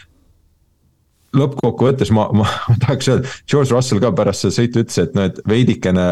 lõppkokkuvõttes 1.34 2.12
ma, 2.14 2.28
ma, 2.36 2.48
ma 2.68 2.78
tahaks 2.82 3.10
öelda, 3.10 3.36
George 3.50 3.74
Russell 3.74 4.02
ka 4.02 4.12
pärast 4.16 4.46
seda 4.46 4.58
sõitu 4.58 4.84
ütles, 4.84 5.00
et 5.02 5.14
noh, 5.16 5.30
et 5.30 5.40
veidikene 5.48 6.08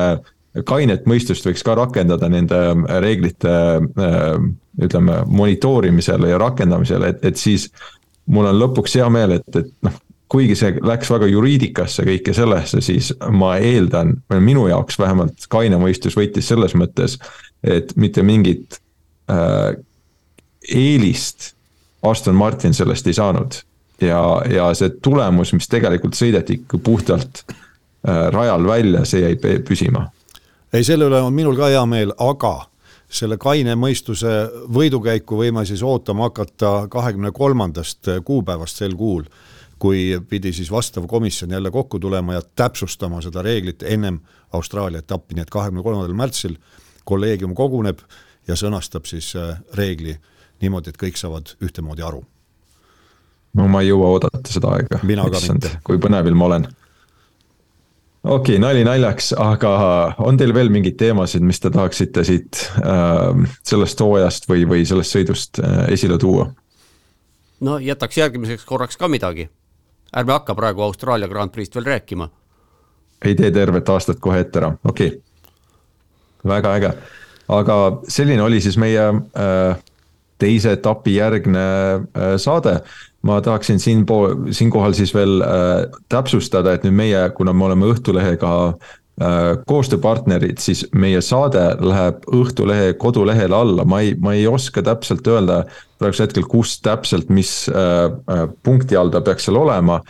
kainet 0.68 1.06
mõistust 1.08 1.46
võiks 1.48 1.64
ka 1.64 1.76
rakendada 1.78 2.28
nende 2.28 2.58
reeglite 3.00 3.52
äh, 3.80 4.30
ütleme, 4.82 5.22
monitoorimisel 5.28 6.28
ja 6.28 6.40
rakendamisel, 6.40 7.06
et, 7.08 7.24
et 7.24 7.40
siis 7.40 7.68
mul 8.32 8.48
on 8.48 8.58
lõpuks 8.60 8.98
hea 8.98 9.08
meel, 9.12 9.38
et, 9.38 9.60
et 9.60 9.70
noh, 9.86 9.96
kuigi 10.32 10.56
see 10.56 10.76
läks 10.80 11.10
väga 11.12 11.28
juriidikasse 11.28 12.06
kõike 12.08 12.32
sellesse, 12.36 12.80
siis 12.84 13.10
ma 13.36 13.54
eeldan, 13.60 14.14
minu 14.40 14.64
jaoks 14.70 14.96
vähemalt 15.00 15.44
kaine 15.52 15.80
mõistus 15.80 16.16
võitis 16.16 16.48
selles 16.48 16.72
mõttes, 16.78 17.18
et 17.60 17.92
mitte 18.00 18.24
mingit 18.24 18.80
äh, 19.30 19.76
eelist 20.68 21.52
Aston 22.02 22.34
Martin 22.34 22.74
sellest 22.74 23.06
ei 23.06 23.14
saanud. 23.14 23.60
ja, 24.00 24.42
ja 24.50 24.74
see 24.74 24.90
tulemus, 25.02 25.52
mis 25.54 25.68
tegelikult 25.70 26.18
sõideti 26.18 26.58
ikka 26.62 26.78
puhtalt 26.82 27.44
äh, 27.46 28.26
rajal 28.34 28.66
välja, 28.66 29.04
see 29.04 29.22
jäi 29.22 29.60
püsima. 29.68 30.08
ei, 30.72 30.84
selle 30.84 31.06
üle 31.06 31.22
on 31.22 31.34
minul 31.34 31.56
ka 31.56 31.70
hea 31.70 31.86
meel, 31.86 32.14
aga 32.18 32.66
selle 33.12 33.36
kaine 33.38 33.76
mõistuse 33.76 34.32
võidukäiku 34.72 35.36
võime 35.36 35.66
siis 35.68 35.82
ootama 35.84 36.30
hakata 36.30 36.88
kahekümne 36.90 37.30
kolmandast 37.30 38.08
kuupäevast 38.24 38.80
sel 38.80 38.96
kuul 38.96 39.26
kui 39.82 40.20
pidi 40.28 40.52
siis 40.54 40.70
vastav 40.70 41.06
komisjon 41.10 41.50
jälle 41.50 41.70
kokku 41.70 41.98
tulema 41.98 42.34
ja 42.34 42.42
täpsustama 42.56 43.20
seda 43.22 43.42
reeglit 43.42 43.82
ennem 43.82 44.20
Austraalia 44.52 45.02
etappi, 45.02 45.34
nii 45.34 45.42
et 45.42 45.50
kahekümne 45.50 45.82
kolmandal 45.82 46.14
märtsil 46.14 46.54
kolleegium 47.08 47.54
koguneb 47.58 47.98
ja 48.48 48.56
sõnastab 48.58 49.06
siis 49.08 49.34
äh, 49.36 49.56
reegli 49.74 50.16
niimoodi, 50.62 50.92
et 50.92 51.00
kõik 51.00 51.18
saavad 51.18 51.54
ühtemoodi 51.62 52.04
aru. 52.06 52.22
no 53.54 53.68
ma 53.68 53.82
ei 53.82 53.90
jõua 53.90 54.14
oodata 54.16 54.52
seda 54.52 54.76
aega. 54.76 55.00
mina 55.02 55.26
ka 55.30 55.42
mitte. 55.48 55.76
kui 55.84 55.98
põnevil 55.98 56.34
ma 56.34 56.48
olen. 56.50 56.66
okei 58.24 58.56
okay,, 58.56 58.58
nali 58.62 58.84
naljaks, 58.84 59.32
aga 59.38 59.72
on 60.18 60.36
teil 60.36 60.54
veel 60.54 60.70
mingeid 60.70 60.96
teemasid, 60.96 61.42
mis 61.42 61.60
te 61.60 61.70
tahaksite 61.70 62.24
siit 62.24 62.66
äh, 62.82 63.48
sellest 63.62 64.00
hooajast 64.00 64.48
või, 64.48 64.66
või 64.68 64.86
sellest 64.86 65.18
sõidust 65.18 65.62
äh, 65.62 65.88
esile 65.96 66.18
tuua? 66.18 66.52
no 67.60 67.78
jätaks 67.78 68.18
järgmiseks 68.18 68.64
korraks 68.64 68.96
ka 68.96 69.08
midagi 69.08 69.48
ärme 70.16 70.32
hakka 70.32 70.54
praegu 70.54 70.82
Austraalia 70.82 71.28
Grand 71.28 71.50
Prix'st 71.50 71.74
veel 71.74 71.84
rääkima. 71.84 72.28
ei 73.24 73.34
tee 73.34 73.50
tervet 73.50 73.88
aastat 73.88 74.20
kohe 74.20 74.40
ette 74.40 74.58
ära, 74.58 74.72
okei 74.84 75.06
okay.. 75.06 75.20
väga 76.44 76.74
äge, 76.76 76.92
aga 77.48 77.78
selline 78.10 78.42
oli 78.42 78.60
siis 78.62 78.78
meie 78.80 79.08
äh, 79.08 79.80
teise 80.42 80.76
etapi 80.76 81.16
järgne 81.16 81.64
äh, 81.64 82.36
saade. 82.36 82.80
ma 83.22 83.36
tahaksin 83.40 83.78
siin, 83.78 84.00
siinkohal 84.50 84.92
siis 84.98 85.14
veel 85.14 85.42
äh, 85.46 85.84
täpsustada, 86.10 86.72
et 86.74 86.82
nüüd 86.82 86.96
meie, 86.98 87.20
kuna 87.36 87.52
me 87.52 87.68
oleme 87.70 87.92
Õhtulehega 87.92 88.56
koostööpartnerid, 89.68 90.56
siis 90.58 90.86
meie 90.96 91.20
saade 91.22 91.60
läheb 91.84 92.24
Õhtulehe 92.32 92.94
kodulehele 92.98 93.54
alla, 93.54 93.84
ma 93.84 94.00
ei, 94.00 94.14
ma 94.18 94.32
ei 94.34 94.46
oska 94.48 94.82
täpselt 94.82 95.28
öelda 95.28 95.60
praegusel 96.00 96.26
hetkel, 96.26 96.46
kus 96.48 96.78
täpselt, 96.82 97.28
mis 97.30 97.52
punkti 98.64 98.96
all 98.98 99.12
ta 99.12 99.20
peaks 99.22 99.46
seal 99.46 99.60
olema. 99.60 100.00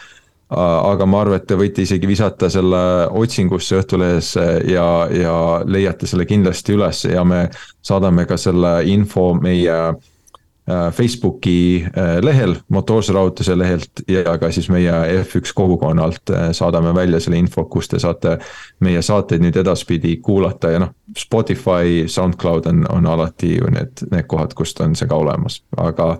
Aga 0.52 1.06
ma 1.08 1.22
arvan, 1.22 1.40
et 1.40 1.46
te 1.48 1.56
võite 1.56 1.84
isegi 1.86 2.08
visata 2.08 2.50
selle 2.52 2.82
otsingusse 3.16 3.78
Õhtulehes 3.80 4.34
ja, 4.68 4.86
ja 5.08 5.34
leiate 5.64 6.06
selle 6.10 6.26
kindlasti 6.28 6.76
üles 6.76 7.04
ja 7.08 7.24
me 7.24 7.46
saadame 7.80 8.26
ka 8.28 8.36
selle 8.40 8.80
info 8.92 9.30
meie 9.38 9.78
Äh, 10.70 10.92
Facebooki 10.92 11.86
äh, 11.96 12.24
lehel, 12.24 12.56
motoorse 12.68 13.12
rahutuse 13.12 13.58
lehelt 13.58 13.90
ja 14.08 14.38
ka 14.38 14.46
siis 14.54 14.68
meie 14.70 14.92
F1 15.24 15.50
kogukonnalt 15.54 16.30
äh, 16.30 16.52
saadame 16.54 16.94
välja 16.94 17.18
selle 17.20 17.40
info, 17.42 17.64
kus 17.64 17.88
te 17.90 17.98
saate 17.98 18.36
meie 18.78 19.02
saateid 19.02 19.42
nüüd 19.42 19.58
edaspidi 19.58 20.20
kuulata 20.22 20.70
ja 20.70 20.78
noh, 20.78 20.92
Spotify, 21.18 22.04
SoundCloud 22.06 22.68
on, 22.70 22.86
on 22.94 23.10
alati 23.10 23.56
ju 23.56 23.72
need, 23.74 24.04
need 24.14 24.28
kohad, 24.30 24.54
kust 24.54 24.78
on 24.86 24.94
see 24.94 25.10
ka 25.10 25.18
olemas, 25.18 25.58
aga 25.82 26.12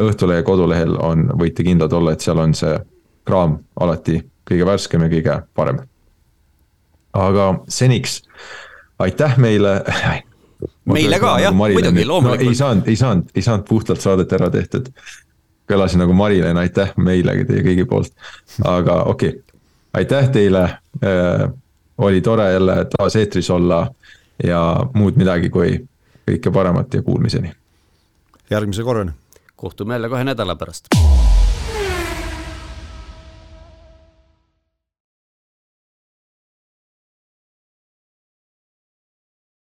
Õhtulehe 0.00 0.40
kodulehel 0.48 0.96
on, 0.96 1.28
võite 1.44 1.60
kindlad 1.60 1.92
olla, 1.92 2.16
et 2.16 2.24
seal 2.24 2.40
on 2.40 2.56
see 2.56 2.72
kraam 3.24 3.58
alati 3.80 4.20
kõige 4.48 4.66
värskem 4.66 5.06
ja 5.06 5.08
kõige 5.12 5.38
parem. 5.54 5.80
aga 7.12 7.54
seniks 7.68 8.22
aitäh 8.98 9.38
meile 9.38 9.82
meile 10.84 11.18
ka 11.20 11.36
jah, 11.42 11.54
muidugi, 11.54 12.04
loomulikult 12.06 12.46
no,. 12.46 12.50
ei 12.50 12.58
saanud, 12.58 12.88
ei 12.88 12.96
saanud, 12.96 13.30
ei 13.34 13.42
saanud 13.42 13.66
puhtalt 13.68 14.00
saadet 14.00 14.32
ära 14.32 14.50
tehtud. 14.50 14.90
kõlasin 15.70 16.02
nagu 16.02 16.12
Marilyn, 16.12 16.58
aitäh 16.58 16.92
meile 16.96 17.36
teie 17.48 17.62
kõigi 17.64 17.86
poolt, 17.88 18.12
aga 18.64 19.02
okei 19.10 19.36
okay., 19.36 19.60
aitäh 20.00 20.30
teile 20.34 20.62
äh,. 21.04 21.48
oli 21.98 22.20
tore 22.20 22.52
jälle 22.52 22.76
taas 22.96 23.16
eetris 23.16 23.50
olla 23.50 23.86
ja 24.44 24.60
muud 24.94 25.16
midagi 25.16 25.50
kui 25.50 25.76
kõike 26.30 26.52
paremat 26.52 26.94
ja 26.94 27.02
kuulmiseni. 27.02 27.52
järgmise 28.50 28.82
korrani. 28.82 29.12
kohtume 29.56 29.94
jälle 29.94 30.08
kahe 30.08 30.24
nädala 30.24 30.56
pärast 30.56 30.88